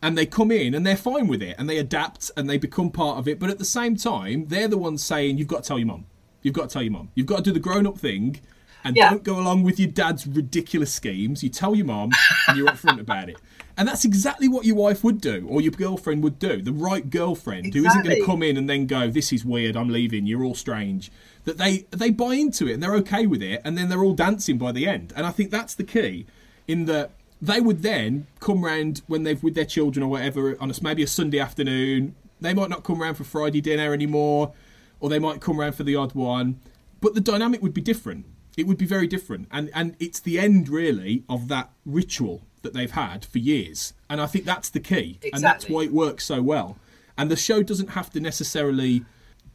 and 0.00 0.16
they 0.16 0.24
come 0.24 0.50
in 0.50 0.72
and 0.74 0.86
they're 0.86 0.96
fine 0.96 1.26
with 1.26 1.42
it, 1.42 1.56
and 1.58 1.68
they 1.68 1.76
adapt 1.76 2.30
and 2.38 2.48
they 2.48 2.56
become 2.56 2.90
part 2.90 3.18
of 3.18 3.28
it. 3.28 3.38
But 3.38 3.50
at 3.50 3.58
the 3.58 3.66
same 3.66 3.96
time, 3.96 4.46
they're 4.46 4.68
the 4.68 4.78
ones 4.78 5.04
saying, 5.04 5.36
"You've 5.36 5.48
got 5.48 5.64
to 5.64 5.68
tell 5.68 5.78
your 5.78 5.88
mom. 5.88 6.06
You've 6.40 6.54
got 6.54 6.70
to 6.70 6.72
tell 6.72 6.82
your 6.82 6.92
mom. 6.92 7.10
You've 7.14 7.26
got 7.26 7.36
to 7.36 7.42
do 7.42 7.52
the 7.52 7.60
grown-up 7.60 7.98
thing." 7.98 8.40
and 8.82 8.96
yeah. 8.96 9.10
don't 9.10 9.22
go 9.22 9.38
along 9.38 9.62
with 9.62 9.78
your 9.78 9.90
dad's 9.90 10.26
ridiculous 10.26 10.90
schemes. 10.90 11.42
You 11.42 11.50
tell 11.50 11.74
your 11.74 11.84
mom 11.84 12.12
and 12.48 12.56
you're 12.56 12.66
upfront 12.68 12.98
about 12.98 13.28
it. 13.28 13.36
And 13.80 13.88
that's 13.88 14.04
exactly 14.04 14.46
what 14.46 14.66
your 14.66 14.76
wife 14.76 15.02
would 15.02 15.22
do 15.22 15.46
or 15.48 15.62
your 15.62 15.72
girlfriend 15.72 16.22
would 16.22 16.38
do. 16.38 16.60
The 16.60 16.70
right 16.70 17.08
girlfriend 17.08 17.68
exactly. 17.68 17.80
who 17.80 17.86
isn't 17.86 18.02
going 18.02 18.16
to 18.16 18.26
come 18.26 18.42
in 18.42 18.58
and 18.58 18.68
then 18.68 18.84
go, 18.84 19.08
This 19.08 19.32
is 19.32 19.42
weird, 19.42 19.74
I'm 19.74 19.88
leaving, 19.88 20.26
you're 20.26 20.44
all 20.44 20.54
strange. 20.54 21.10
that 21.44 21.56
they 21.56 21.86
they 21.90 22.10
buy 22.10 22.34
into 22.34 22.68
it 22.68 22.74
and 22.74 22.82
they're 22.82 22.96
okay 22.96 23.26
with 23.26 23.42
it, 23.42 23.62
and 23.64 23.78
then 23.78 23.88
they're 23.88 24.04
all 24.04 24.12
dancing 24.12 24.58
by 24.58 24.70
the 24.70 24.86
end. 24.86 25.14
And 25.16 25.26
I 25.26 25.30
think 25.30 25.50
that's 25.50 25.74
the 25.74 25.84
key, 25.84 26.26
in 26.68 26.84
that 26.84 27.12
they 27.40 27.58
would 27.62 27.80
then 27.80 28.26
come 28.38 28.62
round 28.62 29.00
when 29.06 29.22
they've 29.22 29.42
with 29.42 29.54
their 29.54 29.64
children 29.64 30.02
or 30.02 30.10
whatever 30.10 30.58
on 30.60 30.70
a, 30.70 30.74
maybe 30.82 31.02
a 31.02 31.06
Sunday 31.06 31.38
afternoon. 31.38 32.14
They 32.38 32.52
might 32.52 32.68
not 32.68 32.84
come 32.84 33.00
round 33.00 33.16
for 33.16 33.24
Friday 33.24 33.62
dinner 33.62 33.94
anymore, 33.94 34.52
or 35.00 35.08
they 35.08 35.18
might 35.18 35.40
come 35.40 35.58
round 35.58 35.74
for 35.74 35.84
the 35.84 35.96
odd 35.96 36.12
one. 36.12 36.60
But 37.00 37.14
the 37.14 37.22
dynamic 37.22 37.62
would 37.62 37.72
be 37.72 37.80
different. 37.80 38.26
It 38.58 38.66
would 38.66 38.76
be 38.76 38.84
very 38.84 39.06
different, 39.06 39.48
and 39.50 39.70
and 39.74 39.96
it's 39.98 40.20
the 40.20 40.38
end 40.38 40.68
really 40.68 41.24
of 41.30 41.48
that 41.48 41.70
ritual 41.86 42.42
that 42.62 42.74
they've 42.74 42.90
had 42.90 43.24
for 43.24 43.38
years. 43.38 43.94
And 44.08 44.20
I 44.20 44.26
think 44.26 44.44
that's 44.44 44.70
the 44.70 44.80
key, 44.80 45.18
and 45.32 45.42
that's 45.42 45.68
why 45.68 45.82
it 45.82 45.92
works 45.92 46.24
so 46.24 46.42
well. 46.42 46.78
And 47.16 47.30
the 47.30 47.36
show 47.36 47.62
doesn't 47.62 47.90
have 47.90 48.10
to 48.10 48.20
necessarily 48.20 49.04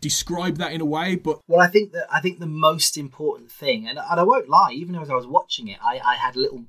describe 0.01 0.57
that 0.57 0.71
in 0.71 0.81
a 0.81 0.85
way, 0.85 1.15
but 1.15 1.39
Well, 1.47 1.61
I 1.61 1.67
think 1.67 1.91
that 1.93 2.05
I 2.11 2.19
think 2.19 2.39
the 2.39 2.45
most 2.45 2.97
important 2.97 3.51
thing, 3.51 3.87
and, 3.87 3.97
and 3.97 4.19
I 4.19 4.23
won't 4.23 4.49
lie, 4.49 4.71
even 4.71 4.95
as 4.95 5.09
I 5.09 5.15
was 5.15 5.27
watching 5.27 5.67
it, 5.67 5.79
I, 5.83 5.99
I 6.05 6.15
had 6.15 6.35
little 6.35 6.65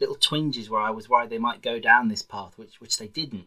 little 0.00 0.16
twinges 0.16 0.70
where 0.70 0.80
I 0.80 0.90
was 0.90 1.08
worried 1.08 1.30
they 1.30 1.38
might 1.38 1.62
go 1.62 1.78
down 1.78 2.08
this 2.08 2.22
path, 2.22 2.56
which 2.56 2.80
which 2.80 2.98
they 2.98 3.06
didn't. 3.06 3.46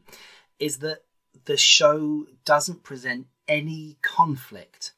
Is 0.60 0.78
that 0.78 1.00
the 1.46 1.58
show 1.58 2.26
doesn't 2.46 2.84
present 2.84 3.28
any 3.48 3.98
conflict 4.02 4.94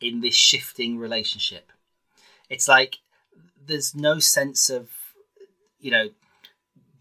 in 0.00 0.20
this 0.20 0.34
shifting 0.34 0.98
relationship. 0.98 1.70
It's 2.48 2.68
like 2.68 2.96
there's 3.64 3.94
no 3.94 4.18
sense 4.18 4.70
of 4.70 4.90
you 5.80 5.90
know 5.90 6.08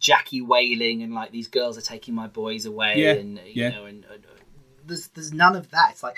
Jackie 0.06 0.42
wailing 0.42 1.02
and 1.02 1.14
like 1.16 1.32
these 1.32 1.48
girls 1.48 1.80
are 1.80 1.82
taking 1.94 2.14
my 2.14 2.28
boys 2.28 2.68
away 2.68 2.94
Yeah, 3.04 3.14
and 3.14 3.40
you 3.40 3.64
yeah. 3.64 3.70
know 3.72 3.86
and, 3.86 4.06
and 4.14 4.24
uh, 4.26 4.30
there's 4.86 5.08
there's 5.08 5.34
none 5.34 5.56
of 5.56 5.72
that. 5.72 5.88
It's 5.94 6.04
like 6.04 6.18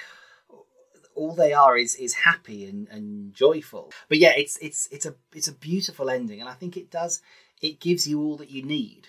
all 1.15 1.33
they 1.33 1.53
are 1.53 1.77
is 1.77 1.95
is 1.95 2.13
happy 2.13 2.65
and, 2.65 2.89
and 2.89 3.33
joyful. 3.33 3.93
But 4.09 4.17
yeah, 4.17 4.33
it's 4.35 4.57
it's 4.57 4.89
it's 4.91 5.05
a 5.05 5.15
it's 5.33 5.47
a 5.47 5.53
beautiful 5.53 6.09
ending, 6.09 6.41
and 6.41 6.49
I 6.49 6.53
think 6.53 6.75
it 6.75 6.91
does 6.91 7.21
it 7.61 7.79
gives 7.79 8.05
you 8.07 8.21
all 8.21 8.35
that 8.37 8.51
you 8.51 8.61
need. 8.61 9.07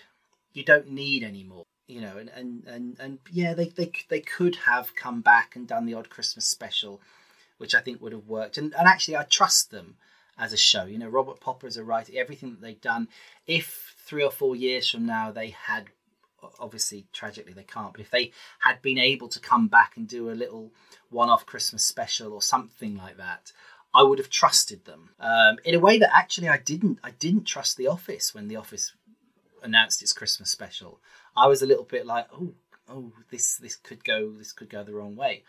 You 0.53 0.63
don't 0.63 0.89
need 0.89 1.23
any 1.23 1.43
more, 1.43 1.65
you 1.87 1.99
know. 1.99 2.15
And 2.17 2.29
and 2.29 2.63
and, 2.65 2.97
and 2.99 3.19
yeah, 3.31 3.53
they 3.53 3.67
they 3.67 3.91
they 4.07 4.21
could 4.21 4.55
have 4.65 4.95
come 4.95 5.19
back 5.19 5.57
and 5.57 5.67
done 5.67 5.85
the 5.85 5.93
odd 5.93 6.09
Christmas 6.09 6.45
special, 6.45 7.01
which 7.57 7.75
I 7.75 7.81
think 7.81 8.01
would 8.01 8.13
have 8.13 8.27
worked. 8.27 8.57
And 8.57 8.73
and 8.75 8.87
actually, 8.87 9.17
I 9.17 9.23
trust 9.23 9.71
them 9.71 9.97
as 10.37 10.53
a 10.53 10.57
show. 10.57 10.85
You 10.85 10.99
know, 10.99 11.09
Robert 11.09 11.41
Popper 11.41 11.67
is 11.67 11.75
a 11.77 11.83
writer. 11.83 12.13
Everything 12.15 12.51
that 12.51 12.61
they've 12.61 12.81
done, 12.81 13.09
if 13.45 13.88
three 14.09 14.23
or 14.23 14.31
four 14.31 14.55
years 14.55 14.89
from 14.89 15.05
now 15.05 15.31
they 15.31 15.49
had 15.49 15.85
obviously 16.59 17.05
tragically 17.13 17.53
they 17.53 17.63
can't 17.63 17.91
but 17.91 18.01
if 18.01 18.09
they 18.09 18.31
had 18.59 18.81
been 18.81 18.97
able 18.97 19.27
to 19.27 19.39
come 19.39 19.67
back 19.67 19.95
and 19.95 20.07
do 20.07 20.31
a 20.31 20.31
little 20.31 20.71
one-off 21.11 21.45
christmas 21.45 21.83
special 21.83 22.33
or 22.33 22.41
something 22.41 22.97
like 22.97 23.17
that 23.17 23.51
i 23.93 24.01
would 24.01 24.17
have 24.17 24.29
trusted 24.29 24.85
them. 24.85 25.09
Um, 25.19 25.57
in 25.63 25.75
a 25.75 25.79
way 25.79 25.99
that 25.99 26.15
actually 26.15 26.49
i 26.49 26.57
didn't 26.57 26.97
i 27.03 27.11
didn't 27.11 27.43
trust 27.43 27.77
the 27.77 27.85
office 27.85 28.33
when 28.33 28.47
the 28.47 28.55
office 28.55 28.93
announced 29.61 30.01
its 30.01 30.13
christmas 30.13 30.49
special. 30.49 30.99
I 31.37 31.47
was 31.47 31.61
a 31.61 31.67
little 31.67 31.83
bit 31.83 32.07
like 32.07 32.27
oh 32.33 32.53
oh 32.87 33.11
this 33.29 33.57
this 33.57 33.75
could 33.75 34.03
go 34.03 34.31
this 34.31 34.53
could 34.53 34.69
go 34.69 34.83
the 34.83 34.95
wrong 34.95 35.15
way. 35.15 35.43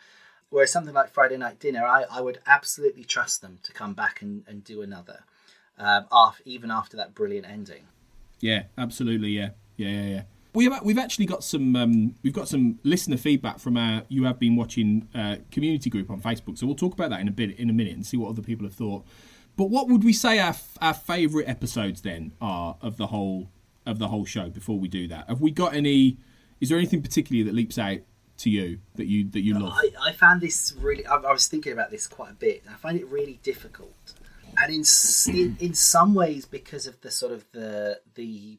Whereas 0.51 0.73
something 0.73 0.95
like 0.95 1.11
friday 1.11 1.39
night 1.39 1.61
dinner 1.61 1.87
i, 1.87 2.03
I 2.11 2.21
would 2.21 2.41
absolutely 2.47 3.05
trust 3.05 3.41
them 3.41 3.61
to 3.63 3.73
come 3.73 3.95
back 3.95 4.21
and, 4.21 4.43
and 4.47 4.63
do 4.65 4.83
another 4.83 5.21
um, 5.79 6.07
after, 6.13 6.43
even 6.45 6.71
after 6.71 6.97
that 6.99 7.15
brilliant 7.15 7.47
ending 7.47 7.87
Yeah, 8.41 8.65
absolutely. 8.77 9.31
Yeah, 9.31 9.51
yeah, 9.77 9.89
yeah, 9.89 10.07
yeah. 10.07 10.23
We 10.53 10.65
have, 10.65 10.83
we've 10.85 10.99
actually 10.99 11.27
got 11.27 11.45
some 11.45 11.77
um, 11.77 12.17
we've 12.23 12.33
got 12.33 12.49
some 12.49 12.81
listener 12.83 13.17
feedback 13.17 13.61
from 13.61 13.77
our 13.77 14.03
you 14.09 14.25
have 14.25 14.41
been 14.41 14.57
watching 14.57 15.09
uh, 15.15 15.37
community 15.51 15.91
group 15.91 16.11
on 16.11 16.21
Facebook. 16.21 16.59
So 16.59 16.67
we'll 16.67 16.75
talk 16.75 16.95
about 16.95 17.11
that 17.11 17.21
in 17.21 17.29
a 17.29 17.33
bit 17.33 17.57
in 17.59 17.71
a 17.71 17.73
minute 17.73 17.95
and 17.95 18.05
see 18.05 18.17
what 18.17 18.31
other 18.31 18.43
people 18.43 18.67
have 18.67 18.75
thought. 18.75 19.05
But 19.57 19.71
what 19.71 19.89
would 19.89 20.03
we 20.03 20.13
say 20.13 20.39
our 20.39 20.55
our 20.81 20.95
favourite 20.95 21.49
episodes 21.49 22.01
then 22.01 22.33
are 22.41 22.77
of 22.81 22.97
the 22.97 23.09
whole 23.09 23.51
of 23.87 23.99
the 23.99 24.09
whole 24.09 24.25
show? 24.25 24.49
Before 24.49 24.79
we 24.79 24.89
do 24.89 25.07
that, 25.09 25.29
have 25.29 25.41
we 25.41 25.51
got 25.51 25.75
any? 25.75 26.17
Is 26.61 26.69
there 26.69 26.79
anything 26.79 27.03
particularly 27.03 27.45
that 27.45 27.55
leaps 27.55 27.79
out 27.79 27.99
to 28.39 28.51
you 28.51 28.81
that 28.97 29.07
you 29.07 29.29
that 29.31 29.43
you 29.43 29.59
love? 29.59 29.73
I, 29.75 30.09
I 30.09 30.13
found 30.13 30.41
this 30.41 30.75
really. 30.79 31.07
I, 31.07 31.17
I 31.17 31.33
was 31.33 31.47
thinking 31.47 31.73
about 31.73 31.91
this 31.91 32.07
quite 32.07 32.31
a 32.33 32.35
bit. 32.35 32.65
I 32.69 32.75
find 32.75 32.99
it 32.99 33.07
really 33.07 33.39
difficult, 33.43 34.15
and 34.61 34.73
in, 34.73 34.85
in 35.35 35.57
in 35.61 35.75
some 35.75 36.15
ways 36.15 36.47
because 36.47 36.87
of 36.87 37.01
the 37.01 37.11
sort 37.11 37.33
of 37.33 37.45
the 37.53 38.01
the 38.15 38.59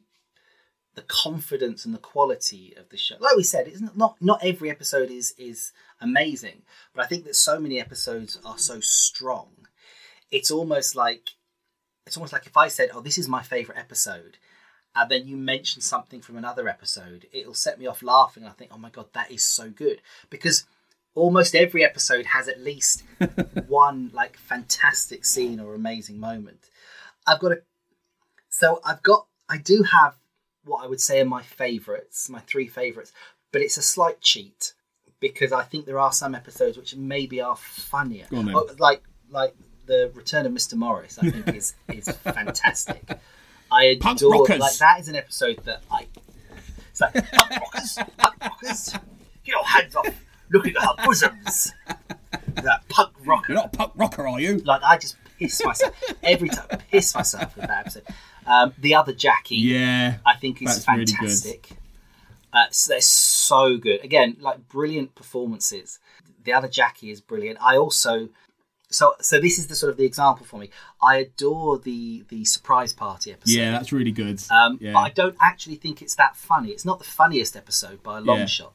the 0.94 1.02
confidence 1.02 1.84
and 1.84 1.94
the 1.94 1.98
quality 1.98 2.74
of 2.76 2.88
the 2.90 2.98
show. 2.98 3.16
Like 3.18 3.36
we 3.36 3.42
said, 3.42 3.66
it's 3.66 3.80
not 3.80 4.16
not, 4.20 4.44
every 4.44 4.70
episode 4.70 5.10
is 5.10 5.34
is 5.38 5.72
amazing, 6.00 6.62
but 6.94 7.04
I 7.04 7.08
think 7.08 7.24
that 7.24 7.36
so 7.36 7.58
many 7.58 7.80
episodes 7.80 8.38
are 8.44 8.58
so 8.58 8.80
strong. 8.80 9.48
It's 10.30 10.50
almost 10.50 10.94
like 10.94 11.30
it's 12.06 12.16
almost 12.16 12.32
like 12.32 12.46
if 12.46 12.56
I 12.56 12.68
said, 12.68 12.90
"Oh, 12.92 13.00
this 13.00 13.18
is 13.18 13.28
my 13.28 13.42
favorite 13.42 13.78
episode," 13.78 14.38
and 14.94 15.10
then 15.10 15.26
you 15.26 15.36
mention 15.36 15.80
something 15.80 16.20
from 16.20 16.36
another 16.36 16.68
episode, 16.68 17.26
it'll 17.32 17.54
set 17.54 17.78
me 17.78 17.86
off 17.86 18.02
laughing. 18.02 18.44
I 18.44 18.50
think, 18.50 18.70
"Oh 18.74 18.78
my 18.78 18.90
god, 18.90 19.06
that 19.14 19.30
is 19.30 19.44
so 19.44 19.70
good!" 19.70 20.02
Because 20.28 20.66
almost 21.14 21.54
every 21.54 21.84
episode 21.84 22.26
has 22.26 22.48
at 22.48 22.60
least 22.60 23.04
one 23.68 24.10
like 24.12 24.36
fantastic 24.36 25.24
scene 25.24 25.60
or 25.60 25.74
amazing 25.74 26.18
moment. 26.18 26.68
I've 27.26 27.40
got 27.40 27.52
a 27.52 27.62
so 28.48 28.80
I've 28.84 29.02
got 29.02 29.26
I 29.48 29.58
do 29.58 29.82
have 29.82 30.14
what 30.64 30.84
I 30.84 30.86
would 30.86 31.00
say 31.00 31.20
are 31.20 31.24
my 31.24 31.42
favourites, 31.42 32.28
my 32.28 32.40
three 32.40 32.66
favourites, 32.66 33.12
but 33.52 33.62
it's 33.62 33.76
a 33.76 33.82
slight 33.82 34.20
cheat 34.20 34.74
because 35.20 35.52
I 35.52 35.62
think 35.62 35.86
there 35.86 35.98
are 35.98 36.12
some 36.12 36.34
episodes 36.34 36.76
which 36.76 36.96
maybe 36.96 37.40
are 37.40 37.56
funnier. 37.56 38.26
Oh, 38.32 38.68
like 38.78 39.02
like 39.30 39.54
the 39.86 40.10
Return 40.14 40.46
of 40.46 40.52
Mr. 40.52 40.74
Morris, 40.74 41.18
I 41.18 41.30
think 41.30 41.56
is 41.56 41.74
is 41.88 42.08
fantastic. 42.08 43.18
I 43.70 43.84
adore 43.84 44.46
like 44.46 44.76
that 44.78 45.00
is 45.00 45.08
an 45.08 45.16
episode 45.16 45.58
that 45.64 45.82
I 45.90 46.06
it's 46.90 47.00
like 47.00 47.14
punk 47.32 47.50
rockers, 47.50 47.98
punk 48.18 48.34
rockers, 48.42 48.92
get 49.44 49.54
your 49.54 49.64
hands 49.64 49.96
off 49.96 50.06
looking 50.52 50.74
at 50.76 50.82
her 50.82 51.06
bosoms. 51.06 51.72
That 52.54 52.86
punk 52.88 53.12
rocker 53.24 53.52
You're 53.52 53.62
not 53.62 53.74
a 53.74 53.76
punk 53.76 53.92
rocker, 53.94 54.26
are 54.28 54.38
you? 54.40 54.58
like 54.58 54.82
I 54.82 54.98
just 54.98 55.16
piss 55.38 55.62
myself 55.64 55.94
every 56.22 56.48
time. 56.48 56.66
Piss 56.90 57.14
myself 57.14 57.56
with 57.56 57.66
that 57.66 57.80
episode. 57.80 58.02
Um, 58.46 58.74
the 58.78 58.94
other 58.94 59.12
Jackie, 59.12 59.56
Yeah, 59.56 60.16
I 60.26 60.36
think 60.36 60.60
is 60.62 60.84
that's 60.84 60.88
really 60.88 61.06
fantastic. 61.06 61.70
Uh, 62.52 62.64
so 62.70 62.92
they're 62.92 63.00
so 63.00 63.76
good. 63.78 64.04
Again, 64.04 64.36
like 64.40 64.68
brilliant 64.68 65.14
performances. 65.14 65.98
The 66.44 66.52
other 66.52 66.68
Jackie 66.68 67.10
is 67.10 67.20
brilliant. 67.20 67.58
I 67.62 67.76
also 67.76 68.28
so 68.90 69.14
so 69.20 69.40
this 69.40 69.58
is 69.58 69.68
the 69.68 69.74
sort 69.74 69.90
of 69.90 69.96
the 69.96 70.04
example 70.04 70.44
for 70.44 70.58
me. 70.58 70.68
I 71.02 71.16
adore 71.16 71.78
the 71.78 72.24
the 72.28 72.44
surprise 72.44 72.92
party 72.92 73.32
episode. 73.32 73.54
yeah, 73.58 73.70
that's 73.72 73.92
really 73.92 74.12
good. 74.12 74.42
Um, 74.50 74.78
yeah. 74.80 74.92
But 74.92 74.98
I 75.00 75.10
don't 75.10 75.36
actually 75.40 75.76
think 75.76 76.02
it's 76.02 76.16
that 76.16 76.36
funny. 76.36 76.68
It's 76.70 76.84
not 76.84 76.98
the 76.98 77.04
funniest 77.06 77.56
episode 77.56 78.02
by 78.02 78.18
a 78.18 78.20
long 78.20 78.40
Yeah. 78.40 78.46
shot. 78.46 78.74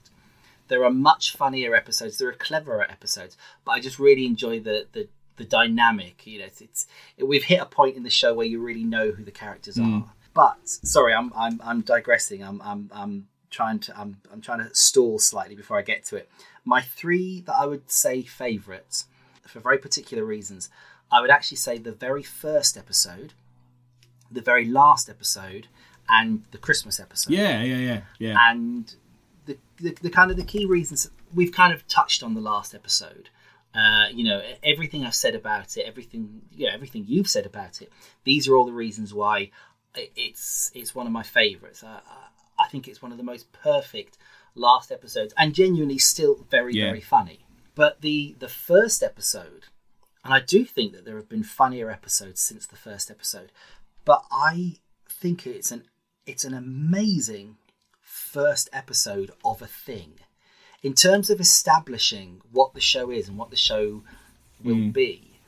There 0.68 0.84
are 0.84 0.92
much 0.92 1.32
funnier 1.36 1.76
episodes. 1.76 2.18
There 2.18 2.30
are 2.30 2.34
cleverer 2.34 2.84
episodes, 2.90 3.38
but 3.66 3.72
I 3.74 3.80
just 3.80 4.00
really 4.00 4.26
enjoy 4.26 4.60
the 4.60 4.88
the, 4.92 5.08
the 5.38 5.46
dynamic. 5.46 6.26
You 6.28 6.40
know, 6.40 6.46
it's, 6.46 6.62
it's 6.62 6.88
we've 7.22 7.44
hit 7.44 7.62
a 7.62 7.66
point 7.66 7.96
in 7.96 8.04
the 8.04 8.10
show 8.10 8.34
where 8.34 8.46
you 8.46 8.60
really 8.62 8.84
know 8.84 9.12
who 9.12 9.24
the 9.24 9.32
characters 9.32 9.76
Mm. 9.78 10.04
are. 10.04 10.12
But 10.34 10.58
sorry, 10.70 11.14
I'm 11.14 11.32
I'm 11.36 11.60
I'm 11.64 11.82
digressing. 11.82 12.44
I'm 12.44 12.62
I'm 12.62 12.90
I'm 12.94 13.28
trying 13.50 13.80
to 13.80 14.00
I'm 14.00 14.18
I'm 14.32 14.42
trying 14.42 14.60
to 14.60 14.74
stall 14.76 15.18
slightly 15.20 15.56
before 15.56 15.78
I 15.80 15.82
get 15.82 16.04
to 16.06 16.16
it. 16.16 16.30
My 16.66 16.82
three 16.82 17.42
that 17.48 17.56
I 17.56 17.66
would 17.66 17.90
say 17.90 18.22
favourites 18.22 19.08
for 19.48 19.60
very 19.62 19.78
particular 19.78 20.24
reasons. 20.26 20.70
I 21.12 21.22
would 21.22 21.30
actually 21.30 21.58
say 21.58 21.78
the 21.78 21.94
very 21.94 22.22
first 22.22 22.76
episode, 22.78 23.34
the 24.30 24.42
very 24.42 24.66
last 24.66 25.10
episode, 25.10 25.68
and 26.10 26.44
the 26.52 26.58
Christmas 26.58 27.00
episode. 27.00 27.32
yeah, 27.34 27.64
yeah, 27.64 27.78
yeah, 27.78 28.02
yeah. 28.20 28.50
And 28.52 28.94
the, 29.80 29.96
the, 30.02 30.10
kind 30.10 30.32
of 30.32 30.38
the 30.38 30.44
key 30.44 30.66
reasons 30.66 31.10
we've 31.34 31.52
kind 31.52 31.74
of 31.74 31.88
touched 31.88 32.24
on 32.24 32.34
the 32.34 32.42
last 32.42 32.74
episode. 32.76 33.30
Uh, 33.76 34.08
you 34.12 34.24
know, 34.24 34.42
everything 34.64 35.06
I've 35.06 35.14
said 35.16 35.36
about 35.36 35.78
it, 35.78 35.86
everything, 35.86 36.42
you 36.52 36.66
know, 36.68 36.74
everything 36.74 37.06
you've 37.08 37.30
said 37.30 37.46
about 37.46 37.82
it. 37.82 37.92
These 38.24 38.48
are 38.48 38.56
all 38.56 38.66
the 38.66 38.72
reasons 38.72 39.14
why 39.14 39.52
it's 39.96 40.72
it's 40.74 40.94
one 40.96 41.06
of 41.08 41.12
my 41.14 41.24
favourites. 41.24 41.84
I, 41.84 41.88
I- 41.98 42.28
I 42.60 42.68
think 42.70 42.88
it's 42.88 43.04
one 43.04 43.12
of 43.12 43.20
the 43.20 43.24
most 43.24 43.52
perfect 43.52 44.18
last 44.56 44.92
episodes, 44.92 45.32
and 45.38 45.54
genuinely 45.54 46.00
still 46.00 46.44
very 46.50 46.74
Yeah. 46.74 46.86
very 46.86 47.02
funny. 47.02 47.46
But 47.76 48.02
the 48.02 48.36
the 48.40 48.48
first 48.48 49.04
episode, 49.04 49.66
and 50.24 50.34
I 50.34 50.40
do 50.40 50.66
think 50.66 50.94
that 50.94 51.06
there 51.06 51.18
have 51.18 51.30
been 51.30 51.44
funnier 51.44 51.92
episodes 51.92 52.42
since 52.42 52.66
the 52.66 52.76
first 52.76 53.12
episode, 53.12 53.52
but 54.06 54.24
I 54.32 54.78
think 55.08 55.46
it's 55.46 55.72
an 55.72 55.84
it's 56.26 56.44
an 56.46 56.56
amazing 56.56 57.58
first 58.38 58.70
episode 58.72 59.32
of 59.44 59.64
a 59.64 59.66
thing 59.66 60.14
in 60.84 60.94
terms 60.94 61.32
of 61.32 61.40
establishing 61.40 62.40
what 62.52 62.72
the 62.76 62.80
show 62.80 63.10
is 63.10 63.28
and 63.28 63.36
what 63.36 63.50
the 63.50 63.56
show 63.56 64.04
will 64.64 64.92
be. 64.92 65.40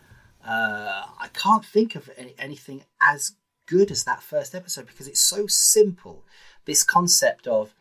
Uh, 0.43 1.03
I 1.19 1.27
can't 1.31 1.63
think 1.63 1.93
of 1.93 2.09
any, 2.17 2.33
anything 2.39 2.85
as 2.99 3.33
good 3.67 3.91
as 3.91 4.05
that 4.05 4.23
first 4.23 4.55
episode 4.55 4.87
because 4.87 5.07
it's 5.07 5.19
so 5.19 5.45
simple. 5.45 6.25
This 6.65 6.83
concept 6.83 7.45
of 7.45 7.75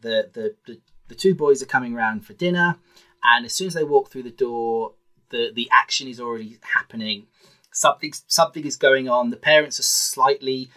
the, 0.00 0.30
the, 0.32 0.54
the, 0.66 0.80
the 1.08 1.14
two 1.14 1.34
boys 1.34 1.62
are 1.62 1.66
coming 1.66 1.92
round 1.92 2.24
for 2.24 2.32
dinner, 2.32 2.76
and 3.22 3.44
as 3.44 3.52
soon 3.52 3.66
as 3.66 3.74
they 3.74 3.84
walk 3.84 4.10
through 4.10 4.22
the 4.22 4.30
door, 4.30 4.94
the 5.28 5.50
the 5.54 5.68
action 5.70 6.08
is 6.08 6.18
already 6.18 6.58
happening. 6.62 7.26
Something 7.72 8.14
something 8.26 8.64
is 8.64 8.76
going 8.76 9.06
on. 9.06 9.28
The 9.28 9.36
parents 9.36 9.78
are 9.80 9.90
slightly 10.14 10.70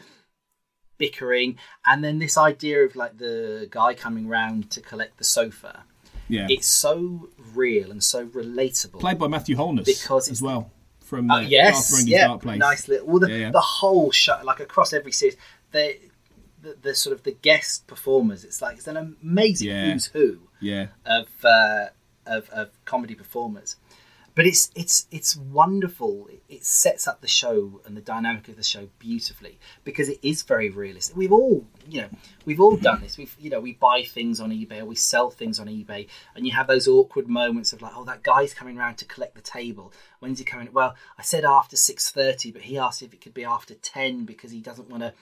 bickering, 0.99 1.57
and 1.87 2.03
then 2.03 2.19
this 2.19 2.37
idea 2.37 2.83
of 2.85 2.95
like 2.95 3.17
the 3.17 3.67
guy 3.71 3.95
coming 3.95 4.27
round 4.27 4.69
to 4.71 4.81
collect 4.81 5.17
the 5.17 5.23
sofa. 5.23 5.83
Yeah, 6.27 6.45
It's 6.47 6.67
so 6.67 7.29
real 7.55 7.89
and 7.89 8.03
so 8.03 8.27
relatable. 8.27 8.99
played 8.99 9.17
by 9.17 9.27
Matthew 9.27 9.55
Holness 9.55 9.85
Because 9.85 10.29
as 10.29 10.43
well 10.43 10.71
from 10.99 11.31
Uh, 11.31 11.37
uh, 11.37 11.39
yes, 11.39 12.03
yeah, 12.05 12.27
Dark 12.27 12.43
Place. 12.43 12.59
nice 12.59 12.87
little. 12.87 13.07
Well, 13.07 13.19
the, 13.19 13.29
Yeah, 13.31 13.37
yeah. 13.37 13.51
the 13.51 13.59
whole 13.79 14.11
show, 14.11 14.39
like 14.43 14.59
across 14.59 14.93
every 14.93 15.11
series, 15.11 15.37
the, 15.71 15.97
the 16.61 16.77
the 16.79 16.93
sort 16.93 17.15
of 17.15 17.23
the 17.23 17.31
guest 17.31 17.87
performers. 17.87 18.43
It's 18.43 18.61
like 18.61 18.77
it's 18.77 18.85
an 18.87 18.97
amazing 19.23 19.69
Yeah. 19.69 19.91
who's 19.93 20.05
who 20.07 20.37
Yeah, 20.59 20.87
of 21.05 21.27
uh, 21.43 21.85
of 22.27 22.47
of 22.49 22.67
comedy 22.85 23.15
performers. 23.15 23.75
But 24.39 24.47
it's 24.47 24.71
it's 24.73 25.05
it's 25.11 25.35
wonderful. 25.35 26.29
It- 26.47 26.63
sets 26.63 27.07
up 27.07 27.21
the 27.21 27.27
show 27.27 27.81
and 27.85 27.95
the 27.95 28.01
dynamic 28.01 28.47
of 28.47 28.55
the 28.55 28.63
show 28.63 28.89
beautifully 28.99 29.59
because 29.83 30.07
it 30.09 30.19
is 30.21 30.43
very 30.43 30.69
realistic. 30.69 31.15
We've 31.15 31.31
all 31.31 31.65
you 31.89 32.01
know 32.01 32.09
we've 32.45 32.61
all 32.61 32.77
done 32.77 33.01
this. 33.01 33.17
We've 33.17 33.35
you 33.37 33.49
know 33.49 33.59
we 33.59 33.73
buy 33.73 34.03
things 34.03 34.39
on 34.39 34.51
eBay 34.51 34.79
or 34.79 34.85
we 34.85 34.95
sell 34.95 35.29
things 35.29 35.59
on 35.59 35.67
eBay, 35.67 36.07
and 36.35 36.45
you 36.45 36.53
have 36.53 36.67
those 36.67 36.87
awkward 36.87 37.27
moments 37.27 37.73
of 37.73 37.81
like, 37.81 37.91
oh, 37.95 38.05
that 38.05 38.23
guy's 38.23 38.53
coming 38.53 38.77
around 38.77 38.95
to 38.99 39.05
collect 39.05 39.35
the 39.35 39.41
table. 39.41 39.91
When's 40.19 40.39
he 40.39 40.45
coming? 40.45 40.69
Well, 40.71 40.95
I 41.17 41.23
said 41.23 41.43
after 41.43 41.75
six 41.75 42.09
thirty, 42.09 42.51
but 42.51 42.61
he 42.61 42.77
asked 42.77 43.01
if 43.01 43.13
it 43.13 43.19
could 43.19 43.33
be 43.33 43.43
after 43.43 43.73
ten 43.73 44.23
because 44.23 44.51
he 44.51 44.61
doesn't 44.61 44.89
want 44.89 45.03
to 45.03 45.13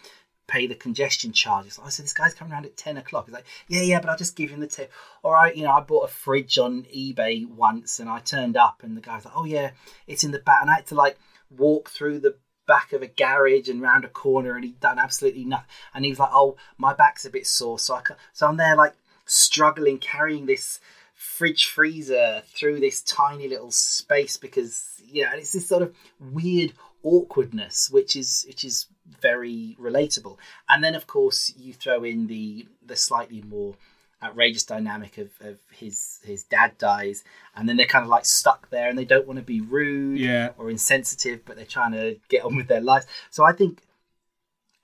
pay 0.47 0.65
the 0.65 0.75
congestion 0.75 1.33
charges. 1.33 1.79
I 1.83 1.89
said, 1.89 2.05
this 2.05 2.13
guy's 2.13 2.33
coming 2.33 2.53
around 2.53 2.65
at 2.65 2.77
10 2.77 2.97
o'clock. 2.97 3.25
He's 3.25 3.33
like, 3.33 3.45
yeah, 3.67 3.81
yeah, 3.81 3.99
but 3.99 4.09
I'll 4.09 4.17
just 4.17 4.35
give 4.35 4.49
him 4.49 4.61
the 4.61 4.67
tip. 4.67 4.91
All 5.23 5.33
right, 5.33 5.55
you 5.55 5.63
know, 5.63 5.71
I 5.71 5.81
bought 5.81 6.09
a 6.09 6.13
fridge 6.13 6.57
on 6.57 6.83
eBay 6.83 7.47
once 7.47 7.99
and 7.99 8.09
I 8.09 8.19
turned 8.19 8.55
up 8.55 8.81
and 8.81 8.95
the 8.95 9.01
guy's 9.01 9.25
like, 9.25 9.35
oh, 9.35 9.45
yeah, 9.45 9.71
it's 10.07 10.23
in 10.23 10.31
the 10.31 10.39
back. 10.39 10.61
And 10.61 10.71
I 10.71 10.75
had 10.75 10.87
to 10.87 10.95
like 10.95 11.17
walk 11.49 11.89
through 11.89 12.19
the 12.19 12.35
back 12.65 12.93
of 12.93 13.01
a 13.01 13.07
garage 13.07 13.69
and 13.69 13.81
round 13.81 14.05
a 14.05 14.09
corner 14.09 14.55
and 14.55 14.63
he'd 14.63 14.79
done 14.79 14.99
absolutely 14.99 15.43
nothing. 15.43 15.67
And 15.93 16.05
he 16.05 16.11
was 16.11 16.19
like, 16.19 16.31
oh, 16.31 16.55
my 16.77 16.93
back's 16.93 17.25
a 17.25 17.29
bit 17.29 17.45
sore. 17.45 17.79
So, 17.79 17.95
I 17.95 18.01
ca- 18.01 18.17
so 18.33 18.47
I'm 18.47 18.57
there 18.57 18.75
like 18.75 18.93
struggling, 19.25 19.97
carrying 19.97 20.45
this 20.45 20.79
fridge 21.13 21.65
freezer 21.65 22.43
through 22.45 22.79
this 22.79 23.01
tiny 23.01 23.47
little 23.49 23.71
space 23.71 24.37
because, 24.37 25.01
you 25.05 25.23
know, 25.23 25.31
and 25.31 25.39
it's 25.39 25.51
this 25.51 25.67
sort 25.67 25.81
of 25.81 25.93
weird 26.19 26.73
awkwardness 27.03 27.89
which 27.89 28.15
is 28.15 28.43
which 28.47 28.65
is 28.65 28.87
very 29.21 29.75
relatable. 29.79 30.37
And 30.69 30.83
then 30.83 30.95
of 30.95 31.07
course 31.07 31.53
you 31.57 31.73
throw 31.73 32.03
in 32.03 32.27
the 32.27 32.67
the 32.85 32.95
slightly 32.95 33.41
more 33.41 33.75
outrageous 34.23 34.63
dynamic 34.63 35.17
of, 35.19 35.29
of 35.41 35.59
his 35.71 36.19
his 36.23 36.41
dad 36.43 36.75
dies 36.79 37.23
and 37.55 37.69
then 37.69 37.77
they're 37.77 37.85
kind 37.85 38.01
of 38.03 38.09
like 38.09 38.25
stuck 38.25 38.67
there 38.71 38.89
and 38.89 38.97
they 38.97 39.05
don't 39.05 39.27
want 39.27 39.37
to 39.37 39.45
be 39.45 39.61
rude 39.61 40.19
Yeah. 40.19 40.49
or 40.57 40.71
insensitive 40.71 41.45
but 41.45 41.55
they're 41.55 41.65
trying 41.65 41.91
to 41.91 42.17
get 42.27 42.43
on 42.43 42.55
with 42.55 42.67
their 42.67 42.81
lives. 42.81 43.05
So 43.29 43.43
i 43.45 43.53
think 43.53 43.83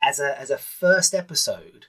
as 0.04 0.20
a 0.20 0.40
as 0.40 0.52
a 0.52 0.58
first 0.60 1.16
episode 1.16 1.88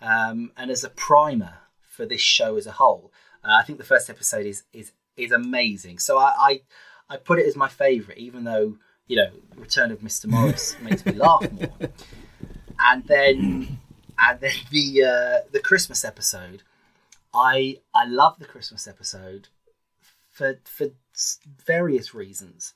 um, 0.00 0.50
and 0.56 0.70
as 0.72 0.82
a 0.82 0.88
primer 0.90 1.58
for 1.88 2.04
this 2.04 2.20
show 2.20 2.56
as 2.56 2.66
a 2.66 2.72
whole 2.72 3.12
uh, 3.44 3.52
i 3.52 3.62
think 3.62 3.78
the 3.78 3.84
first 3.84 4.10
episode 4.10 4.44
is 4.46 4.64
is 4.72 4.90
is 5.16 5.30
amazing. 5.30 6.00
So 6.00 6.18
i 6.18 6.34
i, 6.38 6.60
I 7.08 7.16
put 7.16 7.38
it 7.38 7.46
as 7.46 7.54
my 7.54 7.68
favorite 7.68 8.18
even 8.18 8.42
though 8.42 8.78
you 9.06 9.16
know 9.16 9.30
return 9.56 9.90
of 9.90 10.00
mr 10.00 10.26
morris 10.26 10.76
makes 10.82 11.04
me 11.04 11.12
laugh 11.12 11.50
more 11.52 11.90
and 12.78 13.04
then 13.06 13.78
and 14.18 14.40
then 14.40 14.52
the 14.70 15.04
uh, 15.04 15.48
the 15.50 15.60
Christmas 15.60 16.04
episode. 16.04 16.62
I 17.34 17.78
I 17.94 18.04
love 18.04 18.38
the 18.38 18.44
Christmas 18.44 18.86
episode 18.86 19.48
for 20.30 20.58
for 20.64 20.88
various 21.64 22.14
reasons. 22.14 22.74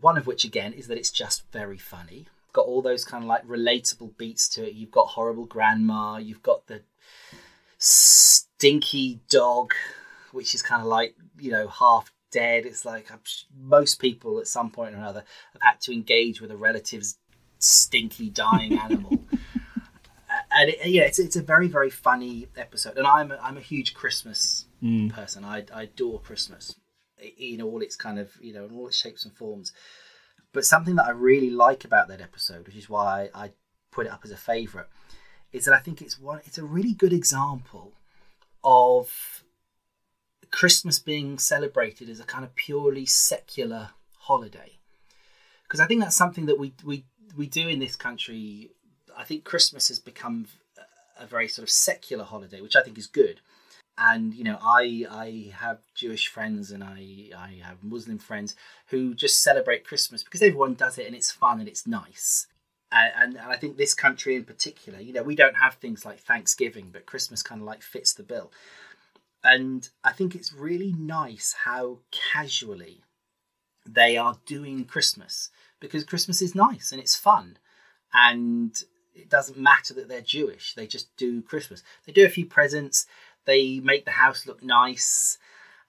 One 0.00 0.18
of 0.18 0.26
which 0.26 0.44
again 0.44 0.72
is 0.72 0.88
that 0.88 0.98
it's 0.98 1.10
just 1.10 1.44
very 1.52 1.78
funny. 1.78 2.26
Got 2.52 2.66
all 2.66 2.82
those 2.82 3.04
kind 3.04 3.24
of 3.24 3.28
like 3.28 3.46
relatable 3.46 4.16
beats 4.16 4.48
to 4.50 4.66
it. 4.66 4.74
You've 4.74 4.90
got 4.90 5.08
horrible 5.08 5.46
grandma. 5.46 6.16
You've 6.16 6.42
got 6.42 6.66
the 6.66 6.82
stinky 7.78 9.20
dog, 9.28 9.74
which 10.32 10.54
is 10.54 10.62
kind 10.62 10.82
of 10.82 10.88
like 10.88 11.14
you 11.38 11.50
know 11.50 11.68
half 11.68 12.12
dead. 12.36 12.66
It's 12.66 12.84
like 12.84 13.10
I'm 13.10 13.20
most 13.58 13.98
people 13.98 14.38
at 14.38 14.46
some 14.46 14.70
point 14.70 14.94
or 14.94 14.98
another 14.98 15.24
have 15.54 15.62
had 15.62 15.80
to 15.82 15.92
engage 15.92 16.40
with 16.40 16.50
a 16.50 16.56
relative's 16.56 17.18
stinky 17.58 18.28
dying 18.28 18.78
animal. 18.86 19.18
and 20.52 20.70
it, 20.70 20.86
yeah, 20.86 21.04
it's, 21.04 21.18
it's 21.18 21.36
a 21.36 21.42
very 21.42 21.66
very 21.66 21.88
funny 21.88 22.48
episode, 22.56 22.98
and 22.98 23.06
I'm 23.06 23.32
a, 23.32 23.38
I'm 23.42 23.56
a 23.56 23.62
huge 23.72 23.94
Christmas 23.94 24.66
mm. 24.82 25.10
person. 25.10 25.44
I, 25.44 25.64
I 25.74 25.84
adore 25.84 26.20
Christmas 26.20 26.76
in 27.38 27.62
all 27.62 27.80
its 27.80 27.96
kind 27.96 28.18
of 28.18 28.30
you 28.40 28.52
know 28.52 28.66
in 28.66 28.76
all 28.76 28.88
its 28.88 28.98
shapes 28.98 29.24
and 29.24 29.34
forms. 29.34 29.72
But 30.52 30.66
something 30.66 30.96
that 30.96 31.06
I 31.06 31.10
really 31.10 31.50
like 31.50 31.84
about 31.84 32.08
that 32.08 32.20
episode, 32.20 32.66
which 32.66 32.76
is 32.76 32.88
why 32.88 33.30
I 33.34 33.52
put 33.90 34.06
it 34.06 34.12
up 34.12 34.22
as 34.24 34.30
a 34.30 34.36
favourite, 34.36 34.88
is 35.52 35.64
that 35.64 35.74
I 35.74 35.78
think 35.78 36.02
it's 36.02 36.18
one 36.18 36.40
it's 36.44 36.58
a 36.58 36.64
really 36.64 36.92
good 36.92 37.14
example 37.14 37.92
of 38.62 39.44
Christmas 40.56 40.98
being 40.98 41.38
celebrated 41.38 42.08
as 42.08 42.18
a 42.18 42.24
kind 42.24 42.42
of 42.42 42.54
purely 42.54 43.04
secular 43.04 43.90
holiday. 44.20 44.78
Because 45.64 45.80
I 45.80 45.86
think 45.86 46.00
that's 46.00 46.16
something 46.16 46.46
that 46.46 46.58
we 46.58 46.72
we 46.82 47.04
we 47.36 47.46
do 47.46 47.68
in 47.68 47.78
this 47.78 47.94
country. 47.94 48.70
I 49.14 49.24
think 49.24 49.44
Christmas 49.44 49.88
has 49.88 49.98
become 49.98 50.46
a- 51.20 51.26
very 51.26 51.46
sort 51.46 51.64
of 51.64 51.70
secular 51.70 52.24
holiday, 52.24 52.62
which 52.62 52.74
I 52.74 52.82
think 52.82 52.96
is 52.96 53.06
good. 53.06 53.42
And 53.98 54.32
you 54.32 54.44
know, 54.44 54.58
I 54.62 55.04
I 55.10 55.52
have 55.58 55.80
Jewish 55.94 56.26
friends 56.28 56.70
and 56.70 56.82
I 56.82 57.28
I 57.36 57.60
have 57.62 57.84
Muslim 57.84 58.16
friends 58.16 58.56
who 58.86 59.12
just 59.12 59.42
celebrate 59.42 59.84
Christmas 59.84 60.22
because 60.22 60.40
everyone 60.40 60.72
does 60.72 60.96
it 60.96 61.06
and 61.06 61.14
it's 61.14 61.30
fun 61.30 61.60
and 61.60 61.68
it's 61.68 61.86
nice. 61.86 62.46
And, 62.90 63.12
and, 63.14 63.36
and 63.36 63.52
I 63.52 63.56
think 63.56 63.76
this 63.76 63.92
country 63.92 64.36
in 64.36 64.44
particular, 64.44 65.00
you 65.00 65.12
know, 65.12 65.22
we 65.22 65.36
don't 65.36 65.56
have 65.56 65.74
things 65.74 66.06
like 66.06 66.20
Thanksgiving, 66.20 66.88
but 66.90 67.04
Christmas 67.04 67.42
kind 67.42 67.60
of 67.60 67.66
like 67.66 67.82
fits 67.82 68.14
the 68.14 68.22
bill. 68.22 68.50
And 69.46 69.88
I 70.02 70.12
think 70.12 70.34
it's 70.34 70.52
really 70.52 70.92
nice 70.92 71.54
how 71.64 72.00
casually 72.10 73.02
they 73.86 74.16
are 74.16 74.38
doing 74.44 74.84
Christmas 74.84 75.50
because 75.78 76.02
Christmas 76.02 76.42
is 76.42 76.54
nice 76.54 76.90
and 76.90 77.00
it's 77.00 77.14
fun. 77.14 77.58
And 78.12 78.76
it 79.14 79.30
doesn't 79.30 79.56
matter 79.56 79.94
that 79.94 80.08
they're 80.08 80.20
Jewish, 80.20 80.74
they 80.74 80.86
just 80.86 81.16
do 81.16 81.42
Christmas. 81.42 81.84
They 82.04 82.12
do 82.12 82.24
a 82.24 82.30
few 82.30 82.44
presents, 82.44 83.06
they 83.44 83.78
make 83.78 84.04
the 84.04 84.10
house 84.10 84.46
look 84.46 84.62
nice. 84.62 85.38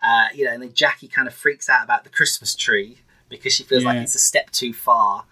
Uh, 0.03 0.27
you 0.35 0.45
know, 0.45 0.51
and 0.51 0.61
then 0.61 0.73
Jackie 0.73 1.07
kind 1.07 1.27
of 1.27 1.33
freaks 1.33 1.67
out 1.67 1.83
about 1.83 2.03
the 2.03 2.11
Christmas 2.11 2.53
tree 2.53 2.99
because 3.29 3.53
she 3.53 3.63
feels 3.63 3.83
like 3.83 3.97
it's 3.97 4.13
a 4.13 4.19
step 4.19 4.51
too 4.51 4.71
far. 4.71 5.25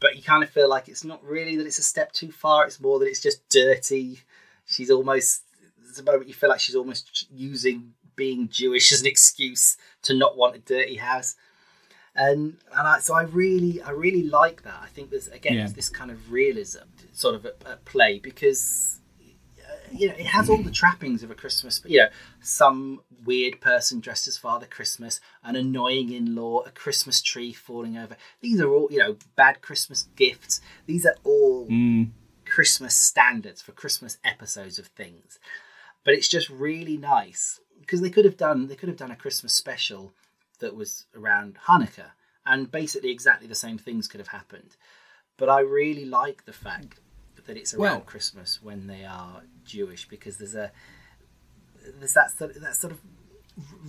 But 0.00 0.16
you 0.16 0.22
kind 0.22 0.42
of 0.42 0.50
feel 0.50 0.68
like 0.68 0.88
it's 0.88 1.04
not 1.04 1.24
really 1.24 1.56
that 1.56 1.66
it's 1.66 1.78
a 1.78 1.84
step 1.84 2.10
too 2.12 2.32
far, 2.32 2.66
it's 2.66 2.80
more 2.80 2.98
that 2.98 3.06
it's 3.06 3.22
just 3.22 3.48
dirty. 3.48 4.22
She's 4.66 4.90
almost, 4.90 5.42
there's 5.88 5.98
a 5.98 6.02
moment 6.04 6.28
you 6.28 6.34
feel 6.34 6.50
like 6.50 6.60
she's 6.60 6.74
almost 6.76 7.26
using 7.30 7.94
being 8.14 8.48
Jewish 8.48 8.92
as 8.92 9.00
an 9.00 9.06
excuse 9.06 9.76
to 10.02 10.12
not 10.14 10.36
want 10.36 10.54
a 10.56 10.58
dirty 10.58 10.96
house 10.96 11.36
and 12.14 12.56
and 12.76 12.88
I, 12.88 12.98
so 12.98 13.14
I 13.14 13.22
really 13.22 13.80
I 13.82 13.90
really 13.90 14.24
like 14.24 14.62
that. 14.62 14.78
I 14.82 14.88
think 14.88 15.10
there's 15.10 15.28
again 15.28 15.54
Yeah. 15.54 15.68
this 15.68 15.88
kind 15.88 16.10
of 16.10 16.32
realism 16.32 16.84
sort 17.12 17.34
of 17.36 17.46
at, 17.46 17.56
at 17.64 17.84
play 17.84 18.18
because 18.18 19.00
uh, 19.20 19.72
you 19.92 20.08
know 20.08 20.14
it 20.14 20.26
has 20.26 20.48
all 20.50 20.62
the 20.62 20.70
trappings 20.72 21.22
of 21.22 21.30
a 21.30 21.34
Christmas. 21.34 21.80
You 21.84 21.98
know, 22.00 22.08
some 22.40 23.02
weird 23.24 23.60
person 23.60 24.00
dressed 24.00 24.26
as 24.26 24.36
Father 24.36 24.66
Christmas, 24.66 25.20
an 25.44 25.54
annoying 25.54 26.12
in-law, 26.12 26.62
a 26.66 26.70
Christmas 26.70 27.22
tree 27.22 27.52
falling 27.52 27.96
over. 27.96 28.16
These 28.40 28.60
are 28.60 28.68
all 28.68 28.88
you 28.90 28.98
know 28.98 29.16
bad 29.36 29.60
Christmas 29.62 30.08
gifts. 30.16 30.60
These 30.86 31.06
are 31.06 31.16
all 31.24 31.68
Mm. 31.68 32.10
Christmas 32.46 32.94
standards 32.96 33.60
for 33.62 33.72
Christmas 33.72 34.18
episodes 34.24 34.78
of 34.80 34.86
things. 34.88 35.38
But 36.08 36.14
it's 36.14 36.28
just 36.28 36.48
really 36.48 36.96
nice 36.96 37.60
because 37.82 38.00
they 38.00 38.08
could 38.08 38.24
have 38.24 38.38
done 38.38 38.68
they 38.68 38.76
could 38.76 38.88
have 38.88 38.96
done 38.96 39.10
a 39.10 39.14
Christmas 39.14 39.52
special 39.52 40.14
that 40.58 40.74
was 40.74 41.04
around 41.14 41.58
Hanukkah 41.66 42.12
and 42.46 42.70
basically 42.70 43.10
exactly 43.10 43.46
the 43.46 43.54
same 43.54 43.76
things 43.76 44.08
could 44.08 44.18
have 44.18 44.28
happened. 44.28 44.78
But 45.36 45.50
I 45.50 45.60
really 45.60 46.06
like 46.06 46.46
the 46.46 46.54
fact 46.54 47.00
that 47.44 47.58
it's 47.58 47.74
around 47.74 47.80
Well- 47.80 48.00
Christmas 48.00 48.62
when 48.62 48.86
they 48.86 49.04
are 49.04 49.42
Jewish 49.66 50.08
because 50.08 50.38
there's 50.38 50.54
a 50.54 50.72
there's 51.98 52.14
that 52.14 52.30
sort 52.30 52.58
that 52.58 52.74
sort 52.74 52.94
of 52.94 53.00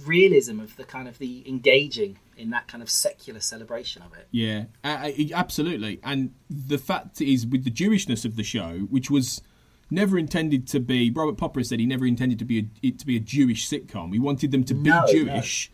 realism 0.06 0.60
of 0.60 0.76
the 0.76 0.84
kind 0.84 1.08
of 1.08 1.20
the 1.20 1.48
engaging 1.48 2.20
in 2.36 2.50
that 2.50 2.68
kind 2.68 2.84
of 2.84 2.90
secular 2.90 3.40
celebration 3.40 4.02
of 4.02 4.14
it. 4.14 4.28
Yeah, 4.32 4.66
uh, 4.84 5.10
absolutely. 5.34 6.02
And 6.04 6.34
the 6.50 6.80
fact 6.80 7.22
is, 7.22 7.48
with 7.48 7.64
the 7.64 7.72
Jewishness 7.72 8.26
of 8.26 8.36
the 8.36 8.44
show, 8.44 8.88
which 8.90 9.10
was 9.10 9.42
never 9.90 10.18
intended 10.18 10.68
to 10.70 10.80
be, 10.80 11.10
Robert 11.10 11.38
Popper 11.38 11.64
said 11.64 11.80
he 11.80 11.86
never 11.86 12.06
intended 12.06 12.40
to 12.40 12.46
be 12.46 12.60
a, 12.60 12.66
it 12.82 13.00
to 13.00 13.06
be 13.06 13.16
a 13.16 13.20
Jewish 13.20 13.68
sitcom. 13.68 14.14
He 14.14 14.20
wanted 14.20 14.52
them 14.52 14.64
to 14.66 14.74
be 14.74 14.90
No, 14.90 15.02
no. 15.02 15.12
Jewish, 15.12 15.72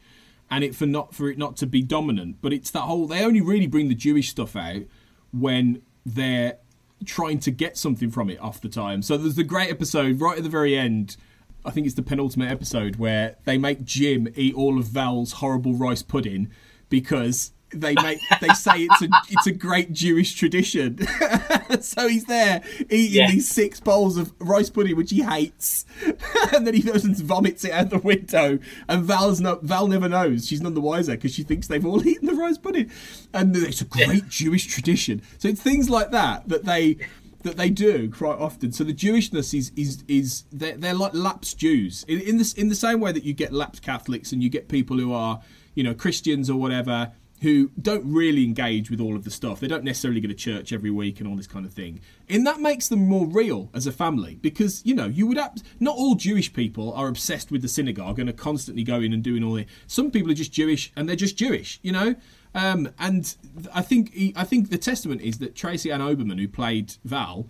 and 0.49 0.63
it 0.63 0.75
for 0.75 0.85
not 0.85 1.13
for 1.13 1.29
it 1.29 1.37
not 1.37 1.57
to 1.57 1.67
be 1.67 1.81
dominant. 1.81 2.37
But 2.41 2.53
it's 2.53 2.71
that 2.71 2.81
whole 2.81 3.07
they 3.07 3.23
only 3.23 3.41
really 3.41 3.67
bring 3.67 3.89
the 3.89 3.95
Jewish 3.95 4.29
stuff 4.29 4.55
out 4.55 4.83
when 5.31 5.81
they're 6.05 6.57
trying 7.05 7.39
to 7.39 7.51
get 7.51 7.77
something 7.77 8.09
from 8.09 8.29
it 8.29 8.39
off 8.39 8.61
the 8.61 8.69
time. 8.69 9.01
So 9.01 9.17
there's 9.17 9.35
the 9.35 9.43
great 9.43 9.69
episode 9.69 10.21
right 10.21 10.37
at 10.37 10.43
the 10.43 10.49
very 10.49 10.77
end. 10.77 11.17
I 11.65 11.71
think 11.71 11.87
it's 11.87 11.95
the 11.95 12.03
penultimate 12.03 12.51
episode 12.51 12.97
where 12.97 13.37
they 13.43 13.57
make 13.57 13.83
Jim 13.83 14.27
eat 14.35 14.53
all 14.53 14.77
of 14.77 14.85
Val's 14.85 15.33
horrible 15.33 15.73
rice 15.73 16.03
pudding 16.03 16.49
because 16.89 17.51
they 17.81 17.95
make 17.95 18.19
they 18.41 18.49
say 18.49 18.83
it's 18.83 19.01
a 19.01 19.07
it's 19.29 19.47
a 19.47 19.51
great 19.51 19.93
Jewish 19.93 20.33
tradition. 20.35 20.99
so 21.81 22.07
he's 22.07 22.25
there 22.25 22.61
eating 22.89 23.21
Yeah. 23.21 23.31
these 23.31 23.47
six 23.49 23.79
bowls 23.79 24.17
of 24.17 24.33
rice 24.39 24.69
pudding 24.69 24.95
which 24.95 25.11
he 25.11 25.21
hates, 25.23 25.85
and 26.53 26.65
then 26.65 26.73
he 26.73 26.81
goes 26.81 27.03
and 27.03 27.15
vomits 27.17 27.63
it 27.65 27.71
out 27.71 27.89
the 27.89 27.99
window. 27.99 28.59
And 28.87 29.03
Val's 29.03 29.39
no, 29.41 29.59
Val 29.61 29.87
never 29.87 30.09
knows. 30.09 30.47
She's 30.47 30.61
none 30.61 30.73
the 30.73 30.81
wiser 30.81 31.13
because 31.13 31.33
she 31.33 31.43
thinks 31.43 31.67
they've 31.67 31.85
all 31.85 32.05
eaten 32.07 32.27
the 32.27 32.33
rice 32.35 32.57
pudding, 32.57 32.91
and 33.33 33.55
it's 33.55 33.81
a 33.81 33.85
great 33.85 34.27
Jewish 34.29 34.65
tradition. 34.67 35.21
So 35.37 35.47
it's 35.47 35.61
things 35.61 35.89
like 35.89 36.11
that 36.11 36.47
that 36.49 36.65
they 36.65 36.97
that 37.43 37.57
they 37.57 37.69
do 37.69 38.09
quite 38.09 38.39
often. 38.39 38.71
So 38.71 38.83
the 38.83 38.93
Jewishness 38.93 39.53
is 39.57 39.71
is 39.75 40.03
is 40.07 40.45
they're, 40.51 40.77
they're 40.77 40.93
like 40.95 41.13
lapsed 41.13 41.59
Jews 41.59 42.03
in, 42.07 42.19
in 42.21 42.37
this 42.37 42.53
in 42.53 42.69
the 42.69 42.75
same 42.75 42.99
way 42.99 43.11
that 43.11 43.23
you 43.23 43.33
get 43.33 43.53
lapsed 43.53 43.83
Catholics 43.83 44.31
and 44.31 44.41
you 44.41 44.49
get 44.49 44.67
people 44.67 44.97
who 44.97 45.13
are 45.13 45.41
you 45.75 45.83
know 45.83 45.93
Christians 45.93 46.49
or 46.49 46.59
whatever 46.59 47.11
who 47.41 47.69
don't 47.79 48.03
really 48.11 48.43
engage 48.43 48.89
with 48.89 49.01
all 49.01 49.15
of 49.15 49.23
the 49.23 49.31
stuff. 49.31 49.59
They 49.59 49.67
don't 49.67 49.83
necessarily 49.83 50.21
go 50.21 50.27
to 50.27 50.33
church 50.33 50.71
every 50.71 50.89
week 50.89 51.19
and 51.19 51.27
all 51.27 51.35
this 51.35 51.47
kind 51.47 51.65
of 51.65 51.73
thing. 51.73 51.99
And 52.29 52.47
that 52.47 52.59
makes 52.59 52.87
them 52.87 53.07
more 53.07 53.27
real 53.27 53.69
as 53.73 53.85
a 53.85 53.91
family 53.91 54.35
because 54.35 54.85
you 54.85 54.95
know 54.95 55.05
you 55.05 55.27
would 55.27 55.37
ab- 55.37 55.59
not 55.79 55.95
all 55.95 56.15
Jewish 56.15 56.53
people 56.53 56.93
are 56.93 57.07
obsessed 57.07 57.51
with 57.51 57.61
the 57.61 57.67
synagogue 57.67 58.19
and 58.19 58.29
are 58.29 58.33
constantly 58.33 58.83
going 58.83 59.13
and 59.13 59.21
doing 59.23 59.43
all 59.43 59.53
the. 59.53 59.65
Some 59.87 60.11
people 60.11 60.31
are 60.31 60.35
just 60.35 60.53
Jewish 60.53 60.91
and 60.95 61.07
they're 61.07 61.15
just 61.15 61.37
Jewish, 61.37 61.79
you 61.81 61.91
know. 61.91 62.15
Um, 62.53 62.89
and 62.97 63.35
I 63.73 63.81
think 63.81 64.13
he, 64.13 64.33
I 64.35 64.45
think 64.45 64.69
the 64.69 64.77
testament 64.77 65.21
is 65.21 65.39
that 65.39 65.55
Tracy 65.55 65.91
Ann 65.91 65.99
Oberman, 65.99 66.39
who 66.39 66.47
played 66.47 66.95
Val, 67.03 67.47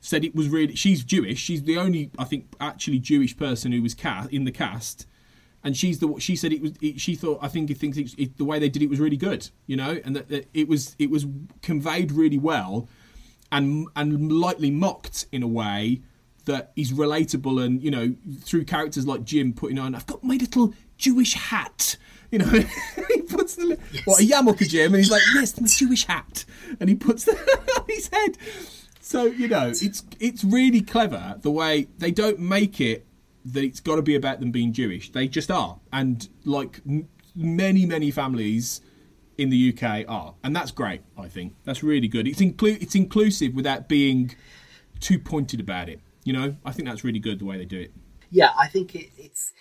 said 0.00 0.24
it 0.24 0.34
was 0.34 0.48
really. 0.48 0.74
She's 0.74 1.04
Jewish. 1.04 1.38
She's 1.38 1.62
the 1.62 1.78
only 1.78 2.10
I 2.18 2.24
think 2.24 2.46
actually 2.60 2.98
Jewish 2.98 3.36
person 3.36 3.70
who 3.70 3.82
was 3.82 3.94
cast 3.94 4.30
in 4.30 4.44
the 4.44 4.52
cast, 4.52 5.06
and 5.68 5.76
she's 5.76 5.98
the 5.98 6.18
she 6.18 6.34
said 6.34 6.50
it 6.50 6.62
was. 6.62 6.72
It, 6.80 6.98
she 6.98 7.14
thought 7.14 7.40
I 7.42 7.48
think 7.48 7.70
it 7.70 7.76
thinks 7.76 7.98
it, 7.98 8.14
it, 8.16 8.38
the 8.38 8.44
way 8.46 8.58
they 8.58 8.70
did 8.70 8.82
it 8.82 8.88
was 8.88 8.98
really 8.98 9.18
good, 9.18 9.50
you 9.66 9.76
know, 9.76 10.00
and 10.02 10.16
that, 10.16 10.28
that 10.30 10.48
it 10.54 10.66
was 10.66 10.96
it 10.98 11.10
was 11.10 11.26
conveyed 11.60 12.10
really 12.10 12.38
well, 12.38 12.88
and 13.52 13.86
and 13.94 14.32
lightly 14.32 14.70
mocked 14.70 15.26
in 15.30 15.42
a 15.42 15.46
way 15.46 16.00
that 16.46 16.72
is 16.74 16.90
relatable 16.92 17.62
and 17.62 17.82
you 17.82 17.90
know 17.90 18.14
through 18.40 18.64
characters 18.64 19.06
like 19.06 19.24
Jim 19.24 19.52
putting 19.52 19.78
on 19.78 19.94
I've 19.94 20.06
got 20.06 20.24
my 20.24 20.36
little 20.36 20.72
Jewish 20.96 21.34
hat 21.34 21.98
you 22.30 22.38
know 22.38 22.46
he 23.08 23.20
puts 23.22 23.56
the 23.56 23.78
what 24.06 24.22
a 24.22 24.24
yarmulke 24.24 24.66
Jim 24.66 24.94
and 24.94 25.02
he's 25.02 25.10
like 25.10 25.20
yes 25.34 25.60
my 25.60 25.66
Jewish 25.66 26.06
hat 26.06 26.46
and 26.80 26.88
he 26.88 26.94
puts 26.94 27.24
the 27.24 27.32
on 27.78 27.84
his 27.86 28.08
head 28.08 28.38
so 29.00 29.24
you 29.24 29.48
know 29.48 29.68
it's 29.68 30.02
it's 30.18 30.42
really 30.42 30.80
clever 30.80 31.36
the 31.42 31.50
way 31.50 31.88
they 31.98 32.10
don't 32.10 32.38
make 32.38 32.80
it 32.80 33.06
that 33.52 33.64
it's 33.64 33.80
got 33.80 33.96
to 33.96 34.02
be 34.02 34.14
about 34.14 34.40
them 34.40 34.50
being 34.50 34.72
Jewish 34.72 35.10
they 35.12 35.28
just 35.28 35.50
are 35.50 35.78
and 35.92 36.28
like 36.44 36.80
m- 36.86 37.08
many 37.34 37.86
many 37.86 38.10
families 38.10 38.80
in 39.36 39.50
the 39.50 39.72
UK 39.72 40.04
are 40.08 40.34
and 40.42 40.54
that's 40.54 40.70
great 40.70 41.02
I 41.16 41.28
think 41.28 41.54
that's 41.64 41.82
really 41.82 42.08
good 42.08 42.26
it's 42.26 42.40
inclu- 42.40 42.80
it's 42.82 42.94
inclusive 42.94 43.54
without 43.54 43.88
being 43.88 44.34
too 45.00 45.18
pointed 45.18 45.60
about 45.60 45.88
it. 45.88 46.00
You 46.24 46.32
know, 46.32 46.56
I 46.64 46.72
think 46.72 46.88
that's 46.88 47.04
really 47.04 47.18
good 47.18 47.38
the 47.38 47.44
way 47.44 47.56
they 47.56 47.64
do 47.64 47.80
it. 47.80 47.92
yeah, 48.30 48.50
I 48.58 48.66
think 48.66 48.94
it, 48.94 49.10
it's 49.16 49.52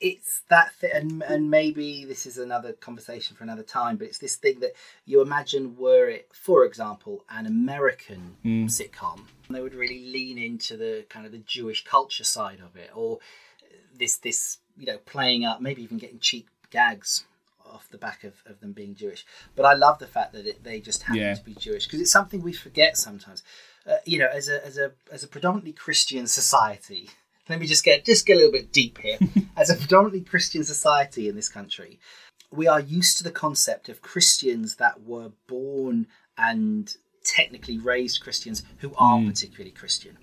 it's 0.00 0.42
that 0.48 0.74
thing, 0.74 0.90
and 0.94 1.22
and 1.22 1.50
maybe 1.50 2.04
this 2.04 2.26
is 2.26 2.38
another 2.38 2.72
conversation 2.72 3.36
for 3.36 3.44
another 3.44 3.62
time. 3.62 3.96
But 3.96 4.08
it's 4.08 4.18
this 4.18 4.36
thing 4.36 4.60
that 4.60 4.72
you 5.06 5.20
imagine 5.20 5.76
were 5.76 6.08
it, 6.08 6.28
for 6.32 6.64
example, 6.64 7.24
an 7.30 7.46
American 7.46 8.36
mm. 8.44 8.64
sitcom, 8.64 9.20
they 9.54 9.60
would 9.60 9.74
really 9.74 10.06
lean 10.10 10.38
into 10.38 10.76
the 10.76 11.04
kind 11.08 11.26
of 11.26 11.32
the 11.32 11.38
Jewish 11.38 11.84
culture 11.84 12.24
side 12.24 12.60
of 12.60 12.76
it, 12.76 12.90
or 12.94 13.18
this 13.96 14.16
this 14.16 14.58
you 14.76 14.86
know 14.86 14.98
playing 14.98 15.44
up, 15.44 15.60
maybe 15.60 15.82
even 15.82 15.98
getting 15.98 16.18
cheap 16.18 16.48
gags 16.70 17.24
off 17.66 17.88
the 17.90 17.98
back 17.98 18.24
of, 18.24 18.34
of 18.46 18.60
them 18.60 18.72
being 18.72 18.94
Jewish. 18.94 19.24
But 19.54 19.64
I 19.64 19.74
love 19.74 19.98
the 20.00 20.06
fact 20.06 20.32
that 20.32 20.46
it, 20.46 20.64
they 20.64 20.80
just 20.80 21.04
happen 21.04 21.22
Yeah. 21.22 21.34
to 21.34 21.44
be 21.44 21.54
Jewish 21.54 21.86
because 21.86 22.00
it's 22.00 22.10
something 22.10 22.42
we 22.42 22.52
forget 22.52 22.96
sometimes. 22.96 23.42
Uh, 23.86 23.96
you 24.04 24.18
know, 24.18 24.28
as 24.32 24.48
a 24.48 24.64
as 24.66 24.76
a 24.76 24.92
as 25.12 25.22
a 25.22 25.28
predominantly 25.28 25.72
Christian 25.72 26.26
society, 26.26 27.10
let 27.48 27.60
me 27.60 27.66
just 27.66 27.84
get 27.84 28.04
just 28.04 28.26
get 28.26 28.34
a 28.34 28.36
little 28.36 28.52
bit 28.52 28.72
deep 28.72 28.98
here. 28.98 29.18
as 29.56 29.70
a 29.70 29.76
predominantly 29.76 30.22
Christian 30.22 30.64
society 30.64 31.28
in 31.28 31.36
this 31.36 31.48
country, 31.48 31.98
we 32.50 32.66
are 32.66 32.80
used 32.80 33.18
to 33.18 33.24
the 33.24 33.30
concept 33.30 33.88
of 33.88 34.02
Christians 34.02 34.76
that 34.76 35.02
were 35.02 35.30
born 35.46 36.06
and 36.36 36.96
technically 37.30 37.78
raised 37.78 38.20
Christians 38.20 38.62
who 38.78 38.92
aren't 38.96 39.24
hmm. 39.24 39.30
particularly 39.30 39.70
Christian. 39.70 40.18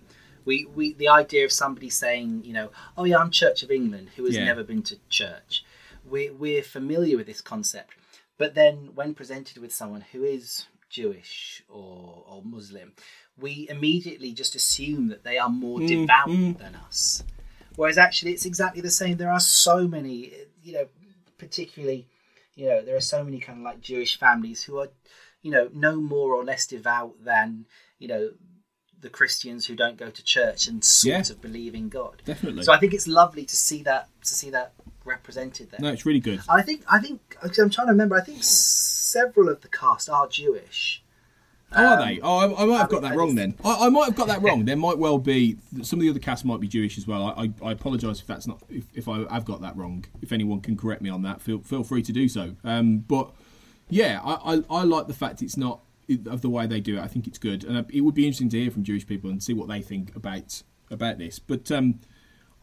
We, 0.45 0.65
we 0.65 0.93
the 0.93 1.09
idea 1.09 1.45
of 1.45 1.51
somebody 1.51 1.89
saying, 1.89 2.43
you 2.43 2.53
know, 2.53 2.69
oh 2.97 3.05
yeah, 3.05 3.17
I'm 3.17 3.31
Church 3.31 3.63
of 3.63 3.71
England, 3.71 4.09
who 4.15 4.25
has 4.25 4.35
Yeah. 4.35 4.45
never 4.45 4.63
been 4.63 4.84
to 4.84 4.97
church. 5.09 5.63
We're, 6.05 6.34
we're 6.34 6.63
familiar 6.63 7.17
with 7.17 7.27
this 7.27 7.41
concept, 7.41 7.95
but 8.38 8.55
then 8.55 8.91
when 8.95 9.13
presented 9.13 9.57
with 9.57 9.73
someone 9.73 10.05
who 10.11 10.23
is 10.23 10.67
Jewish 10.89 11.63
or, 11.67 12.23
or 12.27 12.41
Muslim, 12.43 12.93
we 13.38 13.67
immediately 13.69 14.31
just 14.31 14.55
assume 14.55 15.09
that 15.09 15.23
they 15.23 15.38
are 15.38 15.49
more 15.49 15.79
hmm, 15.79 15.88
devout 15.88 16.29
hmm. 16.29 16.53
than 16.53 16.75
us. 16.75 17.23
Whereas 17.75 17.97
actually, 17.97 18.31
it's 18.31 18.45
exactly 18.45 18.81
the 18.81 18.89
same. 18.89 19.17
There 19.17 19.31
are 19.31 19.39
so 19.39 19.88
many, 19.88 20.34
you 20.63 20.73
know, 20.73 20.88
particularly, 21.38 22.07
you 22.55 22.67
know, 22.67 22.81
there 22.81 22.95
are 22.95 23.01
so 23.01 23.23
many 23.23 23.39
kind 23.39 23.59
of 23.59 23.63
like 23.63 23.81
Jewish 23.81 24.17
families 24.17 24.63
who 24.63 24.79
are, 24.79 24.89
you 25.41 25.51
know, 25.51 25.69
no 25.73 25.95
more 25.97 26.34
or 26.34 26.43
less 26.43 26.65
devout 26.68 27.23
than, 27.23 27.65
you 27.99 28.07
know, 28.07 28.31
the 28.99 29.09
Christians 29.09 29.68
who 29.68 29.76
don't 29.76 29.95
go 29.97 30.09
to 30.09 30.23
church 30.23 30.68
and 30.68 30.84
sort 30.84 31.11
Yeah. 31.11 31.19
of 31.34 31.41
believe 31.41 31.76
in 31.76 31.88
God. 31.89 32.22
Definitely. 32.26 32.64
So 32.64 32.73
I 32.73 32.80
think 32.80 32.93
it's 32.93 33.07
lovely 33.07 33.45
to 33.45 33.55
see 33.55 33.84
that 33.84 34.09
to 34.23 34.34
see 34.34 34.49
that 34.49 34.73
represented 35.05 35.69
there. 35.72 35.80
No, 35.80 35.89
it's 35.91 36.05
really 36.05 36.19
good. 36.19 36.41
I 36.49 36.61
think 36.64 36.84
I 36.91 36.99
think 36.99 37.22
I'm 37.43 37.69
trying 37.69 37.88
to 37.88 37.91
remember. 37.91 38.15
I 38.15 38.22
think 38.22 38.39
several 38.43 39.49
of 39.49 39.61
the 39.61 39.68
cast 39.69 40.09
are 40.09 40.27
Jewish. 40.27 41.03
Oh, 41.73 41.84
are 41.85 41.99
Um, 42.01 42.07
they? 42.07 42.19
Oh, 42.22 42.38
I, 42.38 42.64
I 42.64 42.65
might 42.65 42.77
have 42.77 42.89
got 42.89 43.01
that 43.01 43.15
wrong 43.15 43.35
then. 43.35 43.53
I, 43.64 43.85
I 43.88 43.89
might 43.89 44.05
have 44.05 44.15
got 44.15 44.27
that 44.30 44.41
wrong. 44.41 44.64
There 44.65 44.77
might 44.77 44.97
well 44.97 45.18
be 45.19 45.57
some 45.84 45.99
of 45.99 46.03
the 46.03 46.09
other 46.09 46.19
cast 46.19 46.45
might 46.45 46.59
be 46.61 46.68
Jewish 46.68 46.97
as 46.97 47.05
well. 47.05 47.23
I, 47.23 47.43
I, 47.43 47.69
I 47.69 47.72
apologise 47.73 48.19
if 48.22 48.26
that's 48.27 48.47
not 48.47 48.61
if, 48.69 48.85
if 48.95 49.07
I 49.07 49.31
have 49.31 49.45
got 49.45 49.61
that 49.61 49.76
wrong. 49.77 50.05
If 50.22 50.31
anyone 50.31 50.61
can 50.61 50.76
correct 50.77 51.01
me 51.01 51.09
on 51.09 51.22
that, 51.23 51.41
feel 51.41 51.59
feel 51.59 51.84
free 51.84 52.01
to 52.03 52.11
do 52.11 52.27
so. 52.27 52.55
Um, 52.64 52.99
but 52.99 53.31
yeah, 53.89 54.19
I, 54.23 54.55
I, 54.55 54.64
I 54.69 54.84
like 54.84 55.07
the 55.07 55.14
fact 55.14 55.41
it's 55.41 55.57
not 55.57 55.81
of 56.27 56.41
the 56.41 56.49
way 56.49 56.65
they 56.68 56.80
do 56.80 56.97
it. 56.97 57.01
I 57.01 57.07
think 57.07 57.27
it's 57.27 57.38
good, 57.38 57.64
and 57.64 57.85
it 57.91 58.01
would 58.01 58.15
be 58.15 58.23
interesting 58.26 58.49
to 58.49 58.59
hear 58.59 58.72
from 58.72 58.84
Jewish 58.84 59.05
people 59.05 59.30
and 59.30 59.41
see 59.43 59.53
what 59.53 59.68
they 59.68 59.81
think 59.81 60.15
about 60.15 60.64
about 60.89 61.18
this. 61.18 61.38
But 61.39 61.69
um, 61.72 61.99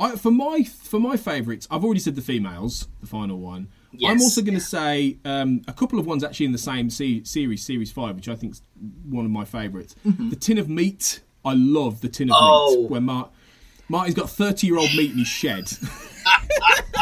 I, 0.01 0.17
for 0.17 0.31
my 0.31 0.63
for 0.63 0.99
my 0.99 1.17
favourites, 1.17 1.69
I've 1.71 1.85
already 1.85 2.01
said 2.01 2.17
the 2.17 2.23
females, 2.23 2.89
the 3.01 3.07
final 3.07 3.39
one. 3.39 3.69
Yes, 3.93 4.11
I'm 4.11 4.21
also 4.21 4.41
going 4.41 4.55
to 4.59 4.61
yeah. 4.61 4.67
say 4.67 5.19
um, 5.25 5.63
a 5.69 5.73
couple 5.73 5.99
of 6.01 6.07
ones 6.07 6.25
actually 6.25 6.47
in 6.47 6.53
the 6.53 6.59
same 6.59 6.91
se- 6.91 7.25
series, 7.25 7.65
series 7.65 7.93
five, 7.93 8.17
which 8.17 8.29
I 8.29 8.35
think 8.35 8.55
is 8.55 8.63
one 9.09 9.25
of 9.25 9.31
my 9.31 9.45
favorites 9.45 9.95
The 10.05 10.35
tin 10.37 10.59
of 10.59 10.69
meat. 10.69 11.21
I 11.45 11.53
love 11.55 12.01
the 12.01 12.09
tin 12.09 12.31
of 12.31 12.35
Mm-hmm. 12.37 12.45
Oh. 12.45 12.81
meat 12.83 12.91
where 12.91 13.01
Mart, 13.01 13.31
Martin's 13.89 14.17
got 14.17 14.31
thirty 14.31 14.67
year 14.67 14.79
old 14.79 14.93
meat 14.97 15.13
in 15.13 15.19
his 15.19 15.29
shed, 15.29 15.71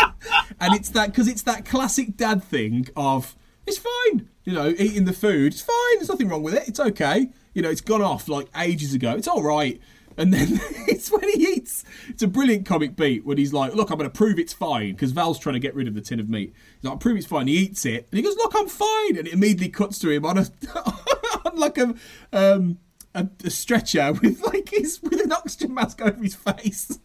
and 0.61 0.74
it's 0.74 0.90
that 0.90 1.07
because 1.07 1.28
it's 1.28 1.43
that 1.43 1.65
classic 1.65 2.16
dad 2.16 2.43
thing 2.43 2.89
of 2.97 3.36
it's 3.67 3.79
fine, 3.79 4.29
you 4.45 4.53
know, 4.53 4.69
eating 4.79 5.05
the 5.05 5.13
food, 5.13 5.53
it's 5.53 5.63
fine. 5.63 5.99
There's 5.99 6.09
nothing 6.09 6.29
wrong 6.29 6.43
with 6.43 6.55
it. 6.55 6.69
It's 6.69 6.81
okay. 6.81 7.31
You 7.55 7.63
know, 7.63 7.71
it's 7.71 7.81
gone 7.81 8.03
off 8.03 8.29
like 8.29 8.49
ages 8.57 8.95
ago. 8.95 9.13
It's 9.13 9.29
all 9.29 9.43
right. 9.43 9.81
And 10.17 10.33
then 10.33 10.49
it's 10.89 11.11
when 11.11 11.23
he 11.29 11.55
eats. 11.55 11.85
It's 12.09 12.23
a 12.23 12.27
brilliant 12.27 12.67
comic 12.67 12.97
beat 12.97 13.25
when 13.25 13.39
he's 13.39 13.53
like, 13.53 13.75
"Look, 13.75 13.91
I'm 13.91 13.99
going 13.99 14.11
to 14.11 14.17
prove 14.17 14.39
it's 14.39 14.53
fine," 14.53 14.93
because 14.93 15.13
Val's 15.13 15.39
trying 15.39 15.55
to 15.55 15.61
get 15.61 15.75
rid 15.75 15.89
of 15.89 15.95
the 15.95 16.01
tin 16.01 16.21
of 16.21 16.29
meat. 16.29 16.53
He's 16.81 16.91
like, 16.91 17.01
"Prove 17.01 17.17
it's 17.17 17.27
fine." 17.27 17.47
He 17.47 17.57
eats 17.57 17.87
it, 17.87 18.09
and 18.11 18.19
he 18.19 18.23
goes, 18.23 18.37
"Look, 18.37 18.53
I'm 18.55 18.69
fine." 18.69 19.17
And 19.17 19.27
it 19.27 19.33
immediately 19.33 19.69
cuts 19.69 19.99
to 20.01 20.11
him 20.11 20.27
on 20.27 20.39
a 20.39 20.47
on 21.47 21.57
like 21.57 21.79
a 21.79 21.95
um 22.33 22.79
a, 23.15 23.29
a 23.45 23.51
stretcher 23.51 24.13
with 24.23 24.41
like 24.41 24.71
his 24.71 25.03
with 25.03 25.21
an 25.21 25.33
oxygen 25.33 25.75
mask 25.75 26.03
over 26.03 26.23
his 26.23 26.35
face. 26.35 26.99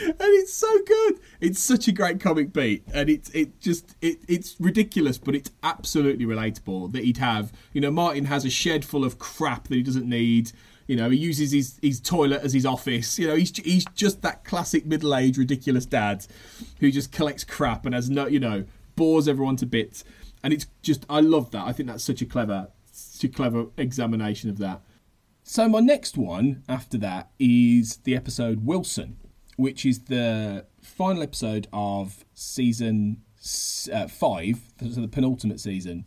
And 0.00 0.16
it's 0.20 0.52
so 0.52 0.82
good. 0.84 1.20
It's 1.40 1.58
such 1.58 1.88
a 1.88 1.92
great 1.92 2.20
comic 2.20 2.52
beat, 2.52 2.84
and 2.92 3.08
it's 3.08 3.30
it 3.30 3.60
just 3.60 3.96
it 4.00 4.18
it's 4.28 4.56
ridiculous, 4.58 5.18
but 5.18 5.34
it's 5.34 5.50
absolutely 5.62 6.24
relatable 6.24 6.92
that 6.92 7.04
he'd 7.04 7.18
have. 7.18 7.52
You 7.72 7.80
know, 7.80 7.90
Martin 7.90 8.26
has 8.26 8.44
a 8.44 8.50
shed 8.50 8.84
full 8.84 9.04
of 9.04 9.18
crap 9.18 9.68
that 9.68 9.74
he 9.74 9.82
doesn't 9.82 10.08
need. 10.08 10.52
You 10.86 10.96
know, 10.96 11.10
he 11.10 11.18
uses 11.18 11.50
his, 11.50 11.80
his 11.82 12.00
toilet 12.00 12.42
as 12.42 12.52
his 12.52 12.64
office. 12.64 13.18
You 13.18 13.26
know, 13.26 13.34
he's 13.34 13.56
he's 13.58 13.84
just 13.94 14.22
that 14.22 14.44
classic 14.44 14.86
middle 14.86 15.14
aged 15.14 15.38
ridiculous 15.38 15.86
dad 15.86 16.26
who 16.80 16.90
just 16.90 17.12
collects 17.12 17.44
crap 17.44 17.86
and 17.86 17.94
has 17.94 18.08
no 18.08 18.26
you 18.26 18.40
know 18.40 18.64
bores 18.94 19.28
everyone 19.28 19.56
to 19.56 19.66
bits. 19.66 20.04
And 20.42 20.52
it's 20.52 20.66
just 20.82 21.04
I 21.10 21.20
love 21.20 21.50
that. 21.50 21.66
I 21.66 21.72
think 21.72 21.88
that's 21.88 22.04
such 22.04 22.22
a 22.22 22.26
clever 22.26 22.68
such 22.92 23.24
a 23.24 23.28
clever 23.32 23.66
examination 23.76 24.48
of 24.50 24.58
that. 24.58 24.82
So 25.42 25.68
my 25.68 25.80
next 25.80 26.16
one 26.16 26.64
after 26.68 26.98
that 26.98 27.30
is 27.38 27.98
the 27.98 28.16
episode 28.16 28.66
Wilson, 28.66 29.16
which 29.56 29.84
is 29.84 30.04
the 30.04 30.66
final 30.80 31.22
episode 31.22 31.66
of 31.72 32.24
season 32.34 33.22
uh, 33.92 34.06
five, 34.06 34.60
so 34.80 35.00
the 35.00 35.08
penultimate 35.08 35.60
season. 35.60 36.04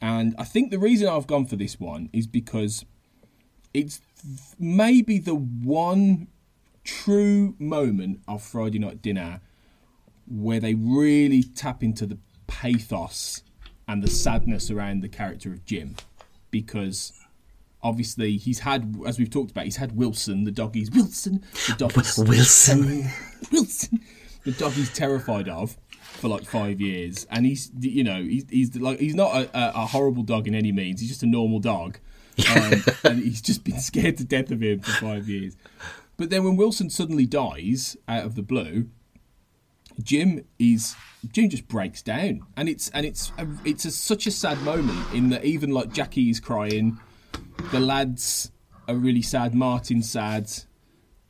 And 0.00 0.34
I 0.38 0.44
think 0.44 0.70
the 0.70 0.78
reason 0.78 1.08
I've 1.08 1.26
gone 1.26 1.46
for 1.46 1.56
this 1.56 1.78
one 1.78 2.08
is 2.12 2.26
because 2.26 2.84
it's 3.72 4.00
maybe 4.58 5.18
the 5.18 5.34
one 5.34 6.28
true 6.84 7.54
moment 7.58 8.20
of 8.26 8.42
Friday 8.42 8.78
night 8.78 9.00
dinner 9.00 9.40
where 10.26 10.60
they 10.60 10.74
really 10.74 11.42
tap 11.42 11.82
into 11.82 12.06
the 12.06 12.18
pathos 12.46 13.42
and 13.86 14.02
the 14.02 14.10
sadness 14.10 14.70
around 14.70 15.02
the 15.02 15.08
character 15.08 15.52
of 15.52 15.64
Jim, 15.64 15.96
because 16.50 17.12
obviously 17.82 18.36
he's 18.36 18.60
had, 18.60 18.96
as 19.06 19.18
we've 19.18 19.30
talked 19.30 19.50
about, 19.50 19.64
he's 19.64 19.76
had 19.76 19.96
Wilson, 19.96 20.44
the 20.44 20.50
dog 20.50 20.74
he's 20.74 20.90
Wilson, 20.90 21.44
the 21.68 21.74
dog 21.76 21.92
he's 21.92 22.18
Wilson. 22.18 23.10
Wilson, 23.52 24.00
the 24.44 24.52
dog 24.52 24.72
he's 24.72 24.92
terrified 24.92 25.48
of 25.48 25.76
for 26.00 26.28
like 26.28 26.44
five 26.44 26.80
years, 26.80 27.26
and 27.30 27.46
he's 27.46 27.70
you 27.80 28.04
know 28.04 28.22
he's, 28.22 28.44
he's 28.50 28.76
like 28.76 28.98
he's 29.00 29.14
not 29.14 29.34
a, 29.34 29.58
a, 29.58 29.82
a 29.82 29.86
horrible 29.86 30.22
dog 30.22 30.46
in 30.46 30.54
any 30.54 30.72
means. 30.72 31.00
He's 31.00 31.10
just 31.10 31.22
a 31.22 31.26
normal 31.26 31.58
dog, 31.58 31.98
um, 32.56 32.84
and 33.04 33.22
he's 33.22 33.42
just 33.42 33.64
been 33.64 33.78
scared 33.78 34.16
to 34.18 34.24
death 34.24 34.50
of 34.50 34.62
him 34.62 34.80
for 34.80 34.92
five 34.92 35.28
years. 35.28 35.56
But 36.16 36.30
then 36.30 36.44
when 36.44 36.56
Wilson 36.56 36.90
suddenly 36.90 37.26
dies 37.26 37.96
out 38.06 38.24
of 38.24 38.34
the 38.34 38.42
blue, 38.42 38.88
Jim 40.02 40.44
is 40.58 40.94
Jim 41.32 41.48
just 41.48 41.68
breaks 41.68 42.02
down, 42.02 42.42
and 42.56 42.68
it's 42.68 42.88
and 42.90 43.06
it's 43.06 43.32
a, 43.38 43.46
it's 43.64 43.84
a, 43.84 43.90
such 43.90 44.26
a 44.26 44.30
sad 44.30 44.58
moment 44.62 45.12
in 45.14 45.30
that 45.30 45.44
even 45.44 45.70
like 45.70 45.92
Jackie 45.92 46.30
is 46.30 46.40
crying, 46.40 46.98
the 47.70 47.80
lads 47.80 48.50
are 48.88 48.94
really 48.94 49.22
sad, 49.22 49.54
Martin's 49.54 50.10
sad, 50.10 50.50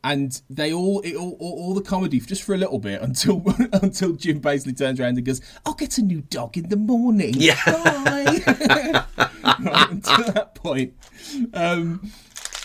and 0.04 0.42
they 0.50 0.72
all, 0.72 1.00
it, 1.00 1.14
all, 1.14 1.36
all 1.38 1.74
the 1.74 1.82
comedy 1.82 2.18
just 2.20 2.42
for 2.42 2.54
a 2.54 2.58
little 2.58 2.78
bit 2.78 3.00
until 3.02 3.42
until 3.72 4.12
Jim 4.12 4.38
basically 4.38 4.74
turns 4.74 5.00
around 5.00 5.16
and 5.16 5.24
goes, 5.24 5.40
"I'll 5.64 5.74
get 5.74 5.98
a 5.98 6.02
new 6.02 6.22
dog 6.22 6.56
in 6.56 6.68
the 6.68 6.76
morning." 6.76 7.34
Yeah. 7.36 7.58
Bye. 7.66 8.42
right, 9.44 9.90
until 9.90 10.32
that 10.32 10.54
point, 10.54 10.94
um, 11.54 12.10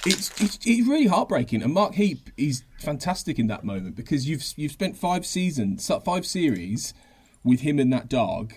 it's, 0.05 0.41
it's 0.41 0.59
it's 0.65 0.87
really 0.87 1.07
heartbreaking. 1.07 1.63
And 1.63 1.73
Mark 1.73 1.95
Heap 1.95 2.29
is 2.37 2.63
fantastic 2.79 3.39
in 3.39 3.47
that 3.47 3.63
moment 3.63 3.95
because 3.95 4.27
you've 4.27 4.43
you've 4.55 4.71
spent 4.71 4.97
five 4.97 5.25
seasons, 5.25 5.89
five 6.03 6.25
series 6.25 6.93
with 7.43 7.61
him 7.61 7.79
and 7.79 7.91
that 7.93 8.09
dog, 8.09 8.53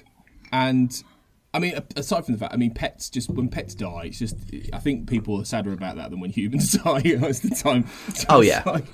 and 0.53 1.03
I 1.52 1.59
mean, 1.59 1.74
aside 1.97 2.24
from 2.24 2.35
the 2.35 2.39
fact, 2.40 2.55
I 2.55 2.56
mean, 2.56 2.72
pets 2.72 3.10
just 3.10 3.28
when 3.28 3.48
pets 3.48 3.74
die, 3.74 4.05
it's 4.05 4.18
just 4.18 4.36
I 4.72 4.78
think 4.78 5.09
people 5.09 5.40
are 5.40 5.44
sadder 5.44 5.72
about 5.72 5.97
that 5.97 6.10
than 6.10 6.20
when 6.20 6.31
humans 6.31 6.72
die 6.85 7.02
most 7.18 7.44
of 7.44 7.51
the 7.51 7.56
time. 7.56 7.86
So 8.14 8.27
Oh, 8.28 8.40
yeah. 8.40 8.62
like, 8.64 8.85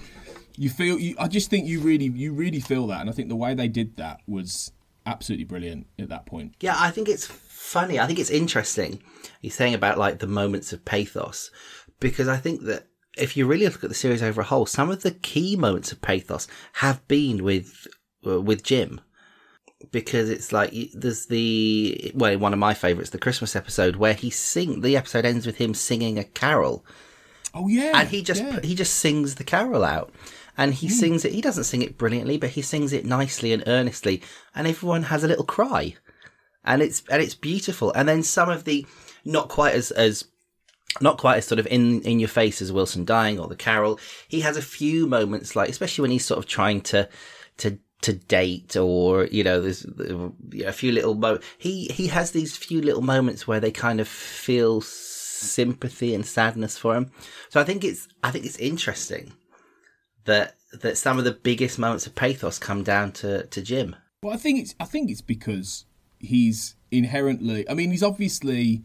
you 0.56 0.70
feel. 0.70 0.98
You, 0.98 1.14
I 1.18 1.28
just 1.28 1.50
think 1.50 1.66
you 1.66 1.80
really, 1.80 2.06
you 2.06 2.32
really 2.32 2.60
feel 2.60 2.86
that, 2.86 3.00
and 3.02 3.10
I 3.10 3.12
think 3.12 3.28
the 3.28 3.36
way 3.36 3.52
they 3.54 3.68
did 3.68 3.96
that 3.96 4.20
was 4.26 4.72
absolutely 5.04 5.44
brilliant 5.44 5.86
at 5.98 6.08
that 6.08 6.24
point. 6.26 6.54
Yeah, 6.60 6.74
I 6.78 6.90
think 6.90 7.08
it's 7.08 7.26
funny. 7.26 8.00
I 8.00 8.06
think 8.06 8.18
it's 8.18 8.30
interesting. 8.30 9.02
You're 9.42 9.50
saying 9.50 9.74
about 9.74 9.98
like 9.98 10.18
the 10.20 10.26
moments 10.26 10.72
of 10.72 10.84
pathos, 10.84 11.50
because 12.00 12.26
I 12.26 12.38
think 12.38 12.62
that 12.62 12.86
if 13.18 13.36
you 13.36 13.46
really 13.46 13.66
look 13.66 13.84
at 13.84 13.90
the 13.90 13.94
series 13.94 14.22
over 14.22 14.40
a 14.40 14.44
whole, 14.44 14.64
some 14.66 14.90
of 14.90 15.02
the 15.02 15.10
key 15.10 15.56
moments 15.56 15.92
of 15.92 16.00
pathos 16.00 16.48
have 16.74 17.06
been 17.06 17.44
with 17.44 17.86
uh, 18.26 18.40
with 18.40 18.62
Jim. 18.62 19.00
Because 19.90 20.30
it's 20.30 20.52
like 20.52 20.72
there's 20.94 21.26
the 21.26 22.12
well, 22.14 22.38
one 22.38 22.52
of 22.52 22.58
my 22.58 22.72
favourites, 22.72 23.10
the 23.10 23.18
Christmas 23.18 23.54
episode 23.54 23.96
where 23.96 24.14
he 24.14 24.30
sing. 24.30 24.80
The 24.80 24.96
episode 24.96 25.26
ends 25.26 25.44
with 25.44 25.58
him 25.58 25.74
singing 25.74 26.18
a 26.18 26.24
carol, 26.24 26.84
Oh 27.56 27.68
yeah, 27.68 27.92
and 27.94 28.08
he 28.08 28.22
just 28.22 28.42
yeah. 28.42 28.60
he 28.62 28.74
just 28.74 28.94
sings 28.96 29.36
the 29.36 29.44
carol 29.44 29.82
out. 29.82 30.12
And 30.58 30.74
he 30.74 30.88
hmm. 30.88 30.92
sings 30.92 31.24
it 31.24 31.32
he 31.32 31.40
doesn't 31.40 31.64
sing 31.64 31.82
it 31.82 31.98
brilliantly 31.98 32.38
but 32.38 32.50
he 32.50 32.62
sings 32.62 32.92
it 32.92 33.04
nicely 33.04 33.52
and 33.52 33.64
earnestly. 33.66 34.22
And 34.54 34.66
everyone 34.66 35.04
has 35.04 35.24
a 35.24 35.28
little 35.28 35.44
cry. 35.44 35.96
And 36.64 36.82
it's 36.82 37.02
and 37.10 37.22
it's 37.22 37.34
beautiful. 37.34 37.92
And 37.94 38.06
then 38.08 38.22
some 38.22 38.50
of 38.50 38.64
the 38.64 38.86
not 39.24 39.48
quite 39.48 39.74
as 39.74 39.90
as 39.90 40.26
not 41.00 41.18
quite 41.18 41.38
as 41.38 41.46
sort 41.46 41.58
of 41.58 41.66
in 41.68 42.02
in 42.02 42.20
your 42.20 42.28
face 42.28 42.60
as 42.60 42.72
Wilson 42.72 43.06
dying 43.06 43.40
or 43.40 43.48
the 43.48 43.56
carol. 43.56 43.98
He 44.28 44.40
has 44.42 44.58
a 44.58 44.62
few 44.62 45.06
moments 45.06 45.56
like 45.56 45.70
especially 45.70 46.02
when 46.02 46.10
he's 46.10 46.26
sort 46.26 46.38
of 46.38 46.46
trying 46.46 46.82
to 46.82 47.08
to 47.58 47.78
to 48.02 48.12
date 48.12 48.76
or 48.76 49.24
you 49.26 49.42
know 49.42 49.60
there's 49.60 49.84
a 50.64 50.72
few 50.72 50.92
little 50.92 51.14
mo- 51.14 51.38
he 51.58 51.86
he 51.86 52.08
has 52.08 52.30
these 52.32 52.56
few 52.56 52.80
little 52.80 53.02
moments 53.02 53.48
where 53.48 53.58
they 53.60 53.70
kind 53.70 54.00
of 54.00 54.06
feel 54.06 54.80
sympathy 54.80 56.14
and 56.14 56.24
sadness 56.26 56.76
for 56.78 56.94
him 56.94 57.10
so 57.48 57.60
i 57.60 57.64
think 57.64 57.82
it's 57.84 58.06
i 58.22 58.30
think 58.30 58.44
it's 58.44 58.58
interesting 58.58 59.32
that 60.24 60.56
that 60.80 60.96
some 60.98 61.18
of 61.18 61.24
the 61.24 61.32
biggest 61.32 61.78
moments 61.78 62.06
of 62.06 62.14
pathos 62.14 62.58
come 62.58 62.82
down 62.82 63.12
to 63.12 63.46
to 63.46 63.62
jim 63.62 63.96
But 64.22 64.28
I 64.30 64.36
think 64.36 64.60
it's 64.60 64.74
I 64.80 64.84
think 64.84 65.10
it's 65.10 65.22
because 65.22 65.84
he's 66.18 66.74
inherently. 66.90 67.68
I 67.68 67.74
mean, 67.74 67.90
he's 67.90 68.02
obviously 68.02 68.82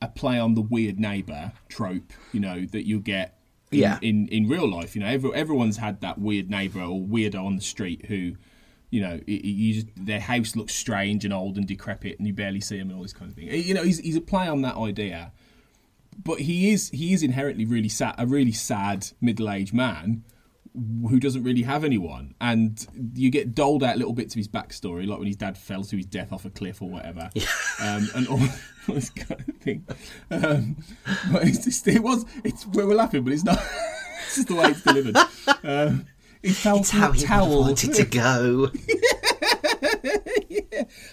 a 0.00 0.08
play 0.08 0.38
on 0.38 0.54
the 0.54 0.60
weird 0.60 0.98
neighbor 0.98 1.52
trope. 1.68 2.12
You 2.32 2.40
know 2.40 2.66
that 2.72 2.86
you 2.86 3.00
get. 3.00 3.38
In, 3.70 3.78
Yeah. 3.78 3.98
In 4.02 4.28
in 4.28 4.48
real 4.48 4.68
life, 4.68 4.94
you 4.94 5.00
know, 5.02 5.08
every, 5.08 5.32
everyone's 5.34 5.78
had 5.78 6.00
that 6.00 6.18
weird 6.18 6.50
neighbor 6.50 6.82
or 6.82 7.00
weirdo 7.00 7.42
on 7.42 7.56
the 7.56 7.62
street 7.62 8.06
who, 8.06 8.34
you 8.92 9.00
know, 9.00 9.14
i- 9.14 9.22
i- 9.26 9.40
you 9.42 9.74
just, 9.74 9.86
their 9.96 10.20
house 10.20 10.54
looks 10.54 10.74
strange 10.74 11.24
and 11.24 11.34
old 11.34 11.56
and 11.56 11.66
decrepit, 11.66 12.18
and 12.18 12.26
you 12.28 12.32
barely 12.32 12.60
see 12.60 12.78
them 12.78 12.88
and 12.90 12.96
all 12.96 13.02
this 13.02 13.12
kind 13.12 13.28
of 13.30 13.34
thing. 13.36 13.48
You 13.48 13.74
know, 13.74 13.82
he's 13.82 13.98
he's 13.98 14.14
a 14.16 14.20
play 14.20 14.46
on 14.46 14.62
that 14.62 14.76
idea. 14.76 15.32
But 16.22 16.40
he 16.40 16.70
is 16.70 16.90
he 16.90 17.12
is 17.14 17.22
inherently 17.22 17.64
really 17.64 17.88
sad, 17.88 18.14
a 18.18 18.26
really 18.26 18.52
sad 18.52 19.08
middle 19.20 19.50
aged 19.50 19.72
man 19.74 20.22
who 21.08 21.18
doesn't 21.20 21.42
really 21.42 21.62
have 21.62 21.84
anyone, 21.84 22.34
and 22.40 22.86
you 23.14 23.30
get 23.30 23.54
doled 23.54 23.82
out 23.82 23.96
little 23.98 24.12
bits 24.14 24.34
of 24.34 24.38
his 24.38 24.48
backstory, 24.48 25.06
like 25.06 25.18
when 25.18 25.26
his 25.26 25.36
dad 25.36 25.56
fell 25.58 25.82
to 25.84 25.96
his 25.96 26.06
death 26.06 26.32
off 26.32 26.44
a 26.46 26.50
cliff 26.50 26.80
or 26.82 26.88
whatever, 26.88 27.30
um, 27.80 28.08
and 28.14 28.26
all 28.28 28.40
this 28.88 29.08
kind 29.10 29.42
of 29.48 29.56
thing. 29.56 29.86
Um, 30.30 30.76
but 31.32 31.46
it's 31.48 31.64
just, 31.64 31.88
it 31.88 32.02
was 32.02 32.24
it's 32.44 32.66
we're 32.66 32.84
laughing, 32.94 33.24
but 33.24 33.32
it's 33.32 33.44
not. 33.44 33.58
it's 34.26 34.36
just 34.36 34.48
the 34.48 34.54
way 34.54 34.66
it's 34.70 34.82
delivered. 34.82 35.16
Um, 35.64 36.06
he 36.42 36.50
fell 36.50 36.78
it's 36.78 36.90
from 36.90 37.02
a 37.02 37.12
he 37.12 37.22
towel. 37.24 37.60
wanted 37.62 37.94
to 37.94 38.04
go 38.04 38.70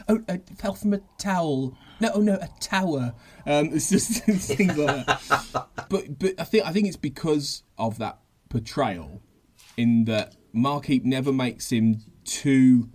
Oh, 0.07 0.22
I 0.27 0.41
fell 0.57 0.73
from 0.73 0.93
a 0.93 1.01
towel. 1.18 1.77
No, 1.99 2.11
oh 2.15 2.22
no, 2.22 2.34
a 2.35 2.49
tower. 2.60 3.14
Um, 3.45 3.69
it's 3.73 3.89
just 3.89 4.23
things 4.23 4.77
like 4.77 5.06
that. 5.06 5.68
But 5.89 6.18
but 6.19 6.34
I 6.39 6.43
think 6.43 6.65
I 6.65 6.72
think 6.72 6.88
it's 6.88 6.97
because 6.97 7.64
of 7.77 7.97
that 7.99 8.19
portrayal, 8.49 9.22
in 9.77 10.06
that 10.06 10.35
Mark 10.53 10.85
Heap 10.85 11.06
never 11.06 11.31
makes 11.31 11.72
him 11.72 12.01
too 12.23 12.89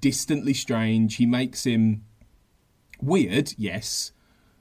distantly 0.00 0.54
strange. 0.54 1.16
He 1.16 1.26
makes 1.26 1.64
him 1.64 2.04
weird, 3.00 3.54
yes, 3.56 4.12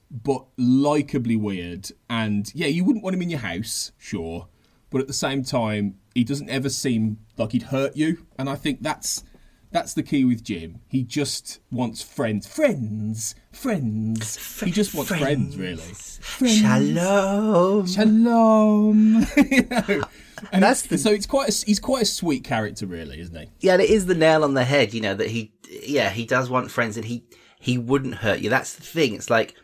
but 0.09 0.45
likably 0.57 1.39
weird. 1.39 1.91
And 2.09 2.53
yeah, 2.53 2.67
you 2.67 2.83
wouldn't 2.83 3.03
want 3.03 3.15
him 3.15 3.21
in 3.21 3.29
your 3.29 3.39
house, 3.39 3.91
sure, 3.97 4.47
but 4.89 5.01
at 5.01 5.07
the 5.07 5.13
same 5.13 5.43
time, 5.43 5.97
he 6.15 6.23
doesn't 6.23 6.49
ever 6.49 6.69
seem 6.69 7.17
like 7.37 7.51
he'd 7.53 7.63
hurt 7.63 7.95
you. 7.95 8.25
And 8.37 8.49
I 8.49 8.55
think 8.55 8.81
that's 8.81 9.23
that's 9.71 9.93
the 9.93 10.03
key 10.03 10.25
with 10.25 10.43
Jim. 10.43 10.81
He 10.89 11.03
just 11.03 11.59
wants 11.71 12.01
friends, 12.01 12.45
friends, 12.45 13.35
friends. 13.53 14.59
he 14.61 14.69
just 14.71 14.93
wants 14.93 15.09
friends, 15.15 15.55
really. 15.55 15.77
Friends. 16.21 16.59
shalom 16.59 17.87
Shalom. 17.87 19.25
You 19.37 19.63
know? 19.69 20.03
And 20.51 20.63
That's 20.63 20.81
the- 20.83 20.97
so 20.97 21.11
it's 21.11 21.27
quite 21.27 21.49
a, 21.49 21.65
he's 21.65 21.79
quite 21.79 22.01
a 22.01 22.05
sweet 22.05 22.43
character, 22.43 22.85
really, 22.87 23.19
isn't 23.21 23.35
he? 23.37 23.47
yeah 23.59 23.75
it 23.75 23.89
is 23.89 24.07
the 24.07 24.15
nail 24.15 24.43
on 24.43 24.55
the 24.55 24.63
head 24.65 24.93
you 24.93 24.99
know 24.99 25.13
that 25.13 25.29
he 25.29 25.53
yeah 25.69 26.09
he 26.09 26.25
does 26.25 26.49
want 26.49 26.71
friends 26.71 26.97
and 26.97 27.05
he 27.05 27.23
he 27.59 27.77
wouldn't 27.77 28.15
hurt 28.15 28.39
you 28.39 28.49
that's 28.49 28.73
the 28.73 28.81
thing 28.83 29.13
it's 29.13 29.29
like 29.29 29.55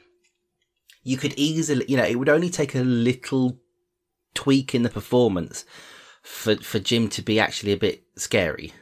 you 1.04 1.18
could 1.18 1.34
easily 1.36 1.84
you 1.90 1.98
know 1.98 2.04
it 2.06 2.18
would 2.20 2.30
only 2.30 2.50
take 2.50 2.76
a 2.76 2.80
little 2.84 3.60
tweak 4.36 4.76
in 4.76 4.84
the 4.84 4.90
performance 4.90 5.66
for 6.30 6.56
for 6.58 6.80
jim 6.80 7.08
to 7.08 7.22
be 7.22 7.40
actually 7.40 7.72
a 7.72 7.78
bit 7.78 8.04
scary 8.16 8.74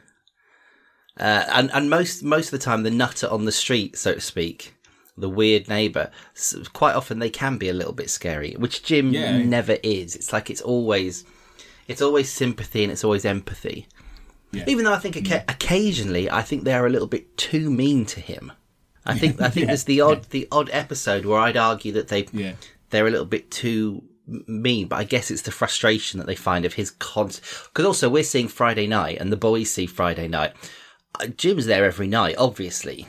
uh, 1.18 1.44
and 1.52 1.70
and 1.72 1.88
most 1.88 2.22
most 2.22 2.46
of 2.52 2.58
the 2.58 2.64
time 2.64 2.82
the 2.82 2.90
nutter 2.90 3.28
on 3.28 3.44
the 3.44 3.52
street 3.52 3.96
so 3.96 4.14
to 4.14 4.20
speak 4.20 4.74
the 5.16 5.28
weird 5.30 5.66
neighbor 5.68 6.10
quite 6.74 6.94
often 6.94 7.18
they 7.18 7.30
can 7.30 7.56
be 7.56 7.68
a 7.68 7.72
little 7.72 7.92
bit 7.94 8.10
scary 8.10 8.52
which 8.58 8.82
jim 8.82 9.12
Yeah. 9.12 9.38
never 9.38 9.78
is 9.82 10.14
it's 10.14 10.32
like 10.32 10.50
it's 10.50 10.60
always 10.60 11.24
it's 11.88 12.02
always 12.02 12.28
sympathy 12.30 12.82
and 12.82 12.92
it's 12.92 13.04
always 13.04 13.24
empathy 13.24 13.86
Yeah. 14.52 14.64
even 14.66 14.84
though 14.84 14.92
I 14.92 14.98
think 14.98 15.16
oca- 15.16 15.44
occasionally 15.48 16.30
I 16.30 16.42
think 16.42 16.64
they 16.64 16.74
are 16.74 16.86
a 16.86 16.90
little 16.90 17.08
bit 17.08 17.36
too 17.38 17.70
mean 17.70 18.04
to 18.06 18.20
him. 18.20 18.52
I 19.06 19.16
think 19.16 19.40
I 19.40 19.48
think 19.48 19.64
Yeah, 19.64 19.66
there's 19.68 19.84
the 19.84 20.00
odd 20.02 20.24
the 20.30 20.48
odd 20.50 20.68
episode 20.72 21.24
where 21.24 21.38
I'd 21.38 21.56
argue 21.56 21.92
that 21.92 22.08
they 22.08 22.26
Yeah. 22.32 22.54
they're 22.90 23.06
a 23.06 23.10
little 23.10 23.26
bit 23.36 23.50
too 23.50 24.02
m- 24.28 24.44
mean, 24.46 24.88
but 24.88 24.96
I 24.96 25.04
guess 25.04 25.30
it's 25.30 25.42
the 25.42 25.50
frustration 25.50 26.18
that 26.18 26.26
they 26.26 26.34
find 26.34 26.64
of 26.64 26.74
his 26.74 26.90
constant. 26.92 27.44
Because 27.72 27.84
also 27.86 28.08
we're 28.08 28.22
seeing 28.24 28.48
Friday 28.48 28.86
night, 28.86 29.18
and 29.20 29.30
the 29.32 29.36
boys 29.36 29.70
see 29.70 29.86
Friday 29.86 30.28
night. 30.28 30.52
Uh, 31.20 31.26
Jim's 31.28 31.66
there 31.66 31.84
every 31.84 32.08
night, 32.08 32.36
obviously. 32.38 33.06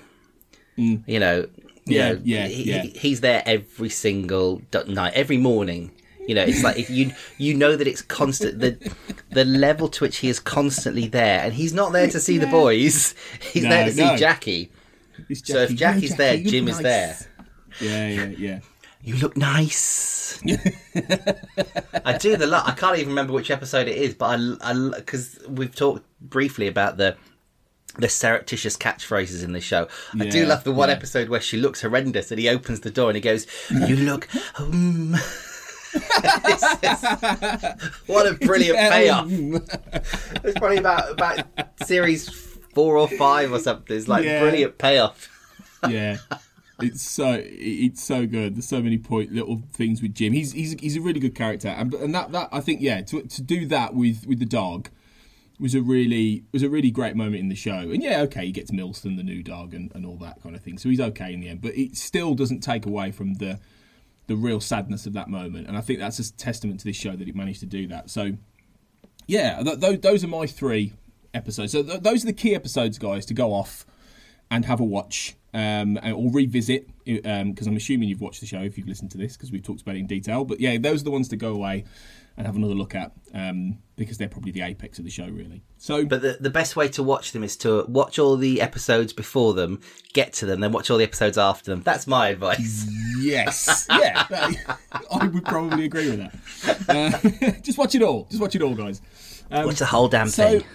You 0.76 1.02
know, 1.19 1.38
you 1.39 1.48
Mm. 1.48 1.49
Yeah, 1.88 2.11
know, 2.14 2.22
yeah, 2.23 2.48
he, 2.48 2.64
yeah. 2.64 2.81
he- 2.84 2.99
he's 2.99 3.22
there 3.22 3.41
every 3.45 3.89
single 3.89 4.61
night, 4.88 5.14
every 5.15 5.38
morning. 5.38 5.91
You 6.27 6.35
know, 6.35 6.44
it's 6.44 6.61
like 6.61 6.77
if 6.77 6.89
you 6.98 7.14
you 7.38 7.53
know 7.53 7.76
that 7.77 7.88
it's 7.88 8.02
constant 8.02 8.60
the 8.60 8.77
the 9.31 9.45
level 9.45 9.88
to 9.88 10.03
which 10.03 10.18
he 10.18 10.27
is 10.30 10.39
constantly 10.41 11.07
there, 11.07 11.39
and 11.44 11.53
he's 11.53 11.73
not 11.73 11.94
there 11.94 12.07
to 12.10 12.19
see 12.19 12.38
the 12.38 12.48
boys. 12.48 13.15
He's 13.53 13.64
No, 13.64 13.69
there 13.69 13.85
to 13.85 13.91
see 13.94 14.03
no. 14.06 14.18
Jackie. 14.18 14.69
So 15.34 15.60
if 15.64 15.69
Jackie. 15.73 15.76
Jackie's 15.76 16.11
No, 16.11 16.18
there, 16.18 16.38
Jim 16.38 16.68
you're 16.68 16.76
is 16.76 16.80
there. 16.80 17.18
Yeah, 17.81 18.07
yeah, 18.10 18.26
yeah. 18.38 18.60
You 19.08 19.16
look 19.16 19.38
nice. 19.38 20.38
I 22.04 22.18
do 22.18 22.36
the 22.36 22.46
lot. 22.46 22.68
I 22.68 22.74
can't 22.74 22.98
even 22.98 23.08
remember 23.08 23.32
which 23.32 23.50
episode 23.50 23.88
it 23.88 23.96
is, 23.96 24.14
but 24.14 24.38
I, 24.62 24.90
because 24.98 25.40
we've 25.48 25.74
talked 25.74 26.04
briefly 26.20 26.68
about 26.68 26.98
the 26.98 27.16
the 27.98 28.10
surreptitious 28.10 28.76
catchphrases 28.76 29.46
in 29.46 29.54
this 29.54 29.64
show. 29.64 29.88
I 30.20 30.26
do 30.28 30.46
love 30.46 30.66
the 30.66 30.74
one 30.74 30.90
yeah. 30.90 30.96
episode 30.96 31.30
where 31.30 31.40
she 31.40 31.56
looks 31.56 31.84
horrendous 31.84 32.32
and 32.32 32.40
he 32.40 32.50
opens 32.50 32.82
the 32.82 32.92
door 32.92 33.10
and 33.10 33.16
he 33.16 33.22
goes, 33.22 33.48
"You 33.72 33.96
look." 33.96 34.28
Um. 34.60 35.16
It's 35.94 36.82
just- 36.82 38.08
what 38.08 38.28
a 38.28 38.34
brilliant 38.34 38.78
payoff! 38.78 39.28
It's 40.44 40.60
probably 40.60 40.80
about 40.80 41.12
about 41.14 41.46
series 41.86 42.28
four 42.74 42.98
or 42.98 43.08
five 43.08 43.54
or 43.54 43.60
something. 43.60 43.96
It's 43.96 44.10
like 44.10 44.26
Yeah. 44.26 44.42
brilliant 44.42 44.78
payoff. 44.78 45.30
yeah. 45.88 46.18
It's 46.80 47.02
so 47.02 47.41
it's 47.44 48.04
so 48.04 48.28
good. 48.28 48.56
There's 48.56 48.68
so 48.68 48.82
many 48.82 48.98
point 48.98 49.32
little 49.32 49.64
things 49.74 50.02
with 50.02 50.14
Jim. 50.14 50.34
He's 50.34 50.52
he's 50.52 50.74
he's 50.80 50.95
a 50.95 51.02
really 51.02 51.20
good 51.20 51.34
character, 51.34 51.70
and 51.70 51.94
and 51.95 52.14
that 52.14 52.32
that 52.34 52.49
I 52.52 52.60
think 52.60 52.82
yeah 52.82 53.02
to 53.02 53.24
to 53.24 53.41
do 53.41 53.66
that 53.68 53.95
with 53.95 54.28
with 54.28 54.40
the 54.40 54.45
dog 54.45 54.90
was 55.60 55.74
a 55.74 55.82
really 55.82 56.44
was 56.52 56.62
a 56.62 56.70
really 56.70 56.91
great 56.91 57.16
moment 57.16 57.38
in 57.38 57.49
the 57.49 57.56
show. 57.56 57.80
And 57.80 58.04
yeah, 58.04 58.22
okay, 58.22 58.45
he 58.45 58.52
gets 58.52 58.70
Milson, 58.72 59.18
the 59.18 59.24
new 59.24 59.41
dog, 59.41 59.74
and, 59.74 59.91
and 59.95 60.06
all 60.06 60.18
that 60.18 60.41
kind 60.44 60.56
of 60.56 60.62
thing. 60.62 60.78
So 60.78 60.90
he's 60.90 60.99
okay 60.99 61.34
in 61.34 61.40
the 61.40 61.49
end, 61.49 61.62
but 61.62 61.76
it 61.76 61.98
still 61.98 62.36
doesn't 62.36 62.60
take 62.60 62.86
away 62.86 63.12
from 63.12 63.36
the 63.36 63.60
the 64.28 64.36
real 64.36 64.60
sadness 64.60 65.06
of 65.06 65.14
that 65.14 65.30
moment. 65.30 65.68
And 65.68 65.78
I 65.78 65.82
think 65.82 65.99
that's 65.99 66.20
a 66.20 66.32
testament 66.34 66.82
to 66.82 66.86
this 66.86 66.98
show 66.98 67.16
that 67.16 67.28
it 67.28 67.36
managed 67.36 67.62
to 67.62 67.66
do 67.66 67.88
that. 67.88 68.10
So 68.10 68.34
yeah, 69.26 69.64
th- 69.64 69.80
th- 69.80 70.02
those 70.02 70.24
are 70.24 70.28
my 70.28 70.45
three 70.45 70.94
episodes. 71.34 71.72
So 71.72 71.82
th- 71.82 72.02
those 72.02 72.24
are 72.24 72.28
the 72.28 72.34
key 72.34 72.54
episodes, 72.54 72.99
guys, 72.99 73.26
to 73.28 73.34
go 73.34 73.54
off 73.54 73.86
and 74.52 74.66
have 74.66 74.80
a 74.80 74.84
watch 74.84 75.36
um, 75.53 75.98
or 76.03 76.32
revisit 76.32 76.88
because 77.06 77.68
I'm 77.68 77.76
assuming 77.78 78.10
you've 78.10 78.22
watched 78.22 78.41
the 78.41 78.48
show 78.48 78.61
if 78.61 78.78
you've 78.78 78.88
listened 78.88 79.11
to 79.11 79.18
this 79.18 79.38
because 79.38 79.52
we've 79.52 79.64
talked 79.64 79.82
about 79.82 79.95
it 79.95 79.99
in 79.99 80.07
detail. 80.07 80.44
But 80.45 80.60
yeah, 80.60 80.78
those 80.78 81.02
are 81.02 81.06
the 81.06 81.11
ones 81.11 81.28
to 81.30 81.36
go 81.38 81.53
away 81.53 81.86
and 82.36 82.45
have 82.45 82.56
another 82.56 82.76
look 82.76 82.94
at 82.94 83.14
um, 83.34 83.80
because 83.95 84.19
they're 84.19 84.28
probably 84.30 84.52
the 84.52 84.61
apex 84.61 84.99
of 84.99 85.06
the 85.06 85.10
show, 85.10 85.26
really. 85.28 85.64
So, 85.80 86.06
But 86.06 86.22
the, 86.22 86.38
the 86.40 86.52
best 86.52 86.76
way 86.76 86.88
to 86.90 87.02
watch 87.02 87.32
them 87.32 87.44
is 87.44 87.57
to 87.57 87.84
watch 87.88 88.19
all 88.19 88.38
the 88.38 88.61
episodes 88.61 89.11
before 89.11 89.56
them, 89.56 89.80
get 90.14 90.34
to 90.34 90.45
them, 90.45 90.60
then 90.60 90.72
watch 90.72 90.91
all 90.91 90.98
the 90.99 91.03
episodes 91.03 91.38
after 91.40 91.72
them. 91.72 91.82
That's 91.82 92.06
my 92.06 92.30
advice. 92.30 92.88
yes, 93.19 93.88
yeah, 93.90 94.28
that- 94.30 94.78
I 95.10 95.26
would 95.28 95.45
probably 95.45 95.86
agree 95.86 96.11
with 96.11 96.19
that. 96.19 96.90
Uh, 97.48 97.52
just 97.64 97.80
watch 97.80 97.95
it 97.95 98.03
all. 98.03 98.26
Just 98.30 98.41
watch 98.41 98.53
it 98.56 98.61
all, 98.61 98.76
guys. 98.76 99.02
Um, 99.49 99.65
watch 99.65 99.80
the 99.80 99.86
whole 99.86 100.07
damn 100.07 100.28
so- 100.28 100.60
thing. 100.60 100.68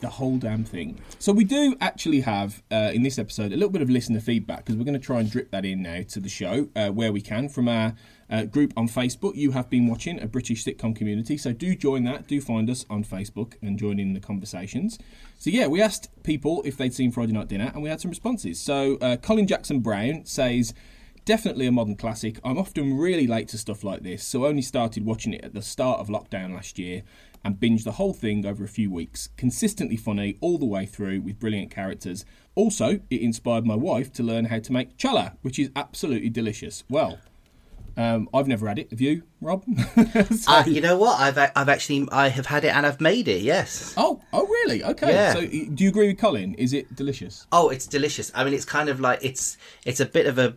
The 0.00 0.08
whole 0.08 0.36
damn 0.36 0.64
thing. 0.64 1.00
So 1.18 1.32
we 1.32 1.44
do 1.44 1.76
actually 1.80 2.20
have 2.20 2.62
uh, 2.70 2.90
in 2.92 3.02
this 3.02 3.18
episode 3.18 3.52
a 3.52 3.56
little 3.56 3.70
bit 3.70 3.82
of 3.82 3.88
listener 3.88 4.20
feedback 4.20 4.58
because 4.58 4.76
we're 4.76 4.84
going 4.84 4.98
to 4.98 5.04
try 5.04 5.20
and 5.20 5.30
drip 5.30 5.50
that 5.52 5.64
in 5.64 5.82
now 5.82 6.02
to 6.08 6.20
the 6.20 6.28
show 6.28 6.68
uh, 6.76 6.88
where 6.88 7.12
we 7.12 7.20
can 7.20 7.48
from 7.48 7.68
our 7.68 7.94
uh, 8.28 8.44
group 8.44 8.74
on 8.76 8.88
Facebook. 8.88 9.36
You 9.36 9.52
have 9.52 9.70
been 9.70 9.86
watching 9.86 10.20
a 10.20 10.26
British 10.26 10.64
sitcom 10.64 10.94
community, 10.94 11.38
so 11.38 11.52
do 11.52 11.74
join 11.74 12.04
that. 12.04 12.26
Do 12.26 12.40
find 12.40 12.68
us 12.68 12.84
on 12.90 13.04
Facebook 13.04 13.54
and 13.62 13.78
join 13.78 13.98
in 13.98 14.12
the 14.12 14.20
conversations. 14.20 14.98
So 15.38 15.50
yeah, 15.50 15.66
we 15.66 15.80
asked 15.80 16.10
people 16.22 16.62
if 16.64 16.76
they'd 16.76 16.94
seen 16.94 17.10
Friday 17.10 17.32
Night 17.32 17.48
Dinner, 17.48 17.70
and 17.72 17.82
we 17.82 17.88
had 17.88 18.00
some 18.00 18.10
responses. 18.10 18.60
So 18.60 18.96
uh, 18.96 19.16
Colin 19.16 19.46
Jackson 19.46 19.80
Brown 19.80 20.24
says. 20.24 20.74
Definitely 21.24 21.66
a 21.66 21.72
modern 21.72 21.96
classic. 21.96 22.38
I'm 22.44 22.56
often 22.56 22.96
really 22.96 23.26
late 23.26 23.48
to 23.48 23.58
stuff 23.58 23.82
like 23.82 24.04
this, 24.04 24.22
so 24.22 24.44
I 24.44 24.48
only 24.48 24.62
started 24.62 25.04
watching 25.04 25.32
it 25.32 25.44
at 25.44 25.54
the 25.54 25.60
start 25.60 25.98
of 25.98 26.06
lockdown 26.06 26.54
last 26.54 26.78
year 26.78 27.02
and 27.46 27.60
binged 27.60 27.84
the 27.84 27.92
whole 27.92 28.12
thing 28.12 28.44
over 28.44 28.64
a 28.64 28.68
few 28.68 28.90
weeks. 28.90 29.28
Consistently 29.36 29.96
funny 29.96 30.36
all 30.40 30.58
the 30.58 30.66
way 30.66 30.84
through 30.84 31.20
with 31.20 31.38
brilliant 31.38 31.70
characters. 31.70 32.24
Also, 32.56 32.98
it 33.08 33.20
inspired 33.20 33.64
my 33.64 33.76
wife 33.76 34.12
to 34.14 34.22
learn 34.24 34.46
how 34.46 34.58
to 34.58 34.72
make 34.72 34.96
challah, 34.98 35.36
which 35.42 35.58
is 35.58 35.70
absolutely 35.76 36.28
delicious. 36.28 36.82
Well, 36.90 37.20
um, 37.96 38.28
I've 38.34 38.48
never 38.48 38.66
had 38.66 38.78
it. 38.80 38.90
Have 38.90 39.00
you, 39.00 39.22
Rob? 39.40 39.64
So- 40.34 40.52
Uh, 40.52 40.64
you 40.66 40.80
know 40.80 40.98
what? 40.98 41.20
I've 41.20 41.38
I've 41.54 41.68
actually 41.68 42.08
I 42.10 42.28
have 42.30 42.46
had 42.46 42.64
it 42.64 42.74
and 42.74 42.84
I've 42.84 43.00
made 43.00 43.28
it. 43.28 43.42
Yes. 43.42 43.94
oh, 43.96 44.20
oh, 44.32 44.46
really? 44.46 44.82
Okay. 44.82 45.12
Yeah. 45.12 45.32
So, 45.34 45.40
do 45.46 45.84
you 45.84 45.88
agree 45.88 46.08
with 46.08 46.18
Colin? 46.18 46.54
Is 46.54 46.72
it 46.72 46.94
delicious? 46.96 47.46
Oh, 47.52 47.68
it's 47.70 47.86
delicious. 47.86 48.32
I 48.34 48.42
mean, 48.44 48.54
it's 48.54 48.64
kind 48.64 48.88
of 48.88 48.98
like 48.98 49.20
it's 49.22 49.56
it's 49.84 50.00
a 50.00 50.06
bit 50.06 50.26
of 50.26 50.36
a 50.38 50.56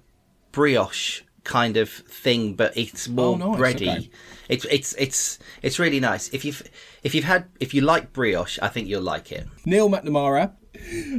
brioche 0.52 1.22
kind 1.44 1.78
of 1.78 1.90
thing, 1.90 2.54
but 2.54 2.76
it's 2.78 3.08
more 3.08 3.34
Oh, 3.42 3.54
nice, 3.54 3.60
bready. 3.60 3.90
okay. 3.98 4.10
It's 4.50 4.66
it's 4.66 4.94
it's 4.98 5.40
it's 5.62 5.80
really 5.80 6.00
nice. 6.00 6.30
If 6.30 6.44
you've 6.46 6.64
if 7.04 7.14
you've 7.16 7.24
had 7.26 7.48
if 7.60 7.74
you 7.74 7.82
like 7.82 8.14
brioche, 8.14 8.60
I 8.62 8.68
think 8.68 8.88
you'll 8.88 9.02
like 9.02 9.32
it. 9.32 9.48
Neil 9.66 9.90
McNamara, 9.90 10.54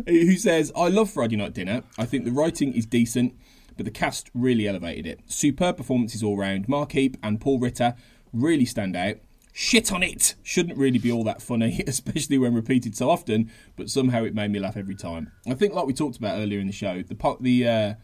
who 0.07 0.37
says, 0.37 0.73
I 0.77 0.89
love 0.89 1.11
Friday 1.11 1.37
Night 1.37 1.55
Dinner. 1.55 1.83
I 1.99 2.05
think 2.07 2.25
the 2.25 2.33
writing 2.33 2.73
is 2.75 2.87
decent, 2.87 3.35
but 3.77 3.85
the 3.87 3.91
cast 3.93 4.31
really 4.35 4.67
elevated 4.69 5.07
it. 5.07 5.21
Superb 5.27 5.77
performances 5.77 6.23
all 6.23 6.37
round. 6.37 6.69
Mark 6.69 6.93
Heap 6.93 7.17
and 7.23 7.41
Paul 7.41 7.59
Ritter 7.59 7.95
really 8.33 8.65
stand 8.65 8.97
out. 8.97 9.17
Shit 9.53 9.93
on 9.93 10.03
it! 10.05 10.37
Shouldn't 10.45 10.79
really 10.79 10.99
be 11.01 11.11
all 11.11 11.25
that 11.25 11.43
funny, 11.43 11.83
especially 11.87 12.39
when 12.39 12.55
repeated 12.55 12.97
so 12.97 13.11
often, 13.11 13.51
but 13.77 13.91
somehow 13.91 14.23
it 14.25 14.35
made 14.35 14.53
me 14.53 14.61
laugh 14.61 14.77
every 14.77 14.95
time. 14.95 15.33
I 15.47 15.55
think, 15.55 15.75
like 15.75 15.87
we 15.87 15.93
talked 15.93 16.17
about 16.17 16.39
earlier 16.39 16.61
in 16.61 16.69
the 16.69 16.73
show, 16.73 17.03
the 17.03 17.37
the 17.41 17.67
uh, 17.69 17.95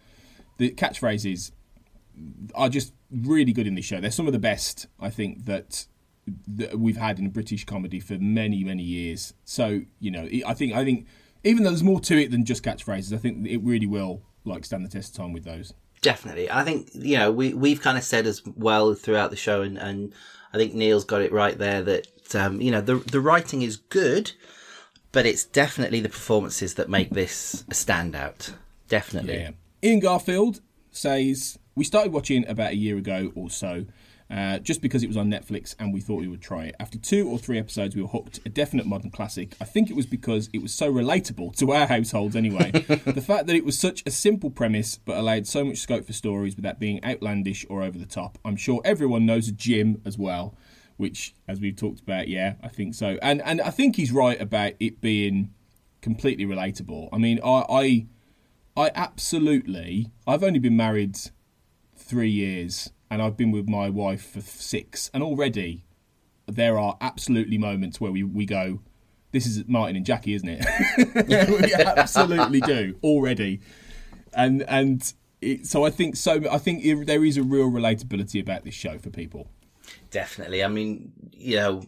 the 0.58 0.70
catchphrases 0.72 1.52
are 2.54 2.68
just 2.68 2.92
really 3.10 3.52
good 3.52 3.66
in 3.66 3.74
this 3.74 3.84
show. 3.84 4.00
They're 4.00 4.10
some 4.10 4.26
of 4.26 4.32
the 4.32 4.38
best 4.38 4.86
I 5.00 5.10
think 5.10 5.44
that 5.44 5.86
that 6.48 6.80
we've 6.80 6.96
had 6.96 7.18
in 7.20 7.30
British 7.30 7.64
comedy 7.64 8.00
for 8.00 8.14
many 8.18 8.64
many 8.64 8.82
years. 8.82 9.34
So 9.44 9.82
you 10.00 10.10
know, 10.10 10.28
I 10.46 10.54
think 10.54 10.74
I 10.74 10.84
think 10.84 11.06
even 11.44 11.62
though 11.62 11.70
there's 11.70 11.84
more 11.84 12.00
to 12.00 12.20
it 12.20 12.30
than 12.30 12.44
just 12.44 12.64
catchphrases, 12.64 13.12
I 13.12 13.18
think 13.18 13.46
it 13.46 13.58
really 13.62 13.86
will 13.86 14.22
like 14.44 14.64
stand 14.64 14.84
the 14.84 14.88
test 14.88 15.10
of 15.10 15.16
time 15.16 15.32
with 15.32 15.44
those. 15.44 15.72
Definitely. 16.02 16.50
I 16.50 16.62
think, 16.62 16.90
you 16.92 17.16
know, 17.16 17.32
we, 17.32 17.54
we've 17.54 17.80
kind 17.80 17.96
of 17.96 18.04
said 18.04 18.26
as 18.26 18.42
well 18.44 18.94
throughout 18.94 19.30
the 19.30 19.36
show, 19.36 19.62
and, 19.62 19.78
and 19.78 20.12
I 20.52 20.56
think 20.56 20.74
Neil's 20.74 21.04
got 21.04 21.22
it 21.22 21.32
right 21.32 21.56
there 21.56 21.82
that, 21.82 22.34
um, 22.34 22.60
you 22.60 22.70
know, 22.70 22.80
the, 22.80 22.96
the 22.96 23.20
writing 23.20 23.62
is 23.62 23.76
good, 23.76 24.32
but 25.10 25.26
it's 25.26 25.44
definitely 25.44 26.00
the 26.00 26.08
performances 26.08 26.74
that 26.74 26.88
make 26.88 27.10
this 27.10 27.64
a 27.68 27.74
standout. 27.74 28.52
Definitely. 28.88 29.34
Yeah. 29.34 29.50
Ian 29.82 30.00
Garfield 30.00 30.60
says 30.90 31.58
we 31.76 31.84
started 31.84 32.12
watching 32.12 32.48
about 32.48 32.72
a 32.72 32.76
year 32.76 32.96
ago 32.96 33.30
or 33.36 33.50
so. 33.50 33.86
Uh, 34.28 34.58
just 34.58 34.82
because 34.82 35.04
it 35.04 35.06
was 35.06 35.16
on 35.16 35.30
Netflix 35.30 35.76
and 35.78 35.94
we 35.94 36.00
thought 36.00 36.20
we 36.20 36.26
would 36.26 36.42
try 36.42 36.64
it. 36.64 36.74
After 36.80 36.98
two 36.98 37.28
or 37.28 37.38
three 37.38 37.60
episodes, 37.60 37.94
we 37.94 38.02
were 38.02 38.08
hooked. 38.08 38.40
A 38.44 38.48
definite 38.48 38.84
modern 38.84 39.12
classic. 39.12 39.54
I 39.60 39.64
think 39.64 39.88
it 39.88 39.94
was 39.94 40.04
because 40.04 40.50
it 40.52 40.60
was 40.60 40.74
so 40.74 40.92
relatable 40.92 41.56
to 41.58 41.70
our 41.70 41.86
households 41.86 42.34
anyway. 42.34 42.72
the 42.72 43.24
fact 43.24 43.46
that 43.46 43.54
it 43.54 43.64
was 43.64 43.78
such 43.78 44.02
a 44.04 44.10
simple 44.10 44.50
premise 44.50 44.98
but 44.98 45.16
allowed 45.16 45.46
so 45.46 45.64
much 45.64 45.78
scope 45.78 46.04
for 46.04 46.12
stories 46.12 46.56
without 46.56 46.80
being 46.80 47.04
outlandish 47.04 47.64
or 47.70 47.84
over 47.84 47.96
the 47.96 48.06
top. 48.06 48.36
I'm 48.44 48.56
sure 48.56 48.80
everyone 48.84 49.26
knows 49.26 49.48
Jim 49.52 50.02
as 50.04 50.18
well, 50.18 50.56
which, 50.96 51.36
as 51.46 51.60
we've 51.60 51.76
talked 51.76 52.00
about, 52.00 52.26
yeah, 52.26 52.54
I 52.64 52.68
think 52.68 52.96
so. 52.96 53.18
And 53.22 53.40
and 53.42 53.60
I 53.60 53.70
think 53.70 53.94
he's 53.94 54.10
right 54.10 54.40
about 54.40 54.72
it 54.80 55.00
being 55.00 55.54
completely 56.00 56.46
relatable. 56.46 57.10
I 57.12 57.18
mean, 57.18 57.38
I 57.44 57.64
I, 57.68 58.06
I 58.76 58.90
absolutely. 58.92 60.10
I've 60.26 60.42
only 60.42 60.58
been 60.58 60.76
married 60.76 61.16
three 62.06 62.30
years, 62.30 62.90
and 63.10 63.20
I've 63.20 63.36
been 63.36 63.50
with 63.50 63.68
my 63.68 63.90
wife 63.90 64.30
for 64.30 64.40
six, 64.40 65.10
and 65.12 65.22
already 65.22 65.84
there 66.46 66.78
are 66.78 66.96
absolutely 67.00 67.58
moments 67.58 68.00
where 68.00 68.12
we, 68.12 68.22
we 68.22 68.46
go, 68.46 68.80
this 69.32 69.46
is 69.46 69.66
Martin 69.66 69.96
and 69.96 70.06
Jackie, 70.06 70.34
isn't 70.34 70.48
it? 70.48 71.28
we 71.48 71.74
absolutely 71.74 72.60
do 72.60 72.96
already, 73.02 73.60
and 74.32 74.62
and 74.62 75.12
it, 75.40 75.66
so 75.66 75.84
I 75.84 75.90
think 75.90 76.16
so. 76.16 76.42
I 76.50 76.58
think 76.58 77.06
there 77.06 77.24
is 77.24 77.36
a 77.36 77.42
real 77.42 77.70
relatability 77.70 78.40
about 78.40 78.64
this 78.64 78.74
show 78.74 78.98
for 78.98 79.10
people. 79.10 79.48
Definitely. 80.10 80.64
I 80.64 80.68
mean, 80.68 81.12
you 81.32 81.56
know, 81.56 81.82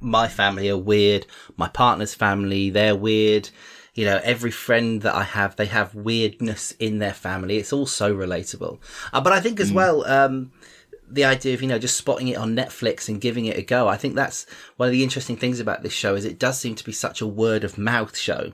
my 0.00 0.28
family 0.28 0.68
are 0.68 0.76
weird. 0.76 1.26
My 1.56 1.68
partner's 1.68 2.14
family, 2.14 2.70
they're 2.70 2.96
weird. 2.96 3.50
You 4.00 4.06
know, 4.06 4.20
every 4.34 4.50
friend 4.66 5.02
that 5.02 5.14
I 5.14 5.24
have, 5.24 5.56
they 5.56 5.66
have 5.66 5.94
weirdness 5.94 6.72
in 6.78 7.00
their 7.00 7.12
family. 7.12 7.58
It's 7.58 7.72
all 7.76 7.86
so 7.86 8.08
relatable. 8.24 8.74
Uh, 9.12 9.20
but 9.20 9.32
I 9.32 9.40
think 9.44 9.60
as 9.60 9.70
well, 9.80 9.96
um, 10.06 10.52
the 11.18 11.24
idea 11.24 11.52
of, 11.54 11.60
you 11.62 11.68
know, 11.68 11.78
just 11.78 11.96
spotting 11.96 12.28
it 12.28 12.38
on 12.38 12.56
Netflix 12.56 13.08
and 13.08 13.20
giving 13.20 13.44
it 13.50 13.58
a 13.58 13.62
go. 13.62 13.88
I 13.88 13.98
think 13.98 14.14
that's 14.14 14.46
one 14.78 14.88
of 14.88 14.92
the 14.92 15.02
interesting 15.02 15.36
things 15.36 15.60
about 15.60 15.82
this 15.82 15.92
show 15.92 16.14
is 16.14 16.24
it 16.24 16.38
does 16.38 16.58
seem 16.58 16.74
to 16.76 16.84
be 16.84 16.92
such 16.92 17.20
a 17.20 17.26
word 17.26 17.62
of 17.64 17.76
mouth 17.76 18.16
show. 18.16 18.52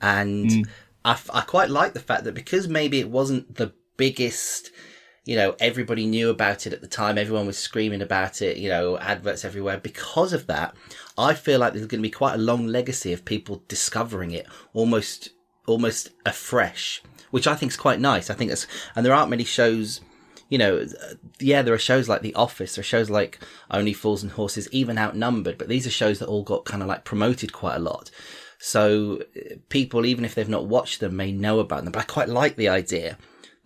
And 0.00 0.50
I, 1.04 1.12
f- 1.12 1.30
I 1.32 1.42
quite 1.42 1.70
like 1.70 1.92
the 1.92 2.00
fact 2.00 2.24
that 2.24 2.34
because 2.34 2.66
maybe 2.66 2.98
it 2.98 3.10
wasn't 3.10 3.54
the 3.56 3.72
biggest, 3.96 4.70
you 5.24 5.36
know, 5.36 5.54
everybody 5.60 6.06
knew 6.06 6.30
about 6.30 6.66
it 6.66 6.72
at 6.72 6.80
the 6.80 6.86
time. 6.86 7.18
Everyone 7.18 7.46
was 7.46 7.58
screaming 7.58 8.00
about 8.00 8.40
it, 8.40 8.56
you 8.56 8.68
know, 8.68 8.98
adverts 8.98 9.44
everywhere. 9.44 9.78
Because 9.78 10.32
of 10.32 10.46
that, 10.46 10.74
I 11.18 11.34
feel 11.34 11.58
like 11.58 11.72
there's 11.72 11.86
going 11.86 12.00
to 12.00 12.08
be 12.08 12.10
quite 12.10 12.34
a 12.34 12.38
long 12.38 12.66
legacy 12.66 13.12
of 13.12 13.24
people 13.24 13.62
discovering 13.68 14.30
it 14.30 14.46
almost, 14.72 15.30
almost 15.66 16.10
afresh, 16.24 17.02
which 17.30 17.46
I 17.46 17.54
think 17.54 17.72
is 17.72 17.76
quite 17.76 18.00
nice. 18.00 18.30
I 18.30 18.34
think 18.34 18.50
that's, 18.50 18.66
and 18.96 19.04
there 19.04 19.12
aren't 19.12 19.30
many 19.30 19.44
shows, 19.44 20.00
you 20.48 20.56
know, 20.56 20.86
yeah, 21.38 21.60
there 21.60 21.74
are 21.74 21.78
shows 21.78 22.08
like 22.08 22.22
The 22.22 22.34
Office, 22.34 22.74
there 22.74 22.80
are 22.80 22.84
shows 22.84 23.10
like 23.10 23.38
Only 23.70 23.92
Fools 23.92 24.22
and 24.22 24.32
Horses, 24.32 24.68
even 24.72 24.96
outnumbered, 24.96 25.58
but 25.58 25.68
these 25.68 25.86
are 25.86 25.90
shows 25.90 26.18
that 26.18 26.28
all 26.28 26.42
got 26.42 26.64
kind 26.64 26.82
of 26.82 26.88
like 26.88 27.04
promoted 27.04 27.52
quite 27.52 27.76
a 27.76 27.80
lot. 27.80 28.10
So 28.58 29.22
uh, 29.36 29.56
people, 29.68 30.06
even 30.06 30.24
if 30.24 30.34
they've 30.34 30.48
not 30.48 30.66
watched 30.66 31.00
them, 31.00 31.16
may 31.16 31.30
know 31.30 31.60
about 31.60 31.84
them. 31.84 31.92
But 31.92 32.00
I 32.00 32.04
quite 32.04 32.28
like 32.28 32.56
the 32.56 32.68
idea 32.68 33.16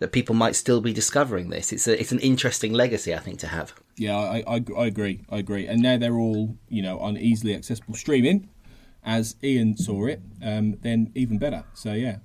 that 0.04 0.12
people 0.12 0.34
might 0.34 0.54
still 0.54 0.82
be 0.82 0.92
discovering 0.92 1.48
this. 1.48 1.72
It's 1.72 1.88
a, 1.88 1.98
it's 1.98 2.12
an 2.12 2.18
interesting 2.18 2.74
legacy, 2.74 3.14
I 3.14 3.20
think, 3.20 3.38
to 3.38 3.46
have. 3.46 3.72
Yeah, 3.96 4.18
I, 4.18 4.44
I, 4.46 4.64
I 4.76 4.84
agree. 4.84 5.24
I 5.30 5.38
agree. 5.38 5.66
And 5.66 5.80
now 5.80 5.96
they're 5.96 6.18
all, 6.18 6.58
you 6.68 6.82
know, 6.82 6.98
on 6.98 7.16
easily 7.16 7.54
accessible 7.54 7.94
streaming. 7.94 8.50
as 9.02 9.36
Ian 9.42 9.78
saw 9.78 10.06
it, 10.06 10.20
um, 10.42 10.76
then 10.82 11.10
even 11.14 11.38
better. 11.38 11.64
So 11.72 11.94
yeah. 11.94 12.18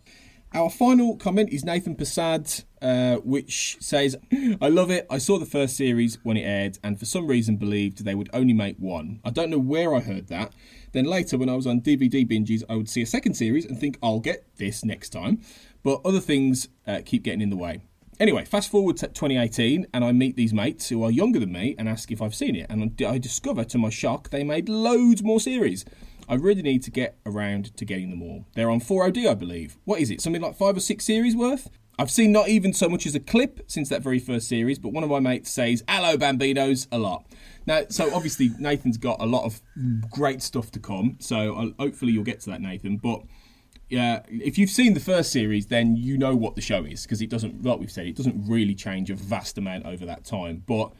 Our 0.51 0.71
final 0.71 1.15
comment 1.15 1.51
is 1.51 1.63
Nathan 1.63 1.95
Passad, 1.95 2.63
uh, 2.81 3.17
which 3.17 3.77
says, 3.79 4.17
I 4.61 4.67
love 4.67 4.89
it. 4.89 5.05
I 5.07 5.19
saw 5.19 5.37
the 5.37 5.45
first 5.45 5.77
series 5.77 6.17
when 6.23 6.37
it 6.37 6.41
aired 6.41 6.79
and 6.83 6.99
for 6.99 7.05
some 7.05 7.27
reason 7.27 7.57
believed 7.57 8.03
they 8.03 8.15
would 8.15 8.31
only 8.33 8.53
make 8.53 8.75
one. 8.77 9.19
I 9.23 9.29
don't 9.29 9.51
know 9.51 9.59
where 9.59 9.93
I 9.93 9.99
heard 9.99 10.27
that. 10.29 10.53
Then 10.91 11.05
later, 11.05 11.37
when 11.37 11.49
I 11.49 11.55
was 11.55 11.67
on 11.67 11.81
DVD 11.81 12.27
binges, 12.27 12.63
I 12.67 12.75
would 12.75 12.89
see 12.89 13.03
a 13.03 13.05
second 13.05 13.35
series 13.35 13.63
and 13.63 13.79
think, 13.79 13.99
I'll 14.01 14.19
get 14.19 14.43
this 14.57 14.83
next 14.83 15.09
time. 15.09 15.41
But 15.89 16.01
other 16.05 16.19
things 16.19 16.67
uh, 16.85 16.99
keep 17.03 17.23
getting 17.23 17.41
in 17.41 17.49
the 17.49 17.55
way. 17.55 17.81
Anyway, 18.19 18.45
fast 18.45 18.69
forward 18.69 18.95
to 18.97 19.07
2018, 19.07 19.87
and 19.91 20.05
I 20.05 20.11
meet 20.11 20.35
these 20.35 20.53
mates 20.53 20.89
who 20.89 21.03
are 21.03 21.09
younger 21.09 21.39
than 21.39 21.51
me 21.51 21.73
and 21.79 21.89
ask 21.89 22.11
if 22.11 22.21
I've 22.21 22.35
seen 22.35 22.55
it. 22.55 22.67
And 22.69 22.93
I 23.03 23.17
discover, 23.17 23.63
to 23.63 23.77
my 23.79 23.89
shock, 23.89 24.29
they 24.29 24.43
made 24.43 24.69
loads 24.69 25.23
more 25.23 25.39
series. 25.39 25.85
I 26.27 26.35
really 26.35 26.61
need 26.61 26.83
to 26.83 26.91
get 26.91 27.17
around 27.25 27.75
to 27.75 27.85
getting 27.85 28.11
them 28.11 28.21
all. 28.21 28.45
They're 28.53 28.69
on 28.69 28.81
4OD, 28.81 29.27
I 29.27 29.33
believe. 29.33 29.77
What 29.85 29.99
is 29.99 30.11
it? 30.11 30.21
Something 30.21 30.43
like 30.43 30.55
five 30.55 30.77
or 30.77 30.79
six 30.79 31.05
series 31.05 31.35
worth? 31.35 31.71
I've 31.97 32.11
seen 32.11 32.31
not 32.31 32.49
even 32.49 32.71
so 32.71 32.87
much 32.87 33.07
as 33.07 33.15
a 33.15 33.19
clip 33.19 33.61
since 33.65 33.89
that 33.89 34.03
very 34.03 34.19
first 34.19 34.47
series, 34.47 34.77
but 34.77 34.93
one 34.93 35.03
of 35.03 35.09
my 35.09 35.19
mates 35.19 35.49
says, 35.49 35.83
Hello, 35.89 36.17
Bambinos, 36.17 36.85
a 36.91 36.99
lot. 36.99 37.25
Now, 37.65 37.85
so 37.89 38.13
obviously, 38.13 38.51
Nathan's 38.59 38.97
got 38.99 39.19
a 39.19 39.25
lot 39.25 39.43
of 39.43 39.59
great 40.11 40.43
stuff 40.43 40.69
to 40.73 40.79
come, 40.79 41.17
so 41.19 41.55
uh, 41.55 41.65
hopefully 41.79 42.11
you'll 42.11 42.23
get 42.23 42.41
to 42.41 42.51
that, 42.51 42.61
Nathan. 42.61 42.97
But 42.97 43.23
yeah, 43.89 44.21
if 44.29 44.57
you've 44.57 44.69
seen 44.69 44.93
the 44.93 44.99
first 44.99 45.31
series, 45.31 45.67
then 45.67 45.95
you 45.95 46.17
know 46.17 46.35
what 46.35 46.55
the 46.55 46.61
show 46.61 46.83
is 46.83 47.03
because 47.03 47.21
it 47.21 47.29
doesn't, 47.29 47.63
like 47.63 47.79
we've 47.79 47.91
said, 47.91 48.05
it 48.05 48.15
doesn't 48.15 48.47
really 48.47 48.75
change 48.75 49.09
a 49.09 49.15
vast 49.15 49.57
amount 49.57 49.85
over 49.85 50.05
that 50.05 50.23
time. 50.23 50.63
But 50.67 50.91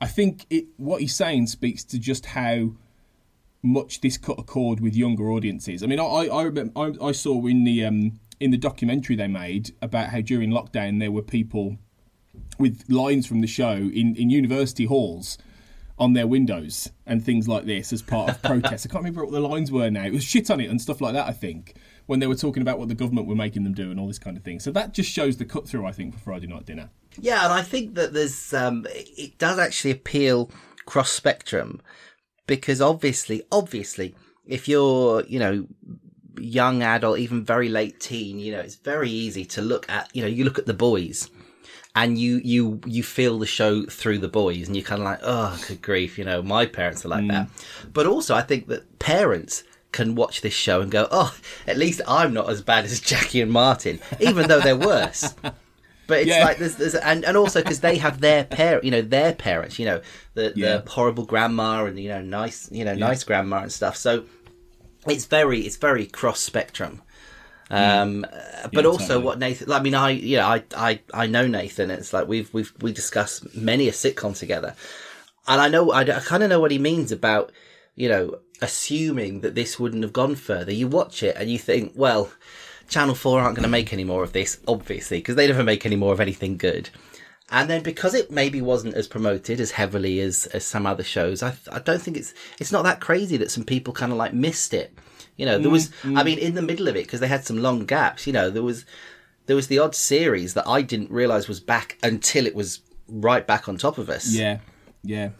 I 0.00 0.06
think 0.06 0.46
it, 0.48 0.66
what 0.76 1.00
he's 1.00 1.14
saying 1.14 1.48
speaks 1.48 1.82
to 1.84 1.98
just 1.98 2.26
how 2.26 2.70
much 3.60 4.00
this 4.00 4.16
cut 4.16 4.38
a 4.38 4.44
chord 4.44 4.78
with 4.78 4.94
younger 4.94 5.30
audiences. 5.30 5.82
I 5.82 5.86
mean, 5.86 5.98
I 5.98 6.04
I, 6.04 6.42
remember, 6.42 6.72
I, 6.78 7.08
I 7.08 7.12
saw 7.12 7.44
in 7.46 7.64
the 7.64 7.84
um, 7.84 8.20
in 8.38 8.52
the 8.52 8.56
documentary 8.56 9.16
they 9.16 9.26
made 9.26 9.74
about 9.82 10.10
how 10.10 10.20
during 10.20 10.50
lockdown 10.50 11.00
there 11.00 11.10
were 11.10 11.22
people 11.22 11.76
with 12.58 12.84
lines 12.88 13.26
from 13.26 13.40
the 13.40 13.48
show 13.48 13.72
in, 13.72 14.14
in 14.16 14.30
university 14.30 14.84
halls 14.84 15.38
on 15.98 16.12
their 16.12 16.26
windows 16.26 16.90
and 17.04 17.24
things 17.24 17.48
like 17.48 17.64
this 17.64 17.92
as 17.92 18.00
part 18.00 18.30
of 18.30 18.42
protests. 18.44 18.86
I 18.86 18.88
can't 18.88 19.02
remember 19.02 19.24
what 19.24 19.32
the 19.32 19.40
lines 19.40 19.72
were 19.72 19.90
now. 19.90 20.04
It 20.04 20.12
was 20.12 20.22
shit 20.22 20.50
on 20.50 20.60
it 20.60 20.70
and 20.70 20.80
stuff 20.80 21.00
like 21.00 21.14
that. 21.14 21.26
I 21.26 21.32
think 21.32 21.74
when 22.08 22.18
they 22.18 22.26
were 22.26 22.34
talking 22.34 22.60
about 22.60 22.78
what 22.78 22.88
the 22.88 22.94
government 22.94 23.28
were 23.28 23.36
making 23.36 23.62
them 23.62 23.72
do 23.72 23.90
and 23.90 24.00
all 24.00 24.08
this 24.08 24.18
kind 24.18 24.36
of 24.36 24.42
thing. 24.42 24.58
So 24.58 24.72
that 24.72 24.92
just 24.92 25.10
shows 25.10 25.36
the 25.36 25.44
cut 25.44 25.68
through. 25.68 25.86
I 25.86 25.92
think 25.92 26.14
for 26.14 26.20
Friday 26.20 26.48
night 26.48 26.66
dinner. 26.66 26.90
Yeah, 27.20 27.44
and 27.44 27.52
I 27.52 27.62
think 27.62 27.94
that 27.94 28.12
there's 28.12 28.52
um, 28.52 28.86
it 28.90 29.38
does 29.38 29.58
actually 29.58 29.92
appeal 29.92 30.50
cross 30.86 31.10
spectrum 31.10 31.80
because 32.48 32.80
obviously, 32.80 33.42
obviously, 33.52 34.16
if 34.44 34.66
you're, 34.66 35.22
you 35.26 35.38
know, 35.38 35.66
young 36.40 36.82
adult, 36.82 37.18
even 37.18 37.44
very 37.44 37.68
late 37.68 38.00
teen, 38.00 38.40
you 38.40 38.50
know, 38.50 38.60
it's 38.60 38.76
very 38.76 39.10
easy 39.10 39.44
to 39.44 39.62
look 39.62 39.88
at, 39.88 40.08
you 40.14 40.22
know, 40.22 40.28
you 40.28 40.44
look 40.44 40.58
at 40.58 40.66
the 40.66 40.74
boys 40.74 41.30
and 41.94 42.18
you, 42.18 42.40
you, 42.42 42.80
you 42.86 43.02
feel 43.02 43.38
the 43.38 43.46
show 43.46 43.84
through 43.84 44.18
the 44.18 44.28
boys 44.28 44.66
and 44.66 44.74
you're 44.74 44.84
kind 44.84 45.02
of 45.02 45.04
like, 45.04 45.20
oh, 45.22 45.62
good 45.68 45.82
grief, 45.82 46.18
you 46.18 46.24
know, 46.24 46.42
my 46.42 46.64
parents 46.64 47.04
are 47.04 47.08
like 47.08 47.24
mm. 47.24 47.32
that. 47.32 47.48
But 47.92 48.06
also 48.06 48.34
I 48.34 48.42
think 48.42 48.66
that 48.68 48.98
parents 48.98 49.62
can 49.92 50.14
watch 50.14 50.40
this 50.40 50.54
show 50.54 50.80
and 50.80 50.90
go, 50.90 51.08
oh, 51.10 51.34
at 51.66 51.76
least 51.76 52.00
I'm 52.06 52.34
not 52.34 52.50
as 52.50 52.62
bad 52.62 52.84
as 52.84 53.00
Jackie 53.00 53.40
and 53.40 53.50
Martin, 53.50 54.00
even 54.20 54.48
though 54.48 54.60
they're 54.60 54.76
worse. 54.76 55.34
But 56.06 56.20
it's 56.20 56.28
yeah. 56.28 56.44
like 56.44 56.56
there's, 56.58 56.76
there's 56.76 56.94
and, 56.94 57.24
and 57.24 57.36
also 57.36 57.62
because 57.62 57.80
they 57.80 57.98
have 57.98 58.20
their 58.20 58.44
parent, 58.44 58.84
you 58.84 58.90
know, 58.90 59.02
their 59.02 59.34
parents, 59.34 59.78
you 59.78 59.84
know, 59.84 60.00
the, 60.34 60.52
yeah. 60.56 60.78
the 60.78 60.90
horrible 60.90 61.26
grandma 61.26 61.84
and 61.84 61.98
you 62.00 62.08
know, 62.08 62.22
nice, 62.22 62.70
you 62.72 62.84
know, 62.84 62.92
yeah. 62.92 63.06
nice 63.06 63.24
grandma 63.24 63.62
and 63.62 63.72
stuff. 63.72 63.96
So 63.96 64.24
it's 65.06 65.26
very, 65.26 65.60
it's 65.60 65.76
very 65.76 66.06
cross 66.06 66.40
spectrum. 66.40 67.02
Um, 67.70 68.24
mm. 68.26 68.70
but 68.72 68.86
also 68.86 69.06
totally. 69.06 69.24
what 69.24 69.38
Nathan, 69.38 69.70
I 69.70 69.80
mean, 69.80 69.94
I, 69.94 70.10
you 70.10 70.38
know, 70.38 70.46
I, 70.46 70.64
I, 70.74 71.00
I 71.12 71.26
know 71.26 71.46
Nathan. 71.46 71.90
It's 71.90 72.14
like 72.14 72.26
we've, 72.26 72.52
we've, 72.54 72.72
we 72.80 72.92
discussed 72.94 73.54
many 73.54 73.88
a 73.88 73.92
sitcom 73.92 74.34
together, 74.38 74.74
and 75.46 75.60
I 75.60 75.68
know, 75.68 75.92
I, 75.92 76.00
I 76.00 76.20
kind 76.20 76.42
of 76.42 76.48
know 76.48 76.60
what 76.60 76.70
he 76.70 76.78
means 76.78 77.12
about, 77.12 77.52
you 77.98 78.08
know, 78.08 78.38
assuming 78.62 79.40
that 79.40 79.56
this 79.56 79.78
wouldn't 79.78 80.04
have 80.04 80.12
gone 80.12 80.36
further. 80.36 80.72
You 80.72 80.86
watch 80.86 81.24
it 81.24 81.34
and 81.36 81.50
you 81.50 81.58
think, 81.58 81.92
well, 81.96 82.30
Channel 82.88 83.16
4 83.16 83.40
aren't 83.40 83.56
going 83.56 83.64
to 83.64 83.68
make 83.68 83.92
any 83.92 84.04
more 84.04 84.22
of 84.22 84.32
this, 84.32 84.60
obviously, 84.68 85.18
because 85.18 85.34
they 85.34 85.48
never 85.48 85.64
make 85.64 85.84
any 85.84 85.96
more 85.96 86.12
of 86.12 86.20
anything 86.20 86.56
good. 86.56 86.90
And 87.50 87.68
then 87.68 87.82
because 87.82 88.14
it 88.14 88.30
maybe 88.30 88.62
wasn't 88.62 88.94
as 88.94 89.08
promoted 89.08 89.58
as 89.58 89.72
heavily 89.72 90.20
as, 90.20 90.46
as 90.46 90.64
some 90.64 90.86
other 90.86 91.02
shows, 91.02 91.42
I, 91.42 91.56
I 91.72 91.80
don't 91.80 92.00
think 92.00 92.16
it's, 92.16 92.34
it's 92.60 92.70
not 92.70 92.84
that 92.84 93.00
crazy 93.00 93.36
that 93.38 93.50
some 93.50 93.64
people 93.64 93.92
kind 93.92 94.12
of 94.12 94.18
like 94.18 94.32
missed 94.32 94.72
it. 94.74 94.96
You 95.36 95.46
know, 95.46 95.58
there 95.58 95.70
was, 95.70 95.88
mm-hmm. 95.88 96.18
I 96.18 96.22
mean, 96.22 96.38
in 96.38 96.54
the 96.54 96.62
middle 96.62 96.86
of 96.86 96.94
it, 96.94 97.04
because 97.04 97.18
they 97.18 97.26
had 97.26 97.44
some 97.44 97.58
long 97.58 97.84
gaps, 97.84 98.28
you 98.28 98.32
know, 98.32 98.48
there 98.48 98.62
was, 98.62 98.84
there 99.46 99.56
was 99.56 99.66
the 99.66 99.80
odd 99.80 99.96
series 99.96 100.54
that 100.54 100.68
I 100.68 100.82
didn't 100.82 101.10
realize 101.10 101.48
was 101.48 101.58
back 101.58 101.98
until 102.04 102.46
it 102.46 102.54
was 102.54 102.80
right 103.08 103.44
back 103.44 103.68
on 103.68 103.76
top 103.76 103.98
of 103.98 104.08
us. 104.08 104.32
Yeah. 104.32 104.58
Yeah. 105.02 105.30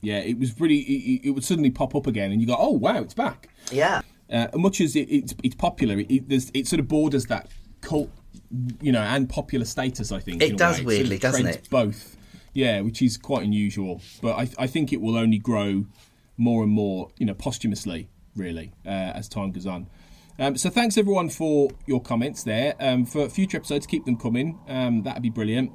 Yeah. 0.00 0.18
It 0.18 0.38
was 0.38 0.58
really, 0.60 0.78
it, 0.78 1.28
it 1.28 1.30
would 1.30 1.44
suddenly 1.44 1.70
pop 1.70 1.94
up 1.94 2.06
again 2.06 2.32
and 2.32 2.40
you 2.40 2.46
go, 2.46 2.56
oh, 2.58 2.70
wow, 2.70 2.98
it's 2.98 3.14
back. 3.14 3.48
Yeah. 3.72 4.02
Uh, 4.30 4.48
much 4.54 4.80
as 4.80 4.94
it, 4.94 5.08
it's, 5.10 5.34
it's 5.42 5.54
popular, 5.54 5.98
it, 5.98 6.10
it, 6.10 6.50
it 6.52 6.66
sort 6.66 6.80
of 6.80 6.88
borders 6.88 7.24
that 7.26 7.48
cult, 7.80 8.10
you 8.82 8.92
know, 8.92 9.00
and 9.00 9.28
popular 9.28 9.64
status. 9.64 10.12
I 10.12 10.20
think 10.20 10.42
it 10.42 10.58
does 10.58 10.82
weirdly, 10.82 11.16
it 11.16 11.22
doesn't 11.22 11.46
it? 11.46 11.68
Both, 11.70 12.16
yeah, 12.52 12.80
which 12.82 13.00
is 13.00 13.16
quite 13.16 13.44
unusual. 13.44 14.02
But 14.20 14.36
I, 14.36 14.48
I 14.58 14.66
think 14.66 14.92
it 14.92 15.00
will 15.00 15.16
only 15.16 15.38
grow 15.38 15.86
more 16.36 16.62
and 16.62 16.70
more, 16.70 17.10
you 17.16 17.24
know, 17.24 17.34
posthumously, 17.34 18.10
really, 18.36 18.72
uh, 18.84 18.90
as 18.90 19.28
time 19.28 19.50
goes 19.50 19.66
on. 19.66 19.86
Um, 20.38 20.56
so 20.56 20.70
thanks 20.70 20.96
everyone 20.98 21.30
for 21.30 21.70
your 21.86 22.00
comments 22.00 22.44
there. 22.44 22.74
Um, 22.78 23.06
for 23.06 23.28
future 23.28 23.56
episodes, 23.56 23.86
keep 23.86 24.04
them 24.04 24.16
coming. 24.16 24.58
Um, 24.68 25.02
that'd 25.02 25.22
be 25.22 25.30
brilliant. 25.30 25.72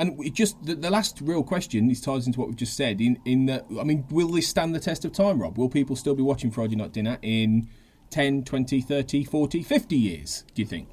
And 0.00 0.34
just 0.34 0.64
the, 0.64 0.74
the, 0.74 0.88
last 0.88 1.20
real 1.20 1.42
question 1.42 1.86
this 1.86 2.00
ties 2.00 2.26
into 2.26 2.40
what 2.40 2.48
we've 2.48 2.56
just 2.56 2.74
said. 2.74 3.02
In 3.02 3.20
in 3.26 3.44
the, 3.46 3.62
I 3.78 3.84
mean, 3.84 4.06
will 4.10 4.28
this 4.28 4.48
stand 4.48 4.74
the 4.74 4.80
test 4.80 5.04
of 5.04 5.12
time, 5.12 5.40
Rob? 5.40 5.58
Will 5.58 5.68
people 5.68 5.94
still 5.94 6.14
be 6.14 6.22
watching 6.22 6.50
Friday 6.50 6.74
Night 6.74 6.92
Dinner 6.92 7.18
in 7.20 7.68
10, 8.08 8.44
20, 8.44 8.80
30, 8.80 9.24
40, 9.24 9.62
50 9.62 9.96
years, 9.96 10.44
do 10.54 10.62
you 10.62 10.66
think? 10.66 10.88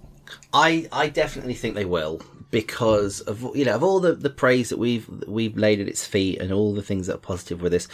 I, 0.53 0.89
I 0.91 1.07
definitely 1.07 1.53
think 1.53 1.75
they 1.75 1.85
will 1.85 2.21
because 2.51 3.21
of 3.21 3.55
you 3.55 3.63
know 3.65 3.75
of 3.75 3.83
all 3.83 4.01
the, 4.01 4.13
the 4.13 4.29
praise 4.29 4.69
that 4.69 4.77
we've 4.77 5.07
we've 5.25 5.57
laid 5.57 5.79
at 5.79 5.87
its 5.87 6.05
feet 6.05 6.39
and 6.41 6.51
all 6.51 6.73
the 6.73 6.81
things 6.81 7.07
that 7.07 7.15
are 7.15 7.19
positive 7.19 7.61
with 7.61 7.71
this. 7.71 7.87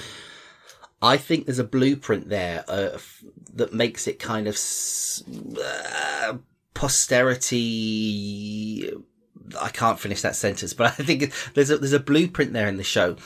I 0.99 1.17
think 1.17 1.45
there's 1.45 1.59
a 1.59 1.63
blueprint 1.63 2.29
there 2.29 2.63
uh, 2.67 2.97
that 3.53 3.71
makes 3.73 4.07
it 4.07 4.17
kind 4.19 4.47
of 4.47 4.57
uh, 5.63 6.37
posterity. 6.73 7.73
I 9.59 9.69
can't 9.69 9.99
finish 9.99 10.21
that 10.21 10.35
sentence, 10.35 10.73
but 10.73 10.87
I 10.99 11.03
think 11.03 11.33
there's 11.53 11.69
a, 11.69 11.77
there's 11.77 11.93
a 11.93 11.99
blueprint 11.99 12.53
there 12.53 12.67
in 12.67 12.77
the 12.77 12.83
show. 12.83 13.17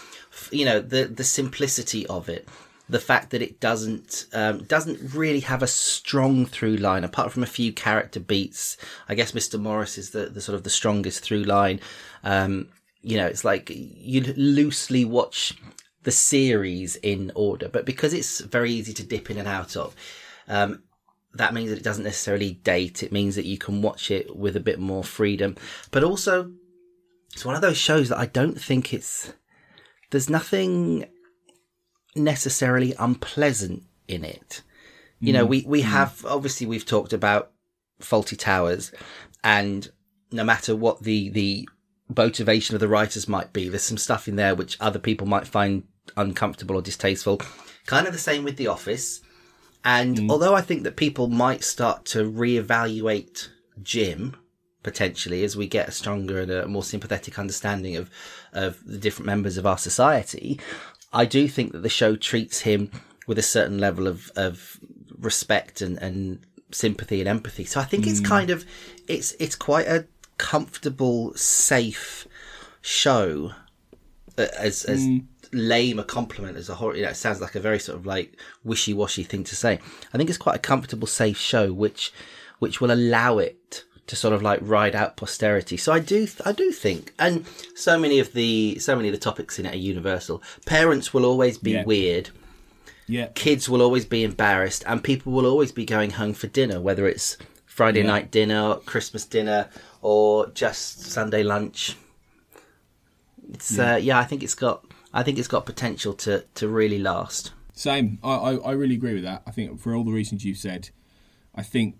You 0.52 0.66
know 0.66 0.80
the 0.80 1.06
the 1.06 1.24
simplicity 1.24 2.06
of 2.08 2.30
it, 2.30 2.48
the 2.90 3.00
fact 3.00 3.32
that 3.32 3.42
it 3.42 3.60
doesn't 3.60 4.26
um, 4.34 4.64
doesn't 4.64 5.14
really 5.14 5.42
have 5.42 5.64
a 5.64 5.68
strong 5.68 6.46
through 6.46 6.78
line 6.78 7.04
apart 7.04 7.32
from 7.32 7.44
a 7.44 7.48
few 7.48 7.74
character 7.74 8.20
beats. 8.20 8.78
I 9.10 9.16
guess 9.16 9.32
Mr. 9.32 9.60
Morris 9.60 9.98
is 9.98 10.12
the, 10.12 10.28
the 10.28 10.42
sort 10.42 10.56
of 10.56 10.64
the 10.64 10.70
strongest 10.70 11.24
through 11.24 11.44
line. 11.44 11.80
Um, 12.24 12.70
you 13.02 13.18
know, 13.18 13.26
it's 13.26 13.46
like 13.46 13.70
you 13.74 14.34
loosely 14.36 15.06
watch 15.06 15.58
the 16.04 16.12
series 16.12 16.96
in 16.98 17.32
order, 17.36 17.68
but 17.68 17.86
because 17.86 18.14
it's 18.14 18.40
very 18.40 18.72
easy 18.72 18.94
to 18.94 19.04
dip 19.04 19.30
in 19.30 19.38
and 19.38 19.48
out 19.48 19.76
of, 19.76 19.96
um, 20.48 20.84
that 21.38 21.54
means 21.54 21.70
that 21.70 21.78
it 21.78 21.84
doesn't 21.84 22.04
necessarily 22.04 22.54
date. 22.64 23.04
It 23.04 23.12
means 23.12 23.36
that 23.36 23.46
you 23.46 23.58
can 23.58 23.82
watch 23.82 24.12
it 24.12 24.36
with 24.36 24.56
a 24.56 24.62
bit 24.62 24.80
more 24.80 25.04
freedom, 25.04 25.56
but 25.92 26.04
also 26.04 26.52
it's 27.34 27.46
one 27.46 27.56
of 27.56 27.62
those 27.62 27.78
shows 27.78 28.10
that 28.10 28.18
I 28.18 28.26
don't 28.26 28.60
think 28.60 28.94
it's 28.94 29.34
there's 30.10 30.30
nothing 30.30 31.06
necessarily 32.16 32.94
unpleasant 32.98 33.84
in 34.08 34.24
it. 34.24 34.64
You 35.20 35.34
know, 35.34 35.46
mm. 35.46 35.50
we, 35.50 35.66
we 35.68 35.82
mm. 35.82 35.86
have, 35.86 36.26
obviously 36.26 36.68
we've 36.68 36.86
talked 36.86 37.14
about 37.14 37.52
Fawlty 38.00 38.38
Towers 38.38 38.92
and 39.44 39.90
no 40.32 40.44
matter 40.44 40.76
what 40.76 41.04
the, 41.04 41.30
the 41.30 41.68
motivation 42.16 42.76
of 42.76 42.80
the 42.80 42.88
writers 42.88 43.28
might 43.28 43.54
be, 43.54 43.70
there's 43.70 43.84
some 43.84 43.98
stuff 43.98 44.28
in 44.28 44.36
there 44.36 44.56
which 44.56 44.78
other 44.80 45.00
people 45.00 45.28
might 45.28 45.48
find 45.48 45.84
uncomfortable 46.16 46.76
or 46.76 46.82
distasteful. 46.82 47.42
Kind 47.86 48.08
of 48.08 48.14
the 48.14 48.20
same 48.20 48.44
with 48.44 48.58
The 48.58 48.68
Office. 48.68 49.22
And 49.88 50.18
mm. 50.18 50.30
although 50.30 50.54
I 50.54 50.60
think 50.60 50.84
that 50.84 50.98
people 50.98 51.30
might 51.30 51.64
start 51.64 52.04
to 52.08 52.30
reevaluate 52.30 53.48
Jim 53.82 54.36
potentially 54.84 55.46
as 55.46 55.56
we 55.56 55.66
get 55.66 55.88
a 55.88 55.94
stronger 55.94 56.42
and 56.42 56.52
a 56.52 56.68
more 56.68 56.84
sympathetic 56.84 57.40
understanding 57.40 57.96
of, 57.96 58.10
of 58.52 58.84
the 58.86 58.98
different 58.98 59.28
members 59.28 59.58
of 59.58 59.66
our 59.66 59.78
society, 59.78 60.60
I 61.14 61.24
do 61.24 61.48
think 61.48 61.72
that 61.72 61.84
the 61.84 61.90
show 61.90 62.18
treats 62.18 62.60
him 62.62 62.92
with 63.28 63.40
a 63.40 63.44
certain 63.44 63.80
level 63.80 64.08
of, 64.08 64.30
of 64.36 64.78
respect 65.20 65.80
and, 65.80 65.98
and 66.00 66.40
sympathy 66.70 67.22
and 67.22 67.30
empathy. 67.30 67.64
So 67.64 67.80
I 67.80 67.86
think 67.86 68.04
mm. 68.04 68.10
it's 68.10 68.20
kind 68.20 68.50
of 68.50 68.66
it's 69.08 69.36
it's 69.40 69.56
quite 69.56 69.88
a 69.88 70.06
comfortable, 70.38 71.34
safe 71.36 72.28
show 72.82 73.52
uh, 74.38 74.48
as 74.58 74.84
as 74.84 75.00
mm. 75.00 75.26
Lame 75.54 76.00
a 76.00 76.04
compliment 76.04 76.58
as 76.58 76.70
a 76.70 76.76
horror. 76.76 76.96
You 76.96 77.04
know, 77.04 77.10
it 77.10 77.16
sounds 77.16 77.42
like 77.42 77.56
a 77.56 77.60
very 77.60 77.80
sort 77.80 77.98
of 77.98 78.06
like 78.06 78.38
wishy 78.64 78.94
washy 78.94 79.24
thing 79.24 79.44
to 79.46 79.56
say. 79.56 79.80
I 80.14 80.18
think 80.18 80.30
it's 80.30 80.38
quite 80.38 80.56
a 80.56 80.60
comfortable, 80.60 81.08
safe 81.08 81.38
show, 81.38 81.72
which 81.74 82.12
which 82.60 82.82
will 82.82 82.92
allow 82.92 83.38
it 83.38 83.84
to 84.08 84.16
sort 84.16 84.34
of 84.34 84.42
like 84.42 84.60
ride 84.62 84.96
out 84.96 85.18
posterity. 85.18 85.76
So 85.78 85.92
I 85.92 86.00
do, 86.00 86.28
I 86.46 86.54
do 86.54 86.72
think, 86.72 87.14
and 87.20 87.46
so 87.76 88.00
many 88.00 88.20
of 88.20 88.34
the 88.34 88.80
so 88.80 88.96
many 88.96 89.10
of 89.10 89.14
the 89.14 89.20
topics 89.20 89.60
in 89.60 89.66
it 89.66 89.74
are 89.74 89.78
universal. 89.78 90.42
Parents 90.66 91.14
will 91.14 91.26
always 91.26 91.58
be 91.58 91.72
Yeah. 91.72 91.84
weird. 91.84 92.30
Yeah. 93.10 93.28
Kids 93.36 93.70
will 93.70 93.82
always 93.82 94.06
be 94.06 94.24
embarrassed, 94.24 94.84
and 94.88 95.04
people 95.04 95.32
will 95.34 95.46
always 95.46 95.72
be 95.72 95.86
going 95.86 96.12
home 96.12 96.34
for 96.34 96.48
dinner, 96.48 96.80
whether 96.82 97.08
it's 97.08 97.38
Friday 97.66 98.00
Yeah. 98.02 98.08
night 98.08 98.32
dinner, 98.32 98.76
Christmas 98.86 99.24
dinner, 99.26 99.70
or 100.02 100.48
just 100.50 101.02
Sunday 101.04 101.44
lunch. 101.44 101.96
It's 103.54 103.78
uh, 103.80 104.00
yeah, 104.02 104.20
I 104.20 104.24
think 104.26 104.44
it's 104.44 104.56
got, 104.56 104.84
I 105.18 105.24
think 105.24 105.40
it's 105.40 105.48
got 105.48 105.66
potential 105.66 106.14
to 106.14 106.46
to 106.54 106.68
really 106.68 107.00
last. 107.00 107.52
Same. 107.74 108.20
I, 108.24 108.36
I, 108.36 108.54
I 108.56 108.72
really 108.74 108.94
agree 108.94 109.16
with 109.16 109.24
that. 109.24 109.42
I 109.48 109.52
think 109.52 109.80
for 109.80 109.96
all 109.96 110.04
the 110.04 110.12
reasons 110.12 110.46
you've 110.46 110.60
said, 110.60 110.92
I 111.56 111.64
think 111.64 111.96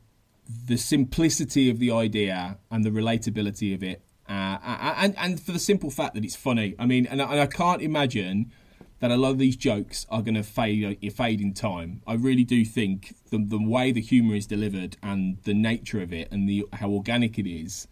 the 0.66 0.78
simplicity 0.78 1.72
of 1.72 1.80
the 1.80 1.90
idea 1.90 2.60
and 2.70 2.84
the 2.84 2.92
relatability 2.92 3.74
of 3.74 3.82
it, 3.82 4.04
uh, 4.30 4.60
and 4.98 5.18
and 5.18 5.42
for 5.42 5.52
the 5.52 5.58
simple 5.58 5.90
fact 5.90 6.14
that 6.14 6.24
it's 6.24 6.36
funny. 6.36 6.76
I 6.78 6.86
mean, 6.86 7.08
and 7.08 7.20
I, 7.20 7.32
and 7.32 7.40
I 7.42 7.48
can't 7.48 7.82
imagine 7.82 8.52
that 9.00 9.10
a 9.10 9.18
lot 9.18 9.32
of 9.32 9.40
these 9.40 9.56
jokes 9.56 10.06
are 10.12 10.22
going 10.22 10.36
to 10.36 10.44
fade 10.44 11.12
fade 11.12 11.42
in 11.42 11.56
time. 11.56 12.04
I 12.06 12.14
really 12.14 12.44
do 12.44 12.64
think 12.64 13.16
the 13.32 13.40
the 13.44 13.60
way 13.60 13.92
the 13.92 14.02
humour 14.02 14.36
is 14.36 14.46
delivered 14.46 14.96
and 15.02 15.40
the 15.44 15.56
nature 15.56 16.04
of 16.04 16.14
it 16.14 16.28
and 16.32 16.48
the 16.48 16.68
how 16.74 16.92
organic 16.92 17.40
it 17.40 17.50
is, 17.50 17.88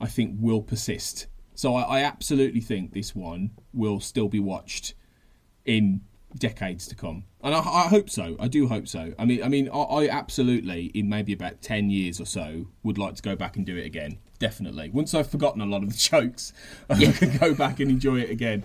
I 0.00 0.06
think 0.06 0.38
will 0.40 0.62
persist. 0.62 1.26
So 1.54 1.74
I, 1.74 1.82
I 1.82 2.02
absolutely 2.02 2.60
think 2.60 2.92
this 2.92 3.14
one 3.14 3.50
will 3.72 4.00
still 4.00 4.28
be 4.28 4.40
watched 4.40 4.94
in 5.64 6.02
decades 6.36 6.88
to 6.88 6.94
come, 6.96 7.24
and 7.42 7.54
I, 7.54 7.58
I 7.58 7.88
hope 7.88 8.10
so. 8.10 8.36
I 8.40 8.48
do 8.48 8.66
hope 8.68 8.88
so. 8.88 9.14
I 9.18 9.24
mean, 9.24 9.42
I 9.42 9.48
mean, 9.48 9.68
I, 9.68 9.78
I 9.78 10.08
absolutely 10.08 10.86
in 10.86 11.08
maybe 11.08 11.32
about 11.32 11.62
ten 11.62 11.90
years 11.90 12.20
or 12.20 12.26
so 12.26 12.66
would 12.82 12.98
like 12.98 13.14
to 13.16 13.22
go 13.22 13.36
back 13.36 13.56
and 13.56 13.64
do 13.64 13.76
it 13.76 13.86
again. 13.86 14.18
Definitely. 14.40 14.90
Once 14.90 15.14
I've 15.14 15.30
forgotten 15.30 15.60
a 15.60 15.66
lot 15.66 15.82
of 15.82 15.90
the 15.90 15.96
jokes, 15.96 16.52
I 16.90 17.12
can 17.12 17.38
go 17.38 17.54
back 17.54 17.80
and 17.80 17.90
enjoy 17.90 18.20
it 18.20 18.30
again. 18.30 18.64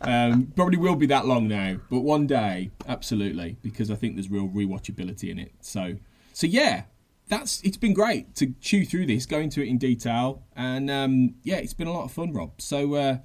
Um, 0.00 0.52
probably 0.54 0.78
will 0.78 0.94
be 0.94 1.06
that 1.06 1.26
long 1.26 1.48
now, 1.48 1.78
but 1.90 2.00
one 2.00 2.26
day, 2.26 2.70
absolutely, 2.86 3.56
because 3.62 3.90
I 3.90 3.94
think 3.96 4.14
there's 4.14 4.30
real 4.30 4.48
rewatchability 4.48 5.30
in 5.30 5.38
it. 5.38 5.52
So, 5.60 5.96
so 6.32 6.46
yeah, 6.46 6.84
that's 7.28 7.62
it's 7.62 7.76
been 7.76 7.94
great 7.94 8.34
to 8.36 8.54
chew 8.60 8.84
through 8.84 9.06
this, 9.06 9.26
go 9.26 9.38
into 9.38 9.62
it 9.62 9.68
in 9.68 9.78
detail, 9.78 10.42
and 10.56 10.90
um, 10.90 11.34
yeah, 11.42 11.56
it's 11.56 11.74
been 11.74 11.88
a 11.88 11.92
lot 11.92 12.04
of 12.04 12.12
fun, 12.12 12.32
Rob. 12.32 12.60
So. 12.60 12.94
Uh, 12.94 13.18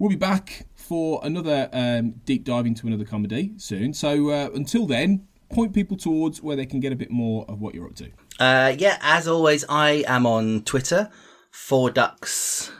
We'll 0.00 0.10
be 0.10 0.14
back 0.14 0.66
for 0.76 1.20
another 1.24 1.68
um, 1.72 2.20
deep 2.24 2.44
dive 2.44 2.66
into 2.66 2.86
another 2.86 3.04
comedy 3.04 3.54
soon. 3.56 3.92
So 3.92 4.30
uh, 4.30 4.48
until 4.54 4.86
then, 4.86 5.26
point 5.50 5.74
people 5.74 5.96
towards 5.96 6.40
where 6.40 6.54
they 6.54 6.66
can 6.66 6.78
get 6.78 6.92
a 6.92 6.96
bit 6.96 7.10
more 7.10 7.44
of 7.48 7.60
what 7.60 7.74
you're 7.74 7.86
up 7.86 7.96
to. 7.96 8.10
Uh, 8.38 8.76
yeah, 8.78 8.98
as 9.00 9.26
always, 9.26 9.64
I 9.68 10.04
am 10.06 10.24
on 10.24 10.62
Twitter, 10.62 11.10
Four 11.50 11.90
Ducks, 11.90 12.70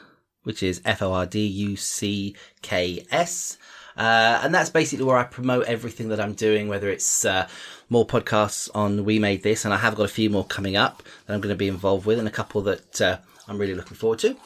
which 0.45 0.63
is 0.63 0.81
F 0.85 1.03
O 1.03 1.13
R 1.13 1.27
D 1.27 1.45
U 1.45 1.75
C 1.75 2.37
K 2.63 3.05
S. 3.11 3.59
Uh, 3.97 4.39
and 4.45 4.55
that's 4.55 4.71
basically 4.71 5.05
where 5.05 5.17
I 5.17 5.25
promote 5.25 5.67
everything 5.67 6.11
that 6.11 6.21
I'm 6.21 6.35
doing, 6.35 6.69
whether 6.69 6.89
it's 6.89 7.25
uh, 7.25 7.49
more 7.89 8.07
podcasts 8.07 8.69
on 8.75 9.05
We 9.05 9.19
Made 9.19 9.43
This, 9.43 9.65
and 9.65 9.73
I 9.73 9.79
have 9.79 9.95
got 9.95 10.05
a 10.05 10.09
few 10.09 10.31
more 10.31 10.45
coming 10.45 10.77
up 10.77 11.03
that 11.27 11.35
I'm 11.35 11.41
going 11.41 11.55
to 11.55 11.59
be 11.59 11.69
involved 11.69 12.07
with, 12.07 12.19
and 12.19 12.29
a 12.29 12.33
couple 12.33 12.63
that 12.63 13.01
uh, 13.01 13.19
I'm 13.47 13.59
really 13.59 13.75
looking 13.75 13.97
forward 13.97 14.19
to. 14.21 14.37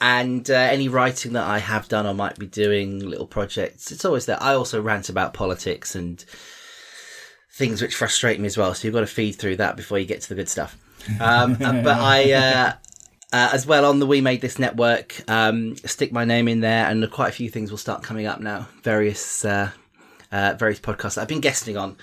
And 0.00 0.48
uh, 0.48 0.54
any 0.54 0.88
writing 0.88 1.32
that 1.32 1.46
I 1.46 1.58
have 1.58 1.88
done 1.88 2.06
or 2.06 2.14
might 2.14 2.38
be 2.38 2.46
doing, 2.46 3.00
little 3.00 3.26
projects, 3.26 3.90
it's 3.90 4.04
always 4.04 4.26
there. 4.26 4.40
I 4.40 4.54
also 4.54 4.80
rant 4.80 5.08
about 5.08 5.34
politics 5.34 5.94
and 5.94 6.24
things 7.52 7.82
which 7.82 7.96
frustrate 7.96 8.38
me 8.38 8.46
as 8.46 8.56
well. 8.56 8.72
So 8.74 8.86
you've 8.86 8.94
got 8.94 9.00
to 9.00 9.06
feed 9.06 9.32
through 9.32 9.56
that 9.56 9.76
before 9.76 9.98
you 9.98 10.06
get 10.06 10.20
to 10.22 10.28
the 10.28 10.36
good 10.36 10.48
stuff. 10.48 10.78
Um, 11.20 11.54
uh, 11.60 11.82
but 11.82 11.98
I, 12.00 12.32
uh, 12.32 12.72
uh, 13.32 13.50
as 13.52 13.66
well 13.66 13.84
on 13.84 13.98
the 13.98 14.06
We 14.06 14.20
Made 14.20 14.40
This 14.40 14.58
network, 14.58 15.20
um, 15.28 15.76
stick 15.76 16.12
my 16.12 16.24
name 16.24 16.46
in 16.46 16.60
there, 16.60 16.86
and 16.86 17.10
quite 17.10 17.28
a 17.28 17.32
few 17.32 17.50
things 17.50 17.70
will 17.70 17.78
start 17.78 18.02
coming 18.02 18.26
up 18.26 18.40
now. 18.40 18.68
Various, 18.84 19.44
uh, 19.44 19.70
uh, 20.30 20.54
various 20.58 20.78
podcasts 20.78 21.18
I've 21.18 21.28
been 21.28 21.40
guesting 21.40 21.76
on. 21.76 21.96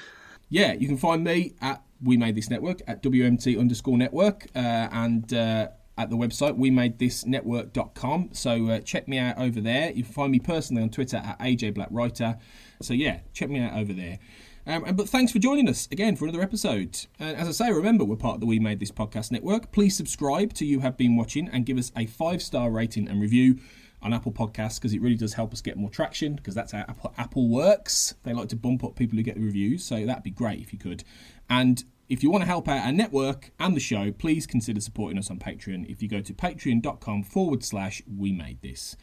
Yeah, 0.49 0.73
you 0.73 0.87
can 0.87 0.97
find 0.97 1.23
me 1.23 1.53
at 1.61 1.83
We 2.03 2.17
Made 2.17 2.35
This 2.35 2.49
Network 2.49 2.81
at 2.87 3.01
WMT 3.01 3.59
underscore 3.59 3.97
network 3.97 4.47
uh, 4.55 4.59
and 4.91 5.33
uh, 5.33 5.69
at 5.97 6.09
the 6.09 6.17
website 6.17 6.55
we 6.57 6.69
made 6.69 6.99
this 6.99 7.25
network.com. 7.25 8.29
So 8.33 8.67
uh, 8.67 8.79
check 8.79 9.07
me 9.07 9.17
out 9.17 9.37
over 9.37 9.61
there. 9.61 9.91
You 9.91 10.03
can 10.03 10.13
find 10.13 10.31
me 10.31 10.39
personally 10.39 10.83
on 10.83 10.89
Twitter 10.89 11.17
at 11.17 11.39
AJ 11.39 11.73
Black 11.73 11.87
Writer. 11.91 12.37
So 12.81 12.93
yeah, 12.93 13.19
check 13.33 13.49
me 13.49 13.59
out 13.59 13.73
over 13.73 13.93
there. 13.93 14.19
Um, 14.67 14.83
but 14.95 15.07
thanks 15.07 15.31
for 15.31 15.37
joining 15.37 15.69
us 15.69 15.87
again 15.91 16.15
for 16.15 16.25
another 16.25 16.41
episode. 16.41 17.05
And 17.19 17.37
as 17.37 17.47
I 17.47 17.51
say, 17.51 17.71
remember 17.71 18.03
we're 18.03 18.15
part 18.15 18.35
of 18.35 18.39
the 18.41 18.47
We 18.47 18.59
Made 18.59 18.79
This 18.79 18.91
podcast 18.91 19.31
network. 19.31 19.71
Please 19.71 19.95
subscribe 19.95 20.53
to 20.53 20.65
You 20.65 20.79
Have 20.79 20.97
Been 20.97 21.15
Watching 21.15 21.47
and 21.49 21.65
give 21.65 21.77
us 21.77 21.91
a 21.95 22.07
five 22.07 22.41
star 22.41 22.71
rating 22.71 23.07
and 23.07 23.21
review 23.21 23.59
on 24.01 24.13
Apple 24.13 24.31
Podcasts 24.31 24.75
because 24.75 24.93
it 24.93 25.01
really 25.01 25.15
does 25.15 25.33
help 25.33 25.51
us 25.53 25.61
get 25.61 25.77
more 25.77 25.89
traction 25.89 26.35
because 26.35 26.53
that's 26.55 26.71
how 26.71 26.79
Apple, 26.87 27.13
Apple 27.17 27.47
works. 27.49 28.15
They 28.23 28.33
like 28.33 28.49
to 28.49 28.55
bump 28.55 28.83
up 28.83 28.95
people 28.95 29.17
who 29.17 29.23
get 29.23 29.35
the 29.35 29.41
reviews, 29.43 29.83
so 29.83 30.05
that'd 30.05 30.23
be 30.23 30.29
great 30.31 30.59
if 30.61 30.71
you 30.73 30.79
could. 30.79 31.03
And 31.49 31.83
if 32.07 32.21
you 32.21 32.29
want 32.29 32.43
to 32.43 32.47
help 32.47 32.67
out 32.67 32.85
our 32.85 32.91
network 32.91 33.51
and 33.59 33.75
the 33.75 33.79
show, 33.79 34.11
please 34.11 34.45
consider 34.45 34.79
supporting 34.79 35.17
us 35.17 35.31
on 35.31 35.39
Patreon 35.39 35.89
if 35.89 36.01
you 36.03 36.07
go 36.07 36.21
to 36.21 36.33
patreon.com 36.33 37.23
forward 37.23 37.63
slash 37.63 38.03
we 38.07 38.31
made 38.31 38.61
this. 38.61 38.95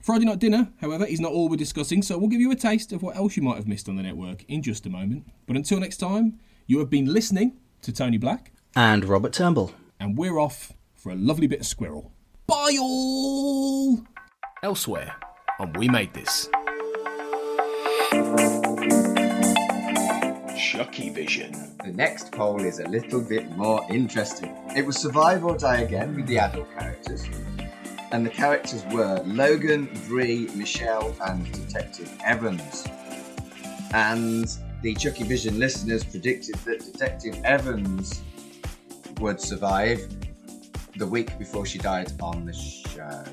Friday 0.00 0.24
night 0.24 0.38
dinner, 0.38 0.72
however, 0.80 1.04
is 1.04 1.20
not 1.20 1.32
all 1.32 1.48
we're 1.48 1.56
discussing, 1.56 2.02
so 2.02 2.16
we'll 2.18 2.28
give 2.28 2.40
you 2.40 2.50
a 2.50 2.56
taste 2.56 2.92
of 2.92 3.02
what 3.02 3.16
else 3.16 3.36
you 3.36 3.42
might 3.42 3.56
have 3.56 3.68
missed 3.68 3.88
on 3.88 3.96
the 3.96 4.02
network 4.02 4.44
in 4.48 4.62
just 4.62 4.86
a 4.86 4.90
moment. 4.90 5.26
But 5.46 5.56
until 5.56 5.80
next 5.80 5.96
time, 5.98 6.38
you 6.66 6.78
have 6.78 6.88
been 6.90 7.12
listening 7.12 7.58
to 7.82 7.92
Tony 7.92 8.16
Black, 8.18 8.52
And 8.76 9.04
Robert 9.04 9.32
Turnbull. 9.32 9.72
and 10.00 10.16
we're 10.16 10.38
off 10.38 10.72
for 10.94 11.10
a 11.10 11.16
lovely 11.16 11.46
bit 11.46 11.60
of 11.60 11.66
squirrel. 11.66 12.12
Bye 12.48 12.78
all! 12.80 14.00
Elsewhere 14.62 15.14
on 15.60 15.70
We 15.74 15.86
Made 15.86 16.14
This. 16.14 16.48
Chucky 20.58 21.10
Vision. 21.10 21.52
The 21.84 21.92
next 21.92 22.32
poll 22.32 22.62
is 22.62 22.78
a 22.78 22.88
little 22.88 23.20
bit 23.20 23.50
more 23.50 23.84
interesting. 23.90 24.56
It 24.74 24.86
was 24.86 24.96
Survive 24.96 25.44
or 25.44 25.58
Die 25.58 25.80
Again 25.80 26.16
with 26.16 26.26
the 26.26 26.38
adult 26.38 26.72
characters. 26.72 27.26
And 28.12 28.24
the 28.24 28.30
characters 28.30 28.82
were 28.90 29.20
Logan, 29.26 29.90
Bree, 30.08 30.48
Michelle, 30.54 31.14
and 31.26 31.52
Detective 31.52 32.10
Evans. 32.24 32.86
And 33.92 34.48
the 34.80 34.94
Chucky 34.94 35.24
Vision 35.24 35.58
listeners 35.58 36.02
predicted 36.02 36.54
that 36.64 36.78
Detective 36.78 37.38
Evans 37.44 38.22
would 39.20 39.38
survive 39.38 40.17
the 40.98 41.06
week 41.06 41.38
before 41.38 41.64
she 41.64 41.78
died 41.78 42.12
on 42.20 42.44
the 42.44 42.52
show. 42.52 43.24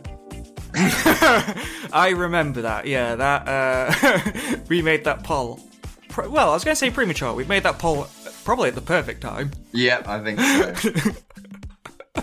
I 1.93 2.13
remember 2.15 2.61
that. 2.61 2.85
Yeah, 2.85 3.15
that 3.15 3.47
uh, 3.47 4.57
we 4.69 4.81
made 4.81 5.03
that 5.05 5.23
poll. 5.23 5.59
Pre- 6.09 6.27
well, 6.27 6.51
I 6.51 6.53
was 6.53 6.63
going 6.63 6.73
to 6.73 6.79
say 6.79 6.91
premature. 6.91 7.33
We 7.33 7.45
made 7.45 7.63
that 7.63 7.79
poll 7.79 8.07
probably 8.43 8.69
at 8.69 8.75
the 8.75 8.81
perfect 8.81 9.21
time. 9.21 9.51
Yep, 9.71 10.07
I 10.07 10.23
think 10.23 10.39
so. 10.39 11.11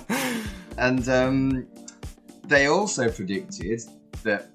and 0.78 1.09
um, 1.09 1.66
they 2.44 2.66
also 2.66 3.10
predicted 3.10 3.82
that 4.23 4.51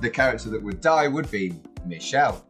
the 0.00 0.10
character 0.10 0.48
that 0.50 0.62
would 0.62 0.80
die 0.80 1.08
would 1.08 1.30
be 1.30 1.54
Michelle. 1.86 2.44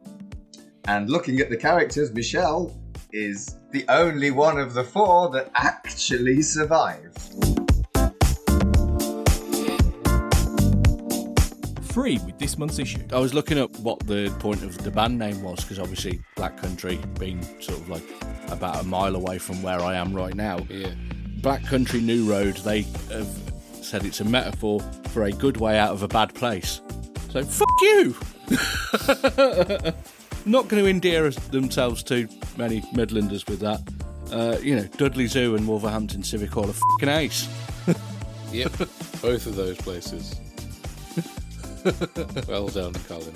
And 0.87 1.11
looking 1.11 1.41
at 1.41 1.51
the 1.51 1.57
characters, 1.57 2.13
Michelle 2.13 2.77
is 3.13 3.57
the 3.73 3.85
only 3.89 4.31
one 4.31 4.59
of 4.59 4.75
the 4.75 4.85
four 4.85 5.31
that 5.31 5.51
actually 5.55 6.43
survived. 6.43 7.52
Free 11.93 12.19
with 12.25 12.39
this 12.39 12.57
month's 12.57 12.79
issue. 12.79 13.01
I 13.13 13.19
was 13.19 13.35
looking 13.35 13.59
up 13.59 13.71
what 13.81 13.99
the 14.07 14.35
point 14.39 14.63
of 14.63 14.79
the 14.79 14.91
band 14.91 15.19
name 15.19 15.43
was 15.43 15.61
because 15.61 15.79
obviously 15.79 16.23
Black 16.37 16.57
Country 16.57 16.99
being 17.19 17.43
sort 17.61 17.79
of 17.79 17.89
like 17.91 18.03
about 18.51 18.81
a 18.81 18.85
mile 18.85 19.15
away 19.15 19.39
from 19.39 19.63
where 19.63 19.81
I 19.81 19.97
am 19.97 20.15
right 20.15 20.35
now. 20.35 20.59
Yeah. 20.71 20.93
Black 21.43 21.65
Country 21.65 22.01
New 22.01 22.31
Road, 22.31 22.57
they 22.59 22.83
have 23.11 23.29
said 23.83 24.07
it's 24.07 24.21
a 24.21 24.25
metaphor 24.25 24.81
for 25.09 25.25
a 25.25 25.33
good 25.33 25.59
way 25.59 25.79
out 25.79 25.91
of 25.91 26.03
a 26.03 26.09
bad 26.09 26.35
place. 26.35 26.81
So 27.31 27.45
fuck 27.45 27.69
you. 27.83 28.15
Not 30.47 30.69
going 30.69 30.83
to 30.83 30.89
endear 30.89 31.31
themselves 31.31 32.03
to 32.05 32.27
many 32.57 32.81
Midlanders 32.95 33.47
with 33.49 33.61
that. 33.61 33.81
Uh, 34.33 34.57
you 34.63 34.77
know, 34.77 34.85
Dudley 34.97 35.27
Zoo 35.27 35.57
and 35.57 35.69
Wolverhampton 35.69 36.23
Civic 36.23 36.51
Hall 36.53 36.69
are 36.71 36.73
fucking 36.73 37.09
ace. 37.09 37.49
Yep. 38.53 38.73
Both 39.23 39.47
of 39.47 39.57
those 39.57 39.79
places. 39.79 40.39
well 42.49 42.69
done, 42.69 42.95
Colin. 43.09 43.33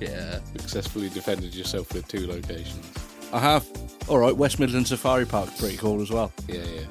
Yeah. 0.00 0.40
Successfully 0.56 1.08
defended 1.08 1.54
yourself 1.54 1.92
with 1.94 2.08
two 2.08 2.26
locations. 2.26 2.92
I 3.32 3.38
have. 3.38 3.66
All 4.08 4.18
right, 4.18 4.36
West 4.36 4.58
Midland 4.58 4.88
Safari 4.88 5.24
Park's 5.24 5.58
pretty 5.58 5.76
cool 5.76 6.02
as 6.02 6.10
well. 6.10 6.32
Yeah, 6.48 6.64
yeah. 6.64 6.82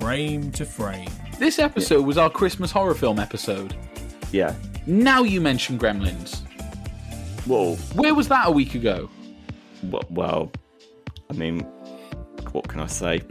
Frame 0.00 0.50
to 0.52 0.64
frame. 0.64 1.08
This 1.38 1.58
episode 1.60 2.04
was 2.04 2.18
our 2.18 2.30
Christmas 2.30 2.72
horror 2.72 2.94
film 2.94 3.20
episode. 3.20 3.76
Yeah. 4.32 4.54
Now 4.86 5.22
you 5.22 5.40
mention 5.40 5.78
Gremlins. 5.78 6.40
Whoa. 7.46 7.76
Where 7.94 8.14
was 8.14 8.26
that 8.28 8.48
a 8.48 8.50
week 8.50 8.74
ago? 8.74 9.08
Well, 9.84 10.02
well 10.10 10.52
I 11.28 11.34
mean, 11.34 11.60
what 12.50 12.66
can 12.68 12.80
I 12.80 12.86
say? 12.86 13.20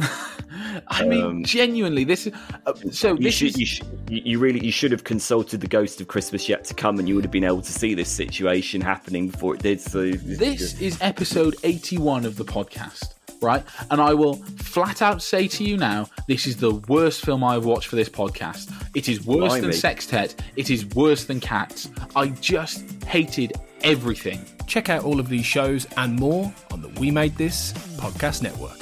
I 0.88 1.06
mean, 1.06 1.24
Um, 1.24 1.44
genuinely, 1.44 2.04
this 2.04 2.28
is. 2.28 2.34
Uh, 2.66 2.74
so 2.92 3.14
You 3.14 3.20
this 3.24 3.36
should, 3.36 3.48
is. 3.50 3.58
you, 3.60 3.66
should, 3.66 3.88
you 4.10 4.40
really, 4.40 4.64
you 4.66 4.72
should 4.72 4.92
have 4.92 5.04
consulted 5.04 5.62
the 5.62 5.68
Ghost 5.68 6.02
of 6.02 6.08
Christmas 6.08 6.48
Yet 6.50 6.64
to 6.66 6.74
Come, 6.74 7.00
and 7.00 7.08
you 7.08 7.16
would 7.16 7.24
have 7.24 7.32
been 7.32 7.44
able 7.44 7.62
to 7.62 7.72
see 7.72 7.94
this 7.94 8.10
situation 8.10 8.82
happening 8.82 9.30
before 9.30 9.56
it 9.56 9.62
did. 9.62 9.80
So 9.82 10.12
This 10.12 10.80
is 10.82 10.98
episode 11.02 11.56
81 11.64 12.26
of 12.26 12.36
the 12.36 12.46
podcast, 12.46 13.14
right? 13.42 13.64
And 13.92 14.02
I 14.02 14.14
will 14.14 14.36
flat 14.58 15.02
out 15.02 15.22
say 15.22 15.48
to 15.48 15.64
you 15.64 15.78
now, 15.78 16.08
this 16.28 16.46
is 16.48 16.58
the 16.58 16.76
worst 16.88 17.26
film 17.26 17.44
I've 17.44 17.66
watched 17.66 17.88
for 17.88 17.96
this 17.96 18.10
podcast. 18.10 18.72
It 18.96 19.08
is 19.10 19.26
worse 19.26 19.54
than 19.54 19.62
Blimey. 19.70 19.76
Sextette. 19.76 20.36
It 20.56 20.70
is 20.70 20.86
worse 20.88 21.26
than 21.26 21.40
Cats. 21.40 21.90
I 22.16 22.28
just 22.30 22.84
hated 23.06 23.54
everything. 23.82 24.46
Check 24.68 24.90
out 24.90 25.04
all 25.04 25.20
of 25.20 25.30
these 25.30 25.46
shows 25.46 25.88
and 25.98 26.20
more 26.20 26.54
on 26.72 26.82
the 26.82 26.90
We 27.00 27.10
Made 27.12 27.36
This 27.38 27.74
podcast 27.98 28.44
network. 28.44 28.78